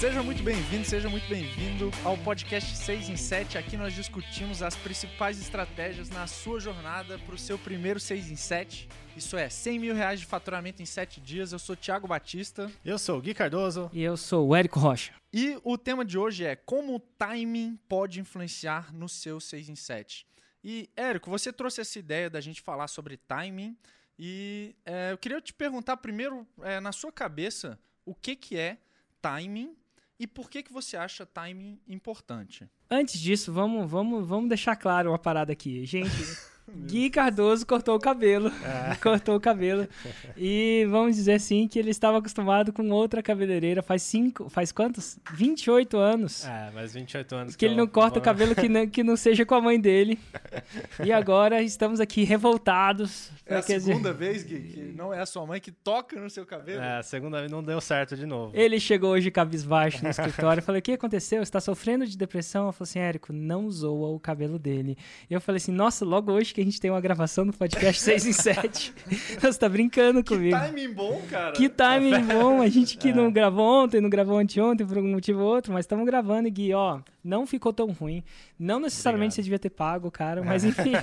Seja 0.00 0.22
muito 0.22 0.42
bem-vindo, 0.42 0.82
seja 0.86 1.10
muito 1.10 1.28
bem-vindo 1.28 1.90
ao 2.02 2.16
podcast 2.16 2.74
6 2.74 3.10
em 3.10 3.16
7. 3.18 3.58
Aqui 3.58 3.76
nós 3.76 3.92
discutimos 3.92 4.62
as 4.62 4.74
principais 4.74 5.38
estratégias 5.38 6.08
na 6.08 6.26
sua 6.26 6.58
jornada 6.58 7.18
para 7.18 7.34
o 7.34 7.38
seu 7.38 7.58
primeiro 7.58 8.00
6 8.00 8.30
em 8.30 8.34
7. 8.34 8.88
Isso 9.14 9.36
é 9.36 9.50
100 9.50 9.78
mil 9.78 9.94
reais 9.94 10.18
de 10.18 10.24
faturamento 10.24 10.80
em 10.80 10.86
7 10.86 11.20
dias. 11.20 11.52
Eu 11.52 11.58
sou 11.58 11.76
Thiago 11.76 12.08
Batista. 12.08 12.72
Eu 12.82 12.98
sou 12.98 13.18
o 13.18 13.20
Gui 13.20 13.34
Cardoso. 13.34 13.90
E 13.92 14.02
eu 14.02 14.16
sou 14.16 14.48
o 14.48 14.56
Érico 14.56 14.80
Rocha. 14.80 15.12
E 15.30 15.60
o 15.62 15.76
tema 15.76 16.02
de 16.02 16.16
hoje 16.16 16.46
é 16.46 16.56
como 16.56 16.94
o 16.94 16.98
timing 16.98 17.78
pode 17.86 18.20
influenciar 18.20 18.94
no 18.94 19.06
seu 19.06 19.38
6 19.38 19.68
em 19.68 19.76
7. 19.76 20.26
E, 20.64 20.88
Érico, 20.96 21.28
você 21.28 21.52
trouxe 21.52 21.82
essa 21.82 21.98
ideia 21.98 22.30
da 22.30 22.40
gente 22.40 22.62
falar 22.62 22.88
sobre 22.88 23.18
timing. 23.18 23.76
E 24.18 24.74
é, 24.86 25.12
eu 25.12 25.18
queria 25.18 25.42
te 25.42 25.52
perguntar 25.52 25.98
primeiro, 25.98 26.46
é, 26.62 26.80
na 26.80 26.90
sua 26.90 27.12
cabeça, 27.12 27.78
o 28.06 28.14
que, 28.14 28.34
que 28.34 28.56
é 28.56 28.78
timing 29.20 29.76
e 30.20 30.26
por 30.26 30.50
que, 30.50 30.62
que 30.62 30.70
você 30.70 30.98
acha 30.98 31.24
timing 31.24 31.80
importante? 31.88 32.68
Antes 32.90 33.18
disso, 33.18 33.50
vamos, 33.50 33.90
vamos, 33.90 34.28
vamos 34.28 34.50
deixar 34.50 34.76
claro 34.76 35.10
uma 35.10 35.18
parada 35.18 35.50
aqui. 35.50 35.86
Gente, 35.86 36.10
Gui 36.74 37.10
Cardoso 37.10 37.66
cortou 37.66 37.96
o 37.96 37.98
cabelo. 37.98 38.50
É. 38.64 38.94
cortou 39.02 39.36
o 39.36 39.40
cabelo. 39.40 39.88
E 40.36 40.86
vamos 40.90 41.16
dizer 41.16 41.34
assim 41.34 41.68
que 41.68 41.78
ele 41.78 41.90
estava 41.90 42.18
acostumado 42.18 42.72
com 42.72 42.88
outra 42.90 43.22
cabeleireira 43.22 43.82
faz 43.82 44.02
cinco. 44.02 44.48
Faz 44.48 44.72
quantos? 44.72 45.18
28 45.32 45.98
anos. 45.98 46.44
É, 46.44 46.70
mas 46.74 46.94
28 46.94 47.34
anos. 47.34 47.52
Que, 47.54 47.60
que 47.60 47.64
ele 47.66 47.74
não 47.74 47.86
corta 47.86 48.18
o 48.18 48.22
cabelo 48.22 48.54
que 48.54 48.68
não, 48.68 48.86
que 48.86 49.02
não 49.02 49.16
seja 49.16 49.44
com 49.44 49.54
a 49.54 49.60
mãe 49.60 49.80
dele. 49.80 50.18
e 51.04 51.12
agora 51.12 51.62
estamos 51.62 52.00
aqui 52.00 52.24
revoltados. 52.24 53.30
É 53.46 53.56
a 53.56 53.62
segunda 53.62 54.12
dizer... 54.12 54.14
vez, 54.14 54.44
Gui, 54.44 54.60
que 54.60 54.80
não 54.96 55.12
é 55.12 55.20
a 55.20 55.26
sua 55.26 55.44
mãe 55.44 55.60
que 55.60 55.72
toca 55.72 56.20
no 56.20 56.30
seu 56.30 56.46
cabelo? 56.46 56.80
É, 56.80 56.98
a 56.98 57.02
segunda 57.02 57.40
vez 57.40 57.50
não 57.50 57.62
deu 57.62 57.80
certo 57.80 58.16
de 58.16 58.26
novo. 58.26 58.52
Ele 58.54 58.78
chegou 58.78 59.10
hoje 59.10 59.30
cabisbaixo 59.30 60.02
no 60.02 60.10
escritório. 60.10 60.60
Eu 60.60 60.64
falei: 60.64 60.78
O 60.78 60.82
que 60.82 60.92
aconteceu? 60.92 61.38
Você 61.38 61.42
está 61.42 61.60
sofrendo 61.60 62.06
de 62.06 62.16
depressão? 62.16 62.66
Eu 62.66 62.72
falei 62.72 62.90
assim: 62.90 62.98
Érico, 63.00 63.32
não 63.32 63.70
zoa 63.70 64.08
o 64.08 64.20
cabelo 64.20 64.58
dele. 64.58 64.96
E 65.28 65.34
eu 65.34 65.40
falei 65.40 65.56
assim: 65.56 65.72
Nossa, 65.72 66.04
logo 66.04 66.32
hoje 66.32 66.54
que 66.54 66.59
que 66.60 66.68
a 66.68 66.70
gente 66.70 66.80
tem 66.80 66.90
uma 66.90 67.00
gravação 67.00 67.46
do 67.46 67.52
podcast 67.52 68.02
6 68.02 68.26
em 68.26 68.32
7. 68.32 68.94
Você 69.40 69.58
tá 69.58 69.68
brincando 69.68 70.22
comigo. 70.22 70.56
Que 70.56 70.66
timing 70.66 70.92
bom, 70.92 71.22
cara. 71.30 71.52
Que 71.52 71.68
timing 71.68 72.22
bom. 72.24 72.60
A 72.60 72.68
gente 72.68 72.98
que 72.98 73.08
é. 73.10 73.14
não 73.14 73.32
gravou 73.32 73.84
ontem, 73.84 74.00
não 74.00 74.10
gravou 74.10 74.38
anteontem 74.38 74.86
por 74.86 74.98
algum 74.98 75.10
motivo 75.10 75.40
ou 75.40 75.54
outro, 75.54 75.72
mas 75.72 75.84
estamos 75.84 76.04
gravando 76.04 76.48
e 76.48 76.50
Gui, 76.50 76.74
ó, 76.74 77.00
não 77.24 77.46
ficou 77.46 77.72
tão 77.72 77.90
ruim. 77.92 78.22
Não 78.58 78.78
necessariamente 78.78 79.32
Obrigado. 79.32 79.36
você 79.36 79.42
devia 79.42 79.58
ter 79.58 79.70
pago, 79.70 80.10
cara, 80.10 80.42
mas 80.42 80.64
enfim. 80.64 80.92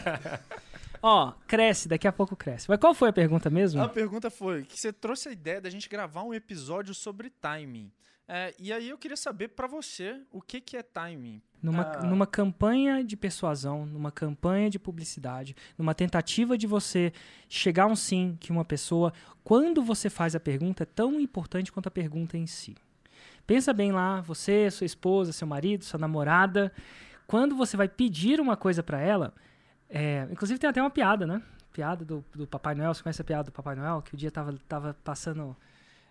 Ó, 1.01 1.31
cresce, 1.47 1.87
daqui 1.87 2.07
a 2.07 2.11
pouco 2.11 2.35
cresce. 2.35 2.67
Mas 2.67 2.79
qual 2.79 2.93
foi 2.93 3.09
a 3.09 3.13
pergunta 3.13 3.51
mesmo? 3.51 3.81
A 3.81 3.87
pergunta 3.87 4.31
foi 4.31 4.63
que 4.63 4.79
você 4.79 4.91
trouxe 4.91 5.29
a 5.29 5.31
ideia 5.31 5.61
da 5.61 5.69
gente 5.69 5.87
gravar 5.87 6.23
um 6.23 6.33
episódio 6.33 6.93
sobre 6.93 7.29
timing. 7.29 7.91
É, 8.27 8.53
e 8.59 8.73
aí 8.73 8.89
eu 8.89 8.97
queria 8.97 9.15
saber 9.15 9.49
para 9.49 9.67
você 9.67 10.21
o 10.31 10.41
que, 10.41 10.59
que 10.59 10.75
é 10.75 10.83
timing. 10.83 11.41
Numa, 11.63 11.83
ah. 11.83 12.03
numa 12.03 12.27
campanha 12.27 13.03
de 13.03 13.15
persuasão, 13.15 13.85
numa 13.85 14.11
campanha 14.11 14.69
de 14.69 14.77
publicidade, 14.77 15.55
numa 15.77 15.95
tentativa 15.95 16.57
de 16.57 16.67
você 16.67 17.13
chegar 17.47 17.83
a 17.83 17.87
um 17.87 17.95
sim 17.95 18.37
que 18.39 18.51
uma 18.51 18.65
pessoa, 18.65 19.13
quando 19.43 19.81
você 19.81 20.09
faz 20.09 20.35
a 20.35 20.39
pergunta, 20.39 20.83
é 20.83 20.85
tão 20.85 21.19
importante 21.19 21.71
quanto 21.71 21.87
a 21.87 21.91
pergunta 21.91 22.37
em 22.37 22.45
si. 22.45 22.75
Pensa 23.45 23.71
bem 23.71 23.93
lá, 23.93 24.19
você, 24.19 24.69
sua 24.69 24.85
esposa, 24.85 25.31
seu 25.31 25.47
marido, 25.47 25.85
sua 25.85 25.99
namorada, 25.99 26.71
quando 27.25 27.55
você 27.55 27.77
vai 27.77 27.87
pedir 27.87 28.41
uma 28.41 28.57
coisa 28.57 28.83
para 28.83 28.99
ela, 28.99 29.33
é, 29.89 30.27
inclusive 30.29 30.59
tem 30.59 30.69
até 30.69 30.81
uma 30.81 30.89
piada, 30.89 31.25
né? 31.25 31.41
Piada 31.71 32.03
do, 32.03 32.23
do 32.35 32.45
Papai 32.45 32.75
Noel, 32.75 32.93
você 32.93 33.01
conhece 33.01 33.21
a 33.21 33.25
piada 33.25 33.45
do 33.45 33.51
Papai 33.53 33.75
Noel? 33.75 34.01
Que 34.01 34.15
o 34.15 34.17
dia 34.17 34.29
tava, 34.29 34.53
tava 34.67 34.93
passando 35.03 35.55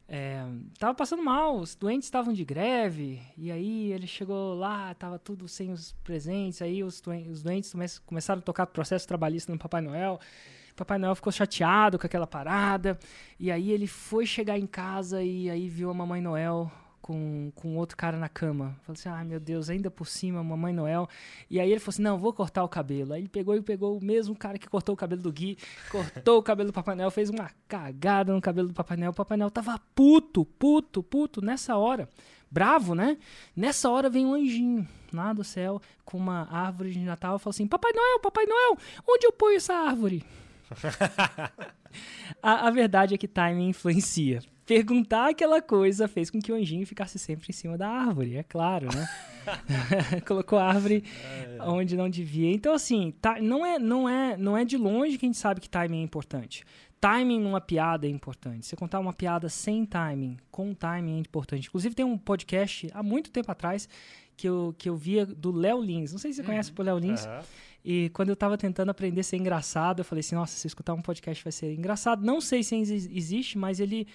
é, 0.09 0.44
tava 0.78 0.94
passando 0.94 1.22
mal, 1.22 1.59
os 1.59 1.75
doentes 1.75 2.06
estavam 2.06 2.33
de 2.33 2.44
greve, 2.44 3.21
e 3.37 3.50
aí 3.50 3.93
ele 3.93 4.06
chegou 4.06 4.55
lá, 4.55 4.94
tava 4.94 5.19
tudo 5.19 5.49
sem 5.49 5.72
os 5.72 5.93
presentes, 6.05 6.62
aí 6.62 6.84
os, 6.84 7.03
os 7.28 7.43
doentes 7.43 7.75
começaram 8.05 8.39
a 8.39 8.43
tocar 8.43 8.67
processo 8.67 9.06
trabalhista 9.06 9.50
no 9.50 9.59
Papai 9.59 9.81
Noel. 9.81 10.21
Papai 10.77 10.99
Noel 10.99 11.15
ficou 11.17 11.33
chateado 11.33 11.99
com 11.99 12.06
aquela 12.06 12.27
parada, 12.27 12.99
e 13.41 13.50
aí 13.50 13.72
ele 13.72 13.87
foi 13.87 14.27
chegar 14.27 14.59
em 14.59 14.67
casa 14.67 15.22
e 15.22 15.50
aí 15.50 15.69
viu 15.69 15.91
a 15.91 15.94
Mamãe 15.94 16.21
Noel 16.21 16.71
com, 17.06 17.53
com 17.55 17.77
outro 17.77 17.97
cara 17.97 18.17
na 18.17 18.28
cama. 18.28 18.77
Falei 18.83 18.99
assim, 18.99 19.09
ai 19.09 19.22
ah, 19.22 19.25
meu 19.25 19.39
Deus, 19.39 19.71
ainda 19.71 19.89
por 19.89 20.09
cima, 20.09 20.43
Mamãe 20.43 20.72
Noel. 20.72 21.09
E 21.49 21.61
aí 21.61 21.71
ele 21.71 21.78
falou 21.78 21.91
assim, 21.91 22.03
não, 22.03 22.19
vou 22.19 22.33
cortar 22.33 22.65
o 22.65 22.69
cabelo. 22.69 23.12
Aí 23.12 23.21
ele 23.21 23.28
pegou 23.28 23.55
e 23.55 23.62
pegou 23.62 23.97
o 23.97 24.05
mesmo 24.05 24.34
cara 24.34 24.59
que 24.59 24.69
cortou 24.69 24.93
o 24.93 24.99
cabelo 24.99 25.22
do 25.22 25.33
Gui, 25.33 25.56
cortou 25.89 26.39
o 26.39 26.43
cabelo 26.43 26.71
do 26.71 26.72
Papai 26.72 26.97
Noel, 26.97 27.11
fez 27.12 27.31
uma 27.31 27.49
cagada 27.69 28.33
no 28.34 28.41
cabelo 28.41 28.69
do 28.69 28.75
Papai 28.75 28.97
Noel. 28.97 29.12
O 29.12 29.15
Papai 29.15 29.39
Noel 29.39 29.53
tava 29.53 29.78
puto, 29.94 30.44
puto, 30.44 31.00
puto, 31.00 31.41
nessa 31.41 31.77
hora. 31.77 32.09
Bravo, 32.50 32.94
né? 32.94 33.19
Nessa 33.55 33.88
hora 33.88 34.11
vem 34.11 34.27
um 34.27 34.34
anjinho 34.34 34.87
lá 35.12 35.33
do 35.33 35.44
céu 35.44 35.81
com 36.05 36.19
uma 36.19 36.53
árvore 36.53 36.91
de 36.91 36.99
Natal 36.99 37.37
e 37.37 37.38
falou 37.38 37.50
assim, 37.50 37.69
Papai 37.69 37.93
Noel, 37.93 38.21
Papai 38.21 38.47
Noel, 38.47 38.77
onde 39.09 39.27
eu 39.27 39.33
ponho 39.33 39.56
essa 39.56 39.75
árvore? 39.75 40.25
a, 42.43 42.67
a 42.67 42.71
verdade 42.73 43.15
é 43.15 43.19
que 43.19 43.28
timing 43.28 43.69
influencia 43.69 44.43
perguntar 44.66 45.31
aquela 45.31 45.62
coisa 45.62 46.09
fez 46.09 46.28
com 46.28 46.41
que 46.41 46.50
o 46.50 46.56
anjinho 46.56 46.84
ficasse 46.84 47.19
sempre 47.19 47.47
em 47.49 47.53
cima 47.53 47.78
da 47.78 47.88
árvore, 47.88 48.37
é 48.37 48.43
claro, 48.43 48.88
né? 48.93 49.09
Colocou 50.27 50.59
a 50.59 50.66
árvore 50.66 51.04
é, 51.25 51.56
é. 51.56 51.62
onde 51.62 51.97
não 51.97 52.10
devia. 52.10 52.53
Então, 52.53 52.75
assim, 52.75 53.15
tá, 53.22 53.41
não, 53.41 53.65
é, 53.65 53.78
não, 53.78 54.09
é, 54.09 54.37
não 54.37 54.56
é 54.56 54.65
de 54.65 54.76
longe 54.76 55.16
que 55.16 55.25
a 55.25 55.28
gente 55.28 55.38
sabe 55.38 55.60
que 55.60 55.69
timing 55.69 56.00
é 56.00 56.03
importante. 56.03 56.65
Timing 57.00 57.41
numa 57.41 57.60
piada 57.60 58.06
é 58.06 58.10
importante. 58.10 58.66
Você 58.66 58.75
contar 58.75 58.99
uma 58.99 59.12
piada 59.12 59.49
sem 59.49 59.87
timing, 59.87 60.37
com 60.50 60.75
timing 60.75 61.16
é 61.16 61.21
importante. 61.21 61.69
Inclusive, 61.69 61.94
tem 61.94 62.05
um 62.05 62.19
podcast 62.19 62.91
há 62.93 63.03
muito 63.03 63.31
tempo 63.31 63.53
atrás 63.53 63.88
que 64.37 64.49
eu, 64.49 64.75
que 64.76 64.88
eu 64.88 64.97
via 64.97 65.25
do 65.25 65.53
Léo 65.53 65.81
Lins. 65.81 66.10
Não 66.10 66.19
sei 66.19 66.32
se 66.32 66.37
você 66.37 66.43
uhum. 66.43 66.47
conhece 66.47 66.72
o 66.76 66.82
Léo 66.82 66.99
Lins. 66.99 67.25
Uhum. 67.25 67.41
E 67.84 68.09
quando 68.09 68.31
eu 68.31 68.34
estava 68.34 68.59
tentando 68.59 68.91
aprender 68.91 69.21
a 69.21 69.25
ser 69.25 69.37
engraçado, 69.37 70.00
eu 70.00 70.05
falei 70.05 70.21
assim: 70.21 70.34
nossa, 70.34 70.56
se 70.56 70.66
escutar 70.66 70.93
um 70.93 71.03
podcast 71.03 71.44
vai 71.44 71.53
ser 71.53 71.72
engraçado. 71.72 72.25
Não 72.25 72.41
sei 72.41 72.65
se 72.65 72.75
existe, 72.75 73.56
mas 73.56 73.78
ele 73.78 74.09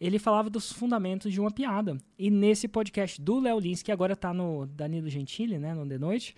ele 0.00 0.18
falava 0.18 0.48
dos 0.48 0.72
fundamentos 0.72 1.32
de 1.32 1.40
uma 1.40 1.50
piada. 1.50 1.98
E 2.18 2.30
nesse 2.30 2.68
podcast 2.68 3.20
do 3.20 3.40
Léo 3.40 3.58
Lins, 3.58 3.82
que 3.82 3.90
agora 3.90 4.12
está 4.12 4.32
no 4.32 4.66
Danilo 4.66 5.08
Gentili, 5.08 5.58
né, 5.58 5.74
no 5.74 5.86
The 5.86 5.98
Noite, 5.98 6.36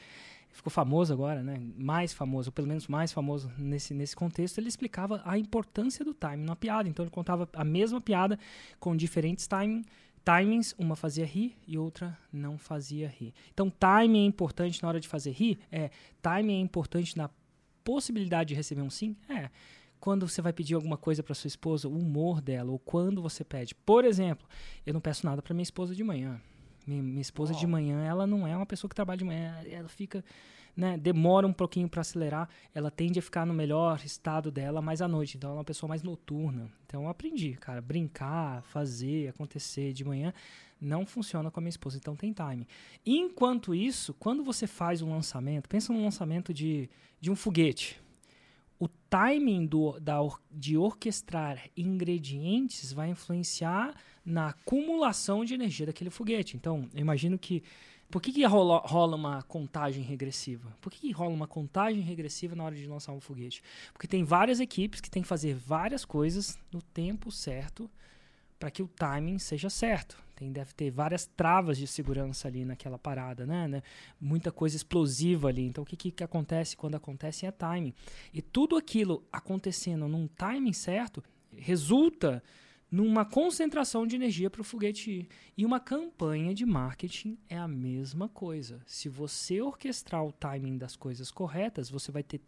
ficou 0.50 0.70
famoso 0.70 1.12
agora, 1.12 1.42
né, 1.42 1.60
mais 1.76 2.12
famoso, 2.12 2.50
pelo 2.50 2.66
menos 2.66 2.88
mais 2.88 3.12
famoso 3.12 3.52
nesse, 3.58 3.92
nesse 3.92 4.16
contexto, 4.16 4.58
ele 4.58 4.68
explicava 4.68 5.22
a 5.24 5.38
importância 5.38 6.04
do 6.04 6.14
timing 6.14 6.44
na 6.44 6.56
piada. 6.56 6.88
Então 6.88 7.04
ele 7.04 7.10
contava 7.10 7.48
a 7.52 7.64
mesma 7.64 8.00
piada 8.00 8.38
com 8.78 8.96
diferentes 8.96 9.46
timing, 9.46 9.84
timings, 10.24 10.74
uma 10.78 10.96
fazia 10.96 11.26
rir 11.26 11.54
e 11.66 11.76
outra 11.76 12.18
não 12.32 12.56
fazia 12.56 13.08
rir. 13.08 13.34
Então 13.52 13.70
timing 13.70 14.24
é 14.24 14.26
importante 14.26 14.82
na 14.82 14.88
hora 14.88 15.00
de 15.00 15.08
fazer 15.08 15.32
rir? 15.32 15.58
É. 15.70 15.90
Timing 16.22 16.54
é 16.54 16.60
importante 16.60 17.16
na 17.16 17.30
possibilidade 17.84 18.48
de 18.48 18.54
receber 18.54 18.82
um 18.82 18.90
sim? 18.90 19.16
É 19.28 19.50
quando 20.00 20.26
você 20.26 20.40
vai 20.40 20.52
pedir 20.52 20.74
alguma 20.74 20.96
coisa 20.96 21.22
para 21.22 21.34
sua 21.34 21.48
esposa, 21.48 21.88
o 21.88 21.96
humor 21.96 22.40
dela, 22.40 22.70
ou 22.70 22.78
quando 22.78 23.20
você 23.20 23.44
pede. 23.44 23.74
Por 23.74 24.04
exemplo, 24.04 24.48
eu 24.86 24.94
não 24.94 25.00
peço 25.00 25.26
nada 25.26 25.42
para 25.42 25.54
minha 25.54 25.62
esposa 25.62 25.94
de 25.94 26.02
manhã. 26.02 26.40
Minha, 26.86 27.02
minha 27.02 27.20
esposa 27.20 27.52
oh. 27.54 27.58
de 27.58 27.66
manhã, 27.66 28.04
ela 28.04 28.26
não 28.26 28.46
é 28.46 28.56
uma 28.56 28.66
pessoa 28.66 28.88
que 28.88 28.94
trabalha 28.94 29.18
de 29.18 29.24
manhã, 29.24 29.62
ela 29.70 29.88
fica, 29.88 30.24
né, 30.74 30.96
demora 30.96 31.46
um 31.46 31.52
pouquinho 31.52 31.88
para 31.88 32.00
acelerar, 32.00 32.48
ela 32.74 32.90
tende 32.90 33.18
a 33.18 33.22
ficar 33.22 33.44
no 33.44 33.52
melhor 33.52 34.00
estado 34.04 34.50
dela 34.50 34.80
mais 34.80 35.02
à 35.02 35.06
noite, 35.06 35.36
então 35.36 35.50
ela 35.50 35.58
é 35.58 35.60
uma 35.60 35.64
pessoa 35.64 35.88
mais 35.88 36.02
noturna. 36.02 36.70
Então 36.86 37.02
eu 37.02 37.08
aprendi, 37.08 37.52
cara, 37.60 37.80
brincar, 37.80 38.62
fazer, 38.62 39.28
acontecer 39.28 39.92
de 39.92 40.04
manhã 40.04 40.32
não 40.80 41.04
funciona 41.04 41.50
com 41.50 41.60
a 41.60 41.62
minha 41.62 41.68
esposa, 41.70 41.98
então 41.98 42.16
tem 42.16 42.32
time. 42.32 42.66
Enquanto 43.04 43.74
isso, 43.74 44.14
quando 44.14 44.42
você 44.42 44.66
faz 44.66 45.02
um 45.02 45.10
lançamento, 45.10 45.68
pensa 45.68 45.92
num 45.92 46.02
lançamento 46.02 46.54
de, 46.54 46.88
de 47.20 47.30
um 47.30 47.36
foguete, 47.36 48.00
timing 49.10 49.66
do, 49.66 49.98
da, 49.98 50.20
de 50.50 50.78
orquestrar 50.78 51.68
ingredientes 51.76 52.92
vai 52.92 53.10
influenciar 53.10 53.94
na 54.24 54.50
acumulação 54.50 55.44
de 55.44 55.52
energia 55.52 55.86
daquele 55.86 56.10
foguete. 56.10 56.56
Então, 56.56 56.88
eu 56.94 57.00
imagino 57.00 57.38
que. 57.38 57.62
Por 58.08 58.20
que, 58.20 58.32
que 58.32 58.44
rola, 58.44 58.78
rola 58.78 59.14
uma 59.14 59.40
contagem 59.42 60.02
regressiva? 60.02 60.76
Por 60.80 60.90
que, 60.90 60.98
que 60.98 61.12
rola 61.12 61.32
uma 61.32 61.46
contagem 61.46 62.02
regressiva 62.02 62.56
na 62.56 62.64
hora 62.64 62.74
de 62.74 62.84
lançar 62.84 63.12
um 63.12 63.20
foguete? 63.20 63.62
Porque 63.92 64.08
tem 64.08 64.24
várias 64.24 64.58
equipes 64.58 65.00
que 65.00 65.08
têm 65.08 65.22
que 65.22 65.28
fazer 65.28 65.54
várias 65.54 66.04
coisas 66.04 66.58
no 66.72 66.82
tempo 66.82 67.30
certo 67.30 67.88
para 68.60 68.70
que 68.70 68.82
o 68.82 68.86
timing 68.88 69.38
seja 69.38 69.70
certo. 69.70 70.22
Tem, 70.36 70.52
deve 70.52 70.74
ter 70.74 70.90
várias 70.90 71.26
travas 71.26 71.78
de 71.78 71.86
segurança 71.86 72.46
ali 72.46 72.64
naquela 72.64 72.98
parada, 72.98 73.46
né? 73.46 73.66
né? 73.66 73.82
Muita 74.20 74.52
coisa 74.52 74.76
explosiva 74.76 75.48
ali. 75.48 75.66
Então, 75.66 75.82
o 75.82 75.86
que, 75.86 75.96
que, 75.96 76.10
que 76.10 76.22
acontece 76.22 76.76
quando 76.76 76.94
acontece 76.94 77.46
é 77.46 77.50
timing. 77.50 77.94
E 78.32 78.42
tudo 78.42 78.76
aquilo 78.76 79.24
acontecendo 79.32 80.06
num 80.06 80.28
timing 80.28 80.74
certo 80.74 81.24
resulta 81.56 82.42
numa 82.90 83.24
concentração 83.24 84.06
de 84.06 84.16
energia 84.16 84.50
para 84.50 84.60
o 84.60 84.64
foguete 84.64 85.10
ir. 85.10 85.28
E 85.56 85.64
uma 85.64 85.78
campanha 85.80 86.52
de 86.52 86.66
marketing 86.66 87.38
é 87.48 87.56
a 87.56 87.68
mesma 87.68 88.28
coisa. 88.28 88.82
Se 88.84 89.08
você 89.08 89.62
orquestrar 89.62 90.24
o 90.24 90.32
timing 90.32 90.76
das 90.76 90.96
coisas 90.96 91.30
corretas, 91.30 91.88
você 91.88 92.10
vai, 92.10 92.22
ter, 92.22 92.40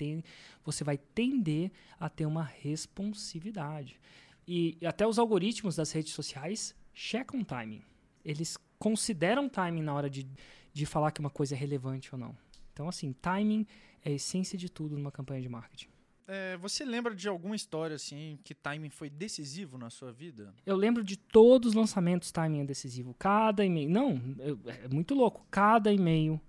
você 0.64 0.82
vai 0.82 0.98
tender 0.98 1.70
a 1.98 2.08
ter 2.08 2.26
uma 2.26 2.42
responsividade. 2.42 3.98
E 4.46 4.78
até 4.84 5.06
os 5.06 5.18
algoritmos 5.18 5.76
das 5.76 5.92
redes 5.92 6.12
sociais 6.12 6.74
checam 6.92 7.40
o 7.40 7.44
timing. 7.44 7.82
Eles 8.24 8.56
consideram 8.78 9.48
timing 9.48 9.82
na 9.82 9.94
hora 9.94 10.10
de, 10.10 10.26
de 10.72 10.86
falar 10.86 11.10
que 11.12 11.20
uma 11.20 11.30
coisa 11.30 11.54
é 11.54 11.58
relevante 11.58 12.12
ou 12.12 12.18
não. 12.18 12.36
Então, 12.72 12.88
assim, 12.88 13.12
timing 13.12 13.66
é 14.04 14.10
a 14.10 14.14
essência 14.14 14.58
de 14.58 14.68
tudo 14.68 14.96
numa 14.96 15.12
campanha 15.12 15.40
de 15.40 15.48
marketing. 15.48 15.88
É, 16.26 16.56
você 16.56 16.84
lembra 16.84 17.14
de 17.14 17.28
alguma 17.28 17.54
história 17.54 17.96
assim 17.96 18.38
que 18.44 18.54
timing 18.54 18.90
foi 18.90 19.10
decisivo 19.10 19.76
na 19.76 19.90
sua 19.90 20.12
vida? 20.12 20.54
Eu 20.64 20.76
lembro 20.76 21.02
de 21.02 21.16
todos 21.16 21.70
os 21.70 21.74
lançamentos 21.74 22.30
timing 22.30 22.60
é 22.60 22.64
decisivo. 22.64 23.14
Cada 23.18 23.64
e-mail. 23.64 23.90
Não, 23.90 24.20
eu, 24.38 24.58
é 24.66 24.88
muito 24.88 25.14
louco. 25.14 25.46
Cada 25.50 25.92
e-mail, 25.92 26.40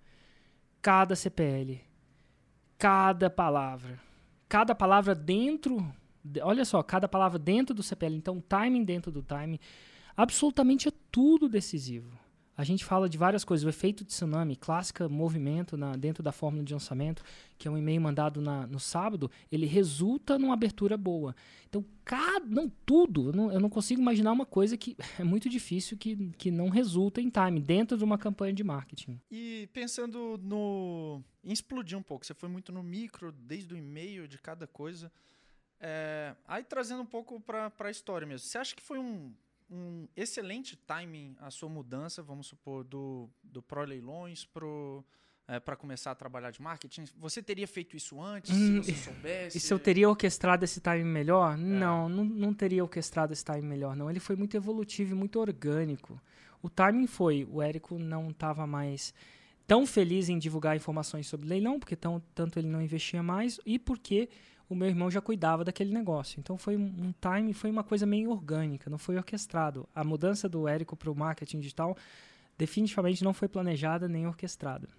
cada 0.82 1.16
CPL, 1.16 1.82
cada 2.78 3.30
palavra. 3.30 4.00
Cada 4.48 4.76
palavra 4.76 5.16
dentro. 5.16 5.94
De- 6.24 6.42
Olha 6.42 6.64
só, 6.66 6.82
cada 6.84 7.08
palavra 7.08 7.38
dentro 7.40 7.74
do 7.76 7.84
CPL. 7.84 8.16
Então, 8.16 8.40
timing 8.42 8.84
dentro 8.84 9.12
do 9.12 9.22
timing. 9.22 9.60
Absolutamente 10.16 10.88
é 10.88 10.92
tudo 11.12 11.50
decisivo. 11.50 12.18
A 12.56 12.64
gente 12.64 12.86
fala 12.86 13.10
de 13.10 13.18
várias 13.18 13.44
coisas. 13.44 13.66
O 13.66 13.70
efeito 13.70 14.06
tsunami, 14.06 14.56
clássica 14.56 15.10
movimento 15.10 15.76
na, 15.76 15.94
dentro 15.94 16.22
da 16.22 16.32
fórmula 16.32 16.64
de 16.64 16.72
lançamento, 16.72 17.24
que 17.58 17.68
é 17.68 17.72
um 17.72 17.76
e-mail 17.76 18.00
mandado 18.00 18.40
na- 18.42 18.68
no 18.68 18.80
sábado, 18.80 19.30
ele 19.52 19.66
resulta 19.66 20.38
numa 20.38 20.54
abertura 20.54 20.96
boa. 20.96 21.36
Então, 21.68 21.84
cada, 22.06 22.46
não 22.46 22.70
tudo. 22.86 23.30
Eu 23.30 23.34
não, 23.34 23.52
eu 23.52 23.60
não 23.60 23.72
consigo 23.72 24.00
imaginar 24.00 24.32
uma 24.32 24.46
coisa 24.46 24.78
que 24.78 24.96
é 25.20 25.24
muito 25.24 25.50
difícil 25.50 25.98
que, 25.98 26.30
que 26.38 26.52
não 26.52 26.70
resulta 26.70 27.20
em 27.20 27.30
time 27.32 27.60
dentro 27.60 27.98
de 27.98 28.04
uma 28.04 28.20
campanha 28.20 28.54
de 28.54 28.64
marketing. 28.64 29.20
E 29.32 29.68
pensando 29.74 30.40
no. 30.44 31.24
em 31.44 31.52
explodir 31.52 31.98
um 31.98 32.04
pouco, 32.04 32.24
você 32.24 32.36
foi 32.36 32.50
muito 32.50 32.72
no 32.72 32.84
micro, 32.84 33.32
desde 33.32 33.74
o 33.74 33.78
e-mail 33.78 34.28
de 34.28 34.38
cada 34.38 34.68
coisa. 34.68 35.12
É, 35.86 36.34
aí 36.48 36.64
trazendo 36.64 37.02
um 37.02 37.06
pouco 37.06 37.42
para 37.42 37.70
a 37.78 37.92
história 37.92 38.26
mesmo. 38.26 38.48
Você 38.48 38.58
acha 38.58 38.74
que 38.74 38.82
foi 38.82 38.98
um, 38.98 39.34
um 39.70 40.08
excelente 40.16 40.78
timing 40.78 41.36
a 41.42 41.52
sua 41.52 41.68
mudança, 41.68 42.24
vamos 42.24 42.48
supor, 42.48 42.86
do, 42.86 43.30
do 43.44 43.62
Pro 43.62 43.84
Leilões 43.84 44.46
pro. 44.46 45.04
para 45.66 45.76
começar 45.76 46.12
a 46.12 46.16
trabalhar 46.16 46.52
de 46.52 46.62
marketing? 46.62 47.04
Você 47.18 47.44
teria 47.44 47.68
feito 47.68 47.98
isso 47.98 48.22
antes, 48.22 48.50
Hum, 48.52 48.82
se 48.82 48.94
você 48.94 49.04
soubesse? 49.12 49.58
E 49.58 49.60
se 49.60 49.74
eu 49.74 49.78
teria 49.78 50.10
orquestrado 50.10 50.64
esse 50.64 50.80
time 50.80 51.04
melhor? 51.04 51.58
Não, 51.58 52.08
não, 52.08 52.24
não 52.24 52.54
teria 52.54 52.82
orquestrado 52.82 53.34
esse 53.34 53.44
time 53.44 53.62
melhor, 53.62 53.94
não. 53.94 54.10
Ele 54.10 54.22
foi 54.22 54.38
muito 54.38 54.56
evolutivo 54.56 55.14
e 55.14 55.18
muito 55.18 55.38
orgânico. 55.38 56.18
O 56.62 56.70
timing 56.70 57.08
foi, 57.08 57.46
o 57.52 57.62
Érico 57.62 58.00
não 58.00 58.30
estava 58.30 58.66
mais 58.66 59.14
tão 59.68 59.86
feliz 59.86 60.30
em 60.30 60.40
divulgar 60.40 60.78
informações 60.78 61.28
sobre 61.28 61.50
leilão, 61.50 61.78
porque 61.78 61.96
tão, 61.96 62.22
tanto 62.34 62.58
ele 62.58 62.70
não 62.70 62.82
investia 62.82 63.22
mais, 63.22 63.60
e 63.66 63.78
porque 63.78 64.30
o 64.74 64.76
meu 64.76 64.88
irmão 64.88 65.10
já 65.10 65.22
cuidava 65.22 65.64
daquele 65.64 65.94
negócio. 65.94 66.40
Então 66.40 66.58
foi 66.58 66.76
um, 66.76 67.14
time, 67.22 67.54
foi 67.54 67.70
uma 67.70 67.84
coisa 67.84 68.06
meio 68.06 68.32
orgânica, 68.32 68.90
não 68.90 68.98
foi 68.98 69.16
orquestrado. 69.16 69.88
A 69.94 70.04
mudança 70.04 70.50
do 70.50 70.68
Érico 70.68 70.96
para 70.96 71.12
o 71.12 71.16
marketing 71.16 71.60
digital 71.60 71.96
definitivamente 72.58 73.24
não 73.24 73.34
foi 73.34 73.48
planejada 73.48 74.08
nem 74.08 74.28
orquestrada. 74.28 74.90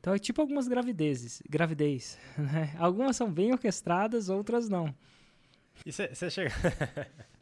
Então 0.00 0.12
é 0.14 0.18
tipo 0.18 0.40
algumas 0.40 0.66
gravidezes, 0.66 1.42
gravidez, 1.48 2.18
né? 2.36 2.74
Algumas 2.78 3.16
são 3.16 3.30
bem 3.30 3.52
orquestradas, 3.52 4.28
outras 4.28 4.68
não. 4.68 4.94
E 5.86 5.92
você 5.92 6.30
chega. 6.30 6.52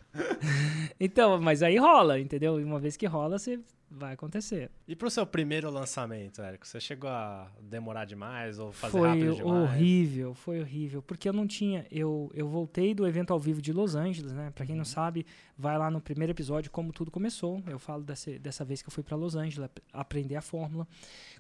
Então, 0.99 1.41
mas 1.41 1.63
aí 1.63 1.79
rola, 1.79 2.19
entendeu? 2.19 2.61
E 2.61 2.65
uma 2.65 2.81
vez 2.81 2.97
que 2.97 3.07
rola, 3.07 3.39
você 3.39 3.61
vai 3.91 4.13
acontecer. 4.15 4.71
E 4.87 4.95
pro 4.95 5.11
seu 5.11 5.27
primeiro 5.27 5.69
lançamento, 5.71 6.41
Érico? 6.41 6.67
Você 6.67 6.79
chegou 6.81 7.11
a 7.11 7.51
demorar 7.61 8.05
demais 8.05 8.59
ou 8.59 8.71
fazer 8.71 8.93
foi 8.99 9.09
rápido 9.09 9.35
demais? 9.37 9.71
horrível, 9.71 10.35
foi 10.35 10.61
horrível, 10.61 11.03
porque 11.03 11.29
eu 11.29 11.33
não 11.33 11.47
tinha, 11.47 11.85
eu, 11.91 12.31
eu 12.35 12.49
voltei 12.49 12.95
do 12.95 13.07
evento 13.07 13.33
ao 13.33 13.41
vivo 13.41 13.61
de 13.61 13.73
Los 13.73 13.95
Angeles, 13.97 14.33
né? 14.33 14.53
Para 14.55 14.65
quem 14.65 14.77
não 14.77 14.85
sabe, 14.85 15.27
vai 15.59 15.77
lá 15.77 15.91
no 15.91 16.01
primeiro 16.01 16.33
episódio 16.33 16.71
como 16.71 16.93
tudo 16.93 17.11
começou. 17.11 17.63
Eu 17.67 17.79
falo 17.79 18.03
dessa, 18.05 18.39
dessa 18.39 18.65
vez 18.65 18.81
que 18.81 18.89
eu 18.89 18.93
fui 18.93 19.03
para 19.03 19.17
Los 19.17 19.35
Angeles 19.35 19.65
ap- 19.65 19.79
aprender 19.93 20.37
a 20.37 20.43
fórmula. 20.43 20.87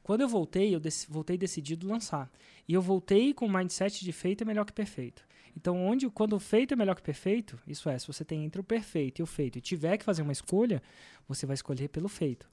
Quando 0.02 0.22
eu 0.22 0.28
voltei, 0.28 0.74
eu 0.74 0.80
dec- 0.80 1.06
voltei 1.08 1.38
decidido 1.38 1.86
lançar. 1.86 2.30
E 2.66 2.74
eu 2.74 2.82
voltei 2.82 3.32
com 3.32 3.46
o 3.46 3.52
mindset 3.52 4.04
de 4.04 4.12
feito 4.12 4.42
é 4.42 4.44
melhor 4.44 4.64
que 4.64 4.72
perfeito. 4.72 5.24
Então, 5.56 5.76
onde 5.84 6.08
quando 6.10 6.34
o 6.34 6.40
feito 6.40 6.74
é 6.74 6.76
melhor 6.76 6.94
que 6.94 7.02
perfeito, 7.02 7.58
isso 7.66 7.88
é, 7.88 7.98
se 7.98 8.06
você 8.06 8.24
tem 8.24 8.44
entre 8.44 8.60
o 8.60 8.64
perfeito 8.64 9.20
e 9.20 9.22
o 9.22 9.26
feito 9.26 9.58
e 9.58 9.60
tiver 9.60 9.96
que 9.98 10.04
fazer 10.04 10.22
uma 10.22 10.32
escolha, 10.32 10.82
você 11.28 11.46
vai 11.46 11.54
escolher 11.54 11.88
pelo 11.88 12.08
feito. 12.08 12.48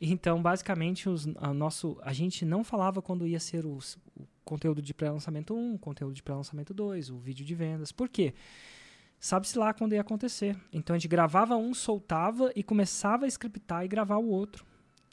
Então, 0.00 0.42
basicamente, 0.42 1.08
os, 1.08 1.26
a, 1.36 1.54
nosso, 1.54 1.98
a 2.02 2.12
gente 2.12 2.44
não 2.44 2.62
falava 2.64 3.00
quando 3.00 3.26
ia 3.26 3.40
ser 3.40 3.64
os- 3.64 3.96
o 4.16 4.26
conteúdo 4.44 4.82
de 4.82 4.92
pré-lançamento 4.92 5.54
1, 5.54 5.78
conteúdo 5.78 6.14
de 6.14 6.22
pré-lançamento 6.22 6.74
2, 6.74 7.10
o 7.10 7.16
vídeo 7.18 7.44
de 7.46 7.54
vendas. 7.54 7.92
Por 7.92 8.08
quê? 8.08 8.34
Sabe-se 9.18 9.56
lá 9.58 9.72
quando 9.72 9.94
ia 9.94 10.00
acontecer. 10.00 10.56
Então, 10.72 10.94
a 10.94 10.98
gente 10.98 11.08
gravava 11.08 11.56
um, 11.56 11.72
soltava 11.72 12.52
e 12.54 12.62
começava 12.62 13.24
a 13.24 13.28
scriptar 13.28 13.84
e 13.84 13.88
gravar 13.88 14.18
o 14.18 14.28
outro. 14.28 14.66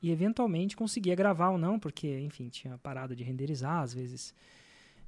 E, 0.04 0.12
eventualmente, 0.12 0.75
conseguia 0.75 1.16
gravar 1.16 1.50
ou 1.51 1.57
não, 1.57 1.80
porque, 1.80 2.19
enfim, 2.19 2.50
tinha 2.50 2.77
parado 2.80 3.16
de 3.16 3.24
renderizar, 3.24 3.81
às 3.81 3.94
vezes 3.94 4.34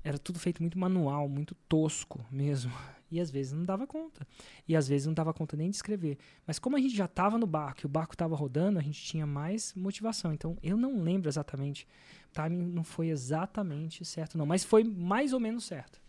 era 0.03 0.17
tudo 0.17 0.39
feito 0.39 0.61
muito 0.61 0.77
manual, 0.77 1.29
muito 1.29 1.55
tosco 1.67 2.25
mesmo. 2.31 2.71
E 3.09 3.19
às 3.19 3.29
vezes 3.29 3.53
não 3.53 3.63
dava 3.63 3.85
conta. 3.85 4.25
E 4.67 4.75
às 4.75 4.87
vezes 4.87 5.05
não 5.05 5.13
dava 5.13 5.33
conta 5.33 5.55
nem 5.55 5.69
de 5.69 5.75
escrever. 5.75 6.17
Mas 6.47 6.57
como 6.57 6.75
a 6.75 6.79
gente 6.79 6.95
já 6.95 7.05
estava 7.05 7.37
no 7.37 7.45
barco 7.45 7.81
e 7.83 7.85
o 7.85 7.89
barco 7.89 8.15
estava 8.15 8.35
rodando, 8.35 8.79
a 8.79 8.81
gente 8.81 8.99
tinha 9.03 9.27
mais 9.27 9.71
motivação. 9.75 10.33
Então 10.33 10.57
eu 10.63 10.75
não 10.75 10.99
lembro 10.99 11.29
exatamente. 11.29 11.87
O 12.31 12.33
timing 12.33 12.65
não 12.65 12.83
foi 12.83 13.09
exatamente 13.09 14.03
certo, 14.03 14.35
não. 14.35 14.47
Mas 14.47 14.63
foi 14.63 14.83
mais 14.83 15.31
ou 15.31 15.39
menos 15.39 15.63
certo. 15.63 16.01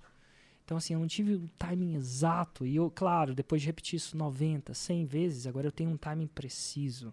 Então, 0.64 0.78
assim, 0.78 0.94
eu 0.94 1.00
não 1.00 1.06
tive 1.06 1.34
o 1.34 1.50
timing 1.58 1.94
exato. 1.94 2.64
E 2.64 2.74
eu, 2.74 2.90
claro, 2.90 3.34
depois 3.34 3.60
de 3.60 3.66
repetir 3.66 3.98
isso 3.98 4.16
90, 4.16 4.72
100 4.72 5.04
vezes, 5.04 5.46
agora 5.46 5.66
eu 5.66 5.72
tenho 5.72 5.90
um 5.90 5.96
timing 5.96 6.26
preciso. 6.26 7.12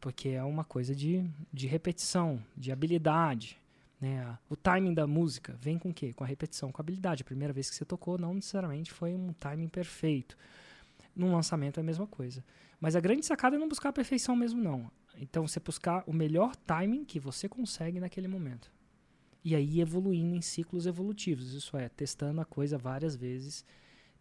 Porque 0.00 0.28
é 0.28 0.44
uma 0.44 0.62
coisa 0.62 0.94
de, 0.94 1.28
de 1.52 1.66
repetição, 1.66 2.40
de 2.56 2.70
habilidade. 2.70 3.58
Né? 4.00 4.38
O 4.48 4.54
timing 4.54 4.94
da 4.94 5.06
música 5.06 5.56
vem 5.60 5.78
com 5.78 5.90
o 5.90 5.94
quê? 5.94 6.12
Com 6.12 6.24
a 6.24 6.26
repetição, 6.26 6.70
com 6.70 6.80
a 6.80 6.84
habilidade. 6.84 7.22
A 7.22 7.24
primeira 7.24 7.52
vez 7.52 7.68
que 7.68 7.76
você 7.76 7.84
tocou, 7.84 8.16
não 8.16 8.34
necessariamente 8.34 8.92
foi 8.92 9.14
um 9.14 9.32
timing 9.32 9.68
perfeito. 9.68 10.36
Num 11.14 11.32
lançamento 11.32 11.78
é 11.78 11.80
a 11.80 11.84
mesma 11.84 12.06
coisa. 12.06 12.44
Mas 12.80 12.94
a 12.94 13.00
grande 13.00 13.26
sacada 13.26 13.56
é 13.56 13.58
não 13.58 13.68
buscar 13.68 13.88
a 13.88 13.92
perfeição 13.92 14.36
mesmo, 14.36 14.62
não. 14.62 14.90
Então, 15.16 15.46
você 15.48 15.58
buscar 15.58 16.04
o 16.06 16.12
melhor 16.12 16.54
timing 16.54 17.04
que 17.04 17.18
você 17.18 17.48
consegue 17.48 17.98
naquele 17.98 18.28
momento. 18.28 18.70
E 19.44 19.54
aí 19.54 19.80
evoluindo 19.80 20.36
em 20.36 20.40
ciclos 20.40 20.86
evolutivos. 20.86 21.52
Isso 21.52 21.76
é, 21.76 21.88
testando 21.88 22.40
a 22.40 22.44
coisa 22.44 22.78
várias 22.78 23.16
vezes, 23.16 23.64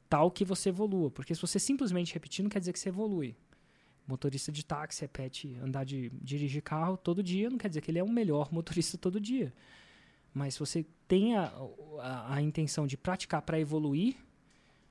tal 0.10 0.31
que 0.31 0.43
você 0.43 0.69
evolua. 0.69 1.12
Porque 1.12 1.36
se 1.36 1.41
você 1.41 1.60
simplesmente 1.60 2.15
repetir, 2.15 2.41
não 2.41 2.50
quer 2.50 2.60
dizer 2.60 2.74
que 2.74 2.79
você 2.79 2.89
evolui. 2.89 3.36
Motorista 4.07 4.51
de 4.51 4.63
táxi 4.65 5.01
repete 5.01 5.55
andar 5.61 5.83
de 5.83 6.09
dirigir 6.21 6.61
carro 6.61 6.95
todo 6.97 7.21
dia, 7.21 7.49
não 7.49 7.57
quer 7.57 7.67
dizer 7.67 7.81
que 7.81 7.91
ele 7.91 7.99
é 7.99 8.03
o 8.03 8.09
melhor 8.09 8.49
motorista 8.53 8.97
todo 8.97 9.19
dia. 9.19 9.53
Mas 10.33 10.53
se 10.53 10.59
você 10.59 10.85
tem 11.07 11.35
a, 11.35 11.51
a, 11.99 12.35
a 12.35 12.41
intenção 12.41 12.87
de 12.87 12.95
praticar 12.95 13.41
para 13.41 13.59
evoluir, 13.59 14.15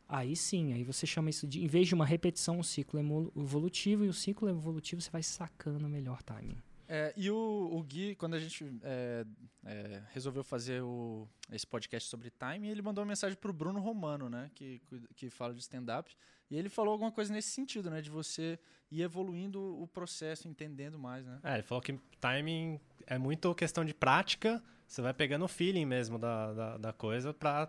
aí 0.09 0.35
sim, 0.37 0.73
aí 0.73 0.83
você 0.85 1.07
chama 1.07 1.31
isso 1.31 1.47
de, 1.47 1.63
em 1.65 1.67
vez 1.67 1.89
de 1.89 1.95
uma 1.95 2.05
repetição, 2.05 2.59
um 2.59 2.63
ciclo 2.63 3.01
evolutivo, 3.37 4.05
e 4.05 4.09
o 4.09 4.13
ciclo 4.13 4.49
evolutivo 4.49 5.01
você 5.01 5.11
vai 5.11 5.23
sacando 5.23 5.87
o 5.87 5.89
melhor 5.91 6.23
timing. 6.23 6.59
É, 6.89 7.13
e 7.17 7.29
o, 7.31 7.37
o 7.73 7.83
Gui, 7.83 8.15
quando 8.15 8.35
a 8.35 8.39
gente 8.39 8.65
é, 8.83 9.25
é, 9.65 10.03
resolveu 10.13 10.45
fazer 10.45 10.83
o- 10.83 11.27
esse 11.51 11.67
podcast 11.67 12.09
sobre 12.09 12.31
time, 12.31 12.69
ele 12.69 12.81
mandou 12.81 13.03
uma 13.03 13.09
mensagem 13.09 13.37
pro 13.37 13.53
Bruno 13.53 13.81
Romano, 13.81 14.29
né? 14.31 14.51
Que, 14.55 14.81
que 15.17 15.29
fala 15.29 15.53
de 15.53 15.61
stand-up. 15.61 16.17
E 16.51 16.57
ele 16.57 16.69
falou 16.69 16.93
alguma 16.93 17.11
coisa 17.11 17.33
nesse 17.33 17.51
sentido, 17.51 17.91
né? 17.91 18.01
De 18.01 18.11
você 18.11 18.59
ir 18.91 19.03
evoluindo 19.03 19.61
o 19.83 19.87
processo, 19.89 20.47
entendendo 20.49 20.99
mais, 20.99 21.25
né? 21.27 21.41
É, 21.43 21.55
ele 21.55 21.63
falou 21.63 21.83
que 21.83 21.99
timing 22.21 22.81
é 23.07 23.19
muito 23.19 23.53
questão 23.55 23.85
de 23.85 23.93
prática. 23.93 24.63
Você 24.87 25.03
vai 25.03 25.13
pegando 25.13 25.45
o 25.45 25.49
feeling 25.49 25.85
mesmo 25.85 26.19
da, 26.19 26.53
da, 26.53 26.77
da 26.79 26.93
coisa 26.93 27.35
pra 27.35 27.69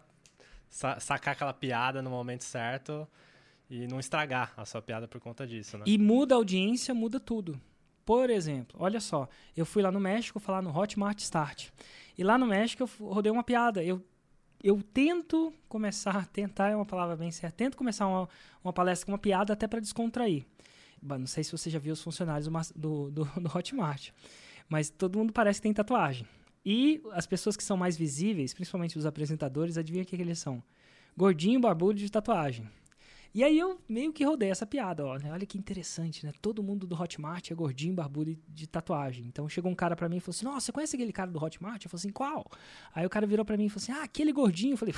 sa- 0.70 1.00
sacar 1.00 1.34
aquela 1.34 1.54
piada 1.54 2.02
no 2.02 2.10
momento 2.12 2.44
certo 2.44 3.08
e 3.70 3.88
não 3.88 4.00
estragar 4.00 4.54
a 4.56 4.64
sua 4.66 4.82
piada 4.82 5.08
por 5.08 5.20
conta 5.20 5.46
disso, 5.48 5.78
né? 5.78 5.84
E 5.88 5.98
muda 5.98 6.36
a 6.36 6.38
audiência, 6.38 6.94
muda 6.94 7.20
tudo. 7.20 7.60
Por 8.06 8.30
exemplo, 8.30 8.78
olha 8.80 9.02
só, 9.02 9.28
eu 9.56 9.66
fui 9.66 9.82
lá 9.82 9.92
no 9.92 10.00
México 10.00 10.40
falar 10.40 10.62
no 10.62 10.70
Hotmart 10.78 11.20
Start. 11.20 11.70
E 12.18 12.24
lá 12.24 12.38
no 12.38 12.46
México 12.46 12.84
eu 12.84 13.08
rodei 13.10 13.32
uma 13.32 13.44
piada. 13.44 13.84
Eu, 13.84 14.02
eu 14.68 14.82
tento 14.82 15.54
começar, 15.70 16.28
tentar 16.28 16.68
é 16.68 16.76
uma 16.76 16.86
palavra 16.86 17.16
bem 17.16 17.32
certa, 17.32 17.56
tento 17.56 17.78
começar 17.78 18.06
uma, 18.06 18.28
uma 18.62 18.74
palestra 18.74 19.06
com 19.06 19.14
uma 19.14 19.18
piada 19.18 19.54
até 19.54 19.66
para 19.66 19.80
descontrair. 19.80 20.46
Bah, 21.02 21.18
Não 21.18 21.26
sei 21.26 21.42
se 21.42 21.54
você 21.54 21.70
já 21.70 21.80
viu 21.80 21.94
os 21.94 22.02
funcionários 22.02 22.50
do, 22.76 23.10
do, 23.10 23.24
do 23.40 23.58
Hotmart, 23.58 24.10
mas 24.68 24.90
todo 24.90 25.18
mundo 25.18 25.32
parece 25.32 25.62
que 25.62 25.64
tem 25.64 25.74
tatuagem. 25.74 26.28
E 26.66 27.02
as 27.14 27.26
pessoas 27.26 27.56
que 27.56 27.64
são 27.64 27.78
mais 27.78 27.96
visíveis, 27.96 28.54
principalmente 28.54 28.98
os 28.98 29.06
apresentadores, 29.06 29.78
adivinha 29.78 30.04
o 30.04 30.06
que, 30.06 30.18
que 30.18 30.22
eles 30.22 30.38
são? 30.38 30.62
Gordinho, 31.16 31.62
barbudo 31.62 31.98
de 31.98 32.12
tatuagem. 32.12 32.70
E 33.38 33.44
aí 33.44 33.60
eu 33.60 33.80
meio 33.88 34.12
que 34.12 34.24
rodei 34.24 34.50
essa 34.50 34.66
piada, 34.66 35.06
ó. 35.06 35.16
né? 35.16 35.32
Olha 35.32 35.46
que 35.46 35.60
interessante, 35.60 36.26
né? 36.26 36.32
Todo 36.42 36.64
mundo 36.64 36.88
do 36.88 37.00
Hotmart 37.00 37.52
é 37.52 37.54
gordinho, 37.54 37.94
barbudo 37.94 38.32
e 38.32 38.40
de 38.48 38.66
tatuagem. 38.66 39.26
Então 39.28 39.48
chegou 39.48 39.72
um 39.72 39.76
cara 39.76 39.96
pra 39.96 40.10
mim 40.10 40.18
e 40.18 40.20
falou 40.20 40.36
assim: 40.36 40.46
Nossa, 40.46 40.66
você 40.66 40.72
conhece 40.72 40.96
aquele 40.96 41.14
cara 41.14 41.30
do 41.30 41.38
Hotmart? 41.38 41.86
Eu 41.86 41.88
falei 41.88 42.02
assim: 42.02 42.10
Qual? 42.10 42.50
Aí 42.96 43.06
o 43.06 43.10
cara 43.12 43.28
virou 43.28 43.46
pra 43.46 43.56
mim 43.56 43.66
e 43.66 43.70
falou 43.70 43.84
assim: 43.84 43.92
Ah, 43.92 44.06
aquele 44.06 44.34
gordinho. 44.34 44.74
Eu 44.74 44.78
falei: 44.78 44.96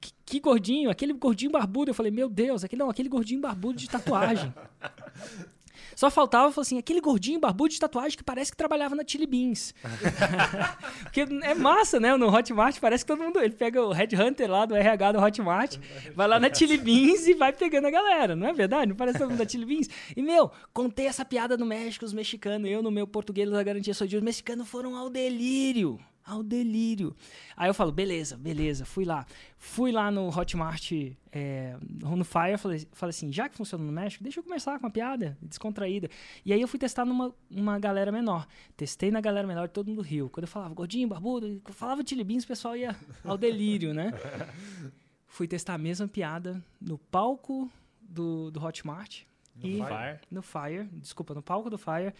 que, 0.00 0.12
que 0.26 0.40
gordinho? 0.40 0.90
Aquele 0.90 1.12
gordinho 1.12 1.52
barbudo. 1.52 1.92
Eu 1.92 1.94
falei: 1.94 2.10
Meu 2.10 2.28
Deus, 2.28 2.64
aquele 2.64 2.80
não, 2.82 2.90
aquele 2.90 3.08
gordinho 3.08 3.40
barbudo 3.40 3.78
de 3.78 3.88
tatuagem. 3.88 4.52
Só 5.94 6.10
faltava, 6.10 6.50
falou 6.50 6.62
assim, 6.62 6.78
aquele 6.78 7.00
gordinho 7.00 7.40
barbudo 7.40 7.70
de 7.70 7.78
tatuagem 7.78 8.16
que 8.16 8.24
parece 8.24 8.50
que 8.50 8.56
trabalhava 8.56 8.94
na 8.94 9.02
Chili 9.06 9.26
Beans. 9.26 9.74
Porque 11.04 11.20
é 11.20 11.54
massa, 11.54 11.98
né? 12.00 12.16
No 12.16 12.34
Hotmart 12.34 12.78
parece 12.80 13.04
que 13.04 13.12
todo 13.12 13.22
mundo... 13.22 13.40
Ele 13.40 13.54
pega 13.54 13.82
o 13.82 13.92
Red 13.92 14.08
Hunter 14.14 14.50
lá 14.50 14.64
do 14.64 14.74
RH 14.74 15.12
do 15.12 15.20
Hotmart, 15.20 15.78
vai 16.14 16.26
lá 16.28 16.40
na 16.40 16.52
Chili 16.52 16.78
Beans 16.78 17.26
e 17.26 17.34
vai 17.34 17.52
pegando 17.52 17.86
a 17.86 17.90
galera, 17.90 18.34
não 18.34 18.48
é 18.48 18.52
verdade? 18.52 18.88
Não 18.88 18.96
parece 18.96 19.18
todo 19.18 19.30
mundo 19.30 19.38
da 19.38 19.48
Chili 19.48 19.64
Beans? 19.64 19.88
E, 20.16 20.22
meu, 20.22 20.50
contei 20.72 21.06
essa 21.06 21.24
piada 21.24 21.56
no 21.56 21.66
México, 21.66 22.04
os 22.04 22.12
mexicanos, 22.12 22.70
eu 22.70 22.82
no 22.82 22.90
meu 22.90 23.06
português 23.06 23.50
da 23.50 23.62
garantia 23.62 23.94
sou 23.94 24.06
de 24.06 24.16
os 24.16 24.22
mexicanos 24.22 24.68
foram 24.68 24.96
ao 24.96 25.10
delírio 25.10 25.98
ao 26.24 26.42
delírio. 26.42 27.14
Aí 27.56 27.68
eu 27.68 27.74
falo, 27.74 27.92
beleza, 27.92 28.36
beleza, 28.36 28.84
fui 28.84 29.04
lá. 29.04 29.26
Fui 29.58 29.92
lá 29.92 30.10
no 30.10 30.28
Hotmart, 30.28 30.92
é, 31.30 31.76
no 31.80 32.24
Fire, 32.24 32.56
falei, 32.58 32.86
falei 32.92 33.10
assim, 33.10 33.32
já 33.32 33.48
que 33.48 33.56
funciona 33.56 33.84
no 33.84 33.92
México, 33.92 34.22
deixa 34.22 34.40
eu 34.40 34.44
começar 34.44 34.78
com 34.78 34.86
uma 34.86 34.90
piada 34.90 35.36
descontraída. 35.40 36.08
E 36.44 36.52
aí 36.52 36.60
eu 36.60 36.68
fui 36.68 36.78
testar 36.78 37.04
numa 37.04 37.34
uma 37.50 37.78
galera 37.78 38.10
menor. 38.10 38.46
Testei 38.76 39.10
na 39.10 39.20
galera 39.20 39.46
menor, 39.46 39.68
todo 39.68 39.88
mundo 39.88 40.02
riu. 40.02 40.30
Quando 40.30 40.44
eu 40.44 40.48
falava 40.48 40.74
gordinho, 40.74 41.08
barbudo, 41.08 41.46
eu 41.46 41.74
falava 41.74 42.02
Chili 42.06 42.24
Beans, 42.24 42.44
o 42.44 42.48
pessoal 42.48 42.76
ia 42.76 42.96
ao 43.22 43.36
delírio, 43.36 43.92
né? 43.92 44.12
fui 45.34 45.48
testar 45.48 45.74
a 45.74 45.78
mesma 45.78 46.06
piada 46.06 46.62
no 46.80 46.96
palco 46.96 47.70
do, 48.00 48.50
do 48.50 48.64
Hotmart. 48.64 49.22
No 49.56 49.68
e 49.68 49.72
Fire? 49.74 50.20
No 50.30 50.42
Fire, 50.42 50.88
desculpa, 50.92 51.34
no 51.34 51.42
palco 51.42 51.68
do 51.68 51.76
Fire. 51.76 52.14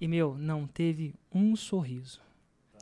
E, 0.00 0.06
meu, 0.06 0.36
não 0.38 0.66
teve 0.66 1.14
um 1.32 1.56
sorriso. 1.56 2.20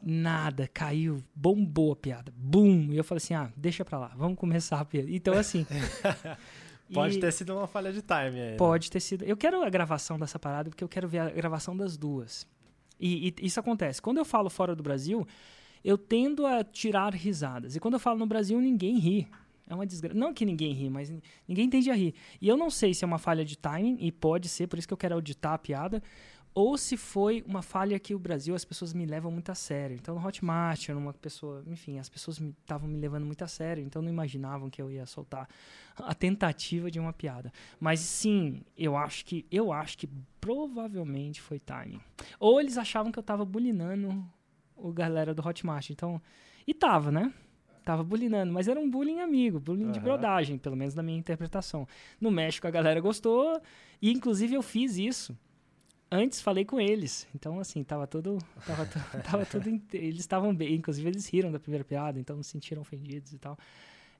Nada, 0.02 0.68
caiu, 0.68 1.22
bombou 1.34 1.92
a 1.92 1.96
piada. 1.96 2.32
Bum! 2.36 2.88
E 2.90 2.96
eu 2.96 3.04
falei 3.04 3.18
assim: 3.18 3.34
ah, 3.34 3.50
deixa 3.56 3.84
pra 3.84 3.98
lá, 3.98 4.12
vamos 4.16 4.38
começar 4.38 4.80
a 4.80 4.84
piada. 4.84 5.10
Então, 5.10 5.34
assim. 5.34 5.66
pode 6.92 7.18
ter 7.18 7.32
sido 7.32 7.54
uma 7.54 7.66
falha 7.66 7.92
de 7.92 8.02
time 8.02 8.40
aí. 8.40 8.50
né? 8.52 8.56
Pode 8.56 8.90
ter 8.90 9.00
sido. 9.00 9.24
Eu 9.24 9.36
quero 9.36 9.62
a 9.62 9.70
gravação 9.70 10.18
dessa 10.18 10.38
parada 10.38 10.70
porque 10.70 10.84
eu 10.84 10.88
quero 10.88 11.08
ver 11.08 11.18
a 11.20 11.30
gravação 11.30 11.76
das 11.76 11.96
duas. 11.96 12.46
E, 12.98 13.34
e 13.40 13.46
isso 13.46 13.60
acontece. 13.60 14.00
Quando 14.00 14.18
eu 14.18 14.24
falo 14.24 14.48
fora 14.48 14.74
do 14.74 14.82
Brasil, 14.82 15.26
eu 15.84 15.98
tendo 15.98 16.46
a 16.46 16.64
tirar 16.64 17.14
risadas. 17.14 17.76
E 17.76 17.80
quando 17.80 17.94
eu 17.94 18.00
falo 18.00 18.18
no 18.18 18.26
Brasil, 18.26 18.60
ninguém 18.60 18.98
ri. 18.98 19.28
É 19.68 19.74
uma 19.74 19.86
desgraça. 19.86 20.16
Não 20.16 20.32
que 20.32 20.44
ninguém 20.44 20.72
ri, 20.72 20.88
mas 20.88 21.12
ninguém 21.46 21.68
tende 21.68 21.90
a 21.90 21.94
rir. 21.94 22.14
E 22.40 22.48
eu 22.48 22.56
não 22.56 22.70
sei 22.70 22.94
se 22.94 23.04
é 23.04 23.06
uma 23.06 23.18
falha 23.18 23.44
de 23.44 23.58
timing, 23.58 23.96
e 24.00 24.12
pode 24.12 24.48
ser, 24.48 24.68
por 24.68 24.78
isso 24.78 24.86
que 24.86 24.94
eu 24.94 24.98
quero 24.98 25.14
auditar 25.14 25.54
a 25.54 25.58
piada, 25.58 26.02
ou 26.56 26.78
se 26.78 26.96
foi 26.96 27.44
uma 27.46 27.60
falha 27.60 27.98
que 27.98 28.14
o 28.14 28.18
Brasil 28.18 28.54
as 28.54 28.64
pessoas 28.64 28.94
me 28.94 29.04
levam 29.04 29.30
muito 29.30 29.52
a 29.52 29.54
sério. 29.54 29.94
Então 29.94 30.14
no 30.14 30.26
Hotmart, 30.26 30.88
era 30.88 30.98
uma 30.98 31.12
pessoa, 31.12 31.62
enfim, 31.66 31.98
as 31.98 32.08
pessoas 32.08 32.40
estavam 32.40 32.88
me, 32.88 32.94
me, 32.94 33.00
levando 33.00 33.26
muito 33.26 33.44
a 33.44 33.46
sério, 33.46 33.84
então 33.84 34.00
não 34.00 34.08
imaginavam 34.08 34.70
que 34.70 34.80
eu 34.80 34.90
ia 34.90 35.04
soltar 35.04 35.46
a 35.98 36.14
tentativa 36.14 36.90
de 36.90 36.98
uma 36.98 37.12
piada. 37.12 37.52
Mas 37.78 38.00
sim, 38.00 38.62
eu 38.74 38.96
acho 38.96 39.26
que 39.26 39.44
eu 39.52 39.70
acho 39.70 39.98
que 39.98 40.08
provavelmente 40.40 41.42
foi 41.42 41.60
timing. 41.60 42.00
Ou 42.40 42.58
eles 42.58 42.78
achavam 42.78 43.12
que 43.12 43.18
eu 43.18 43.22
tava 43.22 43.44
bulinando 43.44 44.24
o 44.74 44.90
galera 44.90 45.34
do 45.34 45.46
Hotmart. 45.46 45.90
Então, 45.90 46.22
e 46.66 46.72
tava, 46.72 47.12
né? 47.12 47.34
Tava 47.84 48.02
bulinando, 48.02 48.50
mas 48.50 48.66
era 48.66 48.80
um 48.80 48.90
bullying 48.90 49.20
amigo, 49.20 49.60
bullying 49.60 49.84
uhum. 49.84 49.92
de 49.92 50.00
brodagem, 50.00 50.56
pelo 50.56 50.74
menos 50.74 50.94
na 50.94 51.02
minha 51.02 51.18
interpretação. 51.18 51.86
No 52.18 52.30
México 52.30 52.66
a 52.66 52.70
galera 52.70 52.98
gostou, 52.98 53.60
e 54.00 54.10
inclusive 54.10 54.54
eu 54.54 54.62
fiz 54.62 54.96
isso 54.96 55.36
antes 56.10 56.40
falei 56.40 56.64
com 56.64 56.80
eles. 56.80 57.26
Então, 57.34 57.58
assim, 57.58 57.82
tava 57.82 58.06
tudo. 58.06 58.38
Tava, 58.66 58.86
tava 59.22 59.46
tudo. 59.46 59.68
Eles 59.92 60.20
estavam 60.20 60.54
bem. 60.54 60.74
Inclusive, 60.74 61.08
eles 61.08 61.28
riram 61.28 61.50
da 61.50 61.58
primeira 61.58 61.84
piada, 61.84 62.18
então 62.18 62.42
se 62.42 62.50
sentiram 62.50 62.82
ofendidos 62.82 63.32
e 63.32 63.38
tal. 63.38 63.58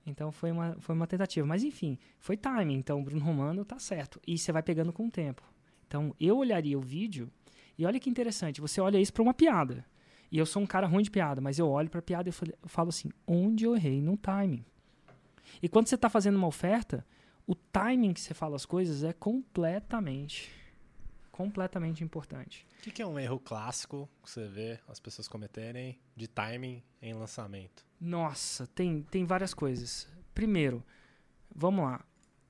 Então 0.07 0.31
foi 0.31 0.53
uma, 0.53 0.77
foi 0.79 0.95
uma 0.95 1.07
tentativa. 1.07 1.47
Mas 1.47 1.65
enfim, 1.65 1.99
foi 2.19 2.37
timing. 2.37 2.77
Então, 2.77 3.03
Bruno 3.03 3.25
Romano 3.25 3.65
tá 3.65 3.79
certo. 3.79 4.21
E 4.27 4.39
você 4.39 4.53
vai 4.53 4.63
pegando 4.63 4.93
com 4.93 5.07
o 5.07 5.11
tempo. 5.11 5.43
Então, 5.87 6.15
eu 6.21 6.37
olharia 6.37 6.79
o 6.79 6.83
vídeo. 6.83 7.31
E 7.79 7.85
olha 7.85 8.01
que 8.01 8.09
interessante, 8.09 8.61
você 8.61 8.81
olha 8.81 8.99
isso 8.99 9.13
para 9.13 9.23
uma 9.23 9.35
piada. 9.35 9.85
E 10.31 10.39
eu 10.39 10.47
sou 10.47 10.63
um 10.63 10.67
cara 10.67 10.87
ruim 10.87 11.03
de 11.03 11.11
piada, 11.11 11.41
mas 11.41 11.59
eu 11.59 11.69
olho 11.69 11.91
para 11.91 12.03
piada 12.03 12.29
e 12.29 12.33
eu 12.33 12.69
falo 12.69 12.89
assim: 12.89 13.11
onde 13.27 13.65
eu 13.65 13.77
errei 13.77 14.01
no 14.01 14.17
timing? 14.17 14.65
E 15.63 15.69
quando 15.69 15.87
você 15.87 15.95
está 15.95 16.09
fazendo 16.09 16.37
uma 16.37 16.47
oferta, 16.47 17.07
o 17.47 17.55
timing 17.55 18.13
que 18.13 18.21
você 18.21 18.35
fala 18.35 18.57
as 18.57 18.67
coisas 18.67 19.05
é 19.05 19.13
completamente 19.13 20.51
completamente 21.37 22.03
importante. 22.03 22.67
O 22.79 22.83
que, 22.83 22.91
que, 22.91 23.03
é 23.03 23.07
um 23.07 23.19
erro 23.19 23.39
clássico 23.39 24.09
que 24.23 24.31
você 24.31 24.49
vê 24.49 24.81
as 24.89 24.99
pessoas 24.99 25.29
cometerem 25.29 26.01
de 26.17 26.27
timing 26.27 26.83
em 27.03 27.13
lançamento? 27.13 27.85
Nossa, 28.01 28.67
tem, 28.69 29.03
tem 29.03 29.27
várias 29.27 29.53
coisas. 29.53 30.09
Primeiro, 30.35 30.83
vamos 31.55 31.85
lá. 31.85 32.03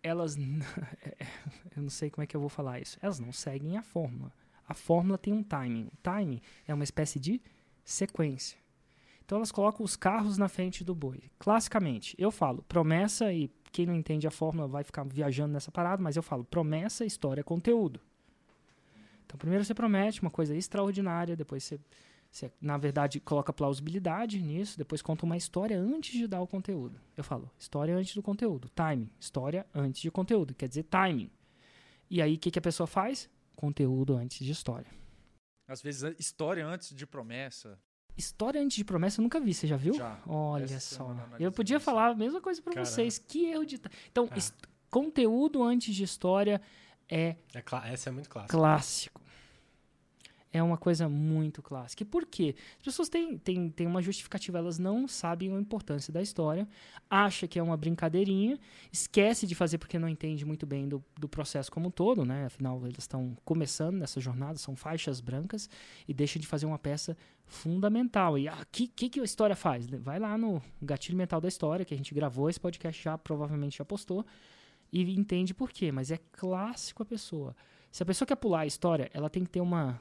Elas. 0.04 0.36
eu 1.76 1.82
não 1.82 1.90
sei 1.90 2.10
como 2.10 2.22
é 2.22 2.26
que 2.28 2.36
eu 2.36 2.40
vou 2.40 2.48
falar 2.48 2.78
isso. 2.78 2.96
Elas 3.02 3.18
não 3.18 3.32
seguem 3.32 3.76
a 3.76 3.82
fórmula. 3.82 4.32
A 4.68 4.74
fórmula 4.74 5.18
tem 5.18 5.32
um 5.32 5.42
timing. 5.42 5.88
O 5.92 5.96
timing 6.00 6.40
é 6.64 6.72
uma 6.72 6.84
espécie 6.84 7.18
de 7.18 7.42
sequência. 7.84 8.56
Então 9.24 9.38
elas 9.38 9.50
colocam 9.50 9.84
os 9.84 9.96
carros 9.96 10.38
na 10.38 10.48
frente 10.48 10.84
do 10.84 10.94
boi. 10.94 11.24
Classicamente, 11.40 12.14
eu 12.16 12.30
falo 12.30 12.62
promessa 12.62 13.32
e 13.32 13.50
quem 13.72 13.84
não 13.84 13.94
entende 13.94 14.28
a 14.28 14.30
fórmula 14.30 14.68
vai 14.68 14.84
ficar 14.84 15.04
viajando 15.04 15.52
nessa 15.52 15.72
parada, 15.72 16.00
mas 16.00 16.16
eu 16.16 16.22
falo 16.22 16.44
promessa, 16.44 17.04
história, 17.04 17.42
conteúdo. 17.42 18.00
Então, 19.26 19.36
primeiro 19.36 19.64
você 19.64 19.74
promete 19.74 20.22
uma 20.22 20.30
coisa 20.30 20.54
extraordinária, 20.56 21.36
depois 21.36 21.64
você, 21.64 21.80
você, 22.30 22.50
na 22.60 22.78
verdade, 22.78 23.20
coloca 23.20 23.52
plausibilidade 23.52 24.40
nisso, 24.40 24.78
depois 24.78 25.02
conta 25.02 25.26
uma 25.26 25.36
história 25.36 25.78
antes 25.78 26.12
de 26.12 26.26
dar 26.26 26.40
o 26.40 26.46
conteúdo. 26.46 26.98
Eu 27.16 27.24
falo, 27.24 27.50
história 27.58 27.94
antes 27.94 28.14
do 28.14 28.22
conteúdo. 28.22 28.68
Timing. 28.70 29.10
História 29.18 29.66
antes 29.74 30.00
de 30.00 30.10
conteúdo. 30.10 30.54
Quer 30.54 30.68
dizer, 30.68 30.84
timing. 30.84 31.30
E 32.08 32.22
aí, 32.22 32.34
o 32.34 32.38
que, 32.38 32.52
que 32.52 32.58
a 32.58 32.62
pessoa 32.62 32.86
faz? 32.86 33.28
Conteúdo 33.56 34.16
antes 34.16 34.44
de 34.44 34.52
história. 34.52 34.90
Às 35.66 35.82
vezes, 35.82 36.14
história 36.18 36.64
antes 36.64 36.94
de 36.94 37.04
promessa. 37.04 37.76
História 38.16 38.60
antes 38.60 38.76
de 38.76 38.84
promessa 38.84 39.20
eu 39.20 39.24
nunca 39.24 39.40
vi, 39.40 39.52
você 39.52 39.66
já 39.66 39.76
viu? 39.76 39.94
Já. 39.94 40.18
Olha 40.26 40.64
Essa 40.64 40.96
só. 40.96 41.16
Eu 41.38 41.52
podia 41.52 41.80
falar 41.80 42.08
a 42.08 42.14
mesma 42.14 42.40
coisa 42.40 42.62
para 42.62 42.84
vocês. 42.84 43.18
Que 43.18 43.46
erro 43.46 43.66
de. 43.66 43.80
Então, 44.10 44.28
ah. 44.30 44.68
conteúdo 44.88 45.62
antes 45.62 45.94
de 45.94 46.04
história 46.04 46.62
é, 47.08 47.36
é 47.54 47.64
essa 47.92 48.08
é 48.08 48.12
muito 48.12 48.28
clássica. 48.28 48.56
clássico. 48.56 49.20
É 50.52 50.62
uma 50.62 50.78
coisa 50.78 51.06
muito 51.06 51.60
clássica. 51.60 52.02
E 52.02 52.06
por 52.06 52.24
quê? 52.24 52.54
As 52.78 52.84
pessoas 52.84 53.10
têm, 53.10 53.36
têm, 53.36 53.68
têm 53.68 53.86
uma 53.86 54.00
justificativa, 54.00 54.56
elas 54.56 54.78
não 54.78 55.06
sabem 55.06 55.54
a 55.54 55.60
importância 55.60 56.10
da 56.10 56.22
história, 56.22 56.66
acha 57.10 57.46
que 57.46 57.58
é 57.58 57.62
uma 57.62 57.76
brincadeirinha, 57.76 58.58
esquece 58.90 59.46
de 59.46 59.54
fazer 59.54 59.76
porque 59.76 59.98
não 59.98 60.08
entende 60.08 60.46
muito 60.46 60.64
bem 60.64 60.88
do, 60.88 61.04
do 61.18 61.28
processo 61.28 61.70
como 61.70 61.88
um 61.88 61.90
todo, 61.90 62.24
né? 62.24 62.46
Afinal, 62.46 62.80
eles 62.86 63.00
estão 63.00 63.36
começando 63.44 63.96
nessa 63.96 64.18
jornada, 64.18 64.56
são 64.56 64.74
faixas 64.74 65.20
brancas, 65.20 65.68
e 66.08 66.14
deixa 66.14 66.38
de 66.38 66.46
fazer 66.46 66.64
uma 66.64 66.78
peça 66.78 67.16
fundamental. 67.44 68.38
E 68.38 68.48
o 68.48 68.52
ah, 68.52 68.66
que, 68.72 68.88
que, 68.88 69.10
que 69.10 69.20
a 69.20 69.24
história 69.24 69.54
faz? 69.54 69.86
Vai 69.86 70.18
lá 70.18 70.38
no 70.38 70.62
Gatilho 70.80 71.18
Mental 71.18 71.40
da 71.40 71.48
História, 71.48 71.84
que 71.84 71.92
a 71.92 71.96
gente 71.96 72.14
gravou, 72.14 72.48
esse 72.48 72.60
podcast 72.60 73.02
já 73.02 73.18
provavelmente 73.18 73.76
já 73.76 73.84
postou, 73.84 74.24
e 75.02 75.18
entende 75.18 75.52
por 75.52 75.70
quê, 75.70 75.92
mas 75.92 76.10
é 76.10 76.18
clássico 76.32 77.02
a 77.02 77.06
pessoa. 77.06 77.54
Se 77.90 78.02
a 78.02 78.06
pessoa 78.06 78.26
quer 78.26 78.36
pular 78.36 78.60
a 78.60 78.66
história, 78.66 79.10
ela 79.12 79.28
tem 79.28 79.44
que 79.44 79.50
ter 79.50 79.60
uma. 79.60 80.00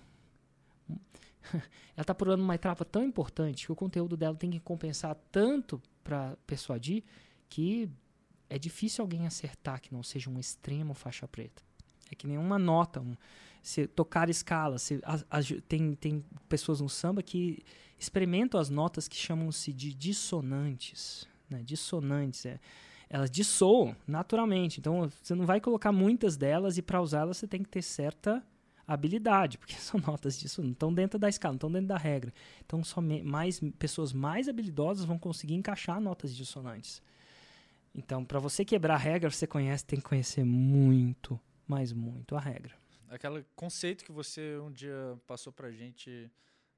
ela 1.53 1.61
está 1.97 2.13
pulando 2.13 2.41
uma 2.41 2.55
etapa 2.55 2.85
tão 2.85 3.03
importante 3.03 3.65
que 3.65 3.71
o 3.71 3.75
conteúdo 3.75 4.17
dela 4.17 4.35
tem 4.35 4.49
que 4.49 4.59
compensar 4.59 5.15
tanto 5.31 5.81
para 6.03 6.37
persuadir 6.45 7.03
que 7.49 7.89
é 8.49 8.57
difícil 8.57 9.01
alguém 9.01 9.25
acertar 9.25 9.81
que 9.81 9.93
não 9.93 10.03
seja 10.03 10.29
um 10.29 10.39
extremo 10.39 10.93
faixa 10.93 11.27
preta. 11.27 11.63
É 12.11 12.15
que 12.15 12.27
nenhuma 12.27 12.59
nota. 12.59 13.01
Um, 13.01 13.15
se 13.61 13.87
tocar 13.87 14.29
escala, 14.29 14.77
se, 14.77 14.99
a, 15.03 15.39
a, 15.39 15.39
tem, 15.67 15.95
tem 15.95 16.23
pessoas 16.47 16.81
no 16.81 16.87
samba 16.87 17.23
que 17.23 17.63
experimentam 17.97 18.59
as 18.59 18.69
notas 18.69 19.07
que 19.07 19.15
chamam-se 19.15 19.73
de 19.73 19.93
dissonantes. 19.93 21.27
Né? 21.49 21.63
Dissonantes. 21.63 22.45
É, 22.45 22.59
elas 23.09 23.29
dissoam 23.29 23.95
naturalmente. 24.07 24.79
Então, 24.79 25.09
você 25.21 25.35
não 25.35 25.45
vai 25.45 25.59
colocar 25.59 25.91
muitas 25.91 26.35
delas 26.38 26.77
e 26.77 26.81
para 26.81 27.01
usá-las 27.01 27.38
você 27.38 27.47
tem 27.47 27.63
que 27.63 27.69
ter 27.69 27.81
certa 27.81 28.43
habilidade, 28.88 29.57
porque 29.57 29.74
são 29.79 30.00
notas 30.00 30.39
disso, 30.39 30.62
não 30.62 30.71
estão 30.71 30.93
dentro 30.93 31.17
da 31.17 31.29
escala, 31.29 31.53
não 31.53 31.57
estão 31.57 31.71
dentro 31.71 31.88
da 31.88 31.97
regra. 31.97 32.33
Então, 32.65 32.83
só 32.83 33.01
mais 33.01 33.59
pessoas 33.79 34.13
mais 34.13 34.47
habilidosas 34.47 35.05
vão 35.05 35.17
conseguir 35.17 35.55
encaixar 35.55 36.00
notas 36.00 36.35
dissonantes. 36.35 37.01
Então, 37.93 38.25
para 38.25 38.39
você 38.39 38.65
quebrar 38.65 38.95
a 38.95 38.97
regra, 38.97 39.29
você 39.29 39.47
conhece, 39.47 39.85
tem 39.85 40.00
que 40.00 40.05
conhecer 40.05 40.43
muito, 40.43 41.39
mas 41.65 41.93
muito 41.93 42.35
a 42.35 42.39
regra. 42.39 42.74
Aquele 43.09 43.45
conceito 43.55 44.03
que 44.03 44.12
você 44.12 44.57
um 44.57 44.71
dia 44.71 45.17
passou 45.25 45.53
pra 45.53 45.71
gente 45.71 46.29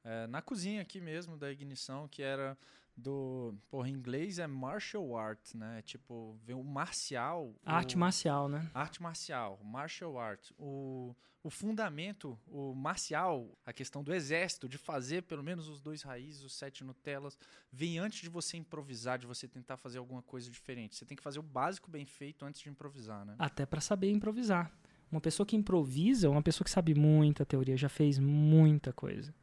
é, 0.03 0.27
na 0.27 0.41
cozinha 0.41 0.81
aqui 0.81 1.01
mesmo 1.01 1.35
da 1.35 1.51
ignição, 1.51 2.07
que 2.07 2.21
era 2.21 2.57
do. 2.97 3.53
Porra, 3.69 3.87
em 3.87 3.93
inglês 3.93 4.39
é 4.39 4.47
martial 4.47 5.15
art, 5.15 5.53
né? 5.53 5.81
Tipo, 5.83 6.35
vem 6.43 6.55
o 6.55 6.63
marcial. 6.63 7.53
Arte 7.63 7.95
o, 7.95 7.99
marcial, 7.99 8.49
né? 8.49 8.69
Arte 8.73 9.01
marcial, 9.01 9.59
martial 9.63 10.17
art. 10.17 10.49
O, 10.57 11.15
o 11.43 11.49
fundamento, 11.49 12.37
o 12.47 12.73
marcial, 12.73 13.47
a 13.63 13.71
questão 13.71 14.03
do 14.03 14.13
exército, 14.13 14.67
de 14.67 14.77
fazer 14.77 15.23
pelo 15.23 15.43
menos 15.43 15.69
os 15.69 15.79
dois 15.79 16.01
raízes, 16.01 16.43
os 16.43 16.55
sete 16.55 16.83
Nutellas, 16.83 17.37
vem 17.71 17.99
antes 17.99 18.21
de 18.21 18.29
você 18.29 18.57
improvisar, 18.57 19.19
de 19.19 19.27
você 19.27 19.47
tentar 19.47 19.77
fazer 19.77 19.99
alguma 19.99 20.23
coisa 20.23 20.49
diferente. 20.49 20.95
Você 20.95 21.05
tem 21.05 21.15
que 21.15 21.23
fazer 21.23 21.39
o 21.39 21.43
básico 21.43 21.91
bem 21.91 22.05
feito 22.05 22.43
antes 22.43 22.59
de 22.59 22.69
improvisar, 22.69 23.23
né? 23.23 23.35
Até 23.37 23.65
para 23.65 23.79
saber 23.79 24.09
improvisar. 24.09 24.71
Uma 25.11 25.21
pessoa 25.21 25.45
que 25.45 25.55
improvisa 25.55 26.27
é 26.27 26.29
uma 26.29 26.41
pessoa 26.41 26.65
que 26.65 26.71
sabe 26.71 26.93
muita 26.93 27.45
teoria, 27.45 27.77
já 27.77 27.87
fez 27.87 28.19
muita 28.19 28.91
coisa. 28.91 29.33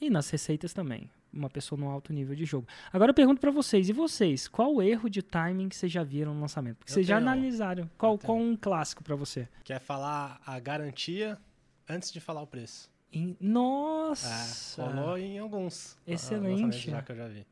E 0.00 0.10
nas 0.10 0.28
receitas 0.30 0.72
também. 0.72 1.08
Uma 1.32 1.48
pessoa 1.48 1.80
no 1.80 1.88
alto 1.88 2.12
nível 2.12 2.36
de 2.36 2.44
jogo. 2.44 2.66
Agora 2.92 3.10
eu 3.10 3.14
pergunto 3.14 3.40
pra 3.40 3.50
vocês, 3.50 3.88
e 3.88 3.92
vocês? 3.92 4.46
Qual 4.48 4.74
o 4.74 4.82
erro 4.82 5.08
de 5.08 5.22
timing 5.22 5.68
que 5.70 5.74
vocês 5.76 5.90
já 5.90 6.02
viram 6.02 6.34
no 6.34 6.40
lançamento? 6.42 6.76
Porque 6.78 6.90
Eu 6.92 6.94
vocês 6.94 7.06
já 7.06 7.16
tenho 7.16 7.26
um. 7.28 7.32
analisaram. 7.32 7.90
Qual, 7.96 8.18
qual 8.18 8.36
um 8.36 8.54
clássico 8.54 9.02
pra 9.02 9.16
você? 9.16 9.48
Que 9.64 9.72
é 9.72 9.78
falar 9.78 10.40
a 10.46 10.58
garantia 10.60 11.38
antes 11.88 12.12
de 12.12 12.20
falar 12.20 12.42
o 12.42 12.46
preço. 12.46 12.90
Em- 13.10 13.30
É, 13.40 13.44
Nossa! 13.44 14.82
rolou 14.84 15.16
em 15.16 15.38
alguns. 15.38 15.96
ah, 16.06 16.12
Excelente. 16.12 16.90
Já 16.90 17.00
que 17.02 17.12
eu 17.12 17.16
já 17.16 17.28
vi. 17.28 17.46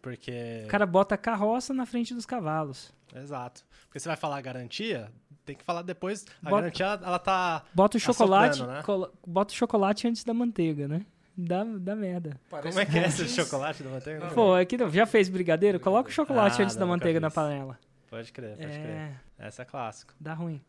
Porque. 0.00 0.62
o 0.64 0.68
cara 0.68 0.84
bota 0.84 1.14
a 1.14 1.18
carroça 1.18 1.72
na 1.72 1.86
frente 1.86 2.12
dos 2.12 2.26
cavalos. 2.26 2.92
Exato. 3.14 3.64
Porque 3.86 4.00
você 4.00 4.08
vai 4.08 4.16
falar 4.16 4.40
garantia, 4.40 5.12
tem 5.44 5.54
que 5.54 5.62
falar 5.64 5.82
depois. 5.82 6.24
A 6.42 6.50
Bota- 6.50 6.62
garantia, 6.62 6.86
ela, 6.86 7.00
ela 7.06 7.18
tá. 7.18 7.64
Bota 7.74 7.96
o 7.96 8.00
chocolate, 8.00 8.62
né? 8.62 8.82
bota 9.26 9.52
o 9.52 9.56
chocolate 9.56 10.08
antes 10.08 10.24
da 10.24 10.34
manteiga, 10.34 10.88
né? 10.88 11.06
Dá, 11.36 11.64
dá 11.64 11.96
merda. 11.96 12.38
Como 12.50 12.78
é 12.78 12.84
que 12.84 12.98
é 12.98 13.06
esse 13.06 13.26
chocolate 13.28 13.82
da 13.82 13.90
manteiga? 13.90 14.26
Pô, 14.28 14.54
aqui 14.54 14.76
não, 14.76 14.90
já 14.90 15.06
fez 15.06 15.28
brigadeiro? 15.28 15.80
Coloca 15.80 16.08
o 16.10 16.12
chocolate 16.12 16.60
Ah, 16.60 16.64
antes 16.64 16.76
da 16.76 16.84
manteiga 16.84 17.18
na 17.20 17.30
panela. 17.30 17.78
Pode 18.10 18.30
crer, 18.30 18.56
pode 18.58 18.68
crer. 18.68 18.86
É, 18.86 19.14
Essa 19.38 19.62
é 19.62 19.64
clássico. 19.64 20.12
dá 20.20 20.34
ruim. 20.34 20.60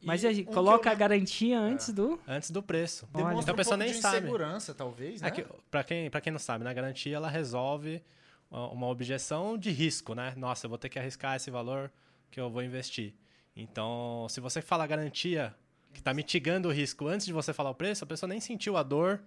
E 0.00 0.06
Mas 0.06 0.22
e 0.22 0.28
aí, 0.28 0.40
um 0.40 0.44
que 0.46 0.52
coloca 0.54 0.88
eu 0.88 0.92
a 0.92 0.94
garantia 0.94 1.58
antes 1.60 1.90
do. 1.90 2.18
Antes 2.26 2.50
do 2.50 2.62
preço. 2.62 3.06
Demonstra 3.12 3.42
Então 3.42 3.52
a 3.52 3.52
um 3.52 3.56
pessoa 3.56 3.76
pouco 3.76 3.84
nem 3.84 3.92
de 3.94 4.00
sabe. 4.00 4.16
insegurança, 4.18 4.74
talvez, 4.74 5.20
né? 5.20 5.28
É 5.28 5.30
que, 5.30 5.44
pra, 5.70 5.84
quem, 5.84 6.08
pra 6.10 6.20
quem 6.22 6.32
não 6.32 6.38
sabe, 6.38 6.64
na 6.64 6.72
garantia 6.72 7.14
ela 7.16 7.28
resolve 7.28 8.02
uma 8.50 8.68
uma 8.70 8.86
objeção 8.86 9.58
de 9.58 9.70
risco, 9.70 10.14
né? 10.14 10.32
Nossa, 10.38 10.64
eu 10.64 10.70
vou 10.70 10.78
ter 10.78 10.88
que 10.88 10.98
arriscar 10.98 11.36
esse 11.36 11.50
valor 11.50 11.92
que 12.30 12.40
eu 12.40 12.48
vou 12.48 12.62
investir. 12.62 13.12
Então, 13.54 14.26
se 14.30 14.40
você 14.40 14.62
fala 14.62 14.86
garantia 14.86 15.54
que 15.92 16.02
tá 16.02 16.14
mitigando 16.14 16.68
o 16.68 16.72
risco 16.72 17.06
antes 17.06 17.26
de 17.26 17.32
você 17.34 17.52
falar 17.52 17.68
o 17.68 17.74
preço, 17.74 18.02
a 18.04 18.06
pessoa 18.06 18.28
nem 18.28 18.40
sentiu 18.40 18.78
a 18.78 18.82
dor 18.82 19.20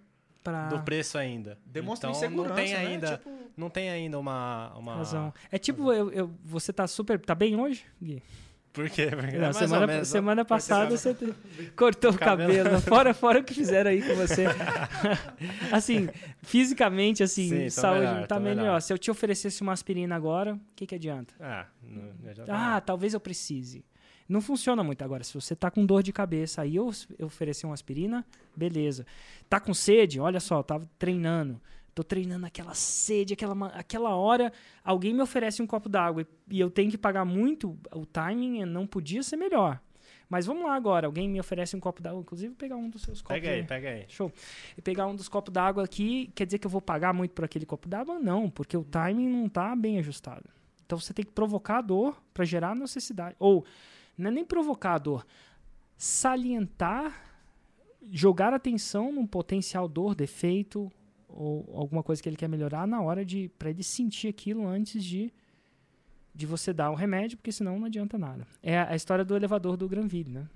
Pra... 0.44 0.68
do 0.68 0.80
preço 0.84 1.18
ainda. 1.18 1.58
Demonstra 1.66 2.10
então, 2.10 2.20
insegurança, 2.20 2.50
não 2.50 2.56
tem 2.66 2.74
né? 2.74 2.80
ainda, 2.80 3.18
Tipo, 3.18 3.32
não 3.56 3.70
tem 3.70 3.90
ainda 3.90 4.20
uma, 4.20 4.74
uma 4.76 4.96
Razão. 4.98 5.34
É 5.52 5.58
tipo, 5.58 5.92
eu, 5.94 6.12
eu- 6.12 6.32
você 6.44 6.74
tá 6.74 6.86
super. 6.88 7.20
Tá 7.20 7.34
bem 7.34 7.56
hoje, 7.56 7.86
Gui? 8.02 8.22
Por 8.74 8.90
quê? 8.90 9.06
Porque 9.16 9.36
é 9.36 9.40
Não, 9.40 9.48
ou 9.50 9.54
semana, 9.54 9.86
menos, 9.88 10.08
semana 10.08 10.44
passada 10.44 10.98
você- 10.98 11.16
cortou 11.76 12.10
o 12.12 12.18
cabelo. 12.18 12.52
cabelo. 12.58 12.82
Fora, 12.82 13.14
fora 13.14 13.40
o 13.40 13.44
que 13.44 13.54
fizeram 13.54 13.92
aí 13.92 14.02
com 14.02 14.16
você. 14.16 14.46
assim, 15.72 16.10
fisicamente, 16.42 17.22
assim, 17.24 17.50
Sim, 17.50 17.70
saúde 17.70 18.00
melhor, 18.08 18.28
tá 18.28 18.40
melhor. 18.40 18.56
melhor. 18.64 18.82
Se 18.82 18.92
eu 18.92 18.98
te 18.98 19.12
oferecesse 19.12 19.62
uma 19.62 19.74
aspirina 19.74 20.16
agora, 20.16 20.56
o 20.56 20.60
que, 20.76 20.86
que 20.88 20.96
adianta? 20.96 21.34
Ah, 21.40 21.68
não, 21.84 22.12
Ah, 22.50 22.82
talvez 22.82 23.14
eu 23.14 23.20
precise. 23.20 23.86
Não 24.28 24.42
funciona 24.42 24.84
muito 24.84 25.04
agora. 25.04 25.24
Se 25.24 25.34
você 25.34 25.56
tá 25.56 25.70
com 25.70 25.86
dor 25.86 26.02
de 26.04 26.14
cabeça, 26.14 26.62
aí 26.62 26.76
eu, 26.76 26.92
eu 27.18 27.28
oferecer 27.28 27.66
uma 27.66 27.74
aspirina, 27.74 28.26
beleza. 28.56 29.06
Tá 29.50 29.60
com 29.60 29.74
sede? 29.74 30.20
Olha 30.20 30.40
só, 30.40 30.60
eu 30.60 30.64
tava 30.64 30.90
treinando. 30.98 31.62
Tô 31.94 32.04
treinando 32.04 32.46
aquela 32.46 32.74
sede, 32.74 33.34
aquela, 33.34 33.68
aquela 33.68 34.16
hora, 34.16 34.52
alguém 34.84 35.14
me 35.14 35.22
oferece 35.22 35.62
um 35.62 35.68
copo 35.68 35.88
d'água 35.88 36.24
e, 36.24 36.56
e 36.56 36.60
eu 36.60 36.72
tenho 36.72 36.90
que 36.90 36.98
pagar 36.98 37.24
muito, 37.24 37.78
o 37.92 38.04
timing 38.04 38.66
não 38.66 38.88
podia 38.88 39.22
ser 39.22 39.38
melhor. 39.38 39.80
Mas 40.28 40.48
vamos 40.48 40.64
lá 40.64 40.74
agora, 40.74 41.06
alguém 41.06 41.30
me 41.30 41.40
oferece 41.40 41.76
um 41.76 41.80
copo 41.80 42.02
d'água, 42.02 42.20
inclusive 42.20 42.56
pegar 42.56 42.76
um 42.76 42.90
dos 42.90 43.04
seus 43.04 43.22
copos. 43.22 43.36
Pega 43.36 43.52
aí, 43.52 43.60
aí. 43.60 43.68
pega 43.68 43.90
aí. 43.90 44.06
Show. 44.08 44.32
E 44.76 44.82
pegar 44.82 45.06
um 45.06 45.16
dos 45.16 45.30
copos 45.30 45.54
d'água 45.54 45.84
aqui, 45.84 46.32
quer 46.34 46.46
dizer 46.46 46.58
que 46.58 46.66
eu 46.66 46.72
vou 46.72 46.82
pagar 46.82 47.14
muito 47.14 47.36
por 47.36 47.46
aquele 47.46 47.68
copo 47.68 47.88
d'água? 47.88 48.18
Não, 48.18 48.50
porque 48.50 48.76
o 48.76 48.84
timing 48.84 49.30
não 49.30 49.48
tá 49.48 49.76
bem 49.76 50.00
ajustado. 50.00 50.50
Então 50.84 50.98
você 50.98 51.14
tem 51.14 51.24
que 51.24 51.32
provocar 51.32 51.78
a 51.78 51.82
dor 51.82 52.20
para 52.34 52.46
gerar 52.46 52.76
necessidade. 52.76 53.36
Ou, 53.38 53.64
não 54.18 54.30
é 54.30 54.34
nem 54.34 54.46
provocar 54.46 54.96
a 54.96 54.98
dor, 54.98 55.26
salientar, 55.98 57.14
jogar 58.12 58.54
atenção 58.54 59.12
num 59.12 59.26
potencial 59.26 59.88
dor, 59.88 60.16
defeito 60.16 60.92
ou 61.28 61.66
alguma 61.74 62.04
coisa 62.04 62.22
que 62.22 62.30
ele 62.30 62.36
quer 62.36 62.48
melhorar 62.48 62.88
na 62.88 63.02
hora 63.02 63.26
de 63.26 63.50
para 63.58 63.70
ele 63.70 63.84
sentir 63.84 64.28
aquilo 64.28 64.68
antes 64.68 65.04
de 65.04 65.34
de 66.36 66.48
você 66.48 66.74
dar 66.74 66.90
o 66.90 66.96
remédio, 66.96 67.38
porque 67.38 67.52
senão 67.52 67.78
não 67.78 67.86
adianta 67.86 68.18
nada. 68.18 68.48
É 68.62 68.80
a, 68.80 68.90
a 68.90 68.96
história 68.96 69.24
do 69.24 69.36
elevador 69.36 69.78
do 69.78 69.88
Granville, 69.88 70.32
né? 70.32 70.50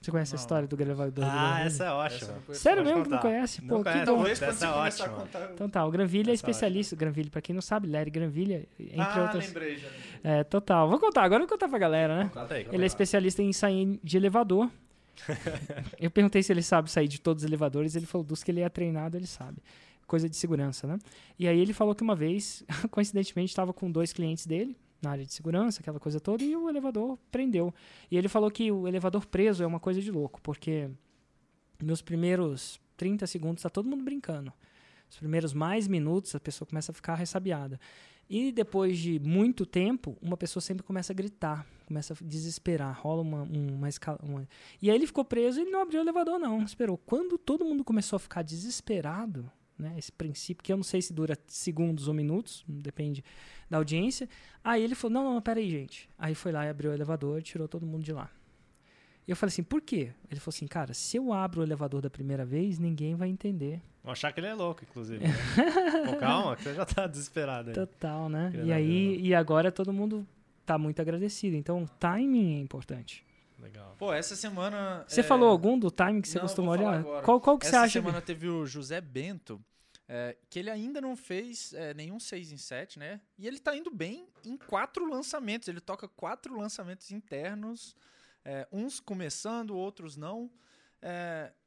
Você 0.00 0.10
conhece 0.10 0.34
a 0.34 0.36
Não. 0.36 0.40
história 0.42 0.68
do 0.68 0.80
elevador 0.80 1.10
do 1.12 1.22
Ah, 1.24 1.28
Granville? 1.54 1.66
essa 1.66 1.84
é 1.84 1.90
ótima. 1.90 2.32
não. 2.46 2.54
Sério 2.54 2.84
mesmo 2.84 3.02
que 3.02 3.08
não 3.08 3.18
conhece? 3.18 3.60
Não 3.62 3.68
Pô, 3.68 3.76
que 3.78 3.82
conhece. 3.90 4.04
bom. 4.06 4.14
Talvez 4.16 4.38
quando 4.38 4.48
Essa 4.50 4.58
você 4.58 4.64
é 4.66 4.68
começar 4.72 5.04
a 5.04 5.06
ótima. 5.08 5.24
contar... 5.24 5.50
Então 5.54 5.68
tá, 5.70 5.84
o 5.84 5.90
Granville 5.90 6.28
é 6.28 6.32
é 6.32 6.34
especialista. 6.34 6.94
Granville, 6.94 7.30
pra 7.30 7.40
quem 7.42 7.54
não 7.54 7.62
sabe, 7.62 7.88
Larry 7.88 8.10
Granville, 8.10 8.68
entre 8.78 9.00
ah, 9.00 9.22
outras. 9.22 9.46
lembrei 9.46 9.76
já. 9.78 9.88
lembrei. 9.88 10.20
É, 10.22 10.44
total. 10.44 10.88
Vou 10.88 11.00
contar, 11.00 11.22
agora 11.24 11.42
eu 11.42 11.48
vou 11.48 11.56
contar 11.56 11.68
pra 11.68 11.78
galera, 11.78 12.18
né? 12.24 12.30
Conta 12.32 12.54
aí, 12.54 12.64
conta 12.64 12.76
Ele 12.76 12.84
é 12.84 12.86
especialista 12.86 13.42
em 13.42 13.52
sair 13.52 13.98
de 14.04 14.16
elevador. 14.16 14.70
eu 15.98 16.10
perguntei 16.10 16.42
se 16.42 16.52
ele 16.52 16.62
sabe 16.62 16.90
sair 16.90 17.08
de 17.08 17.20
todos 17.20 17.42
os 17.42 17.48
elevadores, 17.48 17.96
ele 17.96 18.06
falou 18.06 18.24
dos 18.24 18.42
que 18.44 18.50
ele 18.50 18.60
é 18.60 18.68
treinado, 18.68 19.16
ele 19.16 19.26
sabe. 19.26 19.58
Coisa 20.06 20.28
de 20.28 20.36
segurança, 20.36 20.86
né? 20.86 20.98
E 21.38 21.48
aí 21.48 21.58
ele 21.58 21.72
falou 21.72 21.94
que 21.94 22.02
uma 22.02 22.14
vez, 22.14 22.62
coincidentemente, 22.92 23.50
estava 23.50 23.72
com 23.72 23.90
dois 23.90 24.12
clientes 24.12 24.46
dele 24.46 24.76
na 25.02 25.10
área 25.10 25.24
de 25.24 25.32
segurança, 25.32 25.80
aquela 25.80 26.00
coisa 26.00 26.18
toda, 26.20 26.42
e 26.42 26.56
o 26.56 26.68
elevador 26.68 27.18
prendeu. 27.30 27.72
E 28.10 28.16
ele 28.16 28.28
falou 28.28 28.50
que 28.50 28.70
o 28.70 28.86
elevador 28.88 29.26
preso 29.26 29.62
é 29.62 29.66
uma 29.66 29.80
coisa 29.80 30.00
de 30.00 30.10
louco, 30.10 30.40
porque 30.42 30.90
nos 31.82 32.02
primeiros 32.02 32.80
30 32.96 33.26
segundos 33.26 33.62
tá 33.62 33.68
todo 33.70 33.88
mundo 33.88 34.02
brincando. 34.04 34.52
Os 35.08 35.18
primeiros 35.18 35.52
mais 35.52 35.86
minutos 35.86 36.34
a 36.34 36.40
pessoa 36.40 36.66
começa 36.66 36.90
a 36.92 36.94
ficar 36.94 37.14
ressabiada. 37.14 37.78
E 38.28 38.50
depois 38.50 38.98
de 38.98 39.20
muito 39.20 39.64
tempo, 39.64 40.16
uma 40.20 40.36
pessoa 40.36 40.60
sempre 40.60 40.82
começa 40.82 41.12
a 41.12 41.14
gritar, 41.14 41.64
começa 41.86 42.12
a 42.12 42.16
desesperar, 42.20 42.98
rola 43.00 43.22
uma, 43.22 43.42
uma 43.42 43.88
escala. 43.88 44.18
Uma... 44.22 44.48
E 44.82 44.90
aí 44.90 44.96
ele 44.96 45.06
ficou 45.06 45.24
preso 45.24 45.60
e 45.60 45.62
ele 45.62 45.70
não 45.70 45.82
abriu 45.82 46.00
o 46.00 46.02
elevador, 46.04 46.38
não. 46.38 46.60
Esperou. 46.62 46.98
Quando 46.98 47.38
todo 47.38 47.64
mundo 47.64 47.84
começou 47.84 48.16
a 48.16 48.20
ficar 48.20 48.42
desesperado, 48.42 49.48
né, 49.78 49.94
esse 49.98 50.10
princípio, 50.10 50.62
que 50.64 50.72
eu 50.72 50.76
não 50.76 50.84
sei 50.84 51.02
se 51.02 51.12
dura 51.12 51.36
segundos 51.46 52.08
ou 52.08 52.14
minutos, 52.14 52.64
depende 52.66 53.24
da 53.68 53.76
audiência. 53.76 54.28
Aí 54.64 54.82
ele 54.82 54.94
falou: 54.94 55.14
não, 55.14 55.34
não, 55.34 55.42
peraí, 55.42 55.68
gente. 55.70 56.08
Aí 56.18 56.34
foi 56.34 56.52
lá 56.52 56.64
e 56.64 56.68
abriu 56.68 56.90
o 56.90 56.94
elevador 56.94 57.42
tirou 57.42 57.68
todo 57.68 57.86
mundo 57.86 58.02
de 58.02 58.12
lá. 58.12 58.30
E 59.26 59.30
eu 59.30 59.36
falei 59.36 59.52
assim: 59.52 59.62
por 59.62 59.80
quê? 59.80 60.12
Ele 60.30 60.40
falou 60.40 60.54
assim: 60.54 60.66
cara, 60.66 60.94
se 60.94 61.16
eu 61.16 61.32
abro 61.32 61.60
o 61.60 61.64
elevador 61.64 62.00
da 62.00 62.10
primeira 62.10 62.44
vez, 62.44 62.78
ninguém 62.78 63.14
vai 63.14 63.28
entender. 63.28 63.80
Vão 64.02 64.12
achar 64.12 64.32
que 64.32 64.38
ele 64.38 64.46
é 64.46 64.54
louco, 64.54 64.84
inclusive. 64.84 65.18
Né? 65.26 65.34
Pô, 66.06 66.16
calma, 66.16 66.54
que 66.54 66.62
você 66.62 66.74
já 66.74 66.84
tá 66.84 67.06
desesperado 67.06 67.70
aí. 67.70 67.74
Total, 67.74 68.28
né? 68.28 68.50
Querendo 68.52 68.68
E 68.68 68.72
aí, 68.72 69.20
e 69.20 69.34
agora 69.34 69.72
todo 69.72 69.92
mundo 69.92 70.24
tá 70.64 70.78
muito 70.78 71.02
agradecido. 71.02 71.56
Então, 71.56 71.82
o 71.82 71.88
timing 71.98 72.56
é 72.56 72.60
importante. 72.60 73.24
Legal. 73.58 73.94
Pô, 73.98 74.12
essa 74.12 74.36
semana... 74.36 75.04
Você 75.08 75.20
é, 75.20 75.22
falou 75.22 75.48
algum 75.48 75.78
do 75.78 75.90
timing 75.90 76.20
que 76.20 76.28
você 76.28 76.38
Não, 76.38 76.42
costuma 76.42 76.72
olhar? 76.72 76.94
agora. 77.00 77.24
Qual, 77.24 77.40
qual 77.40 77.58
que 77.58 77.66
Essa 77.66 77.78
você 77.78 77.84
acha? 77.84 77.92
semana 77.94 78.20
teve 78.20 78.48
o 78.48 78.66
José 78.66 79.00
Bento, 79.00 79.62
é, 80.08 80.36
que 80.48 80.58
ele 80.58 80.70
ainda 80.70 81.00
não 81.00 81.16
fez 81.16 81.72
é, 81.72 81.94
nenhum 81.94 82.20
6 82.20 82.52
em 82.52 82.56
7, 82.56 82.98
né? 82.98 83.20
E 83.38 83.46
ele 83.46 83.58
tá 83.58 83.74
indo 83.76 83.90
bem 83.90 84.28
em 84.44 84.56
quatro 84.56 85.08
lançamentos. 85.08 85.68
Ele 85.68 85.80
toca 85.80 86.06
quatro 86.06 86.56
lançamentos 86.58 87.10
internos, 87.10 87.96
é, 88.44 88.68
uns 88.70 89.00
começando, 89.00 89.76
outros 89.76 90.16
não. 90.16 90.50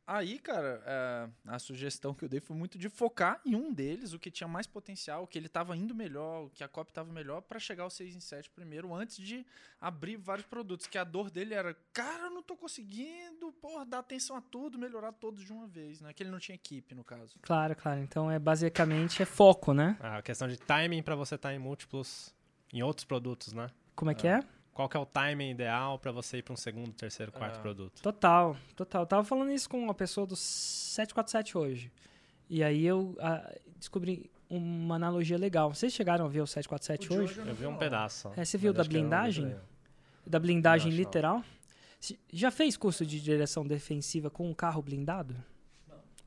É, 0.09 0.13
aí, 0.13 0.39
cara, 0.39 0.81
é, 0.85 1.29
a 1.45 1.59
sugestão 1.59 2.13
que 2.13 2.25
eu 2.25 2.29
dei 2.29 2.39
foi 2.39 2.55
muito 2.55 2.77
de 2.77 2.89
focar 2.89 3.39
em 3.45 3.55
um 3.55 3.71
deles, 3.71 4.11
o 4.13 4.19
que 4.19 4.31
tinha 4.31 4.47
mais 4.47 4.65
potencial, 4.65 5.23
o 5.23 5.27
que 5.27 5.37
ele 5.37 5.47
tava 5.47 5.77
indo 5.77 5.93
melhor, 5.93 6.45
o 6.45 6.49
que 6.49 6.63
a 6.63 6.67
copy 6.67 6.91
tava 6.91 7.13
melhor, 7.13 7.41
para 7.41 7.59
chegar 7.59 7.83
ao 7.83 7.89
6 7.89 8.15
em 8.15 8.19
7 8.19 8.49
primeiro, 8.49 8.93
antes 8.93 9.17
de 9.17 9.45
abrir 9.79 10.17
vários 10.17 10.47
produtos. 10.47 10.87
Que 10.87 10.97
a 10.97 11.03
dor 11.03 11.29
dele 11.29 11.53
era, 11.53 11.75
cara, 11.93 12.25
eu 12.25 12.31
não 12.31 12.41
tô 12.41 12.55
conseguindo, 12.55 13.51
porra, 13.61 13.85
dar 13.85 13.99
atenção 13.99 14.35
a 14.35 14.41
tudo, 14.41 14.79
melhorar 14.79 15.11
todos 15.11 15.43
de 15.43 15.53
uma 15.53 15.67
vez, 15.67 16.01
né? 16.01 16.11
Que 16.13 16.23
ele 16.23 16.31
não 16.31 16.39
tinha 16.39 16.55
equipe, 16.55 16.95
no 16.95 17.03
caso. 17.03 17.37
Claro, 17.41 17.75
claro. 17.75 17.99
Então, 17.99 18.31
é 18.31 18.39
basicamente 18.39 19.21
é 19.21 19.25
foco, 19.25 19.73
né? 19.73 19.97
Ah, 19.99 20.17
a 20.17 20.21
questão 20.21 20.47
de 20.47 20.57
timing 20.57 21.03
pra 21.03 21.15
você 21.15 21.35
estar 21.35 21.53
em 21.53 21.59
múltiplos, 21.59 22.33
em 22.73 22.81
outros 22.81 23.05
produtos, 23.05 23.53
né? 23.53 23.69
Como 23.95 24.09
é 24.09 24.15
que 24.15 24.27
é? 24.27 24.43
Qual 24.79 24.87
que 24.87 24.95
é 24.95 24.99
o 25.01 25.05
timing 25.05 25.49
ideal 25.49 25.99
pra 25.99 26.09
você 26.09 26.37
ir 26.37 26.41
pra 26.41 26.53
um 26.53 26.55
segundo, 26.55 26.93
terceiro, 26.93 27.33
quarto 27.33 27.57
Ah. 27.57 27.61
produto? 27.61 28.01
Total, 28.01 28.55
total. 28.77 29.05
Tava 29.05 29.25
falando 29.25 29.51
isso 29.51 29.69
com 29.69 29.77
uma 29.77 29.93
pessoa 29.93 30.25
do 30.25 30.37
747 30.37 31.57
hoje. 31.57 31.91
E 32.49 32.63
aí 32.63 32.85
eu 32.85 33.13
ah, 33.19 33.53
descobri 33.75 34.31
uma 34.49 34.95
analogia 34.95 35.37
legal. 35.37 35.73
Vocês 35.75 35.91
chegaram 35.91 36.23
a 36.23 36.29
ver 36.29 36.39
o 36.39 36.47
747 36.47 37.11
hoje? 37.11 37.39
Eu 37.45 37.53
vi 37.53 37.65
um 37.65 37.75
pedaço. 37.75 38.31
É, 38.37 38.45
você 38.45 38.57
viu 38.57 38.71
da 38.71 38.79
eu 38.79 38.83
não 38.85 38.89
blindagem? 38.89 39.53
Da 40.25 40.39
blindagem 40.39 40.91
Não, 40.93 40.97
não. 40.97 41.03
literal? 41.03 41.43
Já 42.31 42.49
fez 42.49 42.77
curso 42.77 43.05
de 43.05 43.19
direção 43.19 43.67
defensiva 43.67 44.29
com 44.29 44.49
um 44.49 44.53
carro 44.53 44.81
blindado? 44.81 45.35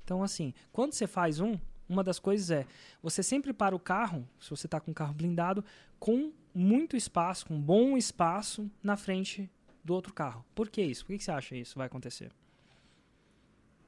Então, 0.05 0.23
assim, 0.23 0.53
quando 0.71 0.93
você 0.93 1.07
faz 1.07 1.41
um, 1.41 1.59
uma 1.89 2.05
das 2.05 2.19
coisas 2.19 2.51
é 2.51 2.67
você 3.03 3.23
sempre 3.23 3.55
para 3.55 3.75
o 3.75 3.81
carro, 3.81 4.29
se 4.39 4.51
você 4.51 4.67
está 4.67 4.79
com 4.79 4.91
um 4.91 4.95
carro 4.95 5.15
blindado, 5.15 5.65
com 5.99 6.31
muito 6.55 6.97
espaço, 6.97 7.47
com 7.47 7.61
bom 7.61 7.97
espaço 7.97 8.71
na 8.83 8.97
frente 8.97 9.51
do 9.85 9.95
outro 9.95 10.13
carro. 10.13 10.45
Por 10.55 10.69
que 10.69 10.83
isso? 10.83 11.05
Por 11.05 11.13
que 11.13 11.19
que 11.19 11.25
você 11.25 11.33
acha 11.33 11.57
isso 11.57 11.77
vai 11.77 11.87
acontecer? 11.87 12.31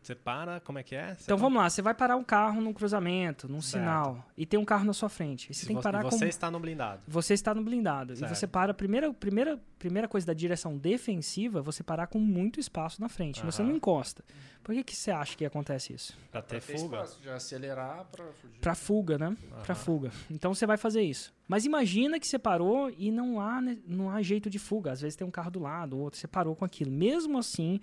Você 0.06 0.14
para, 0.14 0.60
como 0.60 0.78
é 0.78 0.82
que 0.82 0.94
é? 0.94 1.14
Você 1.14 1.22
Então 1.24 1.36
tá- 1.38 1.42
vamos 1.42 1.58
lá, 1.62 1.70
você 1.70 1.80
vai 1.80 1.94
parar 1.94 2.14
um 2.16 2.22
carro 2.22 2.60
num 2.60 2.72
cruzamento, 2.74 3.48
num 3.48 3.62
Certo. 3.62 3.82
sinal, 3.82 4.28
e 4.36 4.44
tem 4.44 4.60
um 4.60 4.64
carro 4.64 4.84
na 4.84 4.92
sua 4.92 5.08
frente. 5.08 5.50
E 5.50 5.54
você 5.54 5.62
Se 5.62 5.66
tem 5.66 5.76
que 5.76 5.82
parar 5.82 6.00
e 6.00 6.02
com. 6.04 6.10
você 6.10 6.26
está 6.28 6.50
no 6.50 6.60
blindado. 6.60 7.00
Você 7.08 7.32
está 7.32 7.54
no 7.54 7.62
blindado. 7.64 8.12
E 8.12 8.16
Certo. 8.16 8.34
você 8.34 8.46
para. 8.46 8.74
Primeira, 8.74 9.12
primeira, 9.14 9.58
primeira 9.78 10.06
coisa 10.06 10.26
da 10.26 10.34
direção 10.34 10.76
defensiva, 10.76 11.62
você 11.62 11.82
parar 11.82 12.06
com 12.06 12.18
muito 12.18 12.60
espaço 12.60 13.00
na 13.00 13.08
frente. 13.08 13.42
Você 13.44 13.62
não 13.62 13.74
encosta. 13.76 14.22
Por 14.62 14.74
que, 14.74 14.84
que 14.84 14.96
você 14.96 15.10
acha 15.10 15.36
que 15.36 15.44
acontece 15.44 15.92
isso? 15.94 16.16
Pra 16.30 16.40
ter 16.42 16.60
fuga. 16.60 16.76
espaço, 16.76 17.18
Já 17.22 17.34
acelerar 17.36 18.04
pra 18.12 18.24
fugir. 18.32 18.58
Pra 18.60 18.74
fuga, 18.74 19.16
né? 19.18 19.36
Pra 19.62 19.72
Aham. 19.72 19.74
fuga. 19.74 20.12
Então 20.30 20.54
você 20.54 20.66
vai 20.66 20.76
fazer 20.76 21.02
isso. 21.02 21.32
Mas 21.48 21.64
imagina 21.64 22.18
que 22.20 22.26
você 22.26 22.38
parou 22.38 22.90
e 22.96 23.10
não 23.10 23.40
há, 23.40 23.60
né, 23.60 23.78
não 23.86 24.10
há 24.10 24.20
jeito 24.22 24.48
de 24.50 24.58
fuga. 24.58 24.92
Às 24.92 25.00
vezes 25.02 25.16
tem 25.16 25.26
um 25.26 25.30
carro 25.30 25.50
do 25.50 25.60
lado, 25.60 25.98
outro, 25.98 26.18
você 26.18 26.26
parou 26.26 26.54
com 26.56 26.64
aquilo. 26.64 26.90
Mesmo 26.90 27.36
assim, 27.38 27.78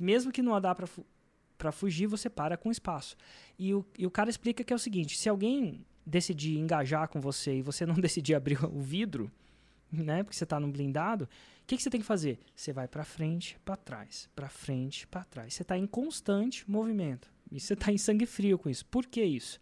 mesmo 0.00 0.30
que 0.30 0.40
não 0.42 0.60
dá 0.60 0.72
pra, 0.74 0.86
fu 0.86 1.04
pra 1.60 1.70
fugir, 1.70 2.06
você 2.06 2.30
para 2.30 2.56
com 2.56 2.70
espaço. 2.70 3.14
E 3.58 3.74
o, 3.74 3.84
e 3.98 4.06
o 4.06 4.10
cara 4.10 4.30
explica 4.30 4.64
que 4.64 4.72
é 4.72 4.76
o 4.76 4.78
seguinte: 4.78 5.18
se 5.18 5.28
alguém 5.28 5.84
decidir 6.06 6.58
engajar 6.58 7.06
com 7.08 7.20
você 7.20 7.58
e 7.58 7.62
você 7.62 7.84
não 7.84 7.94
decidir 8.00 8.34
abrir 8.34 8.64
o 8.64 8.80
vidro, 8.80 9.30
né? 9.92 10.22
Porque 10.22 10.36
você 10.36 10.46
tá 10.46 10.58
no 10.58 10.68
blindado, 10.68 11.24
o 11.24 11.28
que, 11.66 11.76
que 11.76 11.82
você 11.82 11.90
tem 11.90 12.00
que 12.00 12.06
fazer? 12.06 12.38
Você 12.56 12.72
vai 12.72 12.88
pra 12.88 13.04
frente, 13.04 13.58
pra 13.62 13.76
trás, 13.76 14.28
pra 14.34 14.48
frente, 14.48 15.06
pra 15.06 15.22
trás. 15.22 15.52
Você 15.52 15.62
tá 15.62 15.76
em 15.76 15.86
constante 15.86 16.68
movimento. 16.68 17.30
E 17.52 17.60
você 17.60 17.76
tá 17.76 17.92
em 17.92 17.98
sangue 17.98 18.24
frio 18.24 18.58
com 18.58 18.70
isso. 18.70 18.86
Por 18.86 19.06
que 19.06 19.22
isso? 19.22 19.60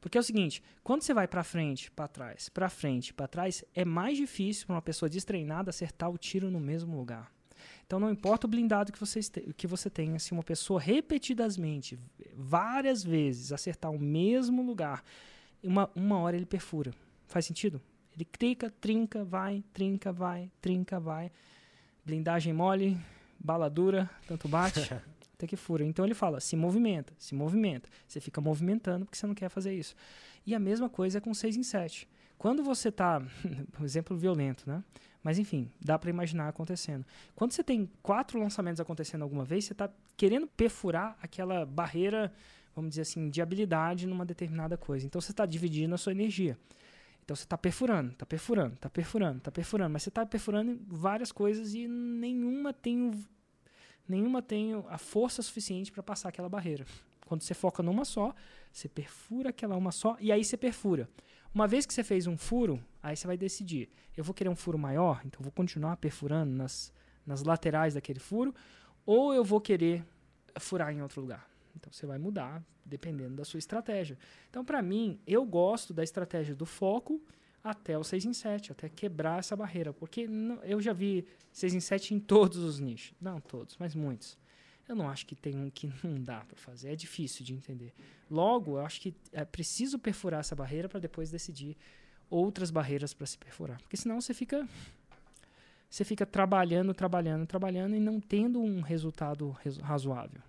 Porque 0.00 0.18
é 0.18 0.20
o 0.20 0.24
seguinte, 0.24 0.62
quando 0.84 1.02
você 1.02 1.14
vai 1.14 1.26
pra 1.26 1.42
frente, 1.42 1.90
pra 1.90 2.06
trás, 2.06 2.48
pra 2.48 2.68
frente, 2.68 3.14
pra 3.14 3.26
trás, 3.26 3.64
é 3.74 3.84
mais 3.84 4.16
difícil 4.18 4.66
para 4.66 4.76
uma 4.76 4.82
pessoa 4.82 5.08
destreinada 5.08 5.70
acertar 5.70 6.10
o 6.10 6.18
tiro 6.18 6.50
no 6.50 6.60
mesmo 6.60 6.96
lugar. 6.96 7.32
Então 7.86 7.98
não 7.98 8.10
importa 8.10 8.46
o 8.46 8.50
blindado 8.50 8.92
que 8.92 8.98
você, 8.98 9.20
que 9.56 9.66
você 9.66 9.88
tenha, 9.88 10.18
se 10.18 10.32
uma 10.32 10.42
pessoa 10.42 10.80
repetidamente, 10.80 11.98
várias 12.34 13.04
vezes, 13.04 13.52
acertar 13.52 13.90
o 13.90 13.98
mesmo 13.98 14.62
lugar, 14.62 15.02
uma, 15.62 15.90
uma 15.94 16.18
hora 16.18 16.36
ele 16.36 16.46
perfura. 16.46 16.92
Faz 17.26 17.46
sentido? 17.46 17.80
Ele 18.14 18.24
clica, 18.24 18.70
trinca, 18.80 19.24
vai, 19.24 19.62
trinca, 19.72 20.12
vai, 20.12 20.50
trinca, 20.60 20.98
vai. 20.98 21.30
Blindagem 22.04 22.52
mole, 22.52 22.98
bala 23.38 23.68
dura, 23.68 24.10
tanto 24.26 24.48
bate, 24.48 24.80
até 25.34 25.46
que 25.46 25.56
fura. 25.56 25.84
Então 25.84 26.04
ele 26.04 26.14
fala, 26.14 26.40
se 26.40 26.56
movimenta, 26.56 27.12
se 27.18 27.34
movimenta. 27.34 27.88
Você 28.06 28.20
fica 28.20 28.40
movimentando 28.40 29.04
porque 29.04 29.16
você 29.16 29.26
não 29.26 29.34
quer 29.34 29.48
fazer 29.48 29.74
isso. 29.74 29.94
E 30.44 30.54
a 30.54 30.58
mesma 30.58 30.88
coisa 30.88 31.18
é 31.18 31.20
com 31.20 31.32
6 31.32 31.56
em 31.56 31.62
7. 31.62 32.08
Quando 32.38 32.62
você 32.62 32.88
está, 32.88 33.20
um 33.78 33.84
exemplo 33.84 34.16
violento, 34.16 34.62
né? 34.66 34.82
Mas 35.22 35.38
enfim, 35.38 35.70
dá 35.80 35.98
para 35.98 36.08
imaginar 36.08 36.48
acontecendo. 36.48 37.04
Quando 37.34 37.52
você 37.52 37.64
tem 37.64 37.90
quatro 38.02 38.38
lançamentos 38.38 38.80
acontecendo 38.80 39.22
alguma 39.22 39.44
vez, 39.44 39.64
você 39.64 39.72
está 39.72 39.90
querendo 40.16 40.46
perfurar 40.46 41.18
aquela 41.20 41.66
barreira, 41.66 42.32
vamos 42.74 42.90
dizer 42.90 43.02
assim, 43.02 43.28
de 43.28 43.42
habilidade 43.42 44.06
numa 44.06 44.24
determinada 44.24 44.76
coisa. 44.76 45.04
Então 45.04 45.20
você 45.20 45.32
está 45.32 45.44
dividindo 45.44 45.94
a 45.94 45.98
sua 45.98 46.12
energia. 46.12 46.56
Então 47.24 47.36
você 47.36 47.42
está 47.42 47.58
perfurando, 47.58 48.12
está 48.12 48.24
perfurando, 48.24 48.74
está 48.74 48.88
perfurando, 48.88 49.38
está 49.38 49.50
perfurando, 49.50 49.92
mas 49.92 50.02
você 50.02 50.08
está 50.08 50.24
perfurando 50.24 50.80
várias 50.86 51.30
coisas 51.30 51.74
e 51.74 51.86
nenhuma 51.86 52.72
tem 52.72 53.12
nenhuma 54.08 54.40
tem 54.40 54.72
a 54.88 54.96
força 54.96 55.42
suficiente 55.42 55.92
para 55.92 56.02
passar 56.02 56.30
aquela 56.30 56.48
barreira. 56.48 56.86
Quando 57.26 57.42
você 57.42 57.52
foca 57.52 57.82
numa 57.82 58.06
só, 58.06 58.34
você 58.72 58.88
perfura 58.88 59.50
aquela 59.50 59.76
uma 59.76 59.92
só 59.92 60.16
e 60.20 60.32
aí 60.32 60.42
você 60.42 60.56
perfura. 60.56 61.06
Uma 61.54 61.66
vez 61.66 61.86
que 61.86 61.94
você 61.94 62.04
fez 62.04 62.26
um 62.26 62.36
furo, 62.36 62.82
aí 63.02 63.16
você 63.16 63.26
vai 63.26 63.36
decidir: 63.36 63.88
eu 64.16 64.22
vou 64.24 64.34
querer 64.34 64.50
um 64.50 64.56
furo 64.56 64.78
maior, 64.78 65.22
então 65.24 65.40
vou 65.42 65.52
continuar 65.52 65.96
perfurando 65.96 66.52
nas, 66.52 66.92
nas 67.26 67.42
laterais 67.42 67.94
daquele 67.94 68.20
furo, 68.20 68.54
ou 69.04 69.32
eu 69.32 69.44
vou 69.44 69.60
querer 69.60 70.04
furar 70.58 70.92
em 70.92 71.02
outro 71.02 71.20
lugar. 71.20 71.48
Então 71.74 71.92
você 71.92 72.06
vai 72.06 72.18
mudar 72.18 72.62
dependendo 72.84 73.36
da 73.36 73.44
sua 73.44 73.58
estratégia. 73.58 74.18
Então, 74.48 74.64
para 74.64 74.80
mim, 74.80 75.20
eu 75.26 75.44
gosto 75.44 75.92
da 75.92 76.02
estratégia 76.02 76.54
do 76.54 76.64
foco 76.64 77.22
até 77.62 77.98
o 77.98 78.02
6 78.02 78.24
em 78.24 78.32
7, 78.32 78.72
até 78.72 78.88
quebrar 78.88 79.38
essa 79.38 79.54
barreira. 79.54 79.92
Porque 79.92 80.26
eu 80.64 80.80
já 80.80 80.92
vi 80.92 81.26
6 81.52 81.74
em 81.74 81.80
7 81.80 82.14
em 82.14 82.20
todos 82.20 82.58
os 82.58 82.78
nichos. 82.78 83.14
Não 83.20 83.40
todos, 83.40 83.76
mas 83.78 83.94
muitos. 83.94 84.38
Eu 84.88 84.96
não 84.96 85.08
acho 85.08 85.26
que 85.26 85.34
tem 85.34 85.54
um 85.56 85.68
que 85.70 85.86
não 86.02 86.22
dá 86.22 86.40
para 86.40 86.56
fazer. 86.56 86.90
É 86.92 86.96
difícil 86.96 87.44
de 87.44 87.52
entender. 87.52 87.92
Logo, 88.30 88.78
eu 88.78 88.80
acho 88.86 89.00
que 89.00 89.14
é 89.32 89.44
preciso 89.44 89.98
perfurar 89.98 90.40
essa 90.40 90.56
barreira 90.56 90.88
para 90.88 90.98
depois 90.98 91.30
decidir 91.30 91.76
outras 92.30 92.70
barreiras 92.70 93.12
para 93.12 93.26
se 93.26 93.36
perfurar. 93.36 93.78
Porque 93.82 93.96
senão 93.96 94.20
você 94.20 94.32
fica 94.32 94.66
você 95.90 96.04
fica 96.04 96.26
trabalhando, 96.26 96.92
trabalhando, 96.92 97.46
trabalhando 97.46 97.94
e 97.96 98.00
não 98.00 98.20
tendo 98.20 98.60
um 98.60 98.80
resultado 98.80 99.50
resu- 99.62 99.80
razoável. 99.80 100.40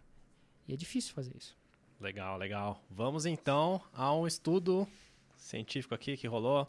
E 0.67 0.73
é 0.73 0.75
difícil 0.75 1.13
fazer 1.13 1.33
isso. 1.37 1.57
Legal, 1.99 2.37
legal. 2.37 2.83
Vamos 2.89 3.25
então 3.25 3.81
a 3.93 4.13
um 4.13 4.25
estudo 4.27 4.87
científico 5.37 5.93
aqui 5.95 6.15
que 6.17 6.27
rolou. 6.27 6.67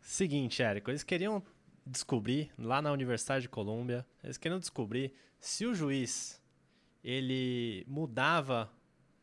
Seguinte, 0.00 0.62
Érico, 0.62 0.90
eles 0.90 1.02
queriam 1.02 1.42
descobrir 1.86 2.50
lá 2.58 2.80
na 2.82 2.92
Universidade 2.92 3.42
de 3.42 3.48
Colômbia, 3.48 4.04
eles 4.22 4.36
queriam 4.38 4.58
descobrir 4.58 5.12
se 5.40 5.64
o 5.66 5.74
juiz 5.74 6.40
ele 7.10 7.84
mudava 7.86 8.68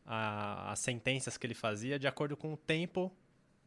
a- 0.06 0.72
as 0.72 0.78
sentenças 0.78 1.36
que 1.36 1.46
ele 1.46 1.54
fazia 1.54 1.98
de 1.98 2.06
acordo 2.06 2.34
com 2.36 2.54
o 2.54 2.56
tempo 2.56 3.12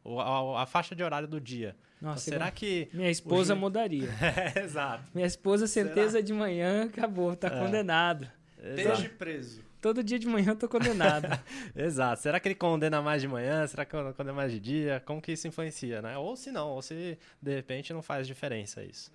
ou 0.02 0.20
a, 0.20 0.62
a 0.62 0.66
faixa 0.66 0.94
de 0.96 1.02
horário 1.04 1.28
do 1.28 1.40
dia. 1.40 1.76
Então, 1.98 2.10
Nossa, 2.10 2.24
será 2.30 2.50
que 2.50 2.88
minha 2.92 3.10
esposa 3.10 3.54
ju- 3.54 3.60
mudaria. 3.60 4.08
é, 4.56 4.60
exato. 4.64 5.04
Minha 5.14 5.26
esposa, 5.26 5.66
Será? 5.66 5.86
certeza 5.86 6.22
de 6.22 6.32
manhã, 6.32 6.84
acabou, 6.84 7.34
tá 7.36 7.46
É. 7.48 7.50
condenado. 7.50 8.28
Esteja 8.60 9.08
preso. 9.10 9.62
Todo 9.80 10.02
dia 10.02 10.18
de 10.18 10.26
manhã 10.26 10.48
eu 10.50 10.56
tô 10.56 10.68
condenado. 10.68 11.28
Exato. 11.76 12.20
Será 12.20 12.40
que 12.40 12.48
ele 12.48 12.56
condena 12.56 13.00
mais 13.00 13.22
de 13.22 13.28
manhã? 13.28 13.64
Será 13.68 13.84
que 13.84 13.92
condena 13.92 14.32
mais 14.32 14.50
de 14.50 14.58
dia? 14.58 15.00
Como 15.06 15.22
que 15.22 15.30
isso 15.30 15.46
influencia, 15.46 16.02
né? 16.02 16.18
Ou 16.18 16.34
se 16.36 16.50
não, 16.50 16.70
ou 16.70 16.82
se 16.82 17.16
de 17.40 17.54
repente 17.54 17.92
não 17.92 18.02
faz 18.02 18.26
diferença 18.26 18.82
isso. 18.82 19.12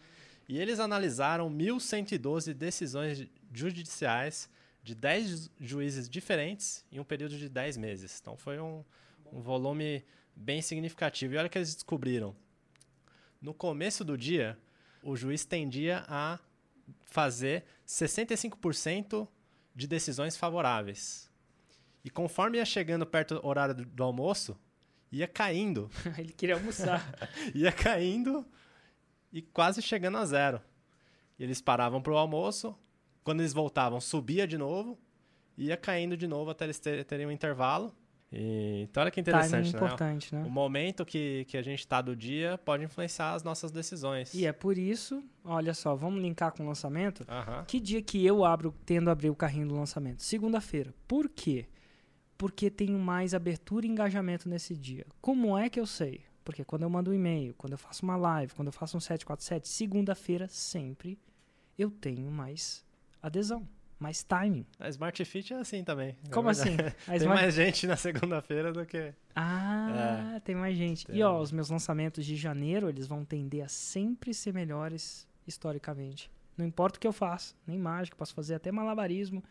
E 0.48 0.58
eles 0.58 0.80
analisaram 0.80 1.50
1.112 1.50 2.54
decisões 2.54 3.28
judiciais 3.54 4.50
de 4.84 4.94
10 4.94 5.30
ju- 5.30 5.50
juízes 5.60 6.10
diferentes 6.10 6.86
em 6.92 7.00
um 7.00 7.04
período 7.04 7.38
de 7.38 7.48
10 7.50 7.78
meses. 7.78 8.20
Então 8.22 8.36
foi 8.38 8.60
um, 8.60 8.84
um 9.32 9.40
volume 9.42 10.04
bem 10.36 10.62
significativo. 10.62 11.34
E 11.34 11.38
olha 11.38 11.48
o 11.48 11.50
que 11.50 11.58
eles 11.58 11.74
descobriram. 11.74 12.36
No 13.42 13.54
começo 13.54 14.04
do 14.04 14.18
dia, 14.18 14.58
o 15.02 15.16
juiz 15.16 15.46
tendia 15.46 16.04
a 16.08 16.40
fazer 17.06 17.64
65% 17.88 19.28
de 19.76 19.88
decisões 19.88 20.36
favoráveis. 20.38 21.30
E 22.04 22.10
conforme 22.10 22.58
ia 22.58 22.66
chegando 22.66 23.06
perto 23.06 23.36
do 23.36 23.46
horário 23.48 23.74
do, 23.76 23.86
do 23.86 24.04
almoço, 24.04 24.58
ia 25.12 25.28
caindo, 25.28 25.90
Ele 26.18 26.32
queria 26.34 26.56
almoçar. 26.56 27.02
ia 27.56 27.72
caindo 27.72 28.46
e 29.32 29.42
quase 29.42 29.82
chegando 29.82 30.18
a 30.18 30.26
zero. 30.26 30.62
E 31.40 31.44
eles 31.44 31.62
paravam 31.62 32.02
para 32.02 32.14
o 32.14 32.18
almoço, 32.18 32.78
quando 33.24 33.40
eles 33.42 33.54
voltavam, 33.54 34.00
subia 34.02 34.46
de 34.48 34.58
novo, 34.58 34.98
ia 35.58 35.78
caindo 35.78 36.16
de 36.18 36.28
novo 36.28 36.50
até 36.52 36.66
eles 36.66 36.80
ter- 36.80 37.04
terem 37.06 37.26
um 37.26 37.32
intervalo. 37.32 37.94
E, 38.36 38.82
então, 38.90 39.02
olha 39.04 39.12
que 39.12 39.20
interessante, 39.22 39.72
né? 39.72 39.78
importante, 39.78 40.34
O 40.34 40.40
né? 40.40 40.50
momento 40.50 41.06
que, 41.06 41.46
que 41.46 41.56
a 41.56 41.62
gente 41.62 41.80
está 41.80 42.02
do 42.02 42.16
dia 42.16 42.58
pode 42.66 42.84
influenciar 42.84 43.34
as 43.34 43.44
nossas 43.44 43.70
decisões. 43.72 44.34
E 44.34 44.44
é 44.48 44.52
por 44.52 44.76
isso, 44.76 45.24
olha 45.46 45.72
só, 45.76 45.96
vamos 45.96 46.20
linkar 46.20 46.52
com 46.52 46.64
o 46.64 46.68
lançamento. 46.68 47.24
Aham. 47.30 47.64
Que 47.68 47.80
dia 47.80 48.02
que 48.02 48.26
eu 48.26 48.44
abro, 48.44 48.74
tendo 48.88 49.10
a 49.10 49.12
abrir 49.12 49.30
o 49.30 49.36
carrinho 49.36 49.68
do 49.68 49.76
lançamento? 49.76 50.24
Segunda-feira. 50.24 50.92
Por 51.08 51.30
quê? 51.30 51.68
Porque 52.36 52.72
tenho 52.72 52.98
mais 52.98 53.36
abertura 53.36 53.86
e 53.86 53.90
engajamento 53.90 54.50
nesse 54.50 54.76
dia. 54.76 55.06
Como 55.22 55.56
é 55.56 55.70
que 55.70 55.80
eu 55.80 55.86
sei? 55.86 56.22
Porque 56.44 56.66
quando 56.66 56.82
eu 56.82 56.90
mando 56.90 57.12
um 57.12 57.14
e-mail, 57.14 57.54
quando 57.54 57.74
eu 57.74 57.78
faço 57.78 58.04
uma 58.04 58.18
live, 58.18 58.52
quando 58.56 58.70
eu 58.70 58.74
faço 58.74 58.98
um 58.98 59.00
747, 59.00 59.68
segunda-feira 59.68 60.48
sempre 60.48 61.20
eu 61.78 61.92
tenho 61.92 62.30
mais 62.32 62.84
adesão, 63.24 63.68
mais 64.00 64.22
timing. 64.24 64.66
A 64.80 64.90
Smart 64.90 65.24
Fit 65.26 65.54
é 65.54 65.58
assim 65.58 65.84
também. 65.84 66.18
é 66.28 66.30
Como 66.32 66.50
assim? 66.50 66.76
Tem 67.08 67.16
Smart- 67.18 67.42
mais 67.42 67.54
gente 67.56 67.88
na 67.88 67.96
segunda-feira 67.96 68.72
do 68.74 68.86
que. 68.86 69.14
Ah, 69.36 70.40
tem 70.44 70.54
mais 70.56 70.78
gente. 70.78 71.08
Tem. 71.08 71.16
E 71.16 71.24
ó, 71.24 71.40
os 71.40 71.52
meus 71.52 71.70
lançamentos 71.70 72.26
de 72.26 72.36
janeiro, 72.36 72.88
eles 72.90 73.08
vão 73.08 73.26
tender 73.26 73.64
a 73.66 73.68
sempre 73.68 74.34
ser 74.34 74.54
melhores 74.54 75.28
historicamente. 75.48 76.30
Não 76.58 76.66
importa 76.66 76.98
o 76.98 77.00
que 77.00 77.08
eu 77.08 77.14
faço, 77.14 77.56
nem 77.66 77.80
mágica, 77.80 78.16
posso 78.16 78.34
fazer 78.36 78.54
até 78.56 78.72
malabarismo, 78.72 79.44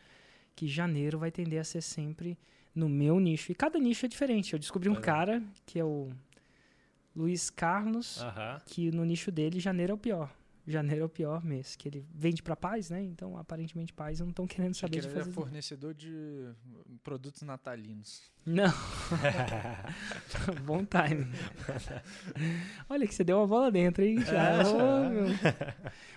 que 0.55 0.69
janeiro 0.69 1.19
vai 1.19 1.31
tender 1.33 1.61
a 1.61 1.65
ser 1.65 1.81
sempre 1.81 2.39
no 2.75 2.89
meu 2.89 3.19
nicho. 3.19 3.51
E 3.51 3.55
cada 3.57 3.79
nicho 3.79 4.07
é 4.07 4.09
diferente. 4.09 4.53
Eu 4.53 4.59
descobri 4.59 4.89
um 4.89 4.95
É. 4.97 5.01
cara, 5.01 5.43
que 5.67 5.79
é 5.81 5.85
o 5.85 6.11
Luiz 7.15 7.51
Carlos, 7.51 8.21
Aham. 8.23 8.61
que 8.67 8.91
no 8.93 9.05
nicho 9.05 9.31
dele, 9.33 9.59
janeiro 9.59 9.93
é 9.93 9.95
o 9.95 9.99
pior. 9.99 10.31
Janeiro 10.67 11.03
é 11.03 11.07
o 11.07 11.09
pior 11.09 11.45
mês, 11.45 11.75
que 11.75 11.89
ele 11.89 12.07
vende 12.15 12.43
pra 12.43 12.55
paz, 12.55 12.89
né? 12.89 13.03
Então, 13.03 13.37
aparentemente, 13.37 13.93
pais 13.93 14.21
não 14.21 14.29
estão 14.29 14.47
querendo 14.47 14.75
saber 14.75 14.93
que 14.93 15.01
de 15.01 15.07
ele 15.09 15.15
era 15.15 15.25
fazer. 15.25 15.35
fornecedor 15.35 15.93
de 15.93 16.49
produtos 17.03 17.43
natalinos. 17.43 18.23
Não. 18.47 18.73
Bom 20.65 20.85
time. 20.85 21.27
Olha 22.89 23.07
que 23.07 23.15
você 23.15 23.25
deu 23.25 23.39
uma 23.39 23.47
bola 23.47 23.73
dentro, 23.73 24.05
hein? 24.05 24.21
Já. 24.21 24.63
É, 24.63 25.09
meu. 25.11 25.27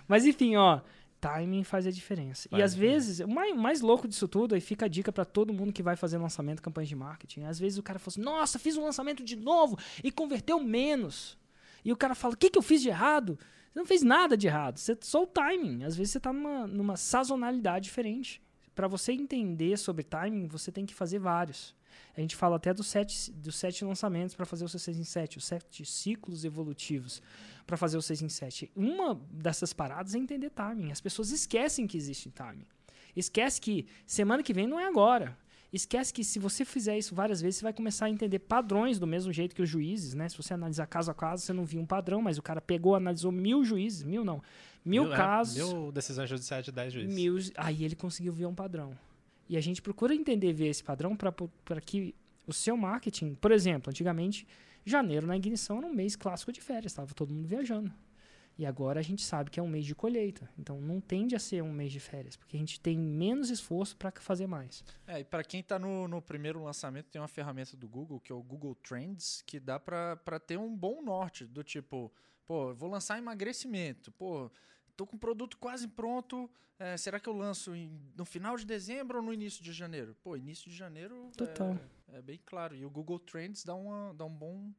Mas 0.06 0.24
enfim, 0.24 0.54
ó. 0.56 0.80
Timing 1.20 1.64
faz 1.64 1.86
a 1.86 1.90
diferença. 1.90 2.48
Faz 2.48 2.60
e 2.60 2.62
às 2.62 2.74
vezes, 2.74 3.20
o 3.20 3.28
mais, 3.28 3.56
mais 3.56 3.80
louco 3.80 4.06
disso 4.06 4.28
tudo, 4.28 4.54
aí 4.54 4.60
fica 4.60 4.84
a 4.84 4.88
dica 4.88 5.10
para 5.10 5.24
todo 5.24 5.52
mundo 5.52 5.72
que 5.72 5.82
vai 5.82 5.96
fazer 5.96 6.18
lançamento, 6.18 6.62
campanha 6.62 6.86
de 6.86 6.94
marketing. 6.94 7.44
Às 7.44 7.58
vezes 7.58 7.78
o 7.78 7.82
cara 7.82 7.98
fala 7.98 8.12
assim: 8.12 8.20
Nossa, 8.20 8.58
fiz 8.58 8.76
um 8.76 8.84
lançamento 8.84 9.24
de 9.24 9.34
novo 9.34 9.76
e 10.04 10.12
converteu 10.12 10.62
menos. 10.62 11.36
E 11.84 11.90
o 11.90 11.96
cara 11.96 12.14
fala: 12.14 12.34
O 12.34 12.36
que, 12.36 12.50
que 12.50 12.58
eu 12.58 12.62
fiz 12.62 12.82
de 12.82 12.90
errado? 12.90 13.38
Você 13.76 13.80
não 13.80 13.86
fez 13.86 14.02
nada 14.02 14.38
de 14.38 14.46
errado. 14.46 14.78
Você, 14.78 14.96
só 15.02 15.24
o 15.24 15.26
timing. 15.26 15.84
Às 15.84 15.94
vezes 15.94 16.12
você 16.12 16.18
está 16.18 16.32
numa, 16.32 16.66
numa 16.66 16.96
sazonalidade 16.96 17.84
diferente. 17.84 18.42
Para 18.74 18.88
você 18.88 19.12
entender 19.12 19.76
sobre 19.76 20.02
timing, 20.02 20.46
você 20.46 20.72
tem 20.72 20.86
que 20.86 20.94
fazer 20.94 21.18
vários. 21.18 21.76
A 22.16 22.20
gente 22.22 22.34
fala 22.34 22.56
até 22.56 22.72
dos 22.72 22.86
sete, 22.86 23.30
dos 23.32 23.54
sete 23.56 23.84
lançamentos 23.84 24.34
para 24.34 24.46
fazer 24.46 24.64
o 24.64 24.68
seu 24.68 24.78
6 24.78 24.98
em 24.98 25.04
7, 25.04 25.38
os 25.38 25.44
sete 25.44 25.84
ciclos 25.84 26.44
evolutivos 26.44 27.22
para 27.66 27.76
fazer 27.76 27.98
o 27.98 28.02
6 28.02 28.22
em 28.22 28.28
7. 28.30 28.70
Uma 28.74 29.14
dessas 29.30 29.74
paradas 29.74 30.14
é 30.14 30.18
entender 30.18 30.50
timing. 30.50 30.90
As 30.90 31.00
pessoas 31.00 31.30
esquecem 31.30 31.86
que 31.86 31.98
existe 31.98 32.30
timing. 32.30 32.66
Esquece 33.14 33.60
que 33.60 33.86
semana 34.06 34.42
que 34.42 34.54
vem 34.54 34.66
não 34.66 34.80
é 34.80 34.86
agora. 34.86 35.36
Esquece 35.72 36.12
que 36.12 36.22
se 36.22 36.38
você 36.38 36.64
fizer 36.64 36.96
isso 36.96 37.14
várias 37.14 37.40
vezes, 37.40 37.56
você 37.56 37.64
vai 37.64 37.72
começar 37.72 38.06
a 38.06 38.10
entender 38.10 38.38
padrões 38.38 38.98
do 38.98 39.06
mesmo 39.06 39.32
jeito 39.32 39.54
que 39.54 39.62
os 39.62 39.68
juízes, 39.68 40.14
né? 40.14 40.28
Se 40.28 40.36
você 40.36 40.54
analisar 40.54 40.86
caso 40.86 41.10
a 41.10 41.14
caso, 41.14 41.44
você 41.44 41.52
não 41.52 41.64
viu 41.64 41.80
um 41.80 41.86
padrão, 41.86 42.22
mas 42.22 42.38
o 42.38 42.42
cara 42.42 42.60
pegou, 42.60 42.94
analisou 42.94 43.32
mil 43.32 43.64
juízes, 43.64 44.02
mil 44.02 44.24
não, 44.24 44.42
mil, 44.84 45.04
Mil, 45.04 45.12
é, 45.12 45.16
casos, 45.16 45.56
mil 45.56 45.90
decisões 45.92 46.30
judiciais 46.30 46.64
de 46.64 46.72
10 46.72 46.92
juízes. 46.92 47.14
mil, 47.14 47.36
aí 47.56 47.84
ele 47.84 47.96
conseguiu 47.96 48.32
ver 48.32 48.46
um 48.46 48.54
padrão. 48.54 48.96
E 49.48 49.56
a 49.56 49.60
gente 49.60 49.82
procura 49.82 50.14
entender 50.14 50.52
ver 50.52 50.68
esse 50.68 50.82
padrão 50.82 51.16
para 51.16 51.80
que 51.80 52.14
o 52.46 52.52
seu 52.52 52.76
marketing, 52.76 53.34
por 53.34 53.50
exemplo, 53.52 53.90
antigamente, 53.90 54.46
janeiro 54.84 55.26
na 55.26 55.36
ignição 55.36 55.78
era 55.78 55.86
um 55.86 55.94
mês 55.94 56.16
clássico 56.16 56.52
de 56.52 56.60
férias, 56.60 56.92
estava 56.92 57.12
todo 57.12 57.34
mundo 57.34 57.46
viajando. 57.46 57.92
E 58.58 58.64
agora 58.64 59.00
a 59.00 59.02
gente 59.02 59.22
sabe 59.22 59.50
que 59.50 59.60
é 59.60 59.62
um 59.62 59.68
mês 59.68 59.84
de 59.84 59.94
colheita. 59.94 60.48
Então 60.58 60.80
não 60.80 61.00
tende 61.00 61.36
a 61.36 61.38
ser 61.38 61.62
um 61.62 61.72
mês 61.72 61.92
de 61.92 62.00
férias, 62.00 62.36
porque 62.36 62.56
a 62.56 62.58
gente 62.58 62.80
tem 62.80 62.98
menos 62.98 63.50
esforço 63.50 63.96
para 63.96 64.10
fazer 64.12 64.46
mais. 64.46 64.82
É, 65.06 65.20
e 65.20 65.24
para 65.24 65.44
quem 65.44 65.60
está 65.60 65.78
no, 65.78 66.08
no 66.08 66.22
primeiro 66.22 66.62
lançamento, 66.64 67.06
tem 67.10 67.20
uma 67.20 67.28
ferramenta 67.28 67.76
do 67.76 67.86
Google, 67.88 68.18
que 68.18 68.32
é 68.32 68.34
o 68.34 68.42
Google 68.42 68.74
Trends, 68.76 69.42
que 69.46 69.60
dá 69.60 69.78
para 69.78 70.40
ter 70.40 70.58
um 70.58 70.74
bom 70.74 71.02
norte, 71.02 71.44
do 71.44 71.62
tipo, 71.62 72.10
pô, 72.46 72.74
vou 72.74 72.88
lançar 72.88 73.18
emagrecimento, 73.18 74.10
pô, 74.12 74.50
tô 74.96 75.06
com 75.06 75.16
o 75.16 75.18
produto 75.18 75.58
quase 75.58 75.86
pronto, 75.86 76.50
é, 76.78 76.96
será 76.96 77.20
que 77.20 77.28
eu 77.28 77.34
lanço 77.34 77.74
em- 77.74 78.00
no 78.16 78.24
final 78.24 78.56
de 78.56 78.64
dezembro 78.64 79.18
ou 79.18 79.22
no 79.24 79.32
início 79.34 79.62
de 79.62 79.72
janeiro? 79.72 80.16
Pô, 80.22 80.34
início 80.36 80.70
de 80.70 80.76
janeiro 80.76 81.30
Total. 81.36 81.78
É, 82.08 82.18
é 82.18 82.22
bem 82.22 82.40
claro. 82.44 82.74
E 82.74 82.84
o 82.84 82.90
Google 82.90 83.18
Trends 83.18 83.64
dá, 83.64 83.74
uma, 83.74 84.14
dá 84.14 84.24
um 84.24 84.34
bom... 84.34 84.70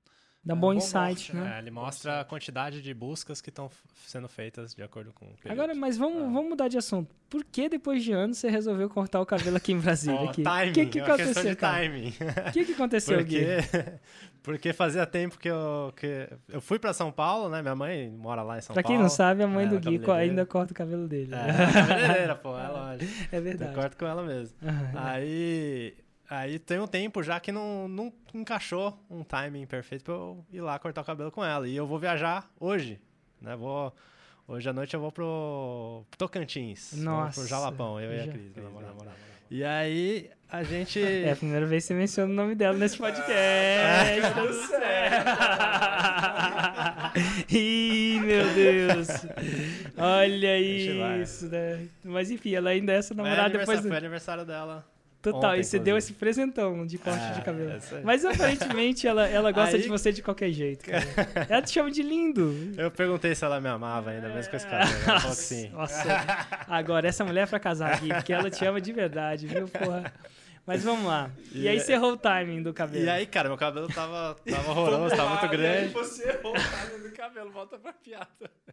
Dá 0.45 0.53
É, 0.53 0.55
bom 0.55 0.67
bom 0.67 0.73
insight, 0.75 1.33
norte, 1.33 1.35
né? 1.35 1.55
É, 1.55 1.59
ele 1.59 1.71
mostra 1.71 2.21
a 2.21 2.23
quantidade 2.25 2.81
de 2.81 2.93
buscas 2.93 3.41
que 3.41 3.49
estão 3.49 3.69
sendo 4.05 4.29
feitas 4.29 4.73
de 4.73 4.81
acordo 4.81 5.11
com 5.11 5.25
o 5.25 5.29
período. 5.37 5.51
Agora, 5.51 5.75
mas 5.75 5.97
vamos, 5.97 6.21
Ah. 6.23 6.25
vamos 6.25 6.47
mudar 6.49 6.69
de 6.69 6.77
assunto. 6.77 7.13
Por 7.29 7.43
que 7.43 7.67
depois 7.67 8.01
de 8.01 8.13
anos 8.13 8.37
você 8.37 8.49
resolveu 8.49 8.89
cortar 8.89 9.19
o 9.19 9.25
cabelo 9.25 9.57
aqui 9.57 9.73
em 9.73 9.79
Brasília? 9.79 10.17
Ó, 10.21 10.29
aqui? 10.29 10.43
timing, 10.43 10.69
O 10.69 10.73
que, 10.73 10.85
que 10.85 10.99
é 10.99 11.03
uma 11.03 11.15
questão 11.17 11.31
aconteceu, 11.31 11.51
de 11.51 11.55
cara? 11.57 11.77
timing. 11.83 12.13
O 12.47 12.51
que, 12.53 12.65
que 12.65 12.71
aconteceu, 12.71 13.25
Gui? 13.25 13.39
Porque, 13.39 13.99
porque 14.43 14.73
fazia 14.73 15.05
tempo 15.05 15.37
que 15.37 15.49
eu, 15.49 15.91
que 15.97 16.29
eu 16.47 16.61
fui 16.61 16.79
pra 16.79 16.93
São 16.93 17.11
Paulo, 17.11 17.49
né? 17.49 17.61
Minha 17.61 17.75
mãe 17.75 18.09
mora 18.09 18.41
lá 18.41 18.57
em 18.57 18.61
São 18.61 18.73
Pra 18.73 18.81
quem 18.83 18.91
Paulo. 18.95 19.03
não 19.03 19.09
sabe, 19.09 19.43
a 19.43 19.47
mãe 19.47 19.65
É, 19.65 19.67
do 19.67 19.79
Gui 19.81 19.99
ainda 20.11 20.45
corta 20.45 20.71
o 20.71 20.75
cabelo 20.75 21.05
dele. 21.09 21.35
É, 21.35 21.73
cabeleireira, 21.73 22.35
pô, 22.35 22.57
é. 22.57 22.61
É 23.33 23.37
Eu 23.37 23.41
verdade. 23.41 23.75
corto 23.75 23.97
com 23.97 24.05
ela 24.05 24.23
mesmo. 24.23 24.55
Aí, 24.95 25.93
aí 26.29 26.59
tem 26.59 26.79
um 26.79 26.87
tempo 26.87 27.23
já 27.23 27.39
que 27.39 27.51
não, 27.51 27.87
não 27.87 28.13
encaixou 28.33 28.97
um 29.09 29.23
timing 29.23 29.65
perfeito 29.65 30.03
pra 30.03 30.13
eu 30.13 30.45
ir 30.51 30.61
lá 30.61 30.77
cortar 30.79 31.01
o 31.01 31.05
cabelo 31.05 31.31
com 31.31 31.43
ela. 31.43 31.67
E 31.67 31.75
eu 31.75 31.87
vou 31.87 31.99
viajar 31.99 32.49
hoje, 32.59 32.99
né? 33.41 33.55
Vou, 33.55 33.93
hoje 34.47 34.69
à 34.69 34.73
noite 34.73 34.93
eu 34.93 34.99
vou 34.99 35.11
pro 35.11 36.03
Tocantins. 36.17 36.93
Nossa. 36.93 37.41
pro 37.41 37.49
Jalapão, 37.49 37.99
eu 37.99 38.11
e 38.11 38.19
a 38.19 38.25
Já- 38.25 38.31
Cris. 38.31 38.55
minha 38.55 38.69
namorada. 38.69 39.27
E 39.49 39.63
aí 39.63 40.29
a 40.49 40.61
gente... 40.63 40.99
É 41.01 41.31
a 41.31 41.35
primeira 41.35 41.65
vez 41.65 41.83
que 41.83 41.87
você 41.87 41.93
menciona 41.93 42.31
o 42.31 42.35
nome 42.35 42.53
dela 42.55 42.77
nesse 42.77 42.97
podcast. 42.97 44.21
do 44.41 44.53
céu. 44.53 44.77
Ih, 47.49 48.19
meu 48.19 48.45
Deus. 48.53 49.07
Olha 49.97 50.59
isso, 50.59 51.47
né? 51.47 51.87
Mas 52.03 52.29
enfim, 52.29 52.53
ela 52.55 52.71
ainda 52.71 52.91
é 52.91 52.97
essa 52.97 53.13
namorada 53.13 53.43
aniversário, 53.43 53.65
depois 53.65 53.81
do... 53.83 53.87
foi 53.87 53.97
aniversário 53.97 54.45
dela. 54.45 54.85
Total, 55.31 55.51
ontem, 55.51 55.59
e 55.61 55.63
você 55.63 55.77
deu 55.79 55.95
inclusive. 55.95 56.11
esse 56.11 56.13
presentão 56.19 56.85
de 56.85 56.97
corte 56.97 57.23
É, 57.23 57.31
de 57.31 57.41
cabelo. 57.41 57.69
é 57.71 57.73
aí. 57.75 58.03
Mas 58.03 58.25
aparentemente 58.25 59.07
ela, 59.07 59.27
ela 59.27 59.51
gosta 59.51 59.75
Aí- 59.77 59.81
de 59.83 59.87
você 59.89 60.11
de 60.11 60.21
qualquer 60.21 60.51
jeito, 60.51 60.85
cara. 60.85 61.03
Ela 61.49 61.61
te 61.61 61.71
chama 61.71 61.89
de 61.91 62.01
lindo. 62.03 62.73
Eu 62.77 62.89
perguntei 62.91 63.33
se 63.35 63.43
ela 63.45 63.59
me 63.61 63.67
amava 63.69 64.11
ainda, 64.11 64.29
mesmo 64.29 64.49
com 64.51 64.57
esse 64.57 64.67
cabelo. 64.67 64.91
Ela 65.07 65.19
falou 65.19 65.35
que 65.35 65.41
sim. 65.41 65.69
Nossa. 65.69 66.03
Agora, 66.67 67.07
essa 67.07 67.23
mulher 67.25 67.43
é 67.43 67.45
pra 67.45 67.59
casar 67.59 67.93
aqui, 67.93 68.07
porque 68.13 68.31
ela 68.33 68.49
te 68.49 68.63
ama 68.65 68.79
de 68.81 68.91
verdade, 68.93 69.47
viu, 69.47 69.67
porra? 69.67 70.11
Mas 70.65 70.83
vamos 70.83 71.05
lá. 71.05 71.29
E, 71.53 71.61
E 71.61 71.67
aí 71.69 71.79
você 71.79 71.93
errou 71.93 72.11
o 72.11 72.17
timing 72.17 72.61
do 72.61 72.73
cabelo. 72.73 73.05
E 73.05 73.09
aí, 73.09 73.25
cara, 73.25 73.47
meu 73.47 73.57
cabelo 73.57 73.87
tava, 73.87 74.35
tava 74.49 74.71
horroroso, 74.71 75.15
tava 75.15 75.29
muito 75.29 75.47
grande. 75.55 75.93
você 75.93 76.27
errou 76.27 76.51
o 76.51 76.55
timing 76.55 77.03
do 77.09 77.15
cabelo, 77.15 77.49
volta 77.51 77.77
pra 77.77 77.93
piada. 77.93 78.27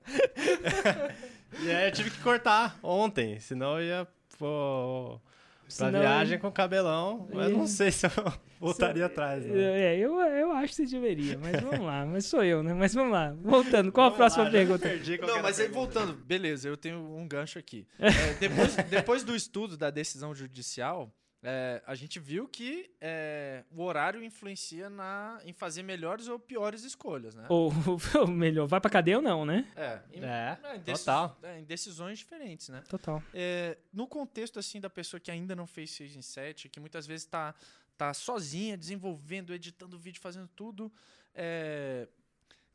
E 1.62 1.70
aí 1.70 1.86
eu 1.88 1.92
tive 1.92 2.10
que 2.10 2.18
cortar 2.20 2.76
ontem, 2.82 3.38
senão 3.38 3.78
eu 3.80 3.86
ia 3.86 4.08
pô, 4.38 5.20
pra 5.66 5.70
Senão- 5.86 6.00
viagem 6.00 6.38
com 6.38 6.50
cabelão. 6.52 7.28
Mas 7.32 7.50
Ia- 7.50 7.56
não 7.56 7.66
sei 7.66 7.90
se 7.90 8.06
eu 8.06 8.10
voltaria 8.60 9.06
atrás. 9.06 9.44
Né? 9.44 9.94
É, 9.94 9.98
eu, 9.98 10.14
eu 10.20 10.52
acho 10.52 10.68
que 10.68 10.74
você 10.76 10.86
deveria, 10.86 11.38
mas 11.38 11.60
vamos 11.60 11.80
lá. 11.86 12.04
Mas 12.06 12.26
sou 12.26 12.44
eu, 12.44 12.62
né? 12.62 12.72
Mas 12.74 12.94
vamos 12.94 13.12
lá. 13.12 13.34
Voltando, 13.42 13.90
qual 13.90 14.06
a 14.06 14.10
Vamos 14.10 14.16
próxima 14.18 14.44
lá, 14.44 14.50
pergunta? 14.50 14.88
Não, 15.26 15.42
mas 15.42 15.58
a 15.58 15.62
aí 15.62 15.68
pergunta. 15.68 16.00
voltando, 16.00 16.14
beleza, 16.24 16.68
eu 16.68 16.76
tenho 16.76 16.98
um 16.98 17.26
gancho 17.26 17.58
aqui. 17.58 17.86
É, 17.98 18.34
depois, 18.34 18.76
depois 18.88 19.24
do 19.24 19.34
estudo 19.34 19.76
da 19.76 19.90
decisão 19.90 20.34
judicial, 20.34 21.12
é, 21.46 21.82
a 21.86 21.94
gente 21.94 22.18
viu 22.18 22.48
que 22.48 22.90
é, 23.00 23.64
o 23.70 23.82
horário 23.82 24.24
influencia 24.24 24.88
na, 24.88 25.38
em 25.44 25.52
fazer 25.52 25.82
melhores 25.82 26.26
ou 26.26 26.38
piores 26.38 26.84
escolhas, 26.84 27.34
né? 27.34 27.44
Ou, 27.50 27.70
ou 28.18 28.26
melhor, 28.26 28.66
vai 28.66 28.80
pra 28.80 28.90
cadeia 28.90 29.18
ou 29.18 29.22
não, 29.22 29.44
né? 29.44 29.70
É, 29.76 30.00
em, 30.10 30.24
É, 30.24 30.58
é, 30.62 30.76
em 30.76 30.80
total. 30.80 31.38
é, 31.42 31.60
em 31.60 31.64
decisões 31.64 32.18
diferentes, 32.18 32.70
né? 32.70 32.82
Total. 32.88 33.22
É, 33.34 33.76
no 33.92 34.06
contexto 34.06 34.58
assim 34.58 34.80
da 34.80 34.88
pessoa 34.88 35.20
que 35.20 35.30
ainda 35.30 35.54
não 35.54 35.66
fez 35.66 35.90
6 35.90 36.16
em 36.16 36.22
7, 36.22 36.68
que 36.70 36.80
muitas 36.80 37.06
vezes 37.06 37.26
tá, 37.26 37.54
tá 37.96 38.14
sozinha, 38.14 38.76
desenvolvendo, 38.76 39.52
editando 39.52 39.98
vídeo, 39.98 40.20
fazendo 40.22 40.48
tudo. 40.48 40.90
é, 41.34 42.08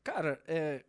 cara, 0.04 0.42
é, 0.48 0.86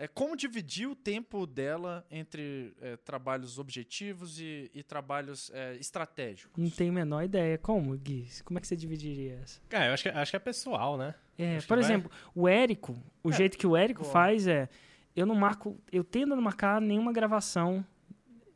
é 0.00 0.06
como 0.06 0.36
dividir 0.36 0.86
o 0.88 0.94
tempo 0.94 1.44
dela 1.44 2.06
entre 2.10 2.72
é, 2.80 2.96
trabalhos 2.96 3.58
objetivos 3.58 4.38
e, 4.40 4.70
e 4.72 4.82
trabalhos 4.82 5.50
é, 5.52 5.74
estratégicos? 5.76 6.52
Não 6.56 6.70
tenho 6.70 6.92
a 6.92 6.94
menor 6.94 7.24
ideia. 7.24 7.58
Como, 7.58 7.96
Gui? 7.98 8.28
Como 8.44 8.58
é 8.58 8.60
que 8.60 8.68
você 8.68 8.76
dividiria 8.76 9.40
essa? 9.42 9.60
Cara, 9.68 9.86
eu 9.88 9.92
acho 9.94 10.04
que, 10.04 10.08
acho 10.08 10.30
que 10.30 10.36
é 10.36 10.40
pessoal, 10.40 10.96
né? 10.96 11.14
É, 11.36 11.58
por 11.62 11.76
vai- 11.76 11.80
exemplo, 11.80 12.10
o 12.34 12.46
Érico, 12.48 12.96
o 13.24 13.30
É, 13.30 13.32
jeito 13.32 13.58
que 13.58 13.66
o 13.66 13.76
Érico 13.76 14.02
boa. 14.02 14.12
faz 14.12 14.46
é. 14.46 14.68
Eu 15.16 15.26
não 15.26 15.34
marco. 15.34 15.76
Eu 15.90 16.04
tendo 16.04 16.32
a 16.32 16.36
não 16.36 16.42
marcar 16.42 16.80
nenhuma 16.80 17.12
gravação 17.12 17.84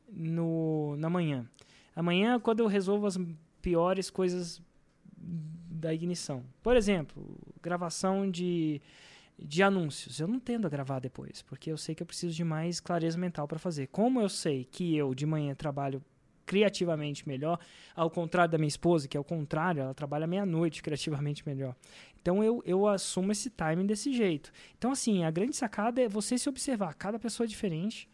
no, 0.08 0.96
na 0.96 1.10
manhã. 1.10 1.44
Amanhã 1.94 2.36
é 2.36 2.38
quando 2.38 2.60
eu 2.60 2.66
resolvo 2.66 3.06
as 3.06 3.18
piores 3.60 4.10
coisas 4.10 4.62
da 5.16 5.92
ignição. 5.92 6.44
Por 6.62 6.76
exemplo, 6.76 7.36
gravação 7.60 8.30
de, 8.30 8.80
de 9.44 9.62
anúncios. 9.62 10.20
Eu 10.20 10.28
não 10.28 10.38
tendo 10.38 10.66
a 10.66 10.70
gravar 10.70 11.00
depois, 11.00 11.42
porque 11.42 11.70
eu 11.70 11.76
sei 11.76 11.94
que 11.94 12.02
eu 12.02 12.06
preciso 12.06 12.34
de 12.34 12.44
mais 12.44 12.80
clareza 12.80 13.18
mental 13.18 13.46
para 13.46 13.58
fazer. 13.58 13.88
Como 13.88 14.20
eu 14.20 14.28
sei 14.28 14.64
que 14.64 14.96
eu 14.96 15.14
de 15.14 15.26
manhã 15.26 15.54
trabalho 15.54 16.02
criativamente 16.44 17.26
melhor, 17.26 17.58
ao 17.94 18.10
contrário 18.10 18.50
da 18.50 18.58
minha 18.58 18.68
esposa, 18.68 19.08
que 19.08 19.16
é 19.16 19.20
o 19.20 19.24
contrário, 19.24 19.82
ela 19.82 19.94
trabalha 19.94 20.26
meia-noite 20.26 20.82
criativamente 20.82 21.46
melhor. 21.46 21.74
Então 22.20 22.42
eu, 22.42 22.62
eu 22.66 22.86
assumo 22.86 23.32
esse 23.32 23.50
timing 23.50 23.86
desse 23.86 24.12
jeito. 24.12 24.52
Então, 24.76 24.92
assim, 24.92 25.24
a 25.24 25.30
grande 25.30 25.56
sacada 25.56 26.00
é 26.00 26.08
você 26.08 26.36
se 26.36 26.48
observar. 26.48 26.94
Cada 26.94 27.18
pessoa 27.18 27.46
é 27.46 27.48
diferente, 27.48 28.08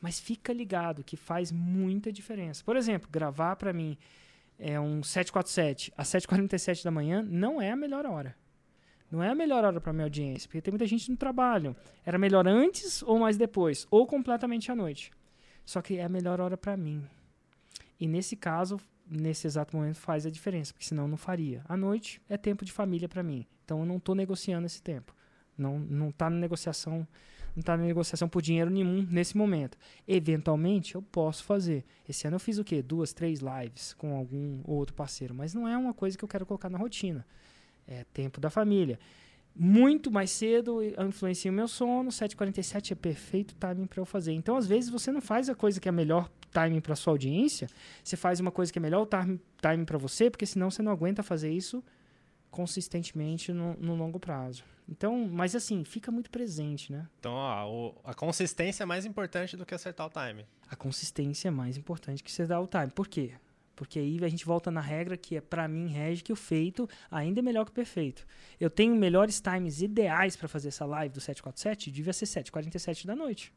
mas 0.00 0.20
fica 0.20 0.52
ligado 0.52 1.04
que 1.04 1.16
faz 1.16 1.50
muita 1.50 2.12
diferença. 2.12 2.62
Por 2.64 2.76
exemplo, 2.76 3.08
gravar 3.10 3.56
para 3.56 3.72
mim 3.72 3.96
é 4.58 4.78
um 4.78 5.02
747 5.02 5.92
às 5.96 6.08
7h47 6.08 6.84
da 6.84 6.90
manhã 6.90 7.22
não 7.22 7.60
é 7.60 7.70
a 7.70 7.76
melhor 7.76 8.06
hora. 8.06 8.36
Não 9.10 9.22
é 9.22 9.30
a 9.30 9.34
melhor 9.34 9.64
hora 9.64 9.80
para 9.80 9.92
minha 9.92 10.04
audiência, 10.04 10.48
porque 10.48 10.60
tem 10.60 10.72
muita 10.72 10.86
gente 10.86 11.10
no 11.10 11.16
trabalho. 11.16 11.74
Era 12.04 12.18
melhor 12.18 12.46
antes 12.46 13.02
ou 13.02 13.18
mais 13.18 13.36
depois, 13.36 13.86
ou 13.90 14.06
completamente 14.06 14.70
à 14.70 14.76
noite. 14.76 15.10
Só 15.64 15.80
que 15.80 15.96
é 15.96 16.04
a 16.04 16.08
melhor 16.08 16.40
hora 16.40 16.56
para 16.56 16.76
mim. 16.76 17.02
E 17.98 18.06
nesse 18.06 18.36
caso, 18.36 18.78
nesse 19.10 19.46
exato 19.46 19.74
momento 19.76 19.96
faz 19.96 20.26
a 20.26 20.30
diferença, 20.30 20.72
porque 20.72 20.86
senão 20.86 21.08
não 21.08 21.16
faria. 21.16 21.62
À 21.68 21.76
noite 21.76 22.20
é 22.28 22.36
tempo 22.36 22.64
de 22.64 22.72
família 22.72 23.08
para 23.08 23.22
mim. 23.22 23.46
Então 23.64 23.80
eu 23.80 23.86
não 23.86 23.96
estou 23.96 24.14
negociando 24.14 24.66
esse 24.66 24.82
tempo. 24.82 25.14
Não 25.56 25.78
não 25.78 26.12
tá 26.12 26.30
na 26.30 26.36
negociação, 26.36 27.06
não 27.56 27.62
tá 27.62 27.76
na 27.76 27.82
negociação 27.82 28.28
por 28.28 28.40
dinheiro 28.40 28.70
nenhum 28.70 29.06
nesse 29.10 29.36
momento. 29.36 29.76
Eventualmente 30.06 30.94
eu 30.94 31.02
posso 31.02 31.42
fazer. 31.44 31.84
Esse 32.08 32.26
ano 32.26 32.36
eu 32.36 32.40
fiz 32.40 32.58
o 32.58 32.64
quê? 32.64 32.82
Duas, 32.82 33.12
três 33.12 33.40
lives 33.40 33.94
com 33.94 34.14
algum 34.14 34.60
outro 34.64 34.94
parceiro, 34.94 35.34
mas 35.34 35.54
não 35.54 35.66
é 35.66 35.76
uma 35.76 35.94
coisa 35.94 36.16
que 36.16 36.24
eu 36.24 36.28
quero 36.28 36.46
colocar 36.46 36.68
na 36.68 36.78
rotina. 36.78 37.26
É 37.88 38.04
tempo 38.12 38.40
da 38.40 38.50
família. 38.50 38.98
muito 39.56 40.10
mais 40.10 40.30
cedo 40.30 40.80
influencia 41.04 41.50
o 41.50 41.54
meu 41.54 41.66
sono, 41.66 42.10
7h47 42.10 42.92
é 42.92 42.94
perfeito 42.94 43.54
timing 43.56 43.86
para 43.86 44.00
eu 44.00 44.04
fazer. 44.04 44.32
Então, 44.32 44.56
às 44.56 44.66
vezes, 44.66 44.88
você 44.90 45.10
não 45.10 45.20
faz 45.20 45.48
a 45.48 45.54
coisa 45.54 45.80
que 45.80 45.88
é 45.88 45.92
melhor 45.92 46.30
timing 46.52 46.80
para 46.80 46.94
sua 46.94 47.12
audiência, 47.14 47.68
você 48.04 48.16
faz 48.16 48.38
uma 48.40 48.50
coisa 48.50 48.72
que 48.72 48.78
é 48.78 48.82
melhor 48.82 49.06
timing 49.60 49.84
para 49.84 49.98
você, 49.98 50.30
porque 50.30 50.46
senão 50.46 50.70
você 50.70 50.82
não 50.82 50.92
aguenta 50.92 51.22
fazer 51.22 51.50
isso 51.50 51.82
consistentemente 52.50 53.52
no, 53.52 53.74
no, 53.74 53.94
longo 53.94 54.18
prazo. 54.18 54.64
Então, 54.88 55.28
mas 55.30 55.54
assim, 55.54 55.84
fica 55.84 56.10
muito 56.10 56.30
presente, 56.30 56.90
né? 56.90 57.06
Então, 57.20 57.32
ó, 57.32 57.70
o, 57.70 57.94
a 58.04 58.14
consistência 58.14 58.82
é 58.82 58.86
mais 58.86 59.04
importante 59.04 59.56
do 59.56 59.66
que 59.66 59.74
acertar 59.74 60.06
o 60.06 60.10
time. 60.10 60.46
A 60.68 60.76
consistência 60.76 61.48
é 61.48 61.50
mais 61.50 61.76
importante 61.76 62.22
que 62.22 62.30
acertar 62.30 62.62
o 62.62 62.66
time. 62.66 62.88
Por 62.88 63.06
quê? 63.06 63.34
Porque 63.78 64.00
aí 64.00 64.18
a 64.24 64.28
gente 64.28 64.44
volta 64.44 64.72
na 64.72 64.80
regra 64.80 65.16
que 65.16 65.36
é 65.36 65.40
para 65.40 65.68
mim 65.68 65.86
rege 65.86 66.24
que 66.24 66.32
o 66.32 66.36
feito 66.36 66.88
ainda 67.08 67.38
é 67.38 67.42
melhor 67.42 67.64
que 67.64 67.70
o 67.70 67.74
perfeito. 67.74 68.26
Eu 68.58 68.68
tenho 68.68 68.92
melhores 68.96 69.40
times 69.40 69.80
ideais 69.80 70.34
para 70.34 70.48
fazer 70.48 70.66
essa 70.66 70.84
live 70.84 71.14
do 71.14 71.20
747, 71.20 71.92
devia 71.92 72.12
ser 72.12 72.24
7h47 72.24 73.06
da 73.06 73.14
noite. 73.14 73.52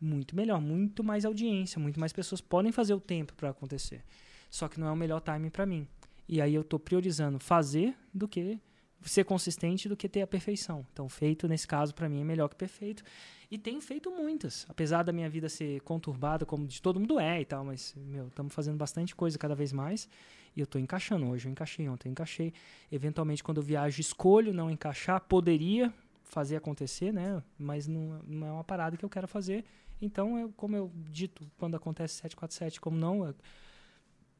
Muito 0.00 0.36
melhor, 0.36 0.60
muito 0.60 1.02
mais 1.02 1.24
audiência, 1.24 1.80
muito 1.80 1.98
mais 1.98 2.12
pessoas 2.12 2.40
podem 2.40 2.70
fazer 2.70 2.94
o 2.94 3.00
tempo 3.00 3.34
para 3.34 3.50
acontecer. 3.50 4.04
Só 4.48 4.68
que 4.68 4.78
não 4.78 4.86
é 4.86 4.92
o 4.92 4.96
melhor 4.96 5.20
time 5.20 5.50
para 5.50 5.66
mim. 5.66 5.88
E 6.28 6.40
aí 6.40 6.54
eu 6.54 6.62
estou 6.62 6.78
priorizando 6.78 7.40
fazer 7.40 7.96
do 8.14 8.28
que 8.28 8.60
ser 9.02 9.24
consistente 9.24 9.88
do 9.88 9.96
que 9.96 10.08
ter 10.08 10.22
a 10.22 10.26
perfeição. 10.26 10.84
Então, 10.92 11.08
feito 11.08 11.46
nesse 11.46 11.66
caso 11.66 11.94
para 11.94 12.08
mim 12.08 12.20
é 12.20 12.24
melhor 12.24 12.48
que 12.48 12.56
perfeito. 12.56 13.02
E 13.50 13.56
tenho 13.56 13.80
feito 13.80 14.10
muitas, 14.10 14.66
apesar 14.68 15.02
da 15.02 15.12
minha 15.12 15.28
vida 15.28 15.48
ser 15.48 15.80
conturbada 15.82 16.44
como 16.44 16.66
de 16.66 16.82
todo 16.82 16.98
mundo 16.98 17.20
é 17.20 17.40
e 17.40 17.44
tal, 17.44 17.64
mas 17.64 17.94
meu, 17.96 18.26
estamos 18.26 18.52
fazendo 18.52 18.76
bastante 18.76 19.14
coisa 19.14 19.38
cada 19.38 19.54
vez 19.54 19.72
mais. 19.72 20.08
E 20.56 20.60
eu 20.60 20.64
estou 20.64 20.80
encaixando 20.80 21.26
hoje, 21.26 21.46
eu 21.46 21.52
encaixei 21.52 21.88
ontem, 21.88 22.08
eu 22.08 22.12
encaixei. 22.12 22.52
Eventualmente 22.90 23.44
quando 23.44 23.58
eu 23.58 23.62
viajo 23.62 24.00
escolho 24.00 24.52
não 24.52 24.70
encaixar, 24.70 25.20
poderia 25.20 25.92
fazer 26.24 26.56
acontecer, 26.56 27.12
né? 27.12 27.42
Mas 27.58 27.86
não, 27.86 28.20
não 28.26 28.46
é 28.46 28.52
uma 28.52 28.64
parada 28.64 28.96
que 28.96 29.04
eu 29.04 29.08
quero 29.08 29.28
fazer. 29.28 29.64
Então, 30.00 30.38
eu, 30.38 30.52
como 30.56 30.76
eu 30.76 30.90
dito 31.10 31.46
quando 31.56 31.76
acontece 31.76 32.14
747, 32.14 32.80
como 32.80 32.96
não, 32.96 33.24
eu, 33.26 33.34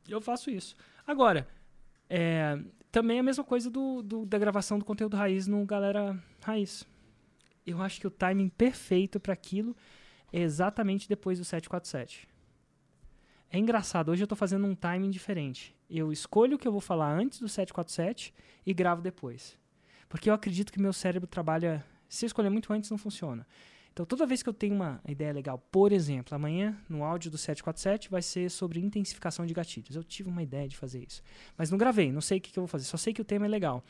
eu 0.09 0.21
faço 0.21 0.51
isso. 0.51 0.77
Agora, 1.07 1.49
é, 2.09 2.59
também 2.97 3.19
a 3.19 3.23
mesma 3.23 3.45
coisa 3.45 3.71
do, 3.71 4.01
do, 4.03 4.25
da 4.25 4.39
gravação 4.39 4.79
do 4.79 4.85
conteúdo 4.87 5.19
raiz 5.19 5.47
no 5.47 5.63
Galera 5.67 6.19
Raiz. 6.43 6.83
Eu 7.67 7.83
acho 7.83 8.01
que 8.01 8.07
o 8.07 8.11
timing 8.11 8.49
perfeito 8.49 9.21
para 9.21 9.35
aquilo 9.35 9.77
é 10.33 10.41
exatamente 10.41 11.07
depois 11.07 11.39
do 11.39 11.45
747. 11.45 12.27
É 13.51 13.59
engraçado, 13.59 14.11
hoje 14.11 14.23
eu 14.23 14.25
estou 14.25 14.35
fazendo 14.35 14.67
um 14.67 14.75
timing 14.75 15.11
diferente. 15.11 15.77
Eu 15.91 16.11
escolho 16.11 16.57
o 16.57 16.59
que 16.59 16.67
eu 16.67 16.73
vou 16.73 16.81
falar 16.81 17.13
antes 17.13 17.39
do 17.39 17.51
747 17.51 18.33
e 18.65 18.73
gravo 18.73 19.03
depois. 19.03 19.59
Porque 20.09 20.31
eu 20.31 20.35
acredito 20.35 20.73
que 20.73 20.81
meu 20.81 20.95
cérebro 20.95 21.29
trabalha. 21.29 21.85
Se 22.09 22.25
eu 22.25 22.29
escolher 22.29 22.49
muito 22.49 22.73
antes, 22.73 22.91
não 22.91 22.97
funciona. 22.97 23.47
Então, 23.97 24.05
toda 24.05 24.27
vez 24.27 24.43
que 24.43 24.49
eu 24.51 24.53
tenho 24.53 24.75
uma 24.75 25.01
ideia 25.09 25.33
legal, 25.33 25.59
por 25.73 25.91
exemplo, 25.91 26.35
amanhã 26.35 26.77
no 26.87 27.03
áudio 27.03 27.31
do 27.31 27.39
747 27.39 28.11
vai 28.11 28.21
ser 28.21 28.51
sobre 28.51 28.79
intensificação 28.79 29.47
de 29.47 29.55
gatilhos. 29.55 29.97
Eu 29.97 30.05
tive 30.05 30.29
uma 30.29 30.43
ideia 30.43 30.69
de 30.69 30.77
fazer 30.77 31.03
isso, 31.03 31.23
mas 31.57 31.71
não 31.71 31.79
gravei, 31.79 32.13
não 32.13 32.21
sei 32.21 32.37
o 32.37 32.41
que, 32.43 32.53
que 32.53 32.59
eu 32.59 32.65
vou 32.65 32.69
fazer, 32.69 32.85
só 32.85 32.99
sei 32.99 33.15
que 33.15 33.23
o 33.23 33.25
tema 33.25 33.47
é 33.47 33.49
legal. 33.49 33.83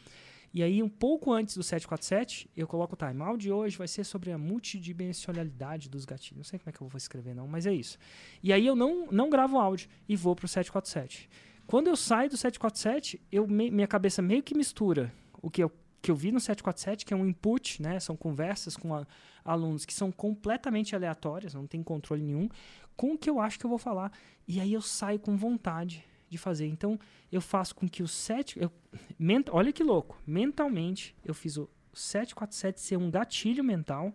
E 0.55 0.63
aí, 0.63 0.81
um 0.81 0.89
pouco 0.89 1.33
antes 1.33 1.57
do 1.57 1.63
747, 1.65 2.49
eu 2.57 2.69
coloco 2.69 2.95
o 2.95 2.97
time. 2.97 3.21
O 3.21 3.25
áudio 3.25 3.49
de 3.49 3.53
hoje 3.53 3.77
vai 3.77 3.89
ser 3.89 4.05
sobre 4.05 4.31
a 4.31 4.39
multidimensionalidade 4.39 5.89
dos 5.89 6.05
gatilhos. 6.05 6.37
Não 6.37 6.45
sei 6.45 6.61
como 6.61 6.71
é 6.71 6.73
que 6.73 6.81
eu 6.81 6.87
vou 6.87 6.99
escrever, 6.99 7.35
não, 7.35 7.49
mas 7.49 7.67
é 7.67 7.75
isso. 7.75 7.99
E 8.41 8.53
aí 8.53 8.65
eu 8.65 8.77
não, 8.77 9.09
não 9.11 9.29
gravo 9.29 9.57
o 9.57 9.59
áudio 9.59 9.89
e 10.09 10.15
vou 10.15 10.37
para 10.37 10.45
o 10.45 10.49
747. 10.49 11.29
Quando 11.67 11.89
eu 11.89 11.97
saio 11.97 12.31
do 12.31 12.37
747, 12.37 13.21
eu, 13.33 13.45
me, 13.49 13.73
minha 13.73 13.89
cabeça 13.89 14.23
meio 14.23 14.41
que 14.41 14.57
mistura 14.57 15.13
o 15.43 15.51
que 15.51 15.65
eu 15.65 15.73
que 16.07 16.11
eu 16.13 16.15
vi 16.15 16.31
no 16.31 16.39
747, 16.39 17.05
que 17.05 17.13
é 17.13 17.17
um 17.17 17.27
input, 17.27 17.83
né? 17.83 17.99
São 17.99 18.17
conversas 18.17 18.77
com 18.77 18.95
a, 18.95 19.05
alunos 19.45 19.85
que 19.85 19.93
são 19.93 20.13
completamente 20.13 20.95
aleatórias, 20.95 21.53
não 21.53 21.67
tem 21.67 21.83
controle 21.83 22.23
nenhum, 22.23 22.49
com 22.97 23.15
o 23.15 23.19
que 23.19 23.29
eu 23.29 23.41
acho 23.41 23.59
que 23.59 23.67
eu 23.67 23.69
vou 23.69 23.79
falar. 23.79 24.13
E 24.47 24.61
aí 24.61 24.73
eu 24.73 24.81
saio 24.81 25.19
com 25.19 25.37
vontade 25.37 26.05
de 26.31 26.39
fazer. 26.39 26.69
Então, 26.69 26.97
eu 27.33 27.41
faço 27.41 27.75
com 27.75 27.89
que 27.89 28.05
o 28.05 28.07
7. 28.07 28.57
Eu, 28.57 28.71
ment, 29.19 29.47
olha 29.51 29.73
que 29.73 29.83
louco. 29.83 30.17
Mentalmente, 30.25 31.13
eu 31.25 31.35
fiz 31.35 31.57
o 31.57 31.69
747 31.93 32.81
ser 32.81 32.97
um 32.97 33.11
gatilho 33.11 33.65
mental, 33.65 34.15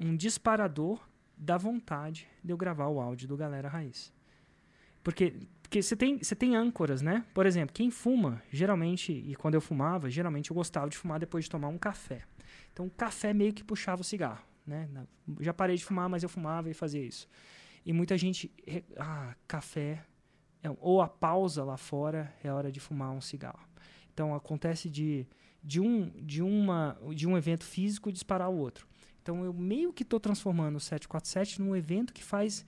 um 0.00 0.16
disparador 0.16 1.08
da 1.36 1.56
vontade 1.56 2.26
de 2.42 2.52
eu 2.52 2.56
gravar 2.56 2.88
o 2.88 3.00
áudio 3.00 3.28
do 3.28 3.36
Galera 3.36 3.68
Raiz. 3.68 4.12
Porque 5.00 5.46
porque 5.74 5.82
você 5.82 5.96
tem, 5.96 6.18
você 6.18 6.36
tem 6.36 6.54
âncoras, 6.54 7.02
né? 7.02 7.24
Por 7.34 7.46
exemplo, 7.46 7.74
quem 7.74 7.90
fuma, 7.90 8.40
geralmente, 8.48 9.10
e 9.12 9.34
quando 9.34 9.54
eu 9.54 9.60
fumava, 9.60 10.08
geralmente 10.08 10.52
eu 10.52 10.54
gostava 10.54 10.88
de 10.88 10.96
fumar 10.96 11.18
depois 11.18 11.46
de 11.46 11.50
tomar 11.50 11.66
um 11.66 11.76
café. 11.76 12.22
Então, 12.72 12.86
o 12.86 12.90
café 12.90 13.34
meio 13.34 13.52
que 13.52 13.64
puxava 13.64 14.00
o 14.00 14.04
cigarro, 14.04 14.40
né? 14.64 14.88
Já 15.40 15.52
parei 15.52 15.74
de 15.74 15.84
fumar, 15.84 16.08
mas 16.08 16.22
eu 16.22 16.28
fumava 16.28 16.70
e 16.70 16.74
fazia 16.74 17.02
isso. 17.02 17.26
E 17.84 17.92
muita 17.92 18.16
gente, 18.16 18.52
ah, 18.96 19.34
café, 19.48 20.04
é, 20.62 20.70
ou 20.78 21.02
a 21.02 21.08
pausa 21.08 21.64
lá 21.64 21.76
fora 21.76 22.32
é 22.44 22.52
hora 22.52 22.70
de 22.70 22.78
fumar 22.78 23.10
um 23.10 23.20
cigarro. 23.20 23.66
Então, 24.12 24.32
acontece 24.32 24.88
de, 24.88 25.26
de, 25.60 25.80
um, 25.80 26.08
de, 26.22 26.40
uma, 26.40 26.96
de 27.12 27.26
um 27.26 27.36
evento 27.36 27.64
físico 27.64 28.12
disparar 28.12 28.48
o 28.48 28.56
outro. 28.56 28.86
Então, 29.20 29.44
eu 29.44 29.52
meio 29.52 29.92
que 29.92 30.04
estou 30.04 30.20
transformando 30.20 30.76
o 30.76 30.80
747 30.80 31.60
num 31.60 31.74
evento 31.74 32.12
que 32.12 32.22
faz 32.22 32.64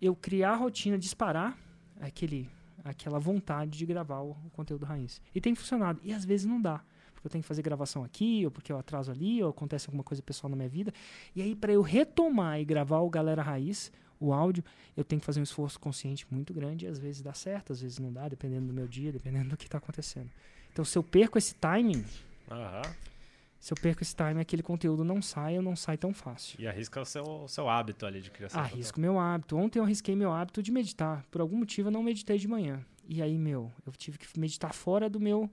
eu 0.00 0.14
criar 0.14 0.52
a 0.52 0.56
rotina, 0.56 0.96
disparar 0.96 1.65
aquele, 2.00 2.48
aquela 2.84 3.18
vontade 3.18 3.78
de 3.78 3.86
gravar 3.86 4.20
o, 4.20 4.36
conteúdo 4.52 4.84
raiz. 4.84 5.20
E 5.34 5.40
tem 5.40 5.54
funcionado. 5.54 6.00
E 6.02 6.12
às 6.12 6.24
vezes 6.24 6.46
não 6.46 6.60
dá. 6.60 6.82
Porque 7.14 7.26
eu 7.26 7.30
tenho 7.30 7.42
que 7.42 7.48
fazer 7.48 7.62
gravação 7.62 8.04
aqui, 8.04 8.44
ou 8.44 8.50
porque 8.50 8.72
eu 8.72 8.78
atraso 8.78 9.10
ali, 9.10 9.42
ou 9.42 9.50
acontece 9.50 9.88
alguma 9.88 10.04
coisa 10.04 10.22
pessoal 10.22 10.50
na 10.50 10.56
minha 10.56 10.68
vida. 10.68 10.92
E 11.34 11.42
aí, 11.42 11.54
para 11.54 11.72
eu 11.72 11.82
retomar 11.82 12.60
e 12.60 12.64
gravar 12.64 13.00
o 13.00 13.10
Galera 13.10 13.42
Raiz, 13.42 13.90
o 14.20 14.32
áudio, 14.32 14.64
eu 14.96 15.04
tenho 15.04 15.20
que 15.20 15.26
fazer 15.26 15.40
um 15.40 15.44
esforço 15.44 15.78
consciente 15.80 16.26
muito 16.30 16.52
grande. 16.52 16.84
E 16.84 16.88
às 16.88 16.98
vezes 16.98 17.22
dá 17.22 17.32
certo, 17.32 17.72
às 17.72 17.80
vezes 17.80 17.98
não 17.98 18.12
dá, 18.12 18.28
dependendo 18.28 18.66
do 18.66 18.72
meu 18.72 18.86
dia, 18.86 19.12
dependendo 19.12 19.48
do 19.48 19.56
que 19.56 19.64
está 19.64 19.78
acontecendo. 19.78 20.30
Então, 20.72 20.84
se 20.84 20.96
eu 20.96 21.02
perco 21.02 21.38
esse 21.38 21.54
timing. 21.54 22.04
Uhum 22.50 23.15
se 23.58 23.72
eu 23.72 23.76
perco 23.76 24.02
esse 24.02 24.14
time, 24.14 24.40
aquele 24.40 24.62
conteúdo 24.62 25.02
não 25.02 25.20
sai, 25.20 25.56
ou 25.56 25.62
não 25.62 25.74
sai 25.74 25.96
tão 25.96 26.12
fácil. 26.12 26.60
E 26.60 26.66
arrisca 26.66 27.00
o 27.00 27.04
seu, 27.04 27.48
seu 27.48 27.68
hábito 27.68 28.06
ali 28.06 28.20
de 28.20 28.30
criação. 28.30 28.60
Arrisco 28.60 29.00
meu 29.00 29.18
hábito. 29.18 29.56
Ontem 29.56 29.78
eu 29.78 29.84
arrisquei 29.84 30.14
meu 30.14 30.32
hábito 30.32 30.62
de 30.62 30.70
meditar. 30.70 31.24
Por 31.30 31.40
algum 31.40 31.56
motivo 31.56 31.88
eu 31.88 31.92
não 31.92 32.02
meditei 32.02 32.38
de 32.38 32.46
manhã. 32.46 32.84
E 33.08 33.22
aí, 33.22 33.38
meu, 33.38 33.72
eu 33.86 33.92
tive 33.92 34.18
que 34.18 34.38
meditar 34.38 34.74
fora 34.74 35.08
do 35.08 35.20
meu, 35.20 35.50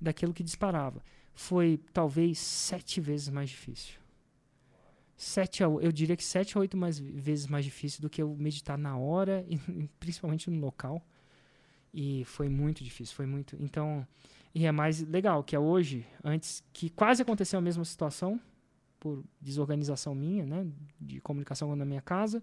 daquilo 0.00 0.32
que 0.32 0.42
disparava. 0.42 1.02
Foi 1.34 1.78
talvez 1.92 2.38
sete 2.38 3.00
vezes 3.00 3.28
mais 3.28 3.50
difícil. 3.50 3.94
Sete 5.16 5.62
a, 5.62 5.66
eu 5.66 5.92
diria 5.92 6.16
que 6.16 6.24
sete 6.24 6.56
a 6.56 6.60
oito 6.60 6.76
mais, 6.76 6.98
vezes 6.98 7.46
mais 7.46 7.64
difícil 7.64 8.02
do 8.02 8.10
que 8.10 8.20
eu 8.20 8.34
meditar 8.36 8.76
na 8.76 8.96
hora, 8.96 9.44
e, 9.48 9.58
principalmente 10.00 10.50
no 10.50 10.60
local. 10.60 11.06
E 11.92 12.24
foi 12.24 12.48
muito 12.48 12.82
difícil, 12.82 13.14
foi 13.14 13.26
muito. 13.26 13.56
Então, 13.60 14.06
e 14.56 14.64
é 14.64 14.72
mais 14.72 15.02
legal, 15.02 15.44
que 15.44 15.54
é 15.54 15.58
hoje, 15.58 16.06
antes 16.24 16.64
que 16.72 16.88
quase 16.88 17.20
aconteceu 17.20 17.58
a 17.58 17.62
mesma 17.62 17.84
situação, 17.84 18.40
por 18.98 19.22
desorganização 19.38 20.14
minha, 20.14 20.46
né, 20.46 20.66
de 20.98 21.20
comunicação 21.20 21.76
na 21.76 21.84
minha 21.84 22.00
casa, 22.00 22.42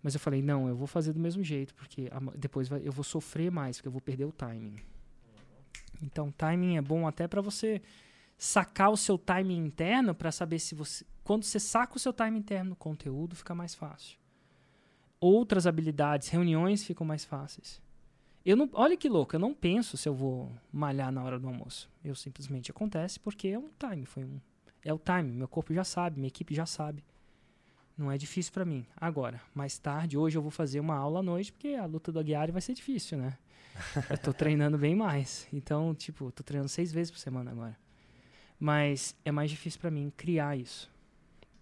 mas 0.00 0.14
eu 0.14 0.20
falei, 0.20 0.42
não, 0.42 0.68
eu 0.68 0.76
vou 0.76 0.86
fazer 0.86 1.12
do 1.12 1.18
mesmo 1.18 1.42
jeito, 1.42 1.74
porque 1.74 2.08
depois 2.36 2.68
vai, 2.68 2.80
eu 2.84 2.92
vou 2.92 3.02
sofrer 3.02 3.50
mais, 3.50 3.78
porque 3.78 3.88
eu 3.88 3.92
vou 3.92 4.00
perder 4.00 4.26
o 4.26 4.30
timing. 4.30 4.76
Então, 6.00 6.30
timing 6.30 6.76
é 6.76 6.80
bom 6.80 7.04
até 7.04 7.26
para 7.26 7.40
você 7.40 7.82
sacar 8.38 8.88
o 8.88 8.96
seu 8.96 9.18
timing 9.18 9.58
interno 9.58 10.14
para 10.14 10.30
saber 10.30 10.60
se 10.60 10.76
você, 10.76 11.04
quando 11.24 11.42
você 11.42 11.58
saca 11.58 11.96
o 11.96 11.98
seu 11.98 12.12
timing 12.12 12.38
interno 12.38 12.70
no 12.70 12.76
conteúdo, 12.76 13.34
fica 13.34 13.56
mais 13.56 13.74
fácil. 13.74 14.16
Outras 15.18 15.66
habilidades, 15.66 16.28
reuniões 16.28 16.84
ficam 16.84 17.04
mais 17.04 17.24
fáceis. 17.24 17.82
Eu 18.44 18.56
não, 18.56 18.68
olha 18.72 18.96
que 18.96 19.08
louco, 19.08 19.36
eu 19.36 19.40
não 19.40 19.52
penso 19.52 19.96
se 19.96 20.08
eu 20.08 20.14
vou 20.14 20.50
malhar 20.72 21.12
na 21.12 21.22
hora 21.22 21.38
do 21.38 21.46
almoço. 21.46 21.90
Eu 22.02 22.14
simplesmente 22.14 22.70
acontece 22.70 23.20
porque 23.20 23.48
é 23.48 23.58
um 23.58 23.68
time, 23.78 24.06
foi 24.06 24.24
um 24.24 24.40
é 24.82 24.94
o 24.94 24.98
time, 24.98 25.30
meu 25.30 25.46
corpo 25.46 25.74
já 25.74 25.84
sabe, 25.84 26.18
minha 26.18 26.28
equipe 26.28 26.54
já 26.54 26.64
sabe. 26.64 27.04
Não 27.98 28.10
é 28.10 28.16
difícil 28.16 28.50
para 28.50 28.64
mim. 28.64 28.86
Agora, 28.96 29.42
mais 29.54 29.78
tarde, 29.78 30.16
hoje 30.16 30.38
eu 30.38 30.42
vou 30.42 30.50
fazer 30.50 30.80
uma 30.80 30.96
aula 30.96 31.20
à 31.20 31.22
noite 31.22 31.52
porque 31.52 31.74
a 31.74 31.84
luta 31.84 32.10
do 32.10 32.18
Aguiar 32.18 32.50
vai 32.50 32.62
ser 32.62 32.72
difícil, 32.72 33.18
né? 33.18 33.36
eu 34.08 34.16
tô 34.16 34.32
treinando 34.32 34.78
bem 34.78 34.94
mais. 34.94 35.46
Então, 35.52 35.94
tipo, 35.94 36.32
tô 36.32 36.42
treinando 36.42 36.70
seis 36.70 36.90
vezes 36.90 37.10
por 37.10 37.18
semana 37.18 37.50
agora. 37.50 37.76
Mas 38.58 39.14
é 39.22 39.30
mais 39.30 39.50
difícil 39.50 39.78
para 39.80 39.90
mim 39.90 40.10
criar 40.16 40.56
isso 40.56 40.90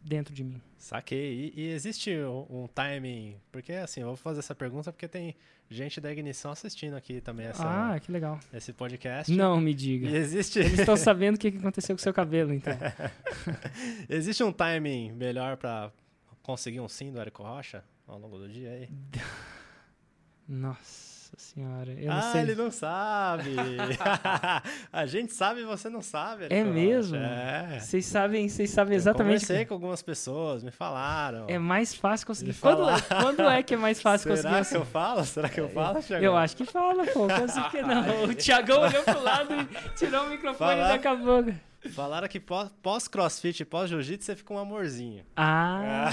dentro 0.08 0.34
de 0.34 0.42
mim. 0.42 0.60
Saquei. 0.76 1.52
E, 1.54 1.60
e, 1.60 1.68
existe 1.70 2.10
um, 2.18 2.62
um 2.64 2.66
timing? 2.68 3.36
Porque 3.52 3.72
assim, 3.72 4.00
eu 4.00 4.08
vou 4.08 4.16
fazer 4.16 4.40
essa 4.40 4.54
pergunta 4.54 4.92
porque 4.92 5.06
tem 5.06 5.34
gente 5.70 6.00
da 6.00 6.10
Ignição 6.10 6.50
assistindo 6.50 6.94
aqui 6.94 7.20
também 7.20 7.46
essa, 7.46 7.64
ah, 7.94 8.00
que 8.00 8.10
legal. 8.10 8.40
esse 8.52 8.72
podcast. 8.72 9.32
Não 9.32 9.60
me 9.60 9.74
diga. 9.74 10.08
E 10.08 10.16
existe... 10.16 10.58
Eles 10.60 10.78
estão 10.80 10.96
sabendo 10.96 11.36
o 11.36 11.38
que 11.38 11.48
aconteceu 11.48 11.94
com 11.94 12.00
o 12.00 12.02
seu 12.02 12.14
cabelo, 12.14 12.52
então. 12.52 12.72
existe 14.08 14.42
um 14.42 14.52
timing 14.52 15.12
melhor 15.12 15.56
para 15.56 15.92
conseguir 16.42 16.80
um 16.80 16.88
sim 16.88 17.12
do 17.12 17.20
Érico 17.20 17.42
Rocha 17.42 17.84
ao 18.06 18.18
longo 18.18 18.38
do 18.38 18.48
dia 18.48 18.70
aí? 18.70 18.88
Nossa. 20.48 21.17
Senhora. 21.40 21.92
Eu 21.92 22.08
não 22.08 22.18
ah, 22.18 22.32
sei. 22.32 22.40
ele 22.40 22.54
não 22.54 22.70
sabe. 22.70 23.54
a 24.92 25.06
gente 25.06 25.32
sabe 25.32 25.60
e 25.60 25.64
você 25.64 25.88
não 25.88 26.02
sabe. 26.02 26.46
É 26.50 26.58
Érico 26.58 26.74
mesmo? 26.74 27.16
É. 27.16 27.78
Vocês 27.80 28.06
sabem, 28.06 28.48
vocês 28.48 28.70
sabem 28.70 28.94
Eu 28.94 28.96
exatamente. 28.96 29.42
conversei 29.42 29.64
com 29.64 29.74
algumas 29.74 30.02
pessoas, 30.02 30.64
me 30.64 30.70
falaram. 30.70 31.46
É 31.48 31.58
mais 31.58 31.94
fácil 31.94 32.26
conseguir. 32.26 32.54
Quando, 32.54 32.86
quando 33.20 33.42
é 33.48 33.62
que 33.62 33.74
é 33.74 33.76
mais 33.76 34.02
fácil 34.02 34.34
Será 34.36 34.50
conseguir 34.50 34.68
que 34.68 34.76
eu 34.76 34.84
falo? 34.84 35.24
Será 35.24 35.48
que 35.48 35.60
eu 35.60 35.68
falo, 35.68 36.02
Thiago? 36.02 36.24
Eu 36.24 36.36
acho 36.36 36.56
que 36.56 36.64
fala, 36.64 37.06
pô. 37.06 37.28
Consigo 37.28 37.70
que 37.70 37.82
não. 37.82 37.98
O 38.28 38.34
Thiagão 38.34 38.80
olhou 38.80 39.02
pro 39.02 39.22
lado 39.22 39.54
e 39.54 39.88
tirou 39.96 40.24
o 40.24 40.30
microfone 40.30 40.70
Fala. 40.70 40.90
e 40.90 40.92
acabou. 40.92 41.44
Falaram 41.94 42.26
que 42.26 42.40
pós- 42.40 42.70
pós-crossfit 42.82 43.60
e 43.60 43.64
pós-jiu-jitsu 43.64 44.26
você 44.26 44.36
fica 44.36 44.52
um 44.52 44.58
amorzinho. 44.58 45.24
Ah, 45.36 46.10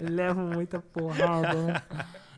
levo 0.00 0.40
muita 0.40 0.80
porrada. 0.80 1.84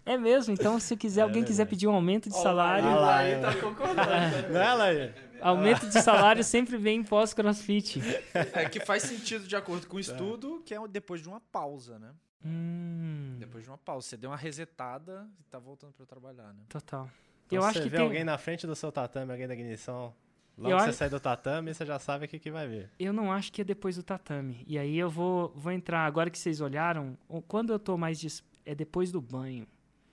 Né? 0.08 0.14
É 0.14 0.18
mesmo, 0.18 0.52
então 0.52 0.78
se 0.80 0.96
quiser, 0.96 1.22
alguém 1.22 1.44
quiser 1.44 1.66
pedir 1.66 1.86
um 1.86 1.92
aumento 1.92 2.28
de 2.28 2.36
salário, 2.36 2.88
Ah 2.88 2.94
lá, 2.96 3.16
Aí 3.18 3.32
é. 3.32 3.40
tá 3.40 3.54
concordando. 3.56 4.48
Não 4.52 4.60
é, 4.60 4.74
Laí? 4.74 5.14
aumento 5.40 5.86
de 5.86 6.00
salário 6.02 6.42
sempre 6.42 6.76
vem 6.76 7.02
pós-crossfit. 7.04 8.00
É 8.34 8.68
que 8.68 8.80
faz 8.80 9.02
sentido 9.04 9.46
de 9.46 9.54
acordo 9.54 9.86
com 9.86 9.96
o 9.96 10.00
estudo, 10.00 10.62
que 10.64 10.74
é 10.74 10.88
depois 10.88 11.20
de 11.22 11.28
uma 11.28 11.40
pausa, 11.40 11.98
né? 11.98 12.10
Hum, 12.44 13.36
Depois 13.38 13.64
de 13.64 13.70
uma 13.70 13.78
pausa. 13.78 14.06
Você 14.08 14.16
deu 14.16 14.30
uma 14.30 14.36
resetada 14.36 15.26
e 15.40 15.44
tá 15.44 15.58
voltando 15.58 15.92
pra 15.92 16.06
trabalhar, 16.06 16.52
né? 16.54 16.60
total. 16.68 17.08
Então, 17.46 17.56
eu 17.58 17.62
se 17.62 17.68
acho 17.68 17.78
você 17.78 17.84
que 17.84 17.90
vê 17.90 17.96
tem, 17.96 18.06
alguém 18.06 18.24
na 18.24 18.36
frente 18.38 18.66
do 18.66 18.74
seu 18.76 18.92
tatame, 18.92 19.32
alguém 19.32 19.46
da 19.48 19.54
ignição, 19.54 20.14
logo 20.56 20.70
Eu 20.72 20.76
que 20.76 20.82
você 20.84 20.88
acho- 20.90 20.98
sai 20.98 21.08
do 21.10 21.18
tatame, 21.20 21.72
você 21.74 21.84
já 21.86 21.98
sabe 21.98 22.26
o 22.26 22.28
que, 22.28 22.38
que 22.38 22.50
vai 22.50 22.68
vir. 22.68 22.90
eu 22.98 23.12
não 23.12 23.32
acho 23.32 23.50
que 23.52 23.60
é 23.62 23.64
depois 23.64 23.96
do 23.96 24.02
tatame. 24.02 24.64
E 24.66 24.78
aí 24.78 24.96
eu 24.98 25.08
vou, 25.10 25.52
vou 25.56 25.72
entrar, 25.72 26.04
agora 26.06 26.30
que 26.30 26.38
vocês 26.38 26.60
olharam, 26.60 27.16
quando 27.48 27.72
eu 27.72 27.78
tô 27.78 27.96
mais 27.96 28.18
dis- 28.20 28.42
é 28.66 28.74
depois 28.74 29.10
do 29.10 29.20
banho. 29.20 29.66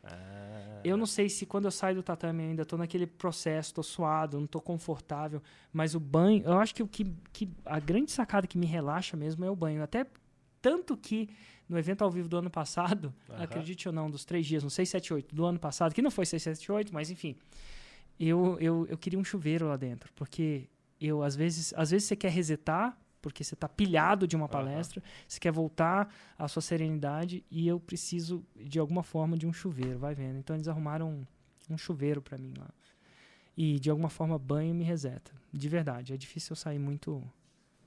Ah, 0.05 0.81
Eu 0.83 0.95
não 0.95 1.05
sei 1.05 1.27
se 1.29 1.45
quando 1.45 1.65
eu 1.65 1.71
saio 1.71 1.95
do 1.95 2.03
tatame 2.03 2.43
ainda 2.43 2.63
tô 2.65 2.77
naquele 2.77 3.07
processo, 3.07 3.73
tô 3.73 3.83
suado, 3.83 4.39
não 4.39 4.47
tô 4.47 4.61
confortável, 4.61 5.41
mas 5.73 5.95
o 5.95 5.99
banho, 5.99 6.43
eu 6.45 6.59
acho 6.59 6.75
que 6.75 6.83
o 6.83 6.87
que, 6.87 7.05
que 7.33 7.49
a 7.65 7.79
grande 7.79 8.11
sacada 8.11 8.45
que 8.47 8.57
me 8.57 8.65
relaxa 8.65 9.17
mesmo 9.17 9.43
é 9.43 9.49
o 9.49 9.55
banho. 9.55 9.81
Até 9.83 10.05
tanto 10.61 10.95
que 10.95 11.29
no 11.67 11.77
evento 11.77 12.03
ao 12.03 12.11
vivo 12.11 12.29
do 12.29 12.37
ano 12.37 12.49
passado, 12.49 13.13
Aham. 13.29 13.43
acredite 13.43 13.87
ou 13.87 13.93
não, 13.93 14.09
dos 14.09 14.23
três 14.25 14.45
dias, 14.45 14.63
no 14.63 14.69
678 14.69 15.33
do 15.33 15.45
ano 15.45 15.59
passado, 15.59 15.93
que 15.93 16.01
não 16.01 16.11
foi 16.11 16.25
678, 16.25 16.93
mas 16.93 17.09
enfim, 17.09 17.35
eu, 18.19 18.57
eu, 18.59 18.85
eu 18.87 18.97
queria 18.97 19.17
um 19.19 19.23
chuveiro 19.23 19.67
lá 19.67 19.75
dentro, 19.77 20.11
porque 20.15 20.69
eu 21.01 21.23
às 21.23 21.35
vezes, 21.35 21.73
às 21.75 21.91
vezes 21.91 22.07
você 22.07 22.15
quer 22.15 22.31
resetar, 22.31 22.97
porque 23.25 23.43
você 23.43 23.55
tá 23.55 23.67
pilhado 23.67 24.27
de 24.27 24.35
uma 24.35 24.47
palestra, 24.47 25.01
você 25.27 25.39
quer 25.39 25.51
voltar 25.51 26.13
à 26.37 26.47
sua 26.47 26.61
serenidade 26.61 27.43
e 27.49 27.67
eu 27.67 27.79
preciso 27.79 28.45
de 28.55 28.77
alguma 28.77 29.01
forma 29.01 29.35
de 29.35 29.47
um 29.47 29.51
chuveiro, 29.51 29.97
vai 29.97 30.13
vendo. 30.13 30.37
Então 30.37 30.55
eles 30.55 30.67
arrumaram 30.67 31.09
um, 31.09 31.73
um 31.73 31.75
chuveiro 31.75 32.21
para 32.21 32.37
mim 32.37 32.53
lá. 32.55 32.69
E 33.57 33.79
de 33.79 33.89
alguma 33.89 34.09
forma 34.09 34.37
banho 34.37 34.75
me 34.75 34.83
reseta, 34.83 35.31
de 35.51 35.67
verdade. 35.67 36.13
É 36.13 36.17
difícil 36.17 36.51
eu 36.51 36.55
sair 36.55 36.77
muito 36.77 37.23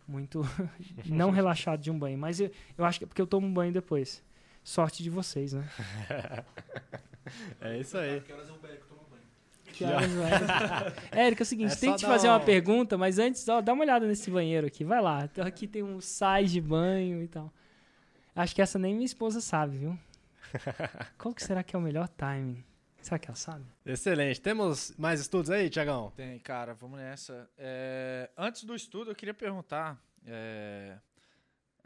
muito 0.09 0.43
não 1.07 1.31
relaxado 1.31 1.81
de 1.81 1.89
um 1.93 1.97
banho, 1.97 2.19
mas 2.19 2.41
eu, 2.41 2.51
eu 2.77 2.85
acho 2.85 2.99
que 2.99 3.05
é 3.05 3.07
porque 3.07 3.23
eu 3.23 3.27
tomo 3.29 3.47
um 3.47 3.55
banho 3.55 3.73
depois. 3.73 4.25
Sorte 4.65 5.05
de 5.05 5.11
vocês, 5.11 5.53
né? 5.53 5.71
É 7.61 7.79
isso 7.79 7.99
aí. 7.99 8.23
Que 8.23 8.33
horas 8.33 8.49
vai? 9.85 10.05
Érica, 11.27 11.43
é 11.43 11.45
o 11.45 11.47
seguinte, 11.47 11.73
É 11.73 11.77
tem 11.77 11.93
que 11.93 11.99
te 11.99 12.07
fazer 12.07 12.29
uma 12.29 12.39
um- 12.39 12.45
pergunta, 12.45 12.97
mas 12.99 13.19
antes, 13.19 13.47
ó, 13.49 13.61
dá 13.61 13.73
uma 13.73 13.83
olhada 13.85 14.07
nesse 14.07 14.31
banheiro 14.31 14.67
aqui, 14.67 14.85
vai 14.85 15.01
lá. 15.01 15.25
Então 15.25 15.47
aqui 15.47 15.67
tem 15.67 15.83
um 15.83 16.01
sais 16.01 16.51
de 16.51 16.61
banho 16.61 17.23
e 17.23 17.29
tal. 17.29 17.53
Acho 18.35 18.55
que 18.55 18.63
essa 18.63 18.79
nem 18.79 18.95
minha 18.95 19.07
esposa 19.07 19.41
sabe, 19.41 19.79
viu? 19.79 19.99
Qual 21.19 21.35
que 21.35 21.43
será 21.43 21.63
que 21.63 21.75
é 21.75 21.79
o 21.79 21.83
melhor 21.83 22.09
timing? 22.09 22.65
Será 23.01 23.19
que 23.19 23.29
ela 23.29 23.37
sabe? 23.37 23.65
Excelente. 23.87 24.41
Temos 24.41 24.93
mais 24.99 25.21
estudos 25.21 25.51
aí, 25.51 25.71
Tiagão? 25.71 26.13
Tem, 26.17 26.39
cara, 26.41 26.75
vamos 26.75 26.99
nessa. 26.99 27.49
É, 27.57 28.29
antes 28.37 28.65
do 28.65 28.75
estudo, 28.75 29.11
eu 29.11 29.15
queria 29.15 29.35
perguntar 29.35 29.99
é, 30.27 30.97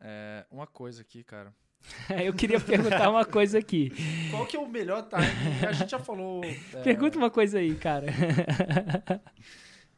é, 0.01 0.45
uma 0.51 0.67
coisa 0.67 1.03
aqui, 1.03 1.23
cara. 1.23 1.53
Eu 2.25 2.33
queria 2.33 2.61
perguntar 2.61 3.11
uma 3.11 3.25
coisa 3.25 3.59
aqui. 3.59 3.93
Qual 4.31 4.47
que 4.47 4.57
é 4.57 4.61
o 4.61 4.69
melhor 4.69 5.03
timing? 5.03 5.67
A 5.69 5.73
gente 5.73 5.91
já 5.91 5.99
falou. 5.99 6.43
é, 6.45 6.55
Pergunta 6.83 7.19
uma 7.19 7.31
coisa 7.31 7.59
aí, 7.59 7.75
cara. 7.75 8.07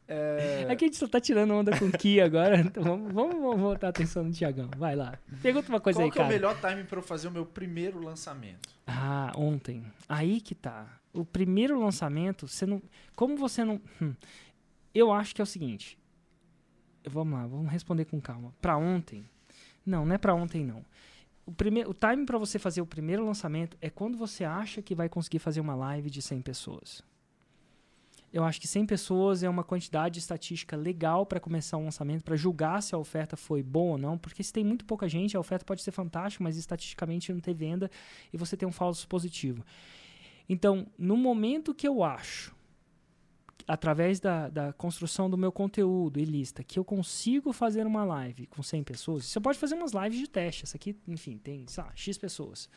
é, 0.07 0.65
É 0.67 0.75
que 0.75 0.85
a 0.85 0.87
gente 0.87 0.97
só 0.97 1.07
tá 1.07 1.19
tirando 1.19 1.51
onda 1.53 1.77
com 1.77 1.85
o 1.85 1.91
Ki 1.91 2.21
agora, 2.21 2.59
então 2.59 2.83
vamos, 2.83 3.13
vamos, 3.13 3.59
voltar 3.59 3.87
a 3.87 3.89
atenção 3.89 4.23
no 4.23 4.31
Tiagão. 4.31 4.69
Vai 4.77 4.95
lá. 4.95 5.17
Pergunta 5.41 5.69
uma 5.69 5.79
coisa 5.79 5.99
qual 5.99 6.05
aí, 6.05 6.11
que 6.11 6.17
é 6.17 6.21
o 6.21 6.25
cara. 6.25 6.33
melhor 6.35 6.59
timing 6.59 6.85
pra 6.85 6.99
eu 6.99 7.03
fazer 7.03 7.27
o 7.27 7.31
meu 7.31 7.45
primeiro 7.45 7.99
lançamento? 8.03 8.69
Ah, 8.85 9.31
ontem. 9.35 9.83
Aí 10.07 10.41
que 10.41 10.53
tá. 10.53 10.87
O 11.13 11.23
primeiro 11.25 11.79
lançamento, 11.79 12.47
você 12.47 12.65
não. 12.65 12.81
Como 13.15 13.37
você 13.37 13.63
não. 13.63 13.81
Hum. 14.01 14.13
Eu 14.93 15.11
acho 15.11 15.33
que 15.33 15.41
é 15.41 15.43
o 15.43 15.47
seguinte. 15.47 15.97
Vamos 17.07 17.37
lá, 17.39 17.45
vamos 17.45 17.71
responder 17.71 18.05
com 18.05 18.19
calma. 18.19 18.53
Pra 18.61 18.77
ontem. 18.77 19.25
Não, 19.85 20.05
não 20.05 20.15
é 20.15 20.17
pra 20.17 20.33
ontem, 20.33 20.63
não. 20.65 20.83
O, 21.45 21.51
primeiro, 21.51 21.91
o 21.91 21.93
time 21.93 22.25
pra 22.25 22.37
você 22.37 22.57
fazer 22.57 22.81
o 22.81 22.85
primeiro 22.85 23.23
lançamento 23.23 23.77
é 23.79 23.89
quando 23.89 24.17
você 24.17 24.43
acha 24.43 24.81
que 24.81 24.95
vai 24.95 25.07
conseguir 25.07 25.39
fazer 25.39 25.61
uma 25.61 25.75
live 25.75 26.09
de 26.09 26.21
100 26.21 26.41
pessoas. 26.41 27.03
Eu 28.33 28.43
acho 28.43 28.59
que 28.59 28.67
100 28.67 28.85
pessoas 28.87 29.43
é 29.43 29.49
uma 29.49 29.63
quantidade 29.63 30.19
estatística 30.19 30.75
legal 30.75 31.25
para 31.25 31.39
começar 31.39 31.77
um 31.77 31.85
lançamento, 31.85 32.23
para 32.23 32.35
julgar 32.35 32.81
se 32.81 32.93
a 32.93 32.97
oferta 32.97 33.37
foi 33.37 33.61
boa 33.61 33.93
ou 33.93 33.97
não, 33.97 34.17
porque 34.17 34.43
se 34.43 34.51
tem 34.51 34.63
muito 34.63 34.83
pouca 34.85 35.07
gente, 35.07 35.37
a 35.37 35.39
oferta 35.39 35.63
pode 35.63 35.81
ser 35.83 35.91
fantástica, 35.91 36.43
mas 36.43 36.57
estatisticamente 36.57 37.31
não 37.31 37.39
ter 37.39 37.53
venda 37.53 37.89
e 38.33 38.37
você 38.37 38.57
tem 38.57 38.67
um 38.67 38.71
falso 38.71 39.07
positivo. 39.07 39.63
Então, 40.49 40.87
no 40.97 41.15
momento 41.15 41.73
que 41.73 41.87
eu 41.87 42.03
acho, 42.03 42.54
através 43.67 44.19
da, 44.19 44.49
da 44.49 44.73
construção 44.73 45.29
do 45.29 45.37
meu 45.37 45.51
conteúdo 45.51 46.19
e 46.19 46.25
lista, 46.25 46.63
que 46.63 46.77
eu 46.77 46.85
consigo 46.85 47.51
fazer 47.51 47.85
uma 47.87 48.03
live 48.03 48.45
com 48.47 48.61
100 48.61 48.83
pessoas, 48.83 49.25
você 49.25 49.39
pode 49.39 49.57
fazer 49.57 49.75
umas 49.75 49.91
lives 49.91 50.19
de 50.19 50.27
teste. 50.27 50.63
Essa 50.63 50.77
aqui, 50.77 50.95
enfim, 51.07 51.37
tem, 51.37 51.65
sei 51.67 51.83
lá, 51.83 51.91
X 51.95 52.17
pessoas. 52.17 52.69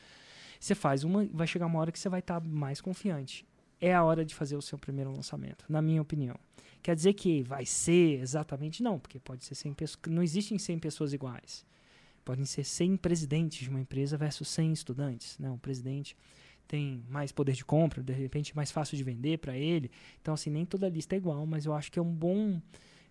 Você 0.59 0.75
faz 0.75 1.05
uma, 1.05 1.25
vai 1.27 1.47
chegar 1.47 1.67
uma 1.67 1.79
hora 1.79 1.93
que 1.93 1.99
você 1.99 2.09
vai 2.09 2.21
estar 2.21 2.41
mais 2.41 2.81
confiante. 2.81 3.47
É 3.81 3.95
a 3.95 4.03
hora 4.03 4.25
de 4.25 4.35
fazer 4.35 4.57
o 4.57 4.63
seu 4.63 4.79
primeiro 4.79 5.13
lançamento, 5.13 5.65
na 5.69 5.81
minha 5.81 6.03
opinião. 6.03 6.37
Quer 6.83 6.97
dizer 6.97 7.13
que 7.13 7.43
vai 7.43 7.67
ser 7.67 8.21
exatamente 8.21 8.83
não, 8.83 8.99
porque 8.99 9.19
pode 9.19 9.45
ser 9.45 9.55
100 9.55 9.75
pessoas, 9.75 10.01
não 10.09 10.23
existem 10.23 10.59
100 10.59 10.79
pessoas 10.79 11.13
iguais. 11.13 11.67
Podem 12.25 12.45
ser 12.45 12.65
100 12.65 12.97
presidentes 12.97 13.61
de 13.61 13.71
uma 13.71 13.81
empresa 13.81 14.17
versus 14.17 14.49
100 14.49 14.73
estudantes, 14.73 15.39
né? 15.39 15.51
Um 15.51 15.59
presidente 15.59 16.17
tem 16.69 17.03
mais 17.09 17.33
poder 17.33 17.53
de 17.53 17.65
compra, 17.65 18.03
de 18.03 18.13
repente 18.13 18.55
mais 18.55 18.71
fácil 18.71 18.97
de 18.97 19.03
vender 19.03 19.39
para 19.39 19.57
ele. 19.57 19.91
Então 20.21 20.35
assim, 20.35 20.51
nem 20.51 20.65
toda 20.65 20.89
lista 20.89 21.17
é 21.17 21.19
igual, 21.19 21.45
mas 21.47 21.65
eu 21.67 21.75
acho 21.75 21.91
que 21.91 21.99
é 21.99 22.03
um 22.03 22.15
bom 22.15 22.61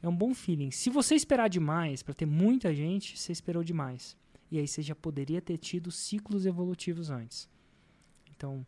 é 0.01 0.08
um 0.08 0.16
bom 0.16 0.34
feeling. 0.34 0.70
Se 0.70 0.89
você 0.91 1.16
esperar 1.16 1.49
demais 1.49 2.03
para 2.03 2.14
ter 2.14 2.28
muita 2.28 2.74
gente, 2.74 3.18
você 3.18 3.32
esperou 3.32 3.64
demais. 3.64 4.16
E 4.51 4.60
aí 4.60 4.68
você 4.68 4.82
já 4.82 4.95
poderia 4.95 5.41
ter 5.41 5.58
tido 5.58 5.91
ciclos 5.91 6.45
evolutivos 6.45 7.10
antes. 7.10 7.49
Então, 8.30 8.66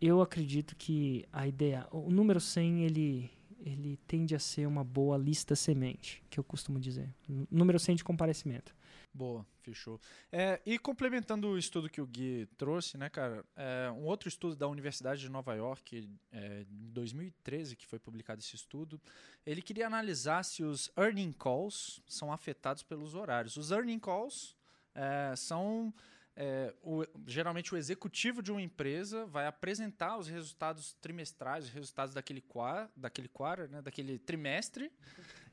eu 0.00 0.22
acredito 0.22 0.76
que 0.76 1.24
a 1.32 1.46
ideia, 1.46 1.86
o 1.90 2.08
número 2.08 2.40
100, 2.40 2.84
ele 2.84 3.30
ele 3.60 3.98
tende 4.06 4.34
a 4.34 4.38
ser 4.38 4.66
uma 4.66 4.84
boa 4.84 5.16
lista 5.18 5.56
semente, 5.56 6.22
que 6.30 6.38
eu 6.38 6.44
costumo 6.44 6.78
dizer. 6.78 7.12
Número 7.50 7.78
100 7.78 7.96
de 7.96 8.04
comparecimento. 8.04 8.74
Boa, 9.12 9.44
fechou. 9.62 10.00
É, 10.30 10.60
e 10.64 10.78
complementando 10.78 11.48
o 11.48 11.58
estudo 11.58 11.88
que 11.90 12.00
o 12.00 12.06
Gui 12.06 12.46
trouxe, 12.56 12.96
né, 12.96 13.08
cara? 13.08 13.44
é, 13.56 13.90
um 13.90 14.04
outro 14.04 14.28
estudo 14.28 14.54
da 14.54 14.68
Universidade 14.68 15.20
de 15.20 15.28
Nova 15.28 15.54
York, 15.54 16.08
é, 16.30 16.60
em 16.70 16.90
2013, 16.92 17.74
que 17.74 17.86
foi 17.86 17.98
publicado 17.98 18.40
esse 18.40 18.54
estudo, 18.54 19.00
ele 19.44 19.60
queria 19.62 19.86
analisar 19.86 20.44
se 20.44 20.62
os 20.62 20.90
earning 20.96 21.32
calls 21.32 22.00
são 22.06 22.32
afetados 22.32 22.82
pelos 22.84 23.14
horários. 23.14 23.56
Os 23.56 23.70
earning 23.72 23.98
calls 23.98 24.54
é, 24.94 25.34
são. 25.36 25.92
é, 26.40 26.72
o- 26.82 27.04
geralmente 27.26 27.74
o 27.74 27.76
executivo 27.76 28.40
de 28.40 28.52
uma 28.52 28.62
empresa 28.62 29.26
vai 29.26 29.46
apresentar 29.48 30.16
os 30.16 30.28
resultados 30.28 30.92
trimestrais, 31.00 31.64
os 31.64 31.70
resultados 31.72 32.14
daquele 32.14 32.40
quarter, 32.40 32.88
daquele 32.96 33.26
quarter, 33.28 33.68
né, 33.68 33.82
daquele 33.82 34.20
trimestre, 34.20 34.92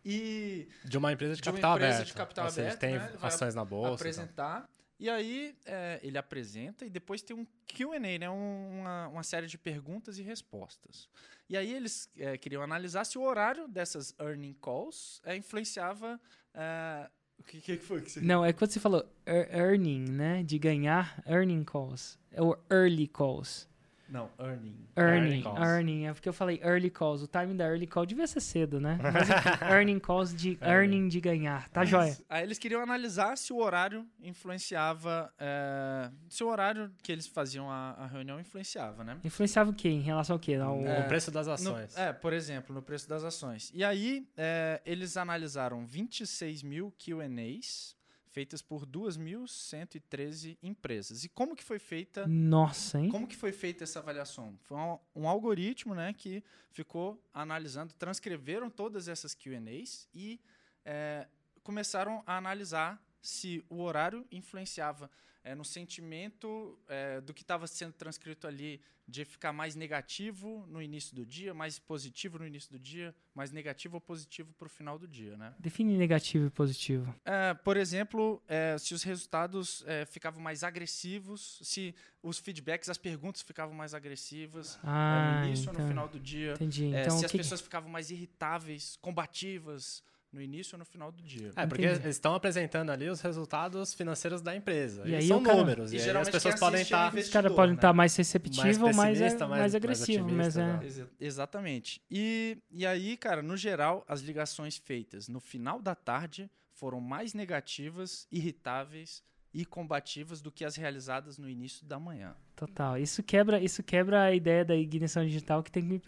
e 0.05 0.67
De 0.83 0.97
uma 0.97 1.11
empresa 1.11 1.35
de 1.35 1.41
De 1.41 1.49
uma 1.49 1.53
capital 1.53 1.75
empresa 1.75 1.93
aberto. 1.95 2.07
de 2.07 2.13
capital 2.13 2.45
Ou 2.45 2.51
seja, 2.51 2.67
aberto, 2.67 2.79
tem 2.79 2.93
né? 2.93 3.11
Vai 3.19 3.27
ações 3.29 3.55
na 3.55 3.65
bolsa. 3.65 3.87
e 3.87 3.89
tal. 3.89 3.95
apresentar. 3.95 4.69
E 4.97 5.09
aí 5.09 5.53
é, 5.65 5.99
ele 6.03 6.17
apresenta 6.17 6.85
e 6.85 6.89
depois 6.89 7.21
tem 7.21 7.35
um 7.35 7.45
Q&A, 7.67 7.99
né? 7.99 8.29
Um- 8.29 8.79
uma, 8.81 9.07
uma 9.09 9.23
série 9.23 9.47
de 9.47 9.57
perguntas 9.57 10.17
e 10.17 10.21
respostas. 10.21 11.09
E 11.49 11.57
aí 11.57 11.73
eles 11.73 12.09
é, 12.17 12.37
queriam 12.37 12.61
analisar 12.61 13.03
se 13.03 13.17
o 13.17 13.21
horário 13.23 13.67
dessas 13.67 14.13
earning 14.19 14.53
calls 14.61 15.19
é, 15.25 15.35
influenciava... 15.35 16.19
é, 16.53 17.09
o 17.37 17.43
que, 17.43 17.59
que 17.59 17.77
foi 17.77 18.01
que 18.01 18.09
você... 18.09 18.21
Não, 18.21 18.45
é 18.45 18.53
quando 18.53 18.71
você 18.71 18.79
falou 18.79 19.05
ear- 19.25 19.49
earning, 19.53 20.05
né? 20.09 20.41
De 20.43 20.57
ganhar 20.57 21.21
earning 21.27 21.65
calls. 21.65 22.17
É 22.31 22.41
o 22.41 22.57
early 22.71 23.07
calls. 23.09 23.67
Não, 24.07 24.29
earning. 24.39 24.75
Earning, 24.97 25.17
Earning 25.27 25.41
calls. 25.43 25.59
earning. 25.59 26.05
É 26.07 26.13
porque 26.13 26.29
eu 26.29 26.33
falei 26.33 26.59
early 26.63 26.89
calls. 26.91 27.23
O 27.23 27.27
timing 27.27 27.55
da 27.57 27.65
early 27.65 27.87
call 27.87 28.05
devia 28.05 28.27
ser 28.27 28.39
cedo, 28.39 28.79
né? 28.79 28.99
Mas 29.13 29.29
enfim, 29.29 29.49
earning 29.71 29.99
calls 29.99 30.33
de 30.33 30.57
earning 30.63 31.07
de 31.07 31.19
ganhar. 31.19 31.67
Tá 31.69 31.83
joia. 31.83 32.15
Aí 32.29 32.43
eles 32.43 32.57
queriam 32.59 32.81
analisar 32.81 33.37
se 33.37 33.51
o 33.51 33.57
horário 33.57 34.05
influenciava. 34.21 35.33
é, 35.39 36.09
se 36.29 36.43
o 36.43 36.47
horário 36.47 36.91
que 37.01 37.11
eles 37.11 37.27
faziam 37.27 37.69
a, 37.69 37.91
a 37.91 38.05
reunião 38.07 38.39
influenciava, 38.39 39.03
né? 39.03 39.17
Influenciava 39.23 39.69
o 39.71 39.73
quê? 39.73 39.89
Em 39.89 40.01
relação 40.01 40.35
ao 40.35 40.39
quê? 40.39 40.55
Ao- 40.55 40.77
O 40.79 40.85
É, 40.87 41.01
preço 41.03 41.31
das 41.31 41.47
No- 41.47 41.53
ações. 41.53 41.97
é, 41.97 42.13
por 42.13 42.31
exemplo, 42.33 42.73
no 42.75 42.81
preço 42.81 43.09
das 43.09 43.23
ações. 43.23 43.71
E 43.73 43.83
aí, 43.83 44.27
é, 44.37 44.81
eles 44.85 45.17
analisaram 45.17 45.85
26 45.85 46.61
mil 46.63 46.93
QAs 46.97 47.94
feitas 48.35 48.61
por 48.61 48.85
2.113 48.85 50.57
empresas. 50.61 51.23
E 51.23 51.29
como 51.29 51.55
que 51.55 51.63
foi 51.63 51.79
feita 51.79 52.27
Nossa, 52.27 52.99
hein? 52.99 53.09
Como 53.09 53.25
que 53.25 53.35
foi 53.35 53.53
feita 53.53 53.85
essa 53.85 53.99
avaliação? 53.99 54.59
Foi 54.63 54.75
um, 54.75 54.99
um 55.15 55.29
algoritmo 55.29 55.95
né, 55.95 56.11
que 56.11 56.43
ficou 56.69 57.17
analisando, 57.33 57.93
transcreveram 57.93 58.69
todas 58.69 59.07
essas 59.07 59.33
Q&As 59.33 60.09
e 60.13 60.41
é, 60.83 61.25
começaram 61.63 62.21
a 62.27 62.35
analisar 62.35 63.01
se 63.21 63.63
o 63.69 63.81
horário 63.81 64.27
influenciava 64.29 65.09
é, 65.45 65.53
no 65.53 65.63
sentimento 65.63 66.77
é, 66.89 67.21
do 67.21 67.33
que 67.33 67.43
estava 67.43 67.67
sendo 67.67 67.93
transcrito 67.93 68.47
ali, 68.47 68.81
de 69.07 69.23
ficar 69.23 69.53
mais 69.53 69.75
negativo 69.75 70.65
no 70.67 70.81
início 70.81 71.15
do 71.15 71.23
dia, 71.23 71.53
mais 71.53 71.77
positivo 71.77 72.39
no 72.39 72.47
início 72.47 72.71
do 72.71 72.79
dia, 72.79 73.13
mais 73.35 73.51
negativo 73.51 73.97
ou 73.97 74.01
positivo 74.01 74.51
para 74.57 74.65
o 74.65 74.69
final 74.69 74.97
do 74.97 75.07
dia, 75.07 75.37
né? 75.37 75.53
Define 75.59 75.95
negativo 75.95 76.47
e 76.47 76.49
positivo. 76.49 77.13
É, 77.23 77.53
por 77.53 77.77
exemplo, 77.77 78.41
é, 78.47 78.75
se 78.79 78.95
os 78.95 79.03
resultados 79.03 79.83
é, 79.85 80.05
ficavam 80.05 80.41
mais 80.41 80.63
agressivos, 80.63 81.59
se 81.61 81.93
os 82.23 82.39
feedbacks, 82.39 82.89
as 82.89 82.97
perguntas 82.97 83.43
ficavam 83.43 83.75
mais 83.75 83.93
agressivas 83.93 84.77
é, 84.77 84.79
Ah, 84.83 85.41
no 85.41 85.47
início 85.47 85.67
ou 85.67 85.73
então, 85.73 85.85
no 85.85 85.87
final 85.87 86.07
do 86.07 86.19
dia, 86.19 86.53
entendi. 86.53 86.85
Então, 86.85 87.19
se 87.19 87.25
as 87.25 87.31
que... 87.31 87.37
pessoas 87.37 87.61
ficavam 87.61 87.89
mais 87.91 88.09
irritáveis, 88.09 88.97
combativas 88.99 90.01
no 90.35 90.41
início 90.41 90.75
ou 90.75 90.79
no 90.79 90.85
final 90.85 91.11
do 91.11 91.23
dia. 91.23 91.51
É, 91.55 91.65
porque 91.65 91.85
Entendi. 91.85 92.01
eles 92.03 92.15
estão 92.17 92.35
apresentando 92.35 92.89
ali 92.91 93.09
os 93.09 93.21
resultados 93.21 93.93
financeiros 93.93 94.41
da 94.41 94.55
empresa. 94.55 95.03
E 95.07 95.11
E 95.11 95.15
aí 95.15 95.27
são 95.27 95.39
o 95.39 95.41
cara- 95.43 95.57
números. 95.57 95.93
E 95.93 95.95
E, 95.95 96.01
aí 96.01 96.09
as 96.17 96.29
pessoas 96.29 96.59
podem 96.59 96.79
é 96.79 96.81
o 96.81 96.83
estar. 96.83 97.15
Os 97.15 97.29
caras 97.29 97.53
podem 97.53 97.71
né? 97.71 97.75
estar 97.77 97.93
mais 97.93 98.15
receptivo 98.15 98.85
ou 98.87 98.93
mais, 98.93 99.19
mais, 99.19 99.39
mais- 99.39 99.49
mais 99.49 99.73
agressivo, 99.75 100.29
mas 100.29 100.57
é. 100.57 100.61
né? 100.65 100.79
Exa- 100.85 101.07
exatamente. 101.19 102.01
E, 102.11 102.57
e 102.69 102.85
aí, 102.85 103.15
cara, 103.17 103.41
no 103.41 103.55
geral, 103.55 104.03
as 104.07 104.21
ligações 104.21 104.77
feitas 104.77 105.27
no 105.29 105.39
final 105.39 105.81
da 105.81 105.95
tarde 105.95 106.49
foram 106.73 106.99
mais 106.99 107.33
negativas, 107.33 108.27
irritáveis 108.31 109.23
e 109.53 109.65
combativas 109.65 110.41
do 110.41 110.51
que 110.51 110.65
as 110.65 110.75
realizadas 110.75 111.37
no 111.37 111.49
início 111.49 111.85
da 111.85 111.97
manhã. 111.97 112.35
Total. 112.57 112.97
Isso 112.97 113.23
quebra, 113.23 113.61
isso 113.61 113.81
quebra 113.81 114.23
a 114.23 114.35
ideia 114.35 114.65
da 114.65 114.75
ignição 114.75 115.23
digital 115.25 115.63
que 115.63 115.71
tem 115.71 115.81
que 115.81 115.87
me 115.87 115.99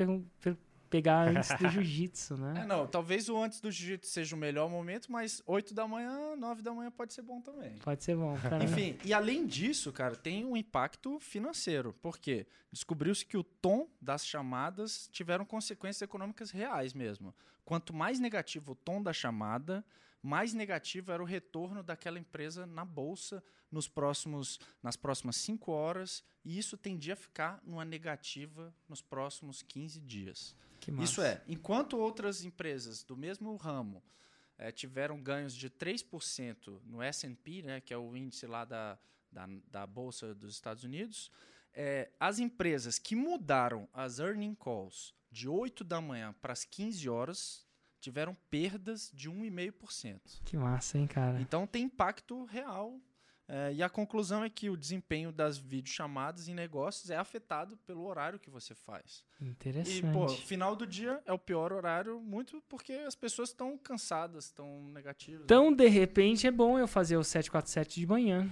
pegar 0.87 1.27
antes 1.29 1.49
do 1.57 1.69
jiu-jitsu, 1.69 2.33
É, 2.33 2.37
né? 2.37 2.65
não, 2.65 2.87
talvez 2.87 3.29
o 3.29 3.37
antes 3.37 3.59
do 3.61 3.69
jiu-jitsu 3.71 4.09
seja 4.11 4.35
o 4.35 4.39
melhor 4.39 4.69
momento, 4.69 5.11
mas 5.11 5.41
8 5.45 5.73
da 5.73 5.87
manhã, 5.87 6.35
9 6.35 6.61
da 6.61 6.73
manhã 6.73 6.89
pode 6.91 7.13
ser 7.13 7.21
bom 7.21 7.41
também. 7.41 7.77
Pode 7.79 8.03
ser 8.03 8.15
bom. 8.15 8.37
Pra 8.39 8.57
mim. 8.59 8.65
Enfim, 8.65 8.97
e 9.03 9.13
além 9.13 9.45
disso, 9.45 9.91
cara, 9.91 10.15
tem 10.15 10.45
um 10.45 10.55
impacto 10.57 11.19
financeiro. 11.19 11.93
Por 12.01 12.17
quê? 12.17 12.47
Descobriu-se 12.71 13.25
que 13.25 13.37
o 13.37 13.43
tom 13.43 13.87
das 14.01 14.25
chamadas 14.25 15.07
tiveram 15.11 15.45
consequências 15.45 16.01
econômicas 16.01 16.51
reais 16.51 16.93
mesmo. 16.93 17.33
Quanto 17.65 17.93
mais 17.93 18.19
negativo 18.19 18.71
o 18.71 18.75
tom 18.75 19.01
da 19.03 19.11
chamada, 19.13 19.83
mais 20.23 20.53
negativo 20.53 21.11
era 21.11 21.21
o 21.21 21.25
retorno 21.25 21.83
daquela 21.83 22.17
empresa 22.17 22.65
na 22.65 22.83
bolsa 22.85 23.43
nos 23.69 23.87
próximos, 23.89 24.59
nas 24.81 24.95
próximas 24.95 25.35
5 25.35 25.71
horas, 25.73 26.23
e 26.45 26.57
isso 26.57 26.77
tendia 26.77 27.13
a 27.13 27.17
ficar 27.17 27.59
numa 27.65 27.83
negativa 27.83 28.73
nos 28.87 29.01
próximos 29.01 29.61
15 29.61 29.99
dias. 29.99 30.55
Isso 31.03 31.21
é, 31.21 31.41
enquanto 31.47 31.97
outras 31.97 32.43
empresas 32.43 33.03
do 33.03 33.15
mesmo 33.15 33.55
ramo 33.55 34.03
eh, 34.57 34.71
tiveram 34.71 35.21
ganhos 35.21 35.55
de 35.55 35.69
3% 35.69 36.81
no 36.85 37.01
S&P, 37.01 37.61
né, 37.61 37.81
que 37.81 37.93
é 37.93 37.97
o 37.97 38.15
índice 38.15 38.47
lá 38.47 38.65
da, 38.65 38.97
da, 39.31 39.47
da 39.69 39.87
Bolsa 39.87 40.33
dos 40.33 40.53
Estados 40.53 40.83
Unidos, 40.83 41.31
eh, 41.73 42.09
as 42.19 42.39
empresas 42.39 42.97
que 42.97 43.15
mudaram 43.15 43.87
as 43.93 44.19
earning 44.19 44.55
calls 44.55 45.13
de 45.31 45.47
8 45.47 45.83
da 45.83 46.01
manhã 46.01 46.33
para 46.41 46.53
as 46.53 46.63
15 46.63 47.07
horas 47.09 47.67
tiveram 47.99 48.35
perdas 48.49 49.11
de 49.13 49.29
1,5%. 49.29 50.41
Que 50.45 50.57
massa, 50.57 50.97
hein, 50.97 51.07
cara? 51.07 51.41
Então 51.41 51.67
tem 51.67 51.83
impacto 51.83 52.45
real. 52.45 52.99
Eh, 53.49 53.73
e 53.75 53.83
a 53.83 53.89
conclusão 53.89 54.43
é 54.43 54.49
que 54.49 54.69
o 54.69 54.75
desempenho 54.75 55.31
das 55.31 55.57
videochamadas 55.57 56.49
em 56.49 56.53
negócios 56.53 57.09
é 57.09 57.15
afetado 57.15 57.77
pelo 57.85 58.05
horário 58.05 58.39
que 58.39 58.49
você 58.49 58.75
faz. 58.75 59.23
Interessante. 59.41 60.05
E, 60.05 60.11
pô, 60.11 60.27
final 60.27 60.75
do 60.75 60.85
dia 60.85 61.21
é 61.25 61.31
o 61.31 61.39
pior 61.39 61.71
horário, 61.71 62.19
muito 62.19 62.61
porque 62.67 62.93
as 62.93 63.15
pessoas 63.15 63.49
estão 63.49 63.77
cansadas, 63.77 64.45
estão 64.45 64.89
negativas. 64.89 65.43
Então, 65.45 65.73
de 65.73 65.87
repente, 65.87 66.45
é 66.45 66.51
bom 66.51 66.77
eu 66.77 66.87
fazer 66.87 67.15
o 67.15 67.23
747 67.23 68.01
de 68.01 68.07
manhã. 68.07 68.49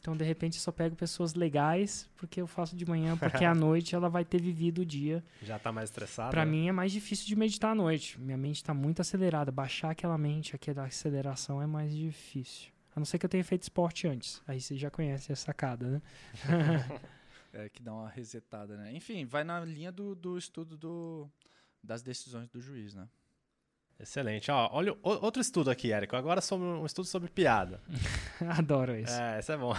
Então, 0.00 0.16
de 0.16 0.24
repente, 0.24 0.56
eu 0.56 0.62
só 0.62 0.70
pego 0.70 0.94
pessoas 0.94 1.34
legais, 1.34 2.08
porque 2.16 2.40
eu 2.40 2.46
faço 2.46 2.76
de 2.76 2.86
manhã, 2.86 3.16
porque 3.16 3.44
à 3.44 3.52
noite 3.54 3.94
ela 3.94 4.08
vai 4.08 4.24
ter 4.24 4.40
vivido 4.40 4.82
o 4.82 4.86
dia. 4.86 5.24
Já 5.42 5.58
tá 5.58 5.72
mais 5.72 5.90
estressado. 5.90 6.30
Pra 6.30 6.44
né? 6.44 6.50
mim 6.50 6.68
é 6.68 6.72
mais 6.72 6.92
difícil 6.92 7.26
de 7.26 7.34
meditar 7.34 7.72
à 7.72 7.74
noite. 7.74 8.18
Minha 8.20 8.36
mente 8.36 8.62
tá 8.62 8.72
muito 8.72 9.00
acelerada. 9.00 9.50
Baixar 9.50 9.90
aquela 9.90 10.16
mente, 10.16 10.54
aquela 10.54 10.84
aceleração 10.84 11.60
é 11.60 11.66
mais 11.66 11.94
difícil. 11.94 12.70
A 12.98 13.00
não 13.00 13.06
ser 13.06 13.16
que 13.16 13.24
eu 13.24 13.30
tenha 13.30 13.44
feito 13.44 13.62
esporte 13.62 14.08
antes. 14.08 14.42
Aí 14.44 14.60
você 14.60 14.76
já 14.76 14.90
conhece 14.90 15.30
a 15.32 15.36
sacada, 15.36 15.86
né? 15.86 16.02
É, 17.50 17.66
que 17.70 17.82
dá 17.82 17.94
uma 17.94 18.10
resetada, 18.10 18.76
né? 18.76 18.92
Enfim, 18.92 19.24
vai 19.24 19.42
na 19.42 19.64
linha 19.64 19.90
do, 19.90 20.14
do 20.14 20.36
estudo 20.36 20.76
do, 20.76 21.26
das 21.82 22.02
decisões 22.02 22.46
do 22.50 22.60
juiz, 22.60 22.94
né? 22.94 23.08
Excelente. 23.98 24.50
Ó, 24.50 24.68
olha 24.70 24.94
outro 25.02 25.40
estudo 25.40 25.70
aqui, 25.70 25.90
Érico. 25.90 26.14
Agora 26.14 26.42
sobre 26.42 26.66
um 26.66 26.84
estudo 26.84 27.06
sobre 27.06 27.30
piada. 27.30 27.80
Adoro 28.58 28.94
isso. 28.94 29.14
É, 29.14 29.38
esse 29.38 29.50
é 29.50 29.56
bom. 29.56 29.72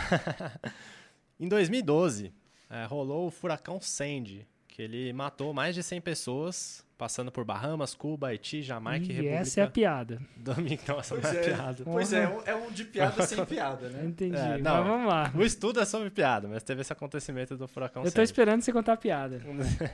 em 1.40 1.48
2012, 1.48 2.34
é, 2.72 2.86
rolou 2.86 3.28
o 3.28 3.32
furacão 3.32 3.80
Sandy, 3.80 4.48
que 4.68 4.82
ele 4.82 5.14
matou 5.14 5.54
mais 5.54 5.76
de 5.76 5.84
100 5.84 6.02
pessoas, 6.02 6.84
passando 7.00 7.32
por 7.32 7.46
Bahamas, 7.46 7.96
Cuba, 7.96 8.28
Haiti, 8.28 8.62
Jamaica 8.62 9.06
e, 9.06 9.10
e 9.10 9.14
República 9.14 9.38
essa 9.38 9.62
é 9.62 9.64
a 9.64 9.70
piada. 9.70 10.22
Dominicana. 10.36 10.98
Nossa, 10.98 11.16
não 11.16 11.30
é 11.30 11.34
piada. 11.34 11.84
Pois 11.86 12.12
é, 12.12 12.24
é 12.46 12.56
um 12.56 12.70
de 12.70 12.84
piada 12.84 13.26
sem 13.26 13.44
piada, 13.48 13.88
né? 13.88 14.06
Entendi. 14.06 14.36
É, 14.36 14.50
mas 14.50 14.62
não. 14.62 14.84
vamos 14.84 15.08
lá. 15.08 15.32
O 15.34 15.42
estudo 15.42 15.80
é 15.80 15.86
sobre 15.86 16.10
piada, 16.10 16.50
mas 16.50 16.62
teve 16.62 16.82
esse 16.82 16.92
acontecimento 16.92 17.56
do 17.56 17.70
furacão 17.70 18.04
Eu 18.04 18.12
tô 18.12 18.18
Sandy. 18.18 18.26
esperando 18.26 18.62
você 18.62 18.74
contar 18.74 18.94
a 18.94 18.98
piada. 18.98 19.42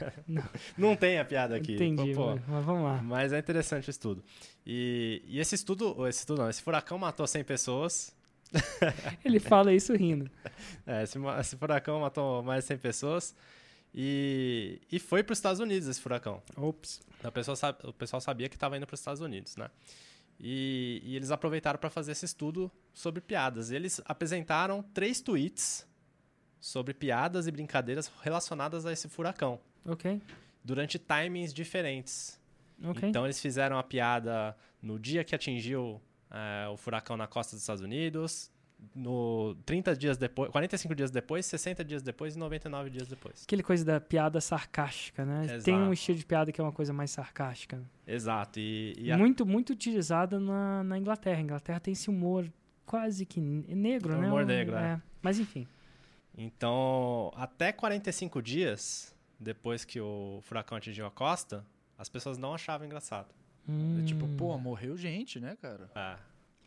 Não 0.75 0.95
tem 0.95 1.19
a 1.19 1.25
piada 1.25 1.55
aqui. 1.55 1.75
Entendi, 1.75 2.15
Pô, 2.15 2.31
mas, 2.31 2.41
mas 2.47 2.65
vamos 2.65 2.83
lá. 2.83 2.99
Mas 3.03 3.31
é 3.31 3.37
interessante 3.37 3.87
o 3.87 3.91
estudo. 3.91 4.23
E, 4.65 5.21
e 5.27 5.39
esse 5.39 5.53
estudo, 5.53 6.07
esse 6.07 6.19
estudo 6.19 6.41
não, 6.41 6.49
esse 6.49 6.63
furacão 6.63 6.97
matou 6.97 7.27
100 7.27 7.43
pessoas. 7.43 8.15
Ele 9.23 9.39
fala 9.39 9.71
isso 9.71 9.93
rindo. 9.93 10.29
É, 10.87 11.03
esse, 11.03 11.19
esse 11.39 11.55
furacão 11.55 11.99
matou 11.99 12.41
mais 12.41 12.63
de 12.63 12.69
100 12.69 12.77
pessoas. 12.79 13.35
E, 13.97 14.81
e 14.91 14.99
foi 14.99 15.23
para 15.23 15.31
os 15.31 15.37
Estados 15.39 15.61
Unidos 15.61 15.87
esse 15.87 16.01
furacão. 16.01 16.43
Ops. 16.57 17.01
A 17.23 17.31
pessoa 17.31 17.55
o 17.85 17.93
pessoal 17.93 18.19
sabia 18.19 18.49
que 18.49 18.57
estava 18.57 18.75
indo 18.75 18.85
para 18.85 18.93
os 18.93 18.99
Estados 18.99 19.21
Unidos, 19.21 19.55
né? 19.55 19.69
E, 20.37 21.01
e 21.05 21.15
eles 21.15 21.31
aproveitaram 21.31 21.79
para 21.79 21.89
fazer 21.89 22.11
esse 22.11 22.25
estudo 22.25 22.69
sobre 22.93 23.21
piadas. 23.21 23.71
Eles 23.71 24.01
apresentaram 24.03 24.83
três 24.93 25.21
tweets 25.21 25.87
sobre 26.59 26.93
piadas 26.93 27.47
e 27.47 27.51
brincadeiras 27.51 28.11
relacionadas 28.21 28.85
a 28.85 28.91
esse 28.91 29.07
furacão, 29.07 29.61
Ok. 29.87 30.21
durante 30.61 30.99
timings 30.99 31.53
diferentes. 31.53 32.37
Ok. 32.83 33.07
Então 33.07 33.23
eles 33.25 33.39
fizeram 33.39 33.77
a 33.77 33.83
piada 33.83 34.57
no 34.81 34.99
dia 34.99 35.23
que 35.23 35.33
atingiu 35.33 36.01
eh, 36.29 36.67
o 36.67 36.75
furacão 36.75 37.15
na 37.15 37.27
costa 37.27 37.55
dos 37.55 37.61
Estados 37.61 37.81
Unidos, 37.83 38.51
no 38.95 39.55
30 39.65 39.95
dias 39.95 40.17
depois, 40.17 40.49
45 40.51 40.95
dias 40.95 41.11
depois, 41.11 41.45
60 41.45 41.83
dias 41.83 42.01
depois 42.01 42.35
e 42.35 42.39
99 42.39 42.89
dias 42.89 43.07
depois. 43.07 43.43
Aquele 43.43 43.63
coisa 43.63 43.83
da 43.83 43.99
piada 43.99 44.39
sarcástica, 44.39 45.25
né? 45.25 45.59
Tem 45.63 45.73
um 45.73 45.77
Exato. 45.79 45.93
estilo 45.93 46.17
de 46.17 46.25
piada 46.25 46.51
que 46.51 46.61
é 46.61 46.63
uma 46.63 46.71
coisa 46.71 46.93
mais 46.93 47.11
sarcástica. 47.11 47.81
Exato. 48.07 48.59
E, 48.59 48.93
e 48.97 49.11
a- 49.11 49.17
Muito, 49.17 49.45
muito 49.45 49.71
utilizada 49.71 50.39
na, 50.39 50.83
na 50.83 50.97
Inglaterra. 50.97 51.37
A 51.37 51.41
Inglaterra 51.41 51.79
tem 51.79 51.91
esse 51.93 52.09
humor 52.09 52.51
quase 52.85 53.25
que 53.25 53.41
ne- 53.41 53.73
negro, 53.75 54.13
É 54.13 54.17
né? 54.17 54.27
humor 54.27 54.43
Um- 54.43 54.47
negro, 54.47 54.75
é. 54.75 55.01
Mas 55.21 55.39
enfim. 55.39 55.67
Então, 56.37 57.31
até 57.35 57.71
45 57.71 58.41
dias 58.41 59.13
depois 59.39 59.83
que 59.85 59.99
o 59.99 60.39
furacão 60.43 60.77
atingiu 60.77 61.05
a 61.05 61.11
costa, 61.11 61.65
as 61.97 62.09
pessoas 62.09 62.37
não 62.37 62.53
achavam 62.53 62.85
engraçado. 62.85 63.27
Hum, 63.67 64.03
Tipo, 64.05 64.27
pô, 64.37 64.57
morreu 64.57 64.95
gente, 64.95 65.39
né, 65.39 65.57
cara? 65.61 65.89
É. 65.95 66.17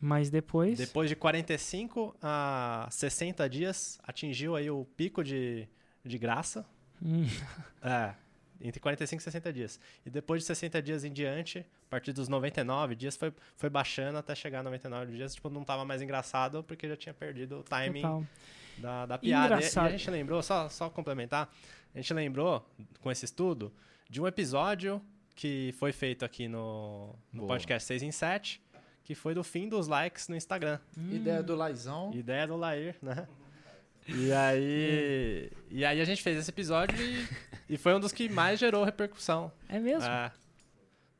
Mas 0.00 0.30
depois. 0.30 0.78
Depois 0.78 1.08
de 1.08 1.16
45 1.16 2.16
a 2.22 2.86
60 2.90 3.48
dias, 3.48 3.98
atingiu 4.04 4.54
aí 4.54 4.70
o 4.70 4.84
pico 4.96 5.24
de, 5.24 5.66
de 6.04 6.18
graça. 6.18 6.64
Hum, 7.02 7.26
É, 7.82 8.12
entre 8.60 8.80
45 8.80 9.20
e 9.20 9.22
60 9.24 9.52
dias. 9.52 9.80
E 10.04 10.10
depois 10.10 10.42
de 10.42 10.46
60 10.48 10.82
dias 10.82 11.04
em 11.04 11.12
diante, 11.12 11.60
a 11.60 11.90
partir 11.90 12.12
dos 12.12 12.28
99 12.28 12.96
dias, 12.96 13.16
foi, 13.16 13.32
foi 13.56 13.70
baixando 13.70 14.18
até 14.18 14.34
chegar 14.34 14.60
a 14.60 14.62
99 14.64 15.12
dias. 15.16 15.34
Tipo, 15.34 15.48
não 15.48 15.62
tava 15.64 15.84
mais 15.84 16.02
engraçado 16.02 16.62
porque 16.64 16.88
já 16.88 16.96
tinha 16.96 17.14
perdido 17.14 17.58
o 17.60 17.62
timing. 17.62 18.02
total. 18.02 18.26
da, 18.78 19.06
da 19.06 19.18
piada. 19.18 19.54
E- 19.54 19.58
Engraçado. 19.58 19.84
E 19.84 19.88
a 19.88 19.96
gente 19.96 20.10
lembrou, 20.10 20.42
só, 20.42 20.68
só 20.68 20.90
complementar, 20.90 21.48
a 21.94 21.98
gente 22.00 22.12
lembrou, 22.12 22.68
com 23.00 23.10
esse 23.12 23.24
estudo, 23.24 23.72
de 24.10 24.20
um 24.20 24.26
episódio 24.26 25.00
que 25.36 25.72
foi 25.78 25.92
feito 25.92 26.24
aqui 26.24 26.48
no, 26.48 27.14
no 27.32 27.42
Boa. 27.42 27.48
podcast 27.48 27.86
6 27.86 28.02
em 28.02 28.10
7, 28.10 28.60
que 29.08 29.14
foi 29.14 29.32
do 29.32 29.42
fim 29.42 29.70
dos 29.70 29.88
likes 29.88 30.28
no 30.28 30.36
Instagram. 30.36 30.78
Ideia 31.10 31.42
do 31.42 31.54
Laizão. 31.56 32.12
Ideia 32.12 32.46
do 32.46 32.56
Lair, 32.58 32.94
né? 33.00 33.26
E 34.06 34.30
aí, 34.30 35.50
e 35.70 35.82
aí 35.82 35.98
a 35.98 36.04
gente 36.04 36.22
fez 36.22 36.36
esse 36.36 36.50
episódio 36.50 36.94
e, 37.00 37.26
e 37.70 37.78
foi 37.78 37.94
um 37.94 38.00
dos 38.00 38.12
que 38.12 38.28
mais 38.28 38.60
gerou 38.60 38.84
repercussão. 38.84 39.50
É 39.66 39.78
mesmo? 39.78 40.06
É. 40.06 40.30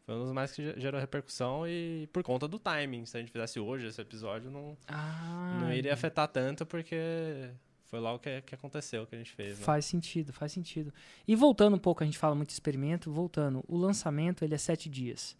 Foi 0.04 0.14
um 0.16 0.18
dos 0.24 0.32
mais 0.32 0.52
que 0.52 0.62
ge- 0.62 0.74
gerou 0.78 1.00
repercussão 1.00 1.66
e 1.66 2.06
por 2.12 2.22
conta 2.22 2.46
do 2.46 2.58
timing. 2.58 3.06
Se 3.06 3.16
a 3.16 3.20
gente 3.20 3.32
fizesse 3.32 3.58
hoje 3.58 3.86
esse 3.86 4.00
episódio, 4.02 4.50
não, 4.50 4.76
Ah, 4.86 5.58
não 5.62 5.72
iria 5.72 5.94
afetar 5.94 6.28
tanto, 6.28 6.66
porque 6.66 7.48
foi 7.86 8.00
logo 8.00 8.18
que, 8.18 8.42
que 8.42 8.54
aconteceu, 8.54 9.06
que 9.06 9.14
a 9.14 9.18
gente 9.18 9.32
fez. 9.32 9.58
Né? 9.58 9.64
Faz 9.64 9.86
sentido, 9.86 10.30
faz 10.30 10.52
sentido. 10.52 10.92
E 11.26 11.34
voltando 11.34 11.74
um 11.76 11.78
pouco, 11.78 12.02
a 12.02 12.06
gente 12.06 12.18
fala 12.18 12.34
muito 12.34 12.48
de 12.48 12.54
experimento, 12.54 13.10
voltando, 13.10 13.64
o 13.66 13.78
lançamento 13.78 14.44
ele 14.44 14.54
é 14.54 14.58
sete 14.58 14.90
dias. 14.90 15.34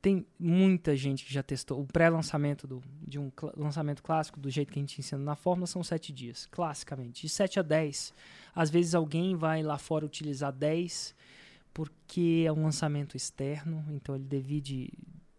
Tem 0.00 0.24
muita 0.38 0.94
gente 0.96 1.24
que 1.24 1.32
já 1.32 1.42
testou. 1.42 1.80
O 1.80 1.86
pré-lançamento 1.86 2.68
de 3.06 3.18
um 3.18 3.30
cla- 3.30 3.52
lançamento 3.56 4.02
clássico, 4.02 4.38
do 4.38 4.48
jeito 4.48 4.72
que 4.72 4.78
a 4.78 4.82
gente 4.82 4.98
ensina 5.00 5.20
na 5.22 5.34
fórmula, 5.34 5.66
são 5.66 5.82
sete 5.82 6.12
dias, 6.12 6.46
classicamente. 6.46 7.22
De 7.22 7.28
7 7.28 7.58
a 7.58 7.62
10. 7.62 8.14
Às 8.54 8.70
vezes 8.70 8.94
alguém 8.94 9.34
vai 9.34 9.62
lá 9.62 9.76
fora 9.78 10.06
utilizar 10.06 10.52
10 10.52 11.14
porque 11.74 12.44
é 12.46 12.52
um 12.52 12.64
lançamento 12.64 13.16
externo, 13.16 13.84
então 13.90 14.14
ele 14.14 14.24
divide. 14.24 14.90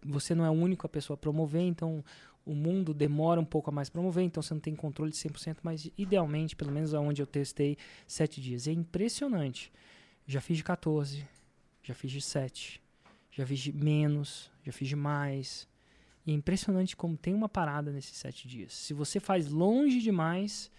Você 0.05 0.33
não 0.33 0.45
é 0.45 0.49
o 0.49 0.53
único 0.53 0.85
a 0.85 0.89
pessoa 0.89 1.15
a 1.15 1.17
promover, 1.17 1.61
então 1.61 2.03
o 2.45 2.55
mundo 2.55 2.93
demora 2.93 3.39
um 3.39 3.45
pouco 3.45 3.69
a 3.69 3.73
mais 3.73 3.89
promover, 3.89 4.23
então 4.23 4.41
você 4.41 4.53
não 4.53 4.61
tem 4.61 4.73
controle 4.75 5.11
de 5.11 5.17
100%, 5.17 5.57
mas 5.61 5.91
idealmente, 5.97 6.55
pelo 6.55 6.71
menos 6.71 6.93
aonde 6.93 7.21
eu 7.21 7.27
testei, 7.27 7.77
7 8.07 8.39
dias. 8.41 8.67
É 8.67 8.71
impressionante. 8.71 9.71
Já 10.25 10.39
fiz 10.39 10.57
de 10.57 10.63
14, 10.63 11.27
já 11.83 11.93
fiz 11.93 12.11
de 12.11 12.21
7, 12.21 12.81
já 13.39 13.47
fiz 13.47 13.59
de 13.59 13.71
menos, 13.71 14.51
já 14.63 14.71
fiz 14.71 14.87
de 14.87 14.95
mais. 14.95 15.67
E 16.25 16.31
é 16.31 16.33
impressionante 16.33 16.95
como 16.95 17.17
tem 17.17 17.33
uma 17.33 17.47
parada 17.47 17.91
nesses 17.91 18.17
7 18.17 18.47
dias. 18.47 18.73
Se 18.73 18.93
você 18.93 19.19
faz 19.19 19.47
longe 19.47 20.01
demais, 20.01 20.69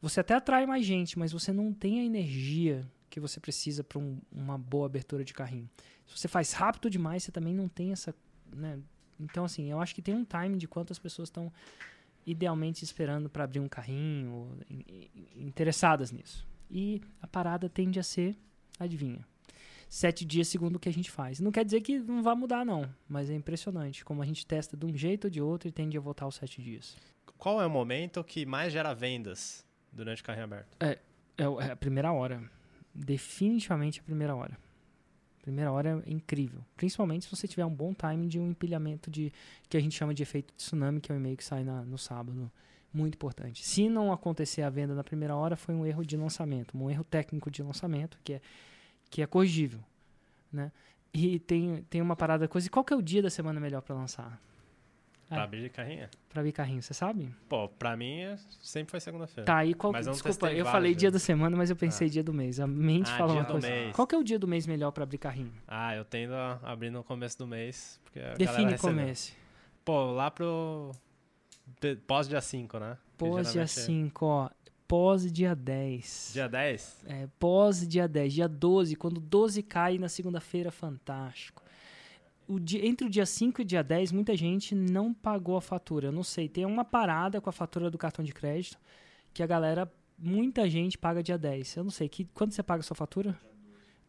você 0.00 0.20
até 0.20 0.34
atrai 0.34 0.66
mais 0.66 0.84
gente, 0.84 1.18
mas 1.18 1.32
você 1.32 1.52
não 1.52 1.72
tem 1.72 2.00
a 2.00 2.04
energia 2.04 2.86
que 3.08 3.18
você 3.18 3.40
precisa 3.40 3.82
para 3.82 3.98
uma 4.30 4.58
boa 4.58 4.86
abertura 4.86 5.24
de 5.24 5.32
carrinho. 5.32 5.68
Se 6.06 6.18
você 6.18 6.28
faz 6.28 6.52
rápido 6.52 6.90
demais, 6.90 7.22
você 7.22 7.32
também 7.32 7.54
não 7.54 7.68
tem 7.68 7.92
essa. 7.92 8.14
Né? 8.54 8.78
Então, 9.18 9.44
assim, 9.44 9.70
eu 9.70 9.80
acho 9.80 9.94
que 9.94 10.02
tem 10.02 10.14
um 10.14 10.24
time 10.24 10.58
de 10.58 10.68
quantas 10.68 10.98
pessoas 10.98 11.28
estão 11.28 11.50
idealmente 12.26 12.84
esperando 12.84 13.28
para 13.28 13.44
abrir 13.44 13.60
um 13.60 13.68
carrinho, 13.68 14.56
interessadas 15.34 16.12
nisso. 16.12 16.46
E 16.70 17.00
a 17.20 17.26
parada 17.26 17.68
tende 17.68 17.98
a 17.98 18.02
ser, 18.02 18.36
adivinha, 18.78 19.26
sete 19.94 20.24
dias 20.24 20.48
segundo 20.48 20.76
o 20.76 20.78
que 20.78 20.88
a 20.88 20.92
gente 20.92 21.10
faz. 21.10 21.38
Não 21.38 21.52
quer 21.52 21.64
dizer 21.66 21.80
que 21.82 21.98
não 21.98 22.22
vai 22.22 22.34
mudar, 22.34 22.64
não, 22.64 22.88
mas 23.06 23.28
é 23.28 23.34
impressionante 23.34 24.02
como 24.04 24.22
a 24.22 24.24
gente 24.26 24.46
testa 24.46 24.74
de 24.76 24.86
um 24.86 24.96
jeito 24.96 25.24
ou 25.26 25.30
de 25.30 25.40
outro 25.42 25.68
e 25.68 25.72
tende 25.72 25.98
a 25.98 26.00
voltar 26.00 26.24
aos 26.24 26.36
sete 26.36 26.62
dias. 26.62 26.96
Qual 27.36 27.60
é 27.60 27.66
o 27.66 27.70
momento 27.70 28.24
que 28.24 28.46
mais 28.46 28.72
gera 28.72 28.94
vendas 28.94 29.64
durante 29.92 30.22
o 30.22 30.24
carrinho 30.24 30.44
aberto? 30.44 30.76
É, 30.80 31.46
o- 31.48 31.60
é 31.60 31.70
a 31.72 31.76
primeira 31.76 32.10
hora. 32.10 32.42
Definitivamente 32.94 34.00
a 34.00 34.02
primeira 34.02 34.34
hora. 34.34 34.56
Primeira 35.42 35.70
hora 35.72 36.02
é 36.06 36.10
incrível. 36.10 36.64
Principalmente 36.76 37.24
se 37.26 37.30
você 37.36 37.46
tiver 37.48 37.64
um 37.66 37.74
bom 37.74 37.92
timing 37.92 38.28
de 38.28 38.38
um 38.38 38.48
empilhamento 38.48 39.10
de 39.10 39.32
que 39.68 39.76
a 39.76 39.80
gente 39.80 39.94
chama 39.94 40.14
de 40.14 40.22
efeito 40.22 40.54
tsunami, 40.54 41.00
que 41.00 41.10
é 41.10 41.14
o 41.14 41.18
e-mail 41.18 41.36
que 41.36 41.44
sai 41.44 41.64
na- 41.64 41.82
no 41.84 41.98
sábado. 41.98 42.50
Muito 42.94 43.14
importante. 43.16 43.66
Se 43.66 43.88
não 43.88 44.12
acontecer 44.12 44.62
a 44.62 44.70
venda 44.70 44.94
na 44.94 45.02
primeira 45.02 45.34
hora, 45.34 45.56
foi 45.56 45.74
um 45.74 45.84
erro 45.84 46.04
de 46.06 46.16
lançamento, 46.16 46.78
um 46.78 46.88
erro 46.88 47.02
técnico 47.04 47.50
de 47.50 47.62
lançamento, 47.62 48.18
que 48.22 48.34
é, 48.34 48.40
que 49.12 49.20
é 49.20 49.26
corrigível. 49.26 49.78
Né? 50.50 50.72
E 51.12 51.38
tem, 51.38 51.84
tem 51.90 52.00
uma 52.00 52.16
parada 52.16 52.48
coisa. 52.48 52.66
E 52.66 52.70
qual 52.70 52.82
que 52.82 52.92
é 52.94 52.96
o 52.96 53.02
dia 53.02 53.20
da 53.22 53.28
semana 53.28 53.60
melhor 53.60 53.82
para 53.82 53.94
lançar? 53.94 54.40
Pra 55.28 55.40
Ah. 55.42 55.44
abrir 55.44 55.70
carrinho? 55.70 56.08
Para 56.30 56.40
abrir 56.40 56.52
carrinho, 56.52 56.82
você 56.82 56.94
sabe? 56.94 57.34
Pô, 57.48 57.68
pra 57.68 57.94
mim 57.96 58.20
é- 58.20 58.38
sempre 58.62 58.90
foi 58.90 59.00
segunda-feira. 59.00 59.44
Tá, 59.46 59.64
e 59.66 59.74
qual 59.74 59.92
Mas 59.92 60.04
que, 60.06 60.08
eu 60.10 60.12
Desculpa, 60.14 60.46
eu 60.46 60.50
vários 60.64 60.70
falei 60.70 60.94
dia 60.94 61.10
da 61.10 61.18
semana, 61.18 61.54
mas 61.56 61.68
eu 61.68 61.76
pensei 61.76 62.06
Ah. 62.06 62.10
dia 62.10 62.22
do 62.24 62.32
mês. 62.32 62.58
A 62.58 62.66
mente 62.66 63.10
Ah, 63.10 63.16
fala 63.18 63.32
uma 63.34 63.44
coisa. 63.44 63.68
mês. 63.68 63.94
Qual 63.94 64.06
que 64.06 64.14
é 64.14 64.18
o 64.18 64.24
dia 64.24 64.38
do 64.38 64.48
mês 64.48 64.66
melhor 64.66 64.90
para 64.90 65.04
abrir 65.04 65.18
carrinho? 65.18 65.52
Ah, 65.68 65.94
eu 65.94 66.04
tendo 66.06 66.34
a 66.34 66.58
abrir 66.62 66.90
no 66.90 67.04
começo 67.04 67.36
do 67.38 67.46
mês. 67.46 68.00
Porque 68.04 68.20
Define 68.38 68.78
começo. 68.78 69.34
Pô, 69.84 70.12
lá 70.12 70.30
pro. 70.30 70.90
Pós 72.06 72.28
dia 72.28 72.40
5, 72.40 72.78
né? 72.78 72.96
Pós 73.18 73.30
dia 73.52 73.66
geralmente 73.66 73.78
é 73.78 73.82
5, 73.82 74.26
ó. 74.26 74.50
Pós 74.86 75.30
dia 75.32 75.54
10. 75.54 76.30
Dia 76.32 76.48
10? 76.48 77.04
É, 77.06 77.28
pós 77.38 77.86
dia 77.86 78.06
10. 78.06 78.32
Dia 78.32 78.48
12, 78.48 78.96
quando 78.96 79.20
12 79.20 79.62
cai 79.62 79.98
na 79.98 80.08
segunda-feira, 80.08 80.70
fantástico. 80.70 81.62
O 82.46 82.58
dia, 82.58 82.86
entre 82.86 83.06
o 83.06 83.10
dia 83.10 83.24
5 83.24 83.60
e 83.60 83.62
o 83.62 83.64
dia 83.64 83.82
10, 83.82 84.12
muita 84.12 84.36
gente 84.36 84.74
não 84.74 85.14
pagou 85.14 85.56
a 85.56 85.62
fatura. 85.62 86.08
Eu 86.08 86.12
não 86.12 86.24
sei, 86.24 86.48
tem 86.48 86.66
uma 86.66 86.84
parada 86.84 87.40
com 87.40 87.48
a 87.48 87.52
fatura 87.52 87.90
do 87.90 87.96
cartão 87.96 88.24
de 88.24 88.32
crédito 88.32 88.78
que 89.32 89.42
a 89.42 89.46
galera, 89.46 89.90
muita 90.18 90.68
gente 90.68 90.98
paga 90.98 91.22
dia 91.22 91.38
10. 91.38 91.76
Eu 91.76 91.84
não 91.84 91.90
sei, 91.90 92.08
que, 92.08 92.24
quando 92.34 92.52
você 92.52 92.62
paga 92.62 92.80
a 92.80 92.82
sua 92.82 92.96
fatura? 92.96 93.38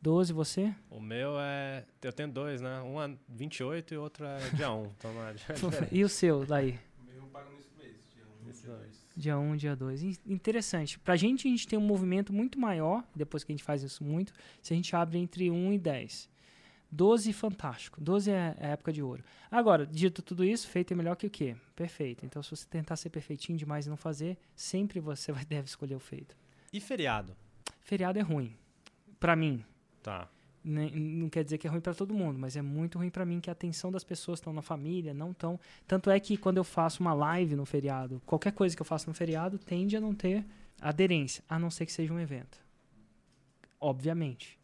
12, 0.02 0.34
você? 0.34 0.76
O 0.90 1.00
meu 1.00 1.40
é. 1.40 1.86
Eu 2.02 2.12
tenho 2.12 2.30
dois, 2.30 2.60
né? 2.60 2.82
Um 2.82 3.02
é 3.02 3.16
28 3.30 3.94
e 3.94 3.98
o 3.98 4.02
outro 4.02 4.26
é 4.26 4.38
dia 4.50 4.70
1. 4.70 4.86
Então 4.98 5.12
é 5.26 5.34
e 5.94 6.04
o 6.04 6.10
seu, 6.10 6.46
daí? 6.46 6.78
O 7.00 7.04
meu 7.06 7.16
eu 7.16 7.28
pago 7.28 7.50
nesse 7.56 7.72
mês, 7.78 7.96
dia 8.14 8.26
1 8.46 8.50
Esse 8.50 8.64
dia 8.64 8.72
dois. 8.74 8.88
2. 8.88 9.03
Dia 9.16 9.38
1, 9.38 9.55
dia 9.57 9.76
2. 9.76 10.03
In- 10.03 10.18
Interessante. 10.26 10.97
Pra 10.99 11.16
gente, 11.16 11.47
a 11.47 11.51
gente 11.51 11.68
tem 11.68 11.78
um 11.78 11.84
movimento 11.86 12.34
muito 12.34 12.59
maior, 12.59 13.03
depois 13.16 13.43
que 13.43 13.51
a 13.51 13.55
gente 13.55 13.64
faz 13.64 13.84
isso 13.84 14.03
muito, 14.03 14.34
se 14.61 14.74
a 14.74 14.76
gente 14.76 14.95
abre 14.95 15.18
entre 15.20 15.49
1 15.51 15.74
e 15.74 15.78
10. 15.78 16.30
12, 16.91 17.34
fantástico. 17.34 17.99
12 17.99 18.30
é 18.32 18.55
é 18.59 18.66
a 18.68 18.70
época 18.70 18.93
de 18.93 19.01
ouro. 19.01 19.24
Agora, 19.49 19.86
dito 19.86 20.22
tudo 20.22 20.43
isso, 20.43 20.68
feito 20.68 20.93
é 20.93 20.95
melhor 20.95 21.16
que 21.16 21.26
o 21.26 21.30
quê? 21.30 21.55
Perfeito. 21.76 22.24
Então, 22.26 22.41
se 22.43 22.51
você 22.51 22.66
tentar 22.68 22.95
ser 22.95 23.09
perfeitinho 23.09 23.57
demais 23.57 23.86
e 23.88 23.89
não 23.89 23.97
fazer, 23.97 24.38
sempre 24.55 24.99
você 24.99 25.32
vai, 25.32 25.43
deve 25.45 25.68
escolher 25.68 25.95
o 25.95 25.99
feito. 25.99 26.36
E 26.72 26.80
feriado? 26.80 27.36
Feriado 27.82 28.20
é 28.20 28.22
ruim. 28.22 28.55
Pra 29.20 29.36
mim. 29.36 29.64
Tá. 30.03 30.28
Não 30.64 31.30
quer 31.30 31.43
dizer 31.43 31.57
que 31.57 31.68
é 31.68 31.70
ruim 31.70 31.82
pra 31.82 31.93
todo 31.93 32.14
mundo, 32.14 32.39
mas 32.39 32.55
é 32.55 32.61
muito 32.61 32.97
ruim 32.97 33.09
pra 33.09 33.26
mim 33.26 33.39
que 33.39 33.49
a 33.49 33.53
atenção 33.53 33.91
das 33.91 34.03
pessoas 34.03 34.39
estão 34.39 34.53
na 34.53 34.61
família, 34.61 35.14
não 35.14 35.32
estão. 35.32 35.59
Tanto 35.88 36.09
é 36.09 36.20
que 36.20 36.38
quando 36.38 36.57
eu 36.57 36.64
faço 36.64 37.01
uma 37.01 37.14
live 37.14 37.55
no 37.55 37.66
feriado, 37.66 38.22
qualquer 38.26 38.53
coisa 38.53 38.76
que 38.76 38.82
eu 38.82 38.86
faço 38.86 39.07
no 39.09 39.14
feriado 39.14 39.57
tende 39.57 39.97
a 39.97 40.01
não 40.01 40.14
ter 40.16 40.45
aderência, 40.82 41.43
a 41.49 41.59
não 41.59 41.70
ser 41.70 41.86
que 41.86 41.91
seja 41.91 42.14
um 42.14 42.20
evento. 42.20 42.57
Obviamente. 43.80 44.59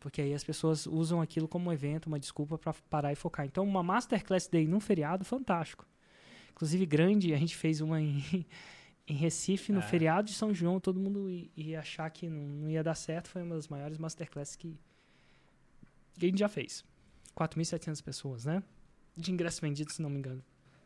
Porque 0.00 0.20
aí 0.20 0.34
as 0.34 0.44
pessoas 0.44 0.86
usam 0.86 1.20
aquilo 1.20 1.48
como 1.48 1.70
um 1.70 1.72
evento, 1.72 2.06
uma 2.06 2.18
desculpa 2.20 2.58
pra 2.58 2.74
parar 2.90 3.12
e 3.12 3.16
focar. 3.16 3.46
Então, 3.46 3.64
uma 3.64 3.82
Masterclass 3.82 4.46
Day 4.48 4.66
num 4.66 4.80
feriado, 4.80 5.24
fantástico. 5.24 5.86
Inclusive, 6.52 6.84
grande, 6.86 7.32
a 7.32 7.36
gente 7.38 7.56
fez 7.56 7.80
uma 7.80 8.00
em, 8.02 8.22
em 9.08 9.14
Recife, 9.14 9.72
no 9.72 9.80
É. 9.80 9.82
feriado 9.82 10.28
de 10.28 10.34
São 10.34 10.52
João, 10.52 10.78
todo 10.78 11.00
mundo 11.00 11.30
i- 11.30 11.50
ia 11.56 11.80
achar 11.80 12.08
que 12.10 12.28
não, 12.28 12.42
não 12.42 12.70
ia 12.70 12.82
dar 12.82 12.94
certo. 12.94 13.28
Foi 13.28 13.42
uma 13.42 13.54
das 13.56 13.68
maiores 13.68 13.96
Masterclasses 13.98 14.56
que, 14.56 14.78
que 16.18 16.26
a 16.26 16.28
gente 16.28 16.38
já 16.38 16.48
fez. 16.48 16.84
4.700 17.36 18.02
pessoas, 18.02 18.44
né? 18.44 18.62
De 19.16 19.32
ingressos 19.32 19.60
vendidos, 19.60 19.94
se 19.94 20.02
não 20.02 20.10
me 20.10 20.18
engano. 20.18 20.42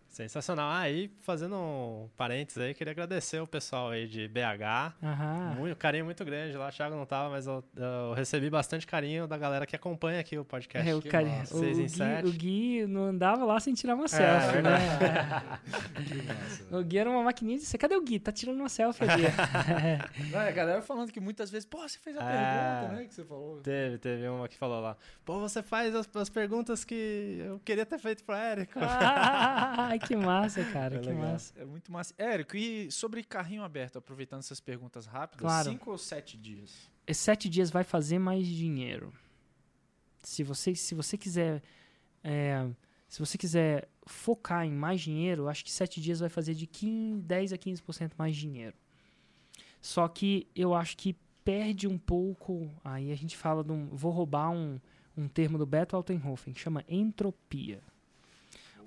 Sensacional. 0.08 0.70
Ah, 0.72 0.90
e 0.90 1.08
fazendo 1.20 1.54
um 1.54 2.08
parênteses 2.16 2.60
aí, 2.60 2.74
queria 2.74 2.90
agradecer 2.92 3.40
o 3.40 3.46
pessoal 3.46 3.90
aí 3.90 4.06
de 4.08 4.26
BH. 4.26 4.94
Aham. 5.02 5.54
Muito, 5.58 5.76
carinho 5.76 6.04
muito 6.06 6.24
grande 6.24 6.56
lá. 6.56 6.68
O 6.68 6.72
Thiago 6.72 6.96
não 6.96 7.06
tava, 7.06 7.30
mas 7.30 7.46
eu, 7.46 7.62
eu 7.76 8.14
recebi 8.14 8.50
bastante 8.50 8.86
carinho 8.86 9.26
da 9.28 9.36
galera 9.38 9.66
que 9.66 9.76
acompanha 9.76 10.18
aqui 10.20 10.36
o 10.38 10.44
podcast. 10.44 10.88
É, 10.88 10.94
o, 10.94 11.02
massa. 11.26 11.56
o, 11.56 11.60
Gui, 11.60 12.28
o 12.28 12.32
Gui 12.32 12.86
não 12.86 13.02
andava 13.04 13.44
lá 13.44 13.60
sem 13.60 13.74
tirar 13.74 13.94
uma 13.94 14.06
É, 14.06 14.08
selfie, 14.08 14.52
verdade. 14.54 14.84
né? 14.84 15.58
Massa. 16.28 16.76
O 16.76 16.82
Gui 16.82 16.98
era 16.98 17.10
uma 17.10 17.22
maquininha 17.22 17.58
de... 17.58 17.64
Você, 17.64 17.76
cadê 17.78 17.94
o 17.96 18.02
Gui? 18.02 18.18
Tá 18.18 18.32
tirando 18.32 18.58
uma 18.58 18.68
selfie 18.68 19.04
ali. 19.04 19.22
Não, 20.32 20.40
a 20.40 20.50
galera 20.50 20.82
falando 20.82 21.12
que 21.12 21.20
muitas 21.20 21.50
vezes, 21.50 21.66
pô, 21.66 21.86
você 21.86 21.98
fez 21.98 22.16
a 22.16 22.20
É. 22.22 22.80
pergunta, 22.80 23.00
né? 23.00 23.04
Que 23.08 23.14
você 23.14 23.24
falou. 23.24 23.60
Teve, 23.60 23.98
teve 23.98 24.28
uma 24.28 24.48
que 24.48 24.56
falou 24.56 24.80
lá. 24.80 24.96
Pô, 25.24 25.38
você 25.38 25.62
faz 25.62 25.94
as, 25.94 26.08
as 26.16 26.28
perguntas 26.28 26.84
que 26.84 27.42
eu 27.46 27.60
queria 27.64 27.84
ter 27.86 27.98
feito 27.98 28.24
pro 28.24 28.34
Érico. 28.34 28.78
Ai, 30.00 30.08
que 30.08 30.16
massa, 30.16 30.64
cara, 30.72 30.96
É 30.96 31.00
que 31.00 31.08
legal. 31.08 31.22
massa. 31.32 31.54
É 31.58 31.64
muito 31.64 31.90
massa. 31.92 32.14
Érico, 32.18 32.56
e 32.56 32.90
sobre 32.90 33.22
carrinho 33.22 33.62
aberto, 33.62 33.98
aproveitando 33.98 34.40
essas 34.40 34.60
perguntas 34.60 35.06
rápidas, 35.06 35.40
Claro. 35.40 35.70
cinco 35.70 35.90
ou 35.90 35.98
sete 35.98 36.36
dias? 36.36 36.90
Esses 37.06 37.22
sete 37.22 37.48
dias 37.48 37.70
vai 37.70 37.84
fazer 37.84 38.18
mais 38.18 38.46
dinheiro. 38.46 39.12
Se 40.22 40.42
você, 40.42 40.74
se 40.74 40.94
você 40.94 41.16
quiser... 41.16 41.62
é, 42.22 42.68
se 43.08 43.20
você 43.20 43.38
quiser 43.38 43.88
focar 44.06 44.66
em 44.66 44.70
mais 44.72 45.00
dinheiro, 45.00 45.48
acho 45.48 45.64
que 45.64 45.72
sete 45.72 45.98
dias 46.00 46.20
vai 46.20 46.28
fazer 46.28 46.52
de 46.54 46.66
15, 46.66 47.22
10 47.22 47.52
a 47.54 47.56
15% 47.58 48.12
mais 48.18 48.36
dinheiro. 48.36 48.76
Só 49.80 50.06
que 50.08 50.46
eu 50.54 50.74
acho 50.74 50.96
que 50.96 51.16
perde 51.44 51.86
um 51.86 51.96
pouco. 51.96 52.70
Aí 52.84 53.10
a 53.10 53.14
gente 53.16 53.36
fala 53.36 53.64
de 53.64 53.72
um. 53.72 53.86
Vou 53.88 54.10
roubar 54.12 54.50
um, 54.50 54.78
um 55.16 55.26
termo 55.28 55.56
do 55.56 55.64
Beto 55.64 55.96
Altenhofen, 55.96 56.52
que 56.52 56.60
chama 56.60 56.84
entropia. 56.88 57.80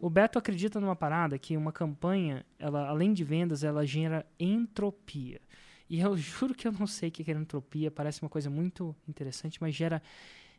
O 0.02 0.10
Beto 0.10 0.39
acredita 0.39 0.80
numa 0.80 0.95
parada 0.95 1.38
que 1.38 1.56
uma 1.56 1.72
campanha, 1.72 2.43
ela, 2.58 2.88
além 2.88 3.14
de 3.14 3.24
vendas, 3.24 3.64
ela 3.64 3.86
gera 3.86 4.26
entropia. 4.39 5.39
E 5.88 5.99
eu 5.99 6.18
juro 6.18 6.56
que 6.56 6.68
eu 6.68 6.72
não 6.72 6.88
sei 6.88 7.10
o 7.10 7.12
que 7.12 7.32
é 7.32 7.36
entropia, 7.36 7.91
parece 7.91 8.20
uma 8.24 8.30
coisa 8.30 8.49
muito 8.49 8.95
interessante, 9.08 9.62
mas 9.62 9.76
gera 9.76 10.02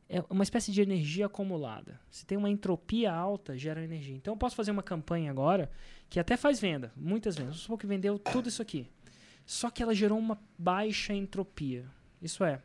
é 0.09 0.23
uma 0.31 0.45
espécie 0.45 0.71
de 0.71 0.81
energia 0.81 1.27
acumulada. 1.27 1.99
Se 2.09 2.25
tem 2.25 2.39
uma 2.39 2.51
entropia 2.51 3.13
alta, 3.13 3.59
gera 3.59 3.83
energia. 3.83 4.15
Então 4.15 4.35
eu 4.35 4.39
posso 4.39 4.55
fazer 4.55 4.71
uma 4.71 4.83
campanha 4.83 5.31
agora 5.31 5.69
que 6.09 6.21
até 6.21 6.37
faz 6.37 6.61
venda, 6.61 6.93
muitas 6.95 7.35
vendas. 7.35 7.55
Vamos 7.55 7.63
supor 7.63 7.79
que 7.79 7.87
vendeu 7.87 8.21
tudo 8.21 8.49
isso 8.49 8.63
aqui. 8.63 8.87
Só 9.45 9.71
que 9.71 9.83
ela 9.83 9.95
gerou 9.95 10.19
uma 10.19 10.39
baixa 10.57 11.13
entropia. 11.15 11.85
Isso 12.21 12.45
é, 12.45 12.63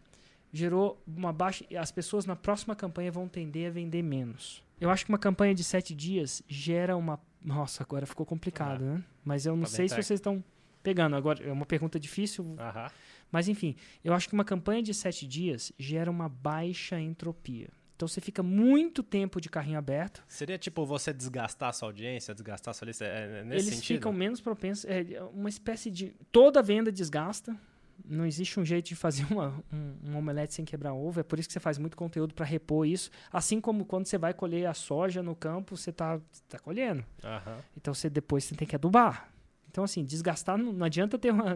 gerou 0.53 1.01
uma 1.07 1.33
baixa. 1.33 1.65
As 1.75 1.91
pessoas 1.91 2.27
na 2.27 2.35
próxima 2.35 2.75
campanha 2.75 3.11
vão 3.11 3.27
tender 3.27 3.69
a 3.69 3.71
vender 3.71 4.03
menos. 4.03 4.61
Eu 4.79 4.89
acho 4.89 5.05
que 5.05 5.11
uma 5.11 5.17
campanha 5.17 5.53
de 5.53 5.63
sete 5.63 5.95
dias 5.95 6.41
gera 6.47 6.95
uma. 6.95 7.19
Nossa, 7.41 7.83
agora 7.83 8.05
ficou 8.05 8.25
complicado, 8.25 8.83
né? 8.83 9.03
Mas 9.23 9.45
eu 9.45 9.55
não 9.55 9.65
sei 9.65 9.87
se 9.87 9.95
vocês 9.95 10.19
estão 10.19 10.43
pegando. 10.83 11.15
Agora, 11.15 11.43
é 11.43 11.51
uma 11.51 11.65
pergunta 11.65 11.99
difícil, 11.99 12.55
Aham. 12.59 12.89
mas 13.31 13.47
enfim, 13.47 13.75
eu 14.03 14.13
acho 14.13 14.27
que 14.27 14.33
uma 14.33 14.45
campanha 14.45 14.81
de 14.83 14.93
sete 14.93 15.27
dias 15.27 15.71
gera 15.77 16.09
uma 16.09 16.29
baixa 16.29 16.99
entropia. 16.99 17.69
Então 17.97 18.07
você 18.07 18.21
fica 18.21 18.43
muito 18.43 19.01
tempo 19.01 19.41
de 19.41 19.49
carrinho 19.49 19.79
aberto. 19.79 20.23
Seria 20.27 20.55
tipo 20.57 20.85
você 20.85 21.11
desgastar 21.11 21.69
a 21.69 21.73
sua 21.73 21.89
audiência, 21.89 22.31
desgastar 22.31 22.71
a 22.71 22.73
sua 22.75 22.85
lista? 22.85 23.03
É, 23.05 23.39
é 23.39 23.43
nesse 23.43 23.65
eles 23.65 23.75
sentido? 23.79 23.97
ficam 23.97 24.13
menos 24.13 24.39
propensos. 24.39 24.85
É 24.85 25.19
uma 25.33 25.49
espécie 25.49 25.89
de. 25.89 26.13
Toda 26.31 26.61
venda 26.61 26.91
desgasta. 26.91 27.57
Não 28.05 28.25
existe 28.25 28.59
um 28.59 28.65
jeito 28.65 28.87
de 28.87 28.95
fazer 28.95 29.25
uma, 29.31 29.53
um, 29.73 30.11
um 30.11 30.17
omelete 30.17 30.53
sem 30.53 30.63
quebrar 30.63 30.93
ovo. 30.93 31.19
É 31.19 31.23
por 31.23 31.39
isso 31.39 31.47
que 31.49 31.53
você 31.53 31.59
faz 31.59 31.77
muito 31.77 31.97
conteúdo 31.97 32.33
para 32.33 32.45
repor 32.45 32.85
isso. 32.87 33.09
Assim 33.31 33.59
como 33.59 33.83
quando 33.85 34.05
você 34.05 34.17
vai 34.17 34.33
colher 34.33 34.65
a 34.67 34.73
soja 34.73 35.21
no 35.23 35.35
campo, 35.35 35.75
você 35.75 35.89
está 35.89 36.19
tá 36.47 36.59
colhendo. 36.59 37.03
Aham. 37.23 37.57
Então 37.75 37.93
você 37.93 38.09
depois 38.09 38.43
você 38.43 38.55
tem 38.55 38.67
que 38.67 38.75
adubar. 38.75 39.29
Então, 39.69 39.83
assim, 39.83 40.03
desgastar 40.03 40.57
não, 40.57 40.73
não 40.73 40.85
adianta 40.87 41.19
ter 41.19 41.31
uma. 41.31 41.55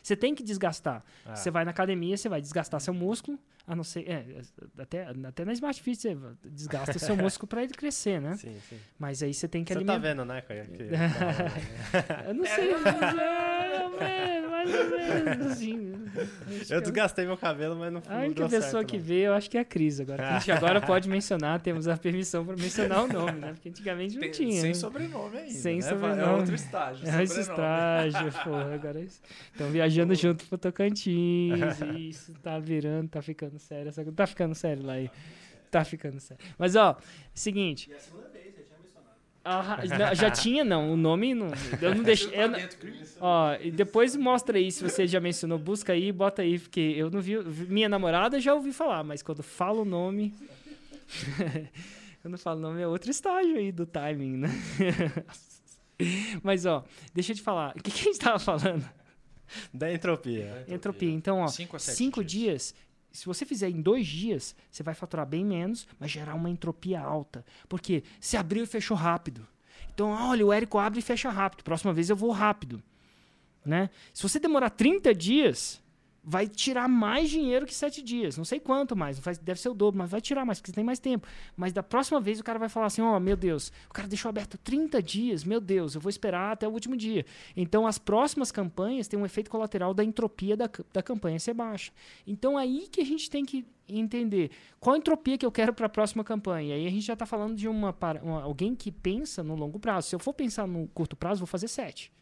Você 0.00 0.14
tem 0.14 0.32
que 0.32 0.44
desgastar. 0.44 1.02
Ah. 1.24 1.34
Você 1.34 1.50
vai 1.50 1.64
na 1.64 1.72
academia, 1.72 2.16
você 2.16 2.28
vai 2.28 2.40
desgastar 2.40 2.80
seu 2.80 2.94
músculo, 2.94 3.36
a 3.66 3.74
não 3.74 3.82
ser. 3.82 4.08
É, 4.08 4.42
até, 4.78 5.08
até 5.26 5.44
na 5.44 5.52
Smart 5.52 5.82
Fit 5.82 5.96
você 6.00 6.16
desgasta 6.44 6.98
seu 7.00 7.16
músculo 7.18 7.48
para 7.48 7.64
ele 7.64 7.72
crescer, 7.74 8.20
né? 8.20 8.36
Sim, 8.36 8.54
sim. 8.68 8.78
Mas 8.96 9.24
aí 9.24 9.34
você 9.34 9.48
tem 9.48 9.64
que 9.64 9.72
Você 9.72 9.84
tá 9.84 9.92
alimentar. 9.94 10.08
vendo, 10.08 10.24
né? 10.24 10.40
Que, 10.42 10.54
que- 10.76 12.28
Eu 12.28 12.34
não 12.34 12.44
sei, 12.46 12.70
mais 12.78 13.82
ou 13.82 13.90
assim. 15.50 15.92
Eu 16.68 16.80
desgastei 16.80 17.24
meu 17.24 17.36
cabelo, 17.36 17.76
mas 17.76 17.92
não 17.92 18.02
A 18.08 18.14
não 18.14 18.20
única 18.24 18.40
deu 18.40 18.48
pessoa 18.48 18.70
certo, 18.82 18.86
que 18.88 18.96
não. 18.98 19.04
vê, 19.04 19.20
eu 19.26 19.32
acho 19.32 19.48
que 19.48 19.56
é 19.56 19.60
a 19.60 19.64
Cris 19.64 20.00
agora. 20.00 20.28
A 20.28 20.38
gente 20.38 20.50
agora 20.50 20.80
pode 20.80 21.08
mencionar, 21.08 21.60
temos 21.60 21.86
a 21.86 21.96
permissão 21.96 22.44
para 22.44 22.56
mencionar 22.56 23.04
o 23.04 23.08
nome, 23.08 23.38
né? 23.38 23.52
Porque 23.52 23.68
antigamente 23.68 24.14
não 24.14 24.20
Tem- 24.22 24.30
tinha. 24.32 24.60
sem 24.60 24.70
né? 24.70 24.74
sobrenome 24.74 25.38
ainda. 25.38 25.52
Sem 25.52 25.76
né? 25.76 25.82
sobrenome. 25.82 26.22
É 26.22 26.26
outro 26.30 26.54
estágio. 26.54 27.08
É 27.08 27.22
esse 27.22 27.44
sobrenome. 27.44 28.08
estágio, 28.08 28.32
porra. 28.42 28.74
Agora 28.74 29.00
estão 29.00 29.70
viajando 29.70 30.14
junto 30.16 30.44
pro 30.46 30.58
Tocantins. 30.58 31.80
Isso 31.96 32.32
tá 32.42 32.58
virando, 32.58 33.08
tá 33.08 33.22
ficando 33.22 33.58
sério. 33.58 33.92
Tá 34.14 34.26
ficando 34.26 34.54
sério 34.54 34.84
lá 34.84 34.94
aí. 34.94 35.10
Tá 35.70 35.84
ficando 35.84 36.18
sério. 36.18 36.44
Mas, 36.58 36.74
ó, 36.74 36.96
seguinte. 37.32 37.88
E 37.88 37.92
é 37.92 37.96
a 37.96 38.00
segunda 38.00 38.28
vez, 38.28 38.46
já 38.46 38.62
tinha 38.62 38.78
mencionado. 38.82 39.16
Ah, 39.50 39.78
não, 39.98 40.14
já 40.14 40.30
tinha, 40.32 40.64
não. 40.64 40.92
O 40.92 40.96
nome 40.96 41.34
não. 41.34 41.48
Eu 41.80 41.94
não 41.94 42.02
deixei. 42.02 42.30
eu 42.34 42.50
ó, 43.20 43.54
e 43.60 43.70
depois 43.70 44.14
mostra 44.16 44.58
aí 44.58 44.70
se 44.70 44.82
você 44.82 45.06
já 45.06 45.20
mencionou. 45.20 45.58
Busca 45.58 45.92
aí 45.92 46.12
bota 46.12 46.42
aí, 46.42 46.58
porque 46.58 46.94
eu 46.96 47.10
não 47.10 47.20
vi. 47.20 47.36
Minha 47.68 47.88
namorada 47.88 48.40
já 48.40 48.54
ouvi 48.54 48.72
falar, 48.72 49.02
mas 49.04 49.22
quando 49.22 49.42
falo 49.42 49.82
o 49.82 49.84
nome. 49.84 50.34
quando 52.22 52.38
falo 52.38 52.58
o 52.58 52.62
nome 52.62 52.80
é 52.80 52.86
outro 52.86 53.10
estágio 53.10 53.56
aí 53.56 53.72
do 53.72 53.86
timing, 53.86 54.36
né? 54.36 54.50
Mas, 56.42 56.64
ó, 56.64 56.82
deixa 57.12 57.32
eu 57.32 57.36
te 57.36 57.42
falar. 57.42 57.74
O 57.76 57.82
que, 57.82 57.90
que 57.90 58.00
a 58.00 58.04
gente 58.04 58.18
tava 58.18 58.38
falando? 58.38 58.88
Da 59.72 59.92
entropia. 59.92 60.64
Entropia. 60.68 61.10
Então, 61.10 61.40
ó, 61.40 61.48
Cinco 61.48 61.76
a 61.76 61.78
sete 61.78 61.96
cinco 61.96 62.24
dias. 62.24 62.72
dias. 62.72 62.74
Se 63.12 63.26
você 63.26 63.44
fizer 63.44 63.68
em 63.68 63.80
dois 63.80 64.06
dias, 64.06 64.54
você 64.70 64.82
vai 64.82 64.94
faturar 64.94 65.26
bem 65.26 65.44
menos, 65.44 65.86
mas 65.98 66.10
gerar 66.10 66.34
uma 66.34 66.50
entropia 66.50 67.00
alta. 67.00 67.44
Porque 67.68 68.04
se 68.20 68.36
abriu 68.36 68.64
e 68.64 68.66
fechou 68.66 68.96
rápido. 68.96 69.46
Então, 69.92 70.10
olha, 70.10 70.46
o 70.46 70.52
Érico 70.52 70.78
abre 70.78 71.00
e 71.00 71.02
fecha 71.02 71.30
rápido. 71.30 71.64
Próxima 71.64 71.92
vez 71.92 72.08
eu 72.08 72.16
vou 72.16 72.30
rápido. 72.30 72.82
Né? 73.64 73.90
Se 74.14 74.22
você 74.22 74.38
demorar 74.38 74.70
30 74.70 75.14
dias, 75.14 75.82
vai 76.22 76.46
tirar 76.46 76.86
mais 76.88 77.30
dinheiro 77.30 77.64
que 77.64 77.74
7 77.74 78.02
dias. 78.02 78.36
Não 78.36 78.44
sei 78.44 78.60
quanto 78.60 78.94
mais, 78.94 79.16
não 79.16 79.22
faz- 79.22 79.38
deve 79.38 79.58
ser 79.58 79.70
o 79.70 79.74
dobro, 79.74 79.98
mas 79.98 80.10
vai 80.10 80.20
tirar 80.20 80.44
mais, 80.44 80.58
porque 80.60 80.70
você 80.70 80.74
tem 80.74 80.84
mais 80.84 80.98
tempo. 80.98 81.26
Mas 81.56 81.72
da 81.72 81.82
próxima 81.82 82.20
vez 82.20 82.38
o 82.38 82.44
cara 82.44 82.58
vai 82.58 82.68
falar 82.68 82.86
assim: 82.86 83.00
ó, 83.00 83.18
meu 83.18 83.36
Deus, 83.36 83.72
o 83.88 83.92
cara 83.92 84.06
deixou 84.06 84.28
aberto 84.28 84.58
30 84.58 85.02
dias, 85.02 85.44
meu 85.44 85.60
Deus, 85.60 85.94
eu 85.94 86.00
vou 86.00 86.10
esperar 86.10 86.52
até 86.52 86.68
o 86.68 86.70
último 86.70 86.96
dia. 86.96 87.24
Então 87.56 87.86
as 87.86 87.98
próximas 87.98 88.52
campanhas 88.52 89.08
têm 89.08 89.18
um 89.18 89.24
efeito 89.24 89.50
colateral 89.50 89.94
da 89.94 90.04
entropia 90.04 90.56
da, 90.56 90.68
da 90.92 91.02
campanha 91.02 91.38
ser 91.38 91.54
baixa. 91.54 91.90
Então 92.26 92.58
aí 92.58 92.86
que 92.90 93.00
a 93.00 93.04
gente 93.04 93.30
tem 93.30 93.44
que 93.44 93.64
entender 93.88 94.50
qual 94.78 94.94
a 94.94 94.98
entropia 94.98 95.36
que 95.36 95.44
eu 95.44 95.50
quero 95.50 95.72
para 95.72 95.86
a 95.86 95.88
próxima 95.88 96.22
campanha. 96.22 96.68
E 96.76 96.80
aí 96.80 96.86
a 96.86 96.90
gente 96.90 97.02
já 97.04 97.14
está 97.14 97.26
falando 97.26 97.56
de 97.56 97.66
uma, 97.66 97.96
uma- 98.22 98.42
alguém 98.42 98.74
que 98.74 98.92
pensa 98.92 99.42
no 99.42 99.54
longo 99.56 99.80
prazo. 99.80 100.08
Se 100.10 100.14
eu 100.14 100.18
for 100.20 100.32
pensar 100.34 100.66
no 100.66 100.86
curto 100.88 101.16
prazo, 101.16 101.40
vou 101.40 101.46
fazer 101.46 101.66
7. 101.66 102.12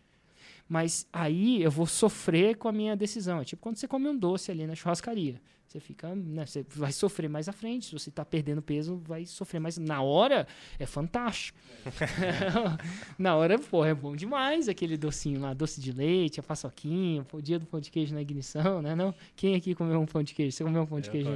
Mas 0.68 1.06
aí 1.12 1.62
eu 1.62 1.70
vou 1.70 1.86
sofrer 1.86 2.56
com 2.56 2.68
a 2.68 2.72
minha 2.72 2.94
decisão. 2.94 3.40
É 3.40 3.44
tipo 3.44 3.62
quando 3.62 3.76
você 3.76 3.88
come 3.88 4.08
um 4.08 4.16
doce 4.16 4.50
ali 4.50 4.66
na 4.66 4.74
churrascaria. 4.74 5.40
Você 5.68 5.80
fica, 5.80 6.14
né, 6.14 6.46
você 6.46 6.64
vai 6.70 6.90
sofrer 6.92 7.28
mais 7.28 7.46
à 7.46 7.52
frente. 7.52 7.86
Se 7.86 7.92
você 7.92 8.08
está 8.08 8.24
perdendo 8.24 8.62
peso, 8.62 8.96
vai 8.96 9.26
sofrer 9.26 9.60
mais. 9.60 9.76
Na 9.76 10.00
hora 10.00 10.46
é 10.78 10.86
fantástico. 10.86 11.58
na 13.18 13.36
hora, 13.36 13.58
pô, 13.58 13.84
é 13.84 13.92
bom 13.92 14.16
demais 14.16 14.66
aquele 14.66 14.96
docinho 14.96 15.40
lá, 15.40 15.52
doce 15.52 15.78
de 15.78 15.92
leite, 15.92 16.40
a 16.40 16.42
paçoquinha, 16.42 17.26
o 17.30 17.42
dia 17.42 17.58
do 17.58 17.66
pão 17.66 17.80
de 17.80 17.90
queijo 17.90 18.14
na 18.14 18.22
ignição, 18.22 18.80
né? 18.80 18.94
Não? 18.94 19.14
Quem 19.36 19.54
aqui 19.56 19.74
comeu 19.74 20.00
um 20.00 20.06
pão 20.06 20.22
de 20.22 20.34
queijo? 20.34 20.56
Você 20.56 20.64
comeu 20.64 20.82
um 20.82 20.86
pão 20.86 21.00
de 21.00 21.10
queijo? 21.10 21.28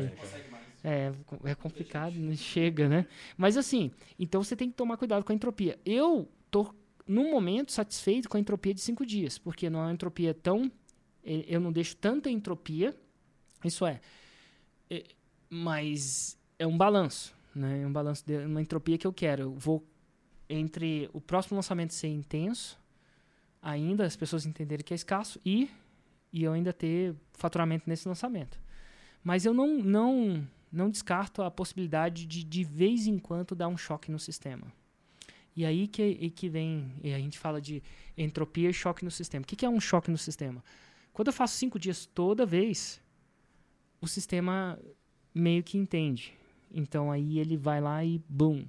É, 0.82 1.12
é 1.44 1.54
complicado, 1.54 2.14
não 2.14 2.34
chega, 2.34 2.88
né? 2.88 3.06
Mas 3.36 3.58
assim, 3.58 3.90
então 4.18 4.42
você 4.42 4.56
tem 4.56 4.70
que 4.70 4.74
tomar 4.74 4.96
cuidado 4.96 5.24
com 5.24 5.32
a 5.32 5.34
entropia. 5.34 5.78
Eu 5.84 6.26
tô, 6.50 6.74
no 7.06 7.30
momento, 7.30 7.72
satisfeito 7.72 8.28
com 8.28 8.36
a 8.36 8.40
entropia 8.40 8.72
de 8.74 8.80
cinco 8.80 9.04
dias, 9.04 9.38
porque 9.38 9.68
não 9.70 9.80
é 9.80 9.82
uma 9.84 9.92
entropia 9.92 10.32
tão. 10.34 10.70
eh, 11.24 11.44
Eu 11.48 11.60
não 11.60 11.72
deixo 11.72 11.96
tanta 11.96 12.30
entropia, 12.30 12.96
isso 13.64 13.84
é. 13.86 14.00
eh, 14.90 15.04
Mas 15.50 16.38
é 16.58 16.66
um 16.66 16.76
balanço, 16.76 17.34
né? 17.54 17.82
É 17.82 17.86
um 17.86 17.92
balanço 17.92 18.24
de 18.26 18.36
uma 18.46 18.60
entropia 18.62 18.96
que 18.98 19.06
eu 19.06 19.12
quero. 19.12 19.42
Eu 19.44 19.54
vou 19.54 19.86
entre 20.48 21.08
o 21.12 21.20
próximo 21.20 21.56
lançamento 21.56 21.94
ser 21.94 22.08
intenso, 22.08 22.78
ainda 23.60 24.04
as 24.04 24.16
pessoas 24.16 24.44
entenderem 24.46 24.84
que 24.84 24.92
é 24.94 24.96
escasso 24.96 25.40
e 25.44 25.70
e 26.32 26.44
eu 26.44 26.52
ainda 26.54 26.72
ter 26.72 27.14
faturamento 27.34 27.84
nesse 27.86 28.08
lançamento. 28.08 28.58
Mas 29.22 29.44
eu 29.44 29.52
não, 29.52 29.76
não, 29.78 30.48
não 30.72 30.88
descarto 30.90 31.42
a 31.42 31.50
possibilidade 31.50 32.24
de, 32.26 32.42
de 32.42 32.64
vez 32.64 33.06
em 33.06 33.18
quando, 33.18 33.54
dar 33.54 33.68
um 33.68 33.76
choque 33.76 34.10
no 34.10 34.18
sistema. 34.18 34.66
E 35.54 35.64
aí 35.66 35.86
que, 35.86 36.02
e 36.02 36.30
que 36.30 36.48
vem, 36.48 36.92
a 37.04 37.18
gente 37.18 37.38
fala 37.38 37.60
de 37.60 37.82
entropia 38.16 38.70
e 38.70 38.72
choque 38.72 39.04
no 39.04 39.10
sistema. 39.10 39.42
O 39.42 39.46
que, 39.46 39.56
que 39.56 39.66
é 39.66 39.68
um 39.68 39.80
choque 39.80 40.10
no 40.10 40.18
sistema? 40.18 40.64
Quando 41.12 41.28
eu 41.28 41.32
faço 41.32 41.56
cinco 41.56 41.78
dias 41.78 42.06
toda 42.06 42.46
vez, 42.46 43.00
o 44.00 44.06
sistema 44.06 44.78
meio 45.34 45.62
que 45.62 45.76
entende. 45.76 46.32
Então 46.70 47.12
aí 47.12 47.38
ele 47.38 47.56
vai 47.56 47.80
lá 47.80 48.04
e 48.04 48.18
boom. 48.28 48.64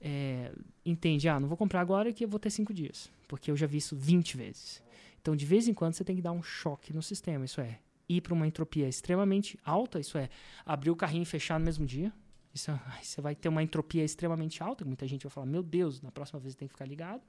É, 0.00 0.52
entende, 0.84 1.28
ah, 1.28 1.38
não 1.38 1.46
vou 1.46 1.56
comprar 1.56 1.80
agora 1.80 2.12
que 2.12 2.24
eu 2.24 2.28
vou 2.28 2.40
ter 2.40 2.50
cinco 2.50 2.74
dias. 2.74 3.10
Porque 3.28 3.50
eu 3.50 3.56
já 3.56 3.66
vi 3.66 3.78
isso 3.78 3.96
20 3.96 4.36
vezes. 4.36 4.82
Então, 5.20 5.36
de 5.36 5.46
vez 5.46 5.68
em 5.68 5.72
quando, 5.72 5.94
você 5.94 6.04
tem 6.04 6.16
que 6.16 6.20
dar 6.20 6.32
um 6.32 6.42
choque 6.42 6.92
no 6.92 7.00
sistema. 7.00 7.44
Isso 7.44 7.60
é, 7.60 7.78
ir 8.08 8.20
para 8.20 8.34
uma 8.34 8.46
entropia 8.46 8.88
extremamente 8.88 9.58
alta, 9.64 10.00
isso 10.00 10.18
é, 10.18 10.28
abrir 10.66 10.90
o 10.90 10.96
carrinho 10.96 11.22
e 11.22 11.26
fechar 11.26 11.58
no 11.58 11.64
mesmo 11.64 11.86
dia. 11.86 12.12
Isso, 12.54 12.70
você 13.00 13.20
vai 13.20 13.34
ter 13.34 13.48
uma 13.48 13.62
entropia 13.62 14.04
extremamente 14.04 14.62
alta, 14.62 14.84
que 14.84 14.88
muita 14.88 15.06
gente 15.06 15.22
vai 15.22 15.30
falar, 15.30 15.46
meu 15.46 15.62
Deus, 15.62 16.00
na 16.02 16.10
próxima 16.10 16.38
vez 16.38 16.54
tem 16.54 16.68
que 16.68 16.74
ficar 16.74 16.84
ligado. 16.84 17.22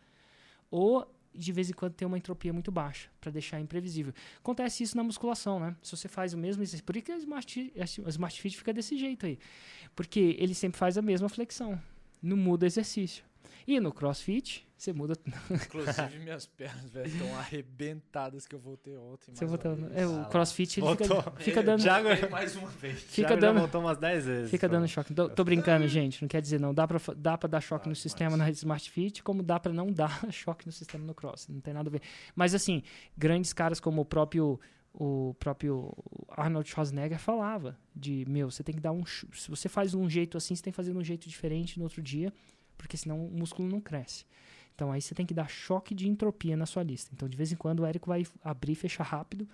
Ou, 0.69 1.07
de 1.33 1.51
vez 1.51 1.69
em 1.69 1.73
quando, 1.73 1.93
ter 1.93 2.05
uma 2.05 2.17
entropia 2.17 2.51
muito 2.51 2.71
baixa, 2.71 3.09
para 3.21 3.31
deixar 3.31 3.59
imprevisível. 3.59 4.13
Acontece 4.39 4.83
isso 4.83 4.97
na 4.97 5.03
musculação, 5.03 5.59
né? 5.59 5.75
Se 5.81 5.95
você 5.95 6.07
faz 6.07 6.33
o 6.33 6.37
mesmo 6.37 6.61
exercício. 6.61 6.83
Por 6.83 6.99
que 7.01 7.11
a 7.11 7.17
Smart, 7.17 7.73
a 7.77 8.09
Smart 8.09 8.41
Fit 8.41 8.57
fica 8.57 8.73
desse 8.73 8.97
jeito 8.97 9.25
aí. 9.25 9.39
Porque 9.95 10.35
ele 10.39 10.53
sempre 10.53 10.77
faz 10.77 10.97
a 10.97 11.01
mesma 11.01 11.29
flexão. 11.29 11.81
Não 12.21 12.35
muda 12.35 12.65
o 12.65 12.67
exercício. 12.67 13.23
E 13.67 13.79
no 13.79 13.93
CrossFit, 13.93 14.67
você 14.77 14.91
muda 14.91 15.13
Inclusive, 15.49 16.19
minhas 16.19 16.45
pernas, 16.45 16.89
velho, 16.91 17.07
estão 17.07 17.35
arrebentadas 17.35 18.45
que 18.45 18.53
eu 18.55 18.59
voltei 18.59 18.97
ontem. 18.97 19.33
Você 19.33 19.45
voltou, 19.45 19.71
é, 19.93 20.05
o 20.05 20.21
Ah, 20.21 20.25
CrossFit 20.25 20.79
ele 20.81 20.87
fica, 20.97 21.31
fica 21.37 21.63
dando, 21.63 21.81
Thiago- 21.81 22.29
mais 22.29 22.55
uma 22.55 22.67
vez. 22.69 22.99
fica 23.01 23.27
Thiago 23.27 23.33
já 23.41 23.47
dando, 23.47 23.59
voltou 23.59 23.81
umas 23.81 23.97
10 23.97 24.25
vezes. 24.25 24.51
fica 24.51 24.65
então. 24.67 24.79
dando 24.79 24.89
choque. 24.89 25.13
Tô, 25.13 25.29
tô 25.29 25.43
brincando, 25.43 25.87
gente. 25.87 26.21
Não 26.21 26.27
quer 26.27 26.41
dizer 26.41 26.59
não. 26.59 26.73
Dá 26.73 26.87
pra, 26.87 26.99
dá 27.15 27.37
pra 27.37 27.47
dar 27.47 27.61
choque 27.61 27.87
no 27.87 27.95
sistema 27.95 28.35
na 28.35 28.49
Smart 28.51 28.89
Fit, 28.89 29.23
como 29.23 29.41
dá 29.41 29.59
pra 29.59 29.71
não 29.71 29.91
dar 29.91 30.09
choque 30.31 30.65
no 30.65 30.71
sistema 30.71 31.05
no 31.05 31.13
Cross. 31.13 31.47
Não 31.47 31.61
tem 31.61 31.73
nada 31.73 31.89
a 31.89 31.91
ver. 31.91 32.01
Mas 32.35 32.53
assim, 32.53 32.83
grandes 33.17 33.53
caras 33.53 33.79
como 33.79 34.01
o 34.01 34.05
próprio 34.05 34.59
o 34.95 35.33
próprio 35.39 35.91
Arnold 36.29 36.69
Schwarzenegger 36.69 37.17
falava 37.17 37.75
de, 37.95 38.25
meu, 38.29 38.51
você 38.51 38.61
tem 38.63 38.75
que 38.75 38.81
dar 38.81 38.91
um, 38.91 39.03
se 39.03 39.49
você 39.49 39.67
faz 39.67 39.89
de 39.89 39.97
um 39.97 40.07
jeito 40.07 40.37
assim, 40.37 40.55
você 40.55 40.61
tem 40.61 40.71
que 40.71 40.77
fazer 40.77 40.91
de 40.91 40.97
um 40.99 41.03
jeito 41.03 41.27
diferente 41.27 41.79
no 41.79 41.85
outro 41.85 41.99
dia, 41.99 42.31
porque 42.83 42.97
senão 42.97 43.25
o 43.25 43.31
músculo 43.31 43.69
não 43.69 43.79
cresce. 43.79 44.25
Então 44.75 44.91
aí 44.91 45.01
você 45.01 45.15
tem 45.15 45.25
que 45.25 45.33
dar 45.33 45.47
choque 45.47 45.95
de 45.95 46.07
entropia 46.07 46.57
na 46.57 46.65
sua 46.65 46.83
lista. 46.83 47.11
Então 47.13 47.29
de 47.29 47.37
vez 47.37 47.51
em 47.51 47.55
quando 47.55 47.79
o 47.79 47.85
Érico 47.85 48.09
vai 48.09 48.25
abrir 48.43 48.73
e 48.73 48.75
fechar 48.75 49.05
rápido, 49.05 49.47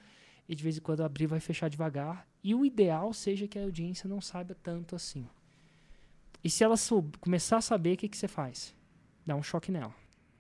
e 0.48 0.56
de 0.56 0.64
vez 0.64 0.78
em 0.78 0.82
quando 0.82 1.04
abrir 1.04 1.28
vai 1.28 1.40
fechar 1.40 1.70
devagar. 1.70 2.28
E 2.44 2.56
o 2.56 2.66
ideal 2.66 3.14
seja 3.14 3.48
que 3.48 3.60
a 3.60 3.64
audiência 3.64 4.10
não 4.10 4.20
saiba 4.20 4.56
tanto 4.56 4.96
assim. 4.96 5.28
E 6.44 6.50
se 6.50 6.64
ela 6.64 6.76
começar 7.20 7.58
a 7.58 7.62
saber, 7.62 7.94
o 7.94 7.98
que, 7.98 8.10
que 8.10 8.18
você 8.18 8.28
faz? 8.28 8.74
Dá 9.26 9.36
um 9.36 9.44
choque 9.44 9.72
nela. 9.72 9.94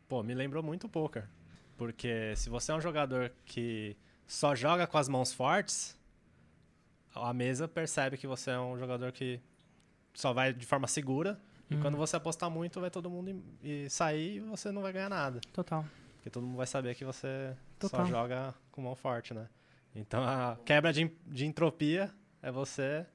Pô, 0.07 0.23
me 0.23 0.33
lembrou 0.33 0.63
muito 0.63 0.87
o 0.87 0.89
poker. 0.89 1.27
Porque 1.77 2.33
se 2.35 2.49
você 2.49 2.71
é 2.71 2.75
um 2.75 2.81
jogador 2.81 3.31
que 3.45 3.95
só 4.25 4.55
joga 4.55 4.87
com 4.87 4.97
as 4.97 5.07
mãos 5.07 5.31
fortes, 5.31 5.95
a 7.13 7.33
mesa 7.33 7.67
percebe 7.67 8.17
que 8.17 8.25
você 8.25 8.51
é 8.51 8.59
um 8.59 8.79
jogador 8.79 9.11
que 9.11 9.39
só 10.13 10.33
vai 10.33 10.53
de 10.53 10.65
forma 10.65 10.87
segura. 10.87 11.39
E 11.69 11.75
Hum. 11.75 11.81
quando 11.81 11.97
você 11.97 12.15
apostar 12.15 12.49
muito, 12.49 12.79
vai 12.81 12.89
todo 12.89 13.09
mundo 13.09 13.41
e 13.63 13.89
sair 13.89 14.37
e 14.37 14.39
você 14.39 14.71
não 14.71 14.81
vai 14.81 14.91
ganhar 14.91 15.09
nada. 15.09 15.39
Total. 15.53 15.85
Porque 16.15 16.29
todo 16.29 16.45
mundo 16.45 16.57
vai 16.57 16.67
saber 16.67 16.95
que 16.95 17.05
você 17.05 17.55
Total. 17.77 18.05
só 18.05 18.11
joga 18.11 18.53
com 18.71 18.81
mão 18.81 18.95
forte, 18.95 19.33
né? 19.33 19.47
Então 19.95 20.23
a 20.23 20.57
quebra 20.65 20.91
de, 20.91 21.11
de 21.27 21.45
entropia 21.45 22.11
é 22.41 22.51
você 22.51 23.05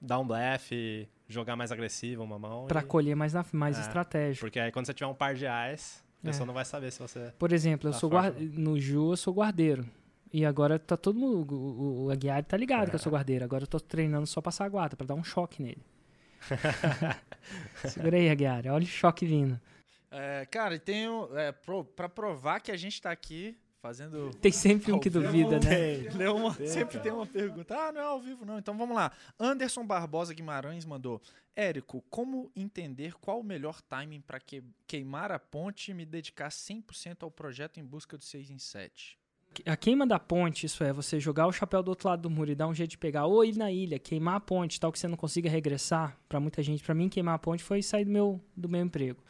dar 0.00 0.18
um 0.18 0.26
blefe, 0.26 1.08
jogar 1.28 1.54
mais 1.56 1.70
agressivo 1.72 2.22
uma 2.22 2.38
mão. 2.38 2.66
Pra 2.66 2.80
e- 2.80 2.84
colher 2.84 3.14
mais, 3.14 3.32
na, 3.34 3.44
mais 3.52 3.78
É, 3.78 3.82
estratégico. 3.82 4.46
Porque 4.46 4.58
aí 4.58 4.72
quando 4.72 4.86
você 4.86 4.94
tiver 4.94 5.06
um 5.08 5.14
par 5.14 5.34
de 5.34 5.46
ais, 5.46 6.02
a 6.22 6.26
pessoa 6.26 6.44
É. 6.44 6.46
não 6.46 6.54
vai 6.54 6.64
saber 6.64 6.90
se 6.90 6.98
você. 7.00 7.32
Por 7.38 7.52
exemplo, 7.52 7.88
eu 7.88 7.92
Tá 7.92 7.98
sou 7.98 8.10
no 8.54 8.78
Ju 8.80 9.12
eu 9.12 9.16
sou 9.16 9.34
guardeiro. 9.34 9.84
E 10.32 10.44
agora 10.44 10.78
tá 10.78 10.96
todo 10.96 11.18
mundo. 11.18 11.54
O, 11.54 11.56
o- 11.56 12.04
o 12.06 12.10
Aguiar 12.10 12.44
tá 12.44 12.56
ligado 12.56 12.88
que 12.90 12.94
eu 12.94 12.98
sou 12.98 13.12
guardeiro. 13.12 13.44
Agora 13.44 13.62
eu 13.64 13.68
tô 13.68 13.78
treinando 13.80 14.26
só 14.26 14.40
passar 14.40 14.64
a 14.66 14.68
guarda 14.68 14.96
pra 14.96 15.06
dar 15.06 15.14
um 15.14 15.24
choque 15.24 15.62
nele. 15.62 15.82
Segura 17.88 18.16
aí, 18.16 18.28
Aguiar. 18.28 18.66
Olha 18.66 18.84
o 18.84 18.86
choque 18.86 19.26
vindo. 19.26 19.60
É, 20.10 20.46
cara, 20.46 20.74
e 20.74 20.78
tem 20.78 21.06
é, 21.34 21.52
pro, 21.52 21.84
pra 21.84 22.08
provar 22.08 22.60
que 22.60 22.70
a 22.70 22.76
gente 22.76 23.00
tá 23.00 23.10
aqui 23.10 23.56
fazendo. 23.80 24.30
Tem 24.34 24.50
sempre 24.50 24.92
um 24.92 24.98
que 24.98 25.10
duvida, 25.10 25.60
né? 25.60 26.08
Leu 26.14 26.36
uma- 26.36 26.54
sempre 26.54 26.98
tem 26.98 27.12
uma 27.12 27.26
pergunta. 27.26 27.74
Ah, 27.76 27.92
não 27.92 28.00
é 28.00 28.04
ao 28.04 28.20
vivo, 28.20 28.44
não. 28.44 28.58
Então 28.58 28.76
vamos 28.76 28.96
lá. 28.96 29.12
Anderson 29.38 29.86
Barbosa 29.86 30.32
Guimarães 30.34 30.84
mandou. 30.84 31.20
Érico, 31.54 32.02
como 32.08 32.50
entender 32.54 33.14
qual 33.14 33.40
o 33.40 33.44
melhor 33.44 33.80
timing 33.82 34.20
para 34.20 34.38
que, 34.38 34.62
queimar 34.86 35.32
a 35.32 35.38
ponte 35.38 35.90
e 35.90 35.94
me 35.94 36.06
dedicar 36.06 36.50
100% 36.50 37.22
ao 37.22 37.30
projeto 37.30 37.78
em 37.78 37.84
busca 37.84 38.16
do 38.16 38.24
6 38.24 38.50
em 38.50 38.58
7? 38.58 39.17
A 39.66 39.76
queima 39.76 40.06
da 40.06 40.18
ponte, 40.18 40.66
isso 40.66 40.84
é, 40.84 40.92
você 40.92 41.18
jogar 41.18 41.46
o 41.46 41.52
chapéu 41.52 41.82
do 41.82 41.88
outro 41.88 42.08
lado 42.08 42.22
do 42.22 42.30
muro 42.30 42.50
e 42.50 42.54
dar 42.54 42.68
um 42.68 42.74
jeito 42.74 42.90
de 42.90 42.98
pegar 42.98 43.26
ou 43.26 43.44
ir 43.44 43.56
na 43.56 43.72
ilha, 43.72 43.98
queimar 43.98 44.36
a 44.36 44.40
ponte, 44.40 44.78
tal 44.78 44.92
que 44.92 44.98
você 44.98 45.08
não 45.08 45.16
consiga 45.16 45.50
regressar, 45.50 46.16
pra 46.28 46.38
muita 46.38 46.62
gente, 46.62 46.82
pra 46.82 46.94
mim 46.94 47.08
queimar 47.08 47.34
a 47.34 47.38
ponte 47.38 47.62
foi 47.62 47.82
sair 47.82 48.04
do 48.04 48.10
meu, 48.10 48.40
do 48.56 48.68
meu 48.68 48.82
emprego. 48.82 49.22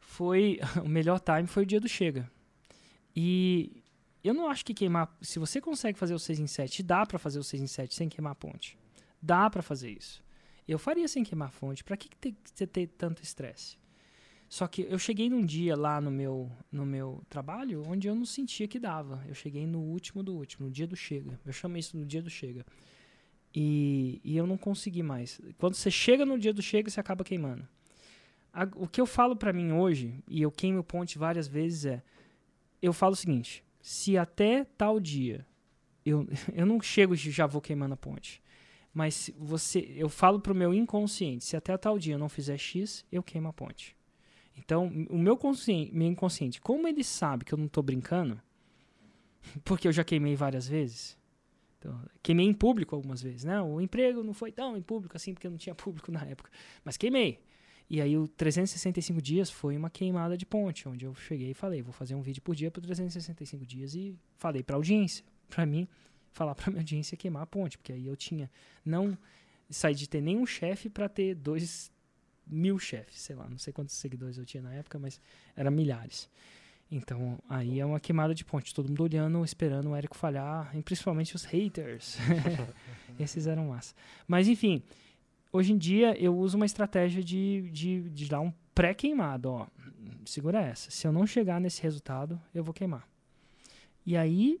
Foi 0.00 0.60
o 0.84 0.88
melhor 0.88 1.18
time 1.18 1.46
foi 1.46 1.62
o 1.62 1.66
dia 1.66 1.80
do 1.80 1.88
chega. 1.88 2.30
E 3.16 3.82
eu 4.22 4.34
não 4.34 4.48
acho 4.48 4.64
que 4.64 4.74
queimar, 4.74 5.16
se 5.20 5.38
você 5.38 5.60
consegue 5.60 5.98
fazer 5.98 6.14
o 6.14 6.18
6 6.18 6.40
em 6.40 6.46
7, 6.46 6.82
dá 6.82 7.06
pra 7.06 7.18
fazer 7.18 7.38
o 7.38 7.44
6 7.44 7.62
em 7.62 7.66
7 7.66 7.94
sem 7.94 8.08
queimar 8.08 8.32
a 8.32 8.36
ponte. 8.36 8.76
Dá 9.20 9.48
pra 9.48 9.62
fazer 9.62 9.90
isso. 9.90 10.22
Eu 10.66 10.78
faria 10.78 11.06
sem 11.08 11.22
queimar 11.22 11.48
a 11.48 11.50
fonte. 11.50 11.84
Pra 11.84 11.96
que, 11.96 12.08
você 12.42 12.66
ter 12.66 12.86
tanto 12.88 13.22
estresse? 13.22 13.76
Só 14.54 14.68
que 14.68 14.82
eu 14.88 15.00
cheguei 15.00 15.28
num 15.28 15.44
dia 15.44 15.74
lá 15.74 16.00
no 16.00 16.12
meu, 16.12 16.48
no 16.70 16.86
meu 16.86 17.24
trabalho 17.28 17.82
onde 17.88 18.06
eu 18.06 18.14
não 18.14 18.24
sentia 18.24 18.68
que 18.68 18.78
dava. 18.78 19.20
Eu 19.26 19.34
cheguei 19.34 19.66
no 19.66 19.80
último 19.80 20.22
do 20.22 20.32
último, 20.32 20.66
no 20.66 20.72
dia 20.72 20.86
do 20.86 20.94
chega. 20.94 21.40
Eu 21.44 21.52
chamo 21.52 21.76
isso 21.76 21.96
no 21.96 22.06
dia 22.06 22.22
do 22.22 22.30
chega. 22.30 22.64
E, 23.52 24.20
e 24.22 24.36
eu 24.36 24.46
não 24.46 24.56
consegui 24.56 25.02
mais. 25.02 25.40
Quando 25.58 25.74
você 25.74 25.90
chega 25.90 26.24
no 26.24 26.38
dia 26.38 26.54
do 26.54 26.62
chega, 26.62 26.88
você 26.88 27.00
acaba 27.00 27.24
queimando. 27.24 27.66
A- 28.52 28.68
o 28.76 28.86
que 28.86 29.00
eu 29.00 29.06
falo 29.06 29.34
pra 29.34 29.52
mim 29.52 29.72
hoje, 29.72 30.22
e 30.28 30.42
eu 30.42 30.52
queimo 30.52 30.84
ponte 30.84 31.18
várias 31.18 31.48
vezes, 31.48 31.86
é: 31.86 32.02
eu 32.80 32.92
falo 32.92 33.14
o 33.14 33.16
seguinte, 33.16 33.64
se 33.82 34.16
até 34.16 34.62
tal 34.78 35.00
dia 35.00 35.44
eu, 36.06 36.28
eu 36.54 36.64
não 36.64 36.80
chego 36.80 37.12
e 37.14 37.16
já 37.16 37.44
vou 37.44 37.60
queimando 37.60 37.94
a 37.94 37.96
ponte. 37.96 38.40
Mas 38.94 39.32
você, 39.36 39.80
eu 39.96 40.08
falo 40.08 40.38
pro 40.38 40.54
meu 40.54 40.72
inconsciente, 40.72 41.42
se 41.42 41.56
até 41.56 41.76
tal 41.76 41.98
dia 41.98 42.14
eu 42.14 42.20
não 42.20 42.28
fizer 42.28 42.56
X, 42.56 43.04
eu 43.10 43.20
queimo 43.20 43.48
a 43.48 43.52
ponte. 43.52 43.96
Então, 44.56 44.86
o 45.10 45.18
meu, 45.18 45.36
consciente, 45.36 45.94
meu 45.94 46.08
inconsciente, 46.08 46.60
como 46.60 46.86
ele 46.86 47.02
sabe 47.02 47.44
que 47.44 47.52
eu 47.52 47.58
não 47.58 47.68
tô 47.68 47.82
brincando, 47.82 48.40
porque 49.64 49.88
eu 49.88 49.92
já 49.92 50.04
queimei 50.04 50.36
várias 50.36 50.66
vezes. 50.66 51.18
Então, 51.78 52.00
queimei 52.22 52.46
em 52.46 52.54
público 52.54 52.94
algumas 52.94 53.20
vezes, 53.20 53.44
né? 53.44 53.60
O 53.60 53.80
emprego 53.80 54.22
não 54.22 54.32
foi 54.32 54.50
tão 54.50 54.76
em 54.76 54.82
público 54.82 55.16
assim, 55.16 55.34
porque 55.34 55.48
não 55.48 55.58
tinha 55.58 55.74
público 55.76 56.10
na 56.10 56.24
época. 56.24 56.50
Mas 56.84 56.96
queimei. 56.96 57.40
E 57.90 58.00
aí, 58.00 58.16
o 58.16 58.26
365 58.26 59.20
dias 59.20 59.50
foi 59.50 59.76
uma 59.76 59.90
queimada 59.90 60.36
de 60.38 60.46
ponte, 60.46 60.88
onde 60.88 61.04
eu 61.04 61.14
cheguei 61.14 61.50
e 61.50 61.54
falei, 61.54 61.82
vou 61.82 61.92
fazer 61.92 62.14
um 62.14 62.22
vídeo 62.22 62.40
por 62.40 62.54
dia 62.54 62.70
por 62.70 62.80
365 62.80 63.66
dias 63.66 63.94
e 63.94 64.18
falei 64.38 64.62
pra 64.62 64.76
audiência, 64.76 65.22
pra 65.50 65.66
mim, 65.66 65.86
falar 66.32 66.54
pra 66.54 66.70
minha 66.70 66.80
audiência 66.80 67.16
queimar 67.16 67.42
a 67.42 67.46
ponte, 67.46 67.76
porque 67.76 67.92
aí 67.92 68.06
eu 68.06 68.16
tinha, 68.16 68.50
não 68.82 69.16
saí 69.68 69.94
de 69.94 70.08
ter 70.08 70.20
nenhum 70.22 70.46
chefe 70.46 70.88
pra 70.88 71.08
ter 71.08 71.34
dois 71.34 71.92
mil 72.46 72.78
chefes, 72.78 73.20
sei 73.20 73.36
lá, 73.36 73.48
não 73.48 73.58
sei 73.58 73.72
quantos 73.72 73.94
seguidores 73.94 74.38
eu 74.38 74.44
tinha 74.44 74.62
na 74.62 74.74
época, 74.74 74.98
mas 74.98 75.20
era 75.56 75.70
milhares. 75.70 76.28
Então, 76.90 77.38
aí 77.48 77.80
é 77.80 77.86
uma 77.86 77.98
queimada 77.98 78.34
de 78.34 78.44
ponte, 78.44 78.74
todo 78.74 78.88
mundo 78.88 79.02
olhando, 79.02 79.44
esperando 79.44 79.90
o 79.90 79.96
Érico 79.96 80.16
falhar, 80.16 80.70
e 80.76 80.82
principalmente 80.82 81.34
os 81.34 81.44
haters. 81.44 82.18
Esses 83.18 83.46
eram 83.46 83.68
massa. 83.68 83.94
Mas, 84.28 84.48
enfim, 84.48 84.82
hoje 85.52 85.72
em 85.72 85.78
dia 85.78 86.16
eu 86.20 86.36
uso 86.36 86.56
uma 86.56 86.66
estratégia 86.66 87.22
de, 87.22 87.68
de, 87.72 88.08
de 88.10 88.28
dar 88.28 88.40
um 88.40 88.52
pré-queimado, 88.74 89.50
ó. 89.50 89.66
Segura 90.24 90.60
essa. 90.60 90.90
Se 90.90 91.06
eu 91.06 91.12
não 91.12 91.26
chegar 91.26 91.60
nesse 91.60 91.82
resultado, 91.82 92.40
eu 92.54 92.62
vou 92.62 92.72
queimar. 92.72 93.08
E 94.06 94.16
aí, 94.16 94.60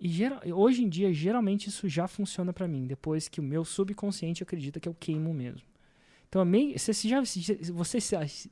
e 0.00 0.08
geral, 0.08 0.40
hoje 0.52 0.84
em 0.84 0.88
dia, 0.88 1.12
geralmente 1.12 1.68
isso 1.68 1.88
já 1.88 2.06
funciona 2.06 2.52
pra 2.52 2.68
mim, 2.68 2.86
depois 2.86 3.28
que 3.28 3.40
o 3.40 3.42
meu 3.42 3.64
subconsciente 3.64 4.42
acredita 4.42 4.80
que 4.80 4.88
eu 4.88 4.94
queimo 4.94 5.32
mesmo. 5.32 5.73
Então, 6.34 6.44
você, 6.76 6.92
se 6.92 7.08
já, 7.08 7.22
você 7.72 7.98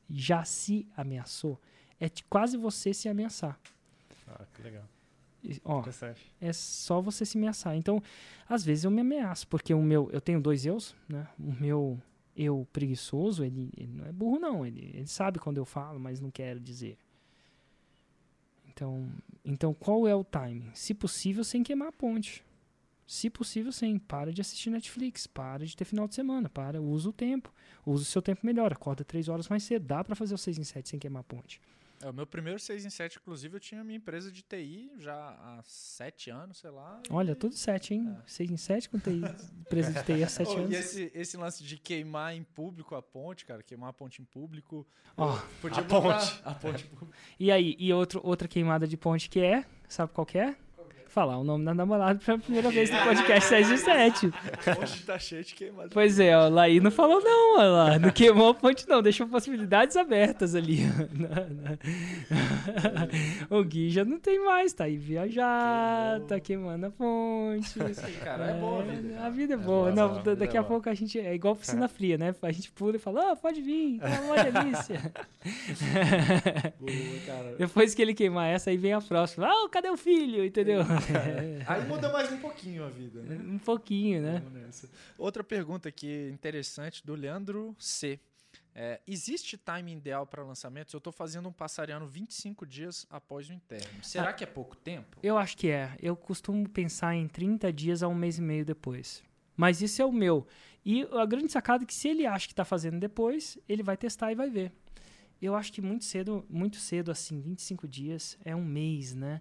já 0.08 0.44
se 0.44 0.86
ameaçou, 0.96 1.60
é 1.98 2.08
quase 2.30 2.56
você 2.56 2.94
se 2.94 3.08
ameaçar. 3.08 3.58
Ah, 4.28 4.44
que 4.54 4.62
legal. 4.62 4.84
Ó, 5.64 5.82
é 6.40 6.52
só 6.52 7.00
você 7.00 7.26
se 7.26 7.36
ameaçar. 7.36 7.74
Então, 7.74 8.00
às 8.48 8.64
vezes 8.64 8.84
eu 8.84 8.90
me 8.92 9.00
ameaço, 9.00 9.48
porque 9.48 9.74
o 9.74 9.82
meu, 9.82 10.08
eu 10.12 10.20
tenho 10.20 10.40
dois 10.40 10.64
eus, 10.64 10.94
né? 11.08 11.26
O 11.36 11.52
meu 11.60 12.00
eu 12.36 12.64
preguiçoso, 12.72 13.42
ele, 13.42 13.68
ele 13.76 13.92
não 13.92 14.06
é 14.06 14.12
burro 14.12 14.38
não, 14.38 14.64
ele, 14.64 14.92
ele 14.94 15.08
sabe 15.08 15.40
quando 15.40 15.58
eu 15.58 15.64
falo, 15.64 15.98
mas 15.98 16.20
não 16.20 16.30
quero 16.30 16.60
dizer. 16.60 16.96
Então, 18.68 19.10
então 19.44 19.74
qual 19.74 20.06
é 20.06 20.14
o 20.14 20.22
timing? 20.22 20.70
Se 20.72 20.94
possível, 20.94 21.42
sem 21.42 21.64
queimar 21.64 21.88
a 21.88 21.92
ponte. 21.92 22.44
Se 23.12 23.28
possível, 23.28 23.70
sem. 23.70 23.98
Para 23.98 24.32
de 24.32 24.40
assistir 24.40 24.70
Netflix, 24.70 25.26
para 25.26 25.66
de 25.66 25.76
ter 25.76 25.84
final 25.84 26.08
de 26.08 26.14
semana, 26.14 26.48
para, 26.48 26.80
usa 26.80 27.10
o 27.10 27.12
tempo. 27.12 27.52
Usa 27.84 28.04
o 28.04 28.06
seu 28.06 28.22
tempo 28.22 28.40
melhor, 28.46 28.72
acorda 28.72 29.04
três 29.04 29.28
horas 29.28 29.50
mais 29.50 29.62
cedo. 29.64 29.84
Dá 29.84 30.02
pra 30.02 30.16
fazer 30.16 30.34
o 30.34 30.38
6 30.38 30.56
em 30.56 30.64
7 30.64 30.88
sem 30.88 30.98
queimar 30.98 31.20
a 31.20 31.24
ponte. 31.24 31.60
É, 32.00 32.08
o 32.08 32.12
meu 32.14 32.26
primeiro 32.26 32.58
6 32.58 32.86
em 32.86 32.90
7, 32.90 33.18
inclusive, 33.20 33.54
eu 33.54 33.60
tinha 33.60 33.84
minha 33.84 33.98
empresa 33.98 34.32
de 34.32 34.40
TI 34.42 34.90
já 34.98 35.14
há 35.14 35.60
7 35.62 36.30
anos, 36.30 36.56
sei 36.56 36.70
lá. 36.70 37.02
e- 37.06 37.12
Olha, 37.12 37.36
tudo 37.36 37.54
7, 37.54 37.92
hein? 37.92 38.16
6 38.26 38.50
em 38.50 38.56
7 38.56 38.88
com 38.88 38.98
TI, 38.98 39.20
empresa 39.60 39.92
de 39.92 40.02
TI 40.04 40.24
há 40.24 40.28
7 40.28 40.48
Oh, 40.48 40.56
anos. 40.56 40.70
E 40.72 40.74
esse, 40.74 41.12
esse 41.14 41.36
lance 41.36 41.62
de 41.62 41.76
queimar 41.76 42.34
em 42.34 42.42
público 42.42 42.94
a 42.94 43.02
ponte, 43.02 43.44
cara, 43.44 43.62
queimar 43.62 43.90
a 43.90 43.92
ponte 43.92 44.22
em 44.22 44.24
público. 44.24 44.86
Ó, 45.18 45.38
Podia 45.60 45.80
a 45.80 45.82
botar 45.82 46.18
ponte. 46.18 46.40
A 46.44 46.54
ponte 46.54 46.84
em 46.84 46.88
público. 46.88 47.12
E 47.38 47.52
aí, 47.52 47.76
e 47.78 47.92
outro, 47.92 48.22
outra 48.24 48.48
queimada 48.48 48.88
de 48.88 48.96
ponte 48.96 49.28
que 49.28 49.38
é, 49.40 49.66
sabe 49.86 50.12
qual 50.14 50.26
que 50.26 50.38
é? 50.38 50.56
Falar 51.12 51.36
o 51.36 51.44
nome 51.44 51.62
da 51.66 51.74
namorada 51.74 52.18
pela 52.24 52.38
primeira 52.38 52.70
vez 52.70 52.90
no 52.90 52.96
podcast 53.04 53.46
6 53.50 53.70
e 53.70 53.76
7. 53.78 54.32
A 54.66 54.74
ponte 54.76 55.02
tá 55.04 55.18
cheia 55.18 55.42
de 55.44 55.54
queimada. 55.54 55.90
Pois 55.92 56.18
é, 56.18 56.34
ó, 56.34 56.48
Laí 56.48 56.80
não 56.80 56.90
falou 56.90 57.20
não, 57.22 57.58
ó, 57.58 57.62
lá, 57.62 57.98
não 57.98 58.08
queimou 58.10 58.48
a 58.48 58.54
ponte 58.54 58.88
não, 58.88 59.02
deixou 59.02 59.28
possibilidades 59.28 59.94
abertas 59.98 60.54
ali. 60.54 60.78
o 63.50 63.62
Gui 63.62 63.90
já 63.90 64.06
não 64.06 64.18
tem 64.18 64.42
mais, 64.42 64.72
tá 64.72 64.84
aí 64.84 64.96
viajar, 64.96 66.12
Queimou. 66.12 66.28
tá 66.28 66.40
queimando 66.40 66.86
a 66.86 66.90
ponte. 66.90 67.78
Cara, 68.24 68.46
é 68.46 68.54
boa 68.54 68.80
a 68.80 68.84
vida. 68.86 69.20
A 69.20 69.28
vida 69.28 69.52
é 69.52 69.54
É 69.54 69.58
boa. 69.58 69.92
boa, 69.92 69.94
não, 69.94 70.14
vida 70.16 70.34
daqui 70.36 70.56
é 70.56 70.60
a 70.60 70.62
boa. 70.62 70.72
pouco 70.72 70.88
a 70.88 70.94
gente 70.94 71.20
é 71.20 71.34
igual 71.34 71.54
piscina 71.54 71.88
fria, 71.88 72.16
né? 72.16 72.34
A 72.40 72.52
gente 72.52 72.70
pula 72.72 72.96
e 72.96 72.98
fala, 72.98 73.32
ah, 73.32 73.36
pode 73.36 73.60
vir, 73.60 74.00
tá 74.00 74.08
uma 74.22 74.42
delícia. 74.42 75.12
Boa. 76.80 77.54
Depois 77.58 77.94
que 77.94 78.00
ele 78.00 78.14
queimar 78.14 78.48
essa, 78.48 78.70
aí 78.70 78.78
vem 78.78 78.94
a 78.94 79.00
próxima. 79.02 79.46
Ah, 79.46 79.68
cadê 79.70 79.90
o 79.90 79.96
filho? 79.98 80.42
Entendeu? 80.44 80.80
Aí 81.66 81.86
muda 81.86 82.10
mais 82.12 82.32
um 82.32 82.38
pouquinho 82.38 82.84
a 82.84 82.88
vida, 82.90 83.22
né? 83.22 83.36
um 83.42 83.58
pouquinho, 83.58 84.22
né? 84.22 84.42
Outra 85.18 85.42
pergunta 85.44 85.88
aqui 85.88 86.30
interessante 86.32 87.04
do 87.04 87.14
Leandro 87.14 87.74
C. 87.78 88.18
É, 88.74 89.00
existe 89.06 89.56
timing 89.58 89.96
ideal 89.98 90.26
para 90.26 90.42
lançamentos? 90.42 90.94
Eu 90.94 90.98
estou 90.98 91.12
fazendo 91.12 91.48
um 91.48 91.52
passariano 91.52 92.06
25 92.06 92.66
dias 92.66 93.06
após 93.10 93.48
o 93.50 93.52
interno. 93.52 94.02
Será 94.02 94.30
Ah. 94.30 94.32
que 94.32 94.44
é 94.44 94.46
pouco 94.46 94.74
tempo? 94.76 95.18
Eu 95.22 95.36
acho 95.36 95.56
que 95.56 95.68
é. 95.68 95.94
Eu 96.00 96.16
costumo 96.16 96.66
pensar 96.68 97.14
em 97.14 97.28
30 97.28 97.70
dias 97.72 98.02
a 98.02 98.08
um 98.08 98.14
mês 98.14 98.38
e 98.38 98.42
meio 98.42 98.64
depois. 98.64 99.22
Mas 99.54 99.82
isso 99.82 100.00
é 100.00 100.04
o 100.06 100.12
meu. 100.12 100.46
E 100.84 101.06
a 101.12 101.26
grande 101.26 101.52
sacada 101.52 101.84
é 101.84 101.86
que 101.86 101.94
se 101.94 102.08
ele 102.08 102.24
acha 102.26 102.46
que 102.46 102.52
está 102.54 102.64
fazendo 102.64 102.98
depois, 102.98 103.58
ele 103.68 103.82
vai 103.82 103.96
testar 103.96 104.32
e 104.32 104.34
vai 104.34 104.48
ver. 104.48 104.72
eu 105.40 105.54
acho 105.56 105.72
que 105.72 105.82
muito 105.82 106.04
cedo, 106.04 106.44
muito 106.48 106.76
cedo, 106.76 107.10
assim, 107.10 107.40
25 107.40 107.86
dias 107.88 108.38
é 108.44 108.54
um 108.56 108.64
mês, 108.64 109.12
né? 109.12 109.40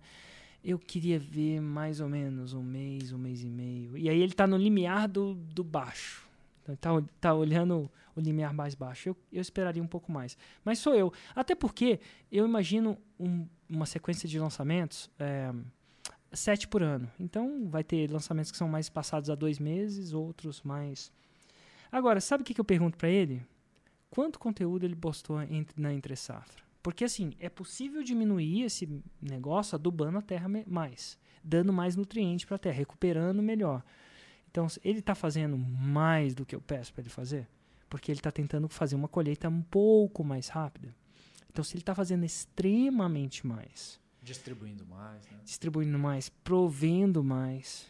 Eu 0.63 0.77
queria 0.77 1.17
ver 1.17 1.59
mais 1.59 1.99
ou 1.99 2.07
menos 2.07 2.53
um 2.53 2.61
mês, 2.61 3.11
um 3.11 3.17
mês 3.17 3.43
e 3.43 3.49
meio. 3.49 3.97
E 3.97 4.09
aí 4.09 4.21
ele 4.21 4.33
tá 4.33 4.45
no 4.45 4.57
limiar 4.57 5.07
do, 5.07 5.33
do 5.33 5.63
baixo. 5.63 6.27
Então, 6.63 7.01
tá, 7.01 7.09
tá 7.19 7.33
olhando 7.33 7.89
o 8.15 8.21
limiar 8.21 8.53
mais 8.53 8.75
baixo. 8.75 9.09
Eu, 9.09 9.17
eu 9.31 9.41
esperaria 9.41 9.81
um 9.81 9.87
pouco 9.87 10.11
mais. 10.11 10.37
Mas 10.63 10.79
sou 10.79 10.93
eu. 10.93 11.11
Até 11.35 11.55
porque 11.55 11.99
eu 12.31 12.45
imagino 12.45 12.97
um, 13.19 13.47
uma 13.69 13.85
sequência 13.85 14.29
de 14.29 14.39
lançamentos. 14.39 15.09
É, 15.17 15.51
sete 16.33 16.67
por 16.67 16.81
ano. 16.81 17.11
Então 17.19 17.67
vai 17.69 17.83
ter 17.83 18.09
lançamentos 18.09 18.51
que 18.51 18.57
são 18.57 18.67
mais 18.67 18.89
passados 18.89 19.29
a 19.29 19.35
dois 19.35 19.59
meses, 19.59 20.13
outros 20.13 20.61
mais. 20.61 21.11
Agora, 21.91 22.21
sabe 22.21 22.41
o 22.41 22.45
que, 22.45 22.53
que 22.53 22.61
eu 22.61 22.65
pergunto 22.65 22.97
para 22.97 23.09
ele? 23.09 23.41
Quanto 24.09 24.39
conteúdo 24.39 24.85
ele 24.85 24.95
postou 24.95 25.41
entre, 25.41 25.81
na 25.81 25.93
entre 25.93 26.15
safra? 26.15 26.63
Porque 26.81 27.03
assim, 27.03 27.33
é 27.39 27.49
possível 27.49 28.03
diminuir 28.03 28.63
esse 28.63 28.89
negócio 29.21 29.75
adubando 29.75 30.17
a 30.17 30.21
terra 30.21 30.49
mais, 30.65 31.17
dando 31.43 31.71
mais 31.71 31.95
nutriente 31.95 32.45
para 32.45 32.55
a 32.55 32.59
terra, 32.59 32.77
recuperando 32.77 33.41
melhor. 33.41 33.83
Então, 34.49 34.67
ele 34.83 34.99
está 34.99 35.15
fazendo 35.15 35.57
mais 35.57 36.35
do 36.35 36.45
que 36.45 36.53
eu 36.53 36.61
peço 36.61 36.93
para 36.93 37.01
ele 37.01 37.09
fazer, 37.09 37.47
porque 37.89 38.11
ele 38.11 38.19
está 38.19 38.31
tentando 38.31 38.67
fazer 38.67 38.95
uma 38.95 39.07
colheita 39.07 39.47
um 39.47 39.61
pouco 39.61 40.25
mais 40.25 40.49
rápida. 40.49 40.93
Então, 41.49 41.63
se 41.63 41.73
ele 41.73 41.81
está 41.81 41.95
fazendo 41.95 42.25
extremamente 42.25 43.47
mais, 43.47 43.99
distribuindo 44.21 44.85
mais, 44.85 45.25
né? 45.29 45.39
distribuindo 45.43 45.97
mais, 45.97 46.29
provendo 46.29 47.23
mais. 47.23 47.87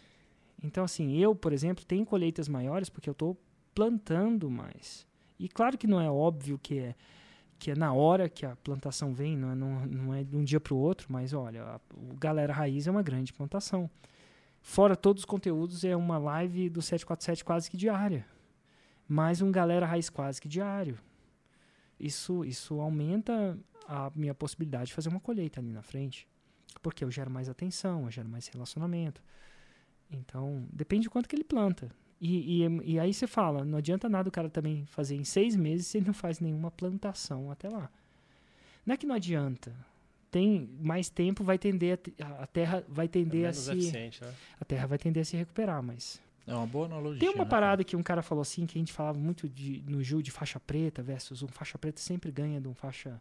Então, 0.63 0.83
assim, 0.83 1.17
eu, 1.17 1.33
por 1.33 1.51
exemplo, 1.51 1.83
tenho 1.83 2.05
colheitas 2.05 2.47
maiores 2.47 2.89
porque 2.89 3.09
eu 3.09 3.13
estou 3.13 3.35
plantando 3.73 4.49
mais. 4.49 5.07
E 5.39 5.49
claro 5.49 5.77
que 5.77 5.87
não 5.87 5.99
é 5.99 6.09
óbvio 6.09 6.59
que 6.59 6.77
é 6.77 6.95
que 7.61 7.69
é 7.69 7.75
na 7.75 7.93
hora 7.93 8.27
que 8.27 8.43
a 8.43 8.55
plantação 8.55 9.13
vem, 9.13 9.37
não 9.37 9.51
é, 9.51 9.55
não, 9.55 9.85
não 9.85 10.13
é 10.15 10.23
de 10.23 10.35
um 10.35 10.43
dia 10.43 10.59
para 10.59 10.73
o 10.73 10.77
outro, 10.77 11.05
mas 11.11 11.31
olha, 11.31 11.61
a, 11.63 11.79
o 11.95 12.15
Galera 12.15 12.51
Raiz 12.51 12.87
é 12.87 12.91
uma 12.91 13.03
grande 13.03 13.31
plantação. 13.31 13.87
Fora 14.63 14.95
todos 14.95 15.21
os 15.21 15.25
conteúdos, 15.25 15.83
é 15.83 15.95
uma 15.95 16.17
live 16.17 16.71
do 16.71 16.81
747 16.81 17.45
quase 17.45 17.69
que 17.69 17.77
diária. 17.77 18.25
Mais 19.07 19.43
um 19.43 19.51
Galera 19.51 19.85
Raiz 19.85 20.09
quase 20.09 20.41
que 20.41 20.47
diário. 20.47 20.97
Isso, 21.99 22.43
isso 22.43 22.81
aumenta 22.81 23.55
a 23.87 24.11
minha 24.15 24.33
possibilidade 24.33 24.87
de 24.87 24.93
fazer 24.95 25.09
uma 25.09 25.19
colheita 25.19 25.59
ali 25.59 25.71
na 25.71 25.83
frente. 25.83 26.27
Porque 26.81 27.03
eu 27.03 27.11
gero 27.11 27.29
mais 27.29 27.47
atenção, 27.47 28.05
eu 28.05 28.09
gero 28.09 28.27
mais 28.27 28.47
relacionamento. 28.47 29.21
Então, 30.09 30.65
depende 30.73 31.03
de 31.03 31.11
quanto 31.11 31.29
que 31.29 31.35
ele 31.35 31.43
planta. 31.43 31.91
E, 32.21 32.63
e, 32.63 32.93
e, 32.93 32.99
aí 32.99 33.11
você 33.11 33.25
fala, 33.25 33.65
não 33.65 33.79
adianta 33.79 34.07
nada 34.07 34.29
o 34.29 34.31
cara 34.31 34.47
também 34.47 34.85
fazer 34.85 35.15
em 35.15 35.23
seis 35.23 35.55
meses 35.55 35.87
se 35.87 35.97
ele 35.97 36.05
não 36.05 36.13
faz 36.13 36.39
nenhuma 36.39 36.69
plantação 36.69 37.49
até 37.49 37.67
lá. 37.67 37.89
Não 38.85 38.93
é 38.93 38.97
que 38.97 39.07
não 39.07 39.15
adianta. 39.15 39.73
Tem 40.29 40.69
mais 40.79 41.09
tempo, 41.09 41.43
vai 41.43 41.57
tender 41.57 41.99
a, 42.21 42.43
a 42.43 42.47
terra 42.47 42.85
vai 42.87 43.07
tender 43.07 43.45
é 43.45 43.47
a 43.47 43.53
se 43.53 43.91
né? 43.91 44.11
a 44.59 44.63
terra 44.63 44.85
vai 44.85 44.99
tender 44.99 45.21
a 45.21 45.25
se 45.25 45.35
recuperar, 45.35 45.81
mas 45.81 46.21
é 46.45 46.53
uma 46.53 46.67
boa 46.67 46.85
analogia. 46.85 47.19
Tem 47.19 47.29
uma 47.29 47.43
né, 47.43 47.49
parada 47.49 47.77
cara? 47.77 47.83
que 47.83 47.95
um 47.95 48.03
cara 48.03 48.21
falou 48.21 48.43
assim, 48.43 48.65
que 48.65 48.77
a 48.77 48.81
gente 48.81 48.93
falava 48.93 49.17
muito 49.17 49.49
de, 49.49 49.83
no 49.87 50.03
Ju 50.03 50.21
de 50.21 50.31
faixa 50.31 50.59
preta 50.59 51.01
versus 51.01 51.41
um 51.41 51.47
faixa 51.47 51.77
preta 51.77 51.99
sempre 51.99 52.31
ganha 52.31 52.61
de 52.61 52.67
um 52.67 52.73
faixa 52.73 53.19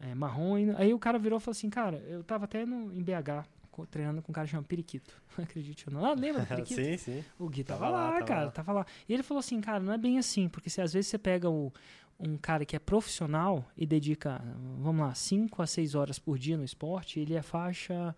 é, 0.00 0.14
marrom. 0.14 0.58
E, 0.58 0.70
aí 0.76 0.92
o 0.92 0.98
cara 0.98 1.18
virou 1.18 1.38
e 1.38 1.40
falou 1.40 1.52
assim, 1.52 1.70
cara, 1.70 1.98
eu 2.08 2.24
tava 2.24 2.44
até 2.44 2.66
no, 2.66 2.92
em 2.92 3.02
BH 3.02 3.46
treinando 3.90 4.22
com 4.22 4.30
um 4.30 4.34
cara 4.34 4.46
chamado 4.46 4.66
Periquito. 4.66 5.20
Acredite 5.36 5.86
ou 5.88 5.94
não. 5.94 6.04
Ah, 6.04 6.14
lembra 6.14 6.42
do 6.42 6.46
Periquito? 6.48 6.80
sim, 6.82 6.96
sim. 6.96 7.24
O 7.38 7.48
Gui 7.48 7.64
tava, 7.64 7.80
Tava 7.80 7.90
lá, 7.92 8.12
tava 8.12 8.24
cara, 8.26 8.44
lá. 8.44 8.50
tava 8.50 8.72
lá. 8.72 8.86
E 9.08 9.12
ele 9.14 9.22
falou 9.22 9.40
assim, 9.40 9.60
cara, 9.60 9.80
não 9.80 9.92
é 9.92 9.98
bem 9.98 10.18
assim, 10.18 10.48
porque 10.48 10.70
se 10.70 10.80
às 10.80 10.92
vezes 10.92 11.08
você 11.10 11.18
pega 11.18 11.48
o, 11.50 11.72
um 12.18 12.36
cara 12.36 12.64
que 12.64 12.76
é 12.76 12.78
profissional 12.78 13.64
e 13.76 13.84
dedica, 13.84 14.40
vamos 14.78 15.04
lá, 15.06 15.14
5 15.14 15.60
a 15.62 15.66
6 15.66 15.94
horas 15.94 16.18
por 16.18 16.38
dia 16.38 16.56
no 16.56 16.64
esporte, 16.64 17.18
ele 17.20 17.34
é 17.34 17.42
faixa 17.42 18.14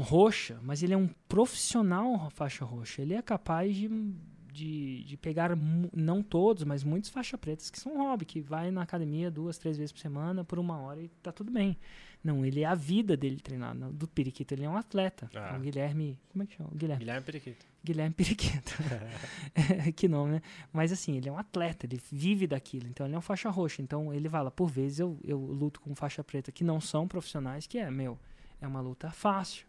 roxa, 0.00 0.58
mas 0.62 0.82
ele 0.82 0.94
é 0.94 0.96
um 0.96 1.08
profissional 1.28 2.30
faixa 2.30 2.64
roxa. 2.64 3.02
Ele 3.02 3.14
é 3.14 3.20
capaz 3.22 3.76
de, 3.76 3.90
de, 4.56 5.04
de 5.04 5.16
pegar, 5.16 5.50
não 5.94 6.22
todos, 6.22 6.64
mas 6.64 6.82
muitos 6.82 7.10
faixa 7.10 7.36
pretas 7.36 7.68
que 7.68 7.78
são 7.78 7.98
hobby, 7.98 8.24
que 8.24 8.40
vai 8.40 8.70
na 8.70 8.82
academia 8.82 9.30
duas, 9.30 9.58
três 9.58 9.76
vezes 9.76 9.92
por 9.92 10.00
semana 10.00 10.44
por 10.44 10.58
uma 10.58 10.78
hora 10.78 11.02
e 11.02 11.08
tá 11.22 11.30
tudo 11.30 11.52
bem. 11.52 11.76
Não, 12.24 12.44
ele 12.44 12.62
é 12.62 12.64
a 12.64 12.74
vida 12.74 13.16
dele 13.16 13.36
treinar. 13.36 13.74
Não, 13.74 13.92
Do 13.92 14.08
Periquito, 14.08 14.54
ele 14.54 14.64
é 14.64 14.68
um 14.68 14.76
atleta. 14.76 15.30
Ah. 15.34 15.52
É 15.54 15.58
o 15.58 15.60
Guilherme. 15.60 16.18
Como 16.32 16.42
é 16.42 16.46
que 16.46 16.56
chama? 16.56 16.70
O 16.72 16.74
Guilherme. 16.74 17.04
Guilherme 17.04 17.24
Periquito. 17.24 17.66
Guilherme 17.84 18.14
Periquito. 18.14 18.72
que 19.94 20.08
nome, 20.08 20.32
né? 20.32 20.42
Mas 20.72 20.90
assim, 20.90 21.16
ele 21.16 21.28
é 21.28 21.32
um 21.32 21.38
atleta, 21.38 21.86
ele 21.86 22.00
vive 22.10 22.46
daquilo. 22.46 22.88
Então 22.88 23.06
ele 23.06 23.14
é 23.14 23.18
um 23.18 23.22
faixa 23.22 23.48
roxa. 23.50 23.80
Então 23.80 24.12
ele 24.12 24.28
fala, 24.28 24.50
por 24.50 24.68
vezes 24.68 24.98
eu, 24.98 25.18
eu 25.22 25.38
luto 25.38 25.80
com 25.80 25.94
faixa 25.94 26.24
preta 26.24 26.50
que 26.50 26.64
não 26.64 26.80
são 26.80 27.06
profissionais, 27.06 27.66
que 27.66 27.78
é, 27.78 27.90
meu, 27.90 28.18
é 28.60 28.66
uma 28.66 28.80
luta 28.80 29.10
fácil. 29.10 29.65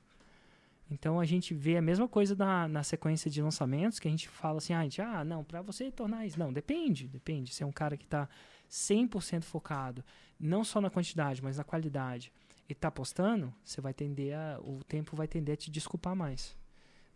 Então 0.89 1.19
a 1.19 1.25
gente 1.25 1.53
vê 1.53 1.77
a 1.77 1.81
mesma 1.81 2.07
coisa 2.07 2.35
na, 2.35 2.67
na 2.67 2.83
sequência 2.83 3.29
de 3.29 3.41
lançamentos, 3.41 3.99
que 3.99 4.07
a 4.07 4.11
gente 4.11 4.29
fala 4.29 4.57
assim, 4.57 4.73
ah, 4.73 4.83
gente, 4.83 5.01
ah 5.01 5.23
não, 5.23 5.43
pra 5.43 5.61
você 5.61 5.91
tornar 5.91 6.25
isso. 6.25 6.39
Não, 6.39 6.51
depende, 6.51 7.07
depende. 7.07 7.53
Se 7.53 7.63
é 7.63 7.65
um 7.65 7.71
cara 7.71 7.97
que 7.97 8.07
tá 8.07 8.29
100% 8.69 9.43
focado, 9.43 10.03
não 10.39 10.63
só 10.63 10.79
na 10.79 10.89
quantidade, 10.89 11.43
mas 11.43 11.57
na 11.57 11.63
qualidade, 11.63 12.31
e 12.69 12.75
tá 12.75 12.91
postando, 12.91 13.53
você 13.63 13.79
vai 13.81 13.93
tender 13.93 14.35
a, 14.35 14.59
o 14.61 14.83
tempo 14.83 15.15
vai 15.15 15.27
tender 15.27 15.53
a 15.53 15.57
te 15.57 15.71
desculpar 15.71 16.15
mais. 16.15 16.55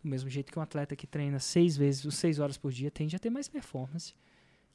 Do 0.02 0.08
mesmo 0.08 0.28
jeito 0.28 0.52
que 0.52 0.58
um 0.58 0.62
atleta 0.62 0.96
que 0.96 1.06
treina 1.06 1.38
seis 1.38 1.76
vezes, 1.76 2.14
seis 2.14 2.38
horas 2.38 2.56
por 2.56 2.72
dia, 2.72 2.90
tende 2.90 3.14
a 3.14 3.18
ter 3.18 3.30
mais 3.30 3.48
performance 3.48 4.14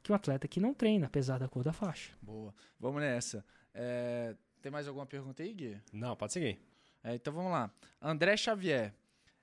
que 0.02 0.12
um 0.12 0.16
atleta 0.16 0.48
que 0.48 0.60
não 0.60 0.74
treina, 0.74 1.08
apesar 1.08 1.38
da 1.38 1.48
cor 1.50 1.64
da 1.64 1.74
faixa. 1.74 2.14
Boa. 2.22 2.54
Vamos 2.80 3.02
nessa. 3.02 3.44
É, 3.74 4.36
tem 4.62 4.72
mais 4.72 4.88
alguma 4.88 5.06
pergunta 5.06 5.44
aí, 5.44 5.54
Gui? 5.54 5.78
Não, 5.92 6.16
pode 6.16 6.32
seguir. 6.32 6.60
É, 7.04 7.16
então 7.16 7.32
vamos 7.34 7.52
lá. 7.52 7.70
André 8.02 8.36
Xavier. 8.38 8.94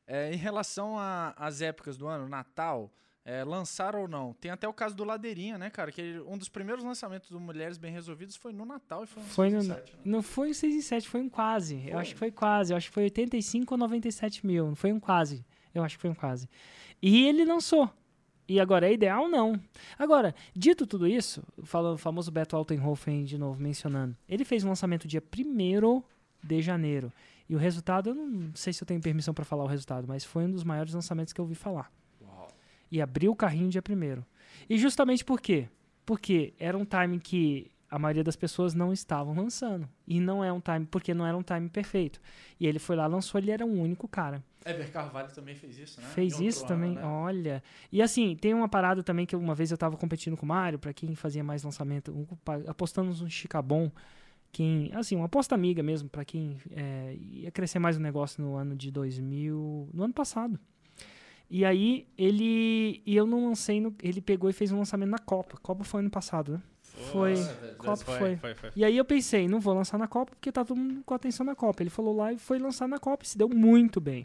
É, 0.06 0.30
em 0.32 0.36
relação 0.36 0.96
às 1.34 1.62
épocas 1.62 1.96
do 1.96 2.06
ano, 2.06 2.28
Natal, 2.28 2.92
é, 3.24 3.42
lançar 3.42 3.96
ou 3.96 4.06
não? 4.06 4.34
Tem 4.34 4.50
até 4.50 4.68
o 4.68 4.72
caso 4.72 4.94
do 4.94 5.02
Ladeirinha, 5.02 5.56
né, 5.56 5.70
cara? 5.70 5.90
Que 5.90 5.98
ele- 6.02 6.20
um 6.20 6.36
dos 6.36 6.50
primeiros 6.50 6.84
lançamentos 6.84 7.30
do 7.30 7.40
Mulheres 7.40 7.78
Bem 7.78 7.90
Resolvidas 7.90 8.36
foi 8.36 8.52
no 8.52 8.66
Natal 8.66 9.04
e 9.04 9.06
foi 9.06 9.22
um 9.22 9.26
Foi 9.26 9.48
no- 9.50 9.62
7, 9.62 9.92
né? 9.96 10.02
Não 10.04 10.22
foi 10.22 10.50
um 10.50 10.54
6 10.54 10.74
e 10.74 10.82
7, 10.82 11.08
foi 11.08 11.22
um 11.22 11.28
quase. 11.30 11.80
Foi? 11.80 11.92
Eu 11.94 11.98
acho 11.98 12.12
que 12.12 12.18
foi 12.18 12.30
quase. 12.30 12.72
Eu 12.72 12.76
acho 12.76 12.88
que 12.88 12.94
foi 12.94 13.04
85 13.04 13.72
ou 13.72 13.78
97 13.78 14.46
mil. 14.46 14.66
Não 14.68 14.76
foi 14.76 14.92
um 14.92 15.00
quase. 15.00 15.42
Eu 15.74 15.82
acho 15.82 15.96
que 15.96 16.02
foi 16.02 16.10
um 16.10 16.14
quase. 16.14 16.46
E 17.00 17.26
ele 17.26 17.46
lançou. 17.46 17.90
E 18.46 18.60
agora 18.60 18.86
é 18.86 18.92
ideal? 18.92 19.26
Não. 19.26 19.58
Agora, 19.98 20.34
dito 20.54 20.86
tudo 20.86 21.08
isso, 21.08 21.42
falando 21.62 21.94
o 21.94 21.98
famoso 21.98 22.30
Beto 22.30 22.54
Altenhofen 22.56 23.24
de 23.24 23.38
novo 23.38 23.58
mencionando, 23.58 24.14
ele 24.28 24.44
fez 24.44 24.64
o 24.64 24.68
lançamento 24.68 25.08
dia 25.08 25.22
1 25.22 26.02
de 26.42 26.60
janeiro. 26.60 27.10
E 27.48 27.54
o 27.54 27.58
resultado, 27.58 28.10
eu 28.10 28.14
não 28.14 28.54
sei 28.54 28.72
se 28.72 28.82
eu 28.82 28.86
tenho 28.86 29.00
permissão 29.00 29.34
para 29.34 29.44
falar 29.44 29.64
o 29.64 29.66
resultado, 29.66 30.06
mas 30.08 30.24
foi 30.24 30.44
um 30.44 30.50
dos 30.50 30.64
maiores 30.64 30.94
lançamentos 30.94 31.32
que 31.32 31.40
eu 31.40 31.44
ouvi 31.44 31.54
falar. 31.54 31.90
Uau. 32.22 32.48
e 32.90 33.02
abriu 33.02 33.32
o 33.32 33.36
carrinho 33.36 33.68
dia 33.68 33.82
primeiro. 33.82 34.24
E 34.68 34.78
justamente 34.78 35.24
por 35.24 35.40
quê? 35.40 35.68
Porque 36.06 36.54
era 36.58 36.76
um 36.76 36.84
time 36.84 37.18
que 37.18 37.70
a 37.90 37.98
maioria 37.98 38.24
das 38.24 38.34
pessoas 38.34 38.74
não 38.74 38.92
estavam 38.92 39.34
lançando. 39.34 39.88
E 40.06 40.18
não 40.18 40.42
é 40.42 40.52
um 40.52 40.60
time, 40.60 40.84
porque 40.84 41.14
não 41.14 41.24
era 41.24 41.36
um 41.36 41.42
time 41.42 41.68
perfeito. 41.68 42.20
E 42.58 42.66
ele 42.66 42.80
foi 42.80 42.96
lá, 42.96 43.06
lançou, 43.06 43.40
ele 43.40 43.52
era 43.52 43.64
o 43.64 43.70
único 43.72 44.08
cara. 44.08 44.42
Eber 44.64 44.90
Carvalho 44.90 45.32
também 45.32 45.54
fez 45.54 45.78
isso, 45.78 46.00
né? 46.00 46.06
Fez 46.08 46.40
isso 46.40 46.60
ano, 46.60 46.68
também, 46.68 46.94
né? 46.94 47.04
olha. 47.04 47.62
E 47.92 48.02
assim, 48.02 48.34
tem 48.34 48.52
uma 48.52 48.68
parada 48.68 49.02
também 49.02 49.26
que 49.26 49.36
uma 49.36 49.54
vez 49.54 49.70
eu 49.70 49.78
tava 49.78 49.96
competindo 49.96 50.36
com 50.36 50.44
o 50.44 50.48
Mário, 50.48 50.78
pra 50.78 50.92
quem 50.92 51.14
fazia 51.14 51.44
mais 51.44 51.62
lançamento, 51.62 52.10
um, 52.10 52.26
apostamos 52.66 53.20
um 53.20 53.28
Chicabon, 53.28 53.92
quem, 54.54 54.88
assim, 54.94 55.16
uma 55.16 55.24
aposta 55.24 55.52
amiga 55.52 55.82
mesmo, 55.82 56.08
pra 56.08 56.24
quem 56.24 56.56
é, 56.70 57.16
ia 57.18 57.50
crescer 57.50 57.80
mais 57.80 57.96
o 57.96 58.00
negócio 58.00 58.40
no 58.40 58.54
ano 58.54 58.76
de 58.76 58.88
2000, 58.88 59.88
no 59.92 60.04
ano 60.04 60.14
passado. 60.14 60.56
E 61.50 61.64
aí 61.64 62.06
ele, 62.16 63.02
e 63.04 63.16
eu 63.16 63.26
não 63.26 63.48
lancei, 63.48 63.80
no, 63.80 63.92
ele 64.00 64.20
pegou 64.20 64.48
e 64.48 64.52
fez 64.52 64.70
um 64.70 64.78
lançamento 64.78 65.10
na 65.10 65.18
Copa. 65.18 65.58
Copa 65.60 65.82
foi 65.82 66.02
ano 66.02 66.10
passado, 66.10 66.52
né? 66.52 66.62
Foi. 67.10 67.30
Nossa. 67.30 67.74
Copa 67.76 67.96
foi, 67.96 68.16
foi. 68.16 68.36
foi, 68.36 68.54
foi. 68.54 68.70
E 68.76 68.84
aí 68.84 68.96
eu 68.96 69.04
pensei, 69.04 69.48
não 69.48 69.58
vou 69.58 69.74
lançar 69.74 69.98
na 69.98 70.06
Copa 70.06 70.30
porque 70.36 70.52
tá 70.52 70.64
todo 70.64 70.78
mundo 70.78 71.02
com 71.04 71.14
atenção 71.14 71.44
na 71.44 71.56
Copa. 71.56 71.82
Ele 71.82 71.90
falou 71.90 72.16
lá 72.16 72.32
e 72.32 72.38
foi 72.38 72.60
lançar 72.60 72.86
na 72.86 73.00
Copa 73.00 73.24
e 73.24 73.28
se 73.28 73.36
deu 73.36 73.48
muito 73.48 74.00
bem. 74.00 74.24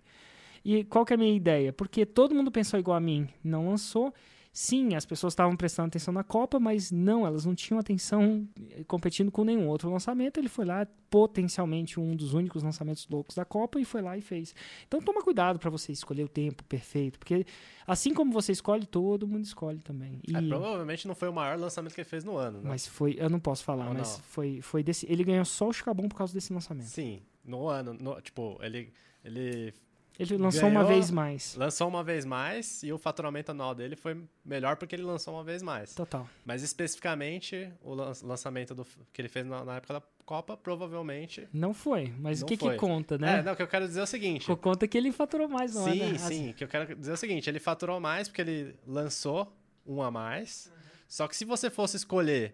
E 0.63 0.83
qual 0.83 1.03
que 1.03 1.11
é 1.11 1.15
a 1.15 1.17
minha 1.17 1.35
ideia? 1.35 1.73
Porque 1.73 2.05
todo 2.05 2.35
mundo 2.35 2.51
pensou 2.51 2.79
igual 2.79 2.97
a 2.97 2.99
mim, 2.99 3.27
não 3.43 3.67
lançou. 3.67 4.13
Sim, 4.51 4.95
as 4.95 5.05
pessoas 5.05 5.33
estavam 5.33 5.55
prestando 5.55 5.87
atenção 5.89 6.13
na 6.13 6.23
Copa, 6.23 6.59
mas 6.59 6.91
não, 6.91 7.25
elas 7.25 7.45
não 7.45 7.53
tinham 7.53 7.79
atenção 7.79 8.47
eh, 8.71 8.83
competindo 8.85 9.31
com 9.31 9.43
nenhum 9.43 9.67
outro 9.67 9.89
lançamento. 9.91 10.39
Ele 10.39 10.49
foi 10.49 10.65
lá, 10.65 10.87
potencialmente 11.09 11.99
um 11.99 12.15
dos 12.15 12.33
únicos 12.33 12.63
lançamentos 12.63 13.07
loucos 13.07 13.35
da 13.35 13.45
Copa, 13.45 13.79
e 13.79 13.85
foi 13.85 14.01
lá 14.01 14.17
e 14.17 14.21
fez. 14.21 14.55
Então 14.87 14.99
toma 15.01 15.21
cuidado 15.21 15.59
para 15.59 15.69
você 15.69 15.91
escolher 15.91 16.23
o 16.23 16.27
tempo 16.27 16.63
perfeito, 16.63 17.19
porque 17.19 17.45
assim 17.85 18.13
como 18.13 18.31
você 18.31 18.51
escolhe, 18.51 18.85
todo 18.87 19.27
mundo 19.27 19.43
escolhe 19.43 19.79
também. 19.79 20.19
E... 20.27 20.35
É, 20.35 20.41
provavelmente 20.41 21.07
não 21.07 21.15
foi 21.15 21.29
o 21.29 21.33
maior 21.33 21.57
lançamento 21.57 21.93
que 21.93 22.01
ele 22.01 22.09
fez 22.09 22.23
no 22.23 22.35
ano, 22.35 22.59
né? 22.59 22.69
Mas 22.69 22.87
foi, 22.87 23.15
eu 23.19 23.29
não 23.29 23.39
posso 23.39 23.63
falar, 23.63 23.87
Ou 23.87 23.93
mas 23.93 24.17
não? 24.17 24.23
foi, 24.23 24.61
foi 24.61 24.83
desse. 24.83 25.05
Ele 25.11 25.23
ganhou 25.23 25.45
só 25.45 25.67
o 25.67 25.73
Chicabon 25.73 26.09
por 26.09 26.15
causa 26.17 26.33
desse 26.33 26.51
lançamento. 26.51 26.87
Sim, 26.87 27.21
no 27.45 27.67
ano, 27.67 27.93
no- 27.93 28.19
tipo, 28.21 28.57
ele, 28.61 28.91
ele 29.23 29.73
Ele 30.19 30.37
lançou 30.37 30.67
uma 30.67 30.81
Ganhou. 30.81 30.87
vez 30.95 31.09
mais. 31.09 31.55
Lançou 31.55 31.87
uma 31.87 32.03
vez 32.03 32.25
mais 32.25 32.83
e 32.83 32.91
o 32.91 32.97
faturamento 32.97 33.51
anual 33.51 33.73
dele 33.73 33.95
foi 33.95 34.21
melhor 34.43 34.75
porque 34.75 34.93
ele 34.93 35.03
lançou 35.03 35.33
uma 35.33 35.43
vez 35.45 35.63
mais. 35.63 35.95
Total. 35.95 36.27
Mas 36.45 36.61
especificamente, 36.61 37.71
o 37.81 37.93
lan- 37.93 38.11
lançamento 38.23 38.75
do, 38.75 38.85
que 39.13 39.21
ele 39.21 39.29
fez 39.29 39.45
na, 39.45 39.63
na 39.63 39.77
época 39.77 39.93
da 39.93 40.03
Copa, 40.25 40.55
provavelmente. 40.57 41.47
Não 41.53 41.73
foi, 41.73 42.13
mas 42.19 42.41
Não 42.41 42.45
o 42.45 42.49
que 42.49 42.57
foi. 42.57 42.73
que 42.73 42.77
conta, 42.79 43.17
né? 43.17 43.39
É, 43.39 43.41
não, 43.41 43.53
o 43.53 43.55
que 43.55 43.63
eu 43.63 43.67
quero 43.67 43.87
dizer 43.87 44.01
é 44.01 44.03
o 44.03 44.07
seguinte. 44.07 44.45
Co- 44.45 44.57
Conta 44.57 44.87
que 44.87 44.97
ele 44.97 45.11
faturou 45.11 45.47
mais, 45.47 45.73
não 45.73 45.87
é? 45.87 45.91
sim, 45.91 45.99
né? 46.11 46.17
sim. 46.19 46.49
O 46.51 46.53
que 46.53 46.63
eu 46.63 46.67
quero 46.67 46.95
dizer 46.95 47.11
é 47.11 47.13
o 47.13 47.17
seguinte: 47.17 47.49
ele 47.49 47.59
faturou 47.59 47.99
mais 47.99 48.27
porque 48.27 48.41
ele 48.41 48.75
lançou 48.85 49.51
um 49.87 50.03
a 50.03 50.11
mais. 50.11 50.71
Só 51.07 51.27
que 51.27 51.35
se 51.35 51.45
você 51.45 51.69
fosse 51.71 51.95
escolher 51.97 52.53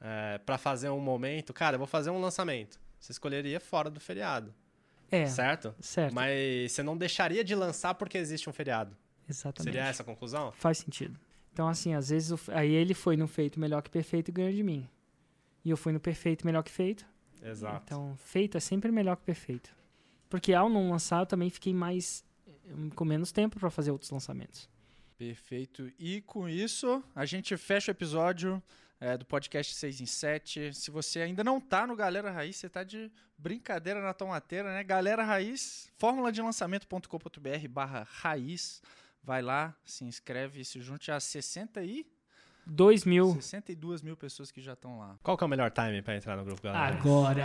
é, 0.00 0.38
para 0.38 0.58
fazer 0.58 0.90
um 0.90 1.00
momento, 1.00 1.54
cara, 1.54 1.76
eu 1.76 1.78
vou 1.78 1.86
fazer 1.86 2.10
um 2.10 2.20
lançamento. 2.20 2.78
Você 3.00 3.12
escolheria 3.12 3.60
fora 3.60 3.88
do 3.88 4.00
feriado, 4.00 4.52
É, 5.10 5.26
certo? 5.26 5.74
certo. 5.80 6.14
Mas 6.14 6.72
você 6.72 6.82
não 6.82 6.96
deixaria 6.96 7.44
de 7.44 7.54
lançar 7.54 7.94
porque 7.94 8.18
existe 8.18 8.48
um 8.50 8.52
feriado. 8.52 8.96
Exatamente. 9.28 9.72
Seria 9.74 9.88
essa 9.88 10.02
a 10.02 10.06
conclusão? 10.06 10.52
Faz 10.52 10.78
sentido. 10.78 11.18
Então, 11.52 11.68
assim, 11.68 11.94
às 11.94 12.10
vezes, 12.10 12.30
o- 12.30 12.52
aí 12.52 12.70
ele 12.72 12.92
foi 12.94 13.16
no 13.16 13.26
feito 13.26 13.58
melhor 13.58 13.82
que 13.82 13.90
perfeito 13.90 14.28
e 14.28 14.32
ganhou 14.32 14.52
de 14.52 14.62
mim. 14.62 14.88
E 15.64 15.70
eu 15.70 15.76
fui 15.76 15.92
no 15.92 15.98
perfeito 16.00 16.44
melhor 16.46 16.62
que 16.62 16.70
feito. 16.70 17.04
Exato. 17.42 17.82
Então, 17.84 18.16
feito 18.18 18.56
é 18.56 18.60
sempre 18.60 18.90
melhor 18.92 19.16
que 19.16 19.22
perfeito. 19.24 19.74
Porque 20.28 20.52
ao 20.52 20.68
não 20.68 20.90
lançar, 20.90 21.20
eu 21.20 21.26
também 21.26 21.48
fiquei 21.50 21.72
mais 21.72 22.24
hum, 22.68 22.90
com 22.90 23.04
menos 23.04 23.32
tempo 23.32 23.58
para 23.58 23.70
fazer 23.70 23.90
outros 23.90 24.10
lançamentos. 24.10 24.68
Perfeito. 25.16 25.90
E 25.98 26.20
com 26.22 26.48
isso, 26.48 27.02
a 27.14 27.24
gente 27.24 27.56
fecha 27.56 27.90
o 27.90 27.94
episódio 27.94 28.62
é, 29.00 29.16
do 29.16 29.24
podcast 29.24 29.74
6 29.74 30.00
em 30.00 30.06
7. 30.06 30.72
Se 30.74 30.90
você 30.90 31.20
ainda 31.20 31.44
não 31.44 31.60
tá 31.60 31.86
no 31.86 31.94
Galera 31.96 32.30
Raiz, 32.30 32.56
você 32.56 32.68
tá 32.68 32.82
de 32.82 33.10
brincadeira 33.36 34.00
na 34.00 34.14
tomateira, 34.14 34.72
né? 34.72 34.82
Galera 34.82 35.22
Raiz, 35.24 35.90
fórmula 35.98 36.32
de 36.32 36.40
lançamento.com.br 36.40 37.68
barra 37.68 38.06
raiz. 38.10 38.82
Vai 39.22 39.42
lá, 39.42 39.74
se 39.84 40.04
inscreve 40.04 40.60
e 40.60 40.64
se 40.64 40.80
junte 40.80 41.10
a 41.10 41.18
60 41.18 41.82
e 41.82 42.06
2 42.64 43.04
mil. 43.04 43.34
62 43.34 44.02
mil 44.02 44.16
pessoas 44.16 44.50
que 44.50 44.60
já 44.60 44.72
estão 44.72 44.98
lá. 44.98 45.16
Qual 45.22 45.36
que 45.36 45.44
é 45.44 45.46
o 45.46 45.50
melhor 45.50 45.70
time 45.70 46.02
para 46.02 46.16
entrar 46.16 46.36
no 46.36 46.44
grupo, 46.44 46.62
galera? 46.62 46.96
Agora! 46.96 47.44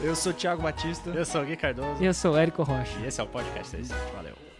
Eu 0.00 0.14
sou 0.14 0.32
o 0.32 0.34
Thiago 0.34 0.62
Batista. 0.62 1.10
Eu 1.10 1.24
sou 1.24 1.42
o 1.42 1.46
Gui 1.46 1.56
Cardoso 1.56 2.02
Eu 2.02 2.14
sou 2.14 2.32
o 2.34 2.36
Érico 2.36 2.62
Rocha. 2.62 2.98
e 3.00 3.06
esse 3.06 3.20
é 3.20 3.24
o 3.24 3.28
podcast 3.28 3.68
6. 3.68 3.88
Valeu. 4.14 4.53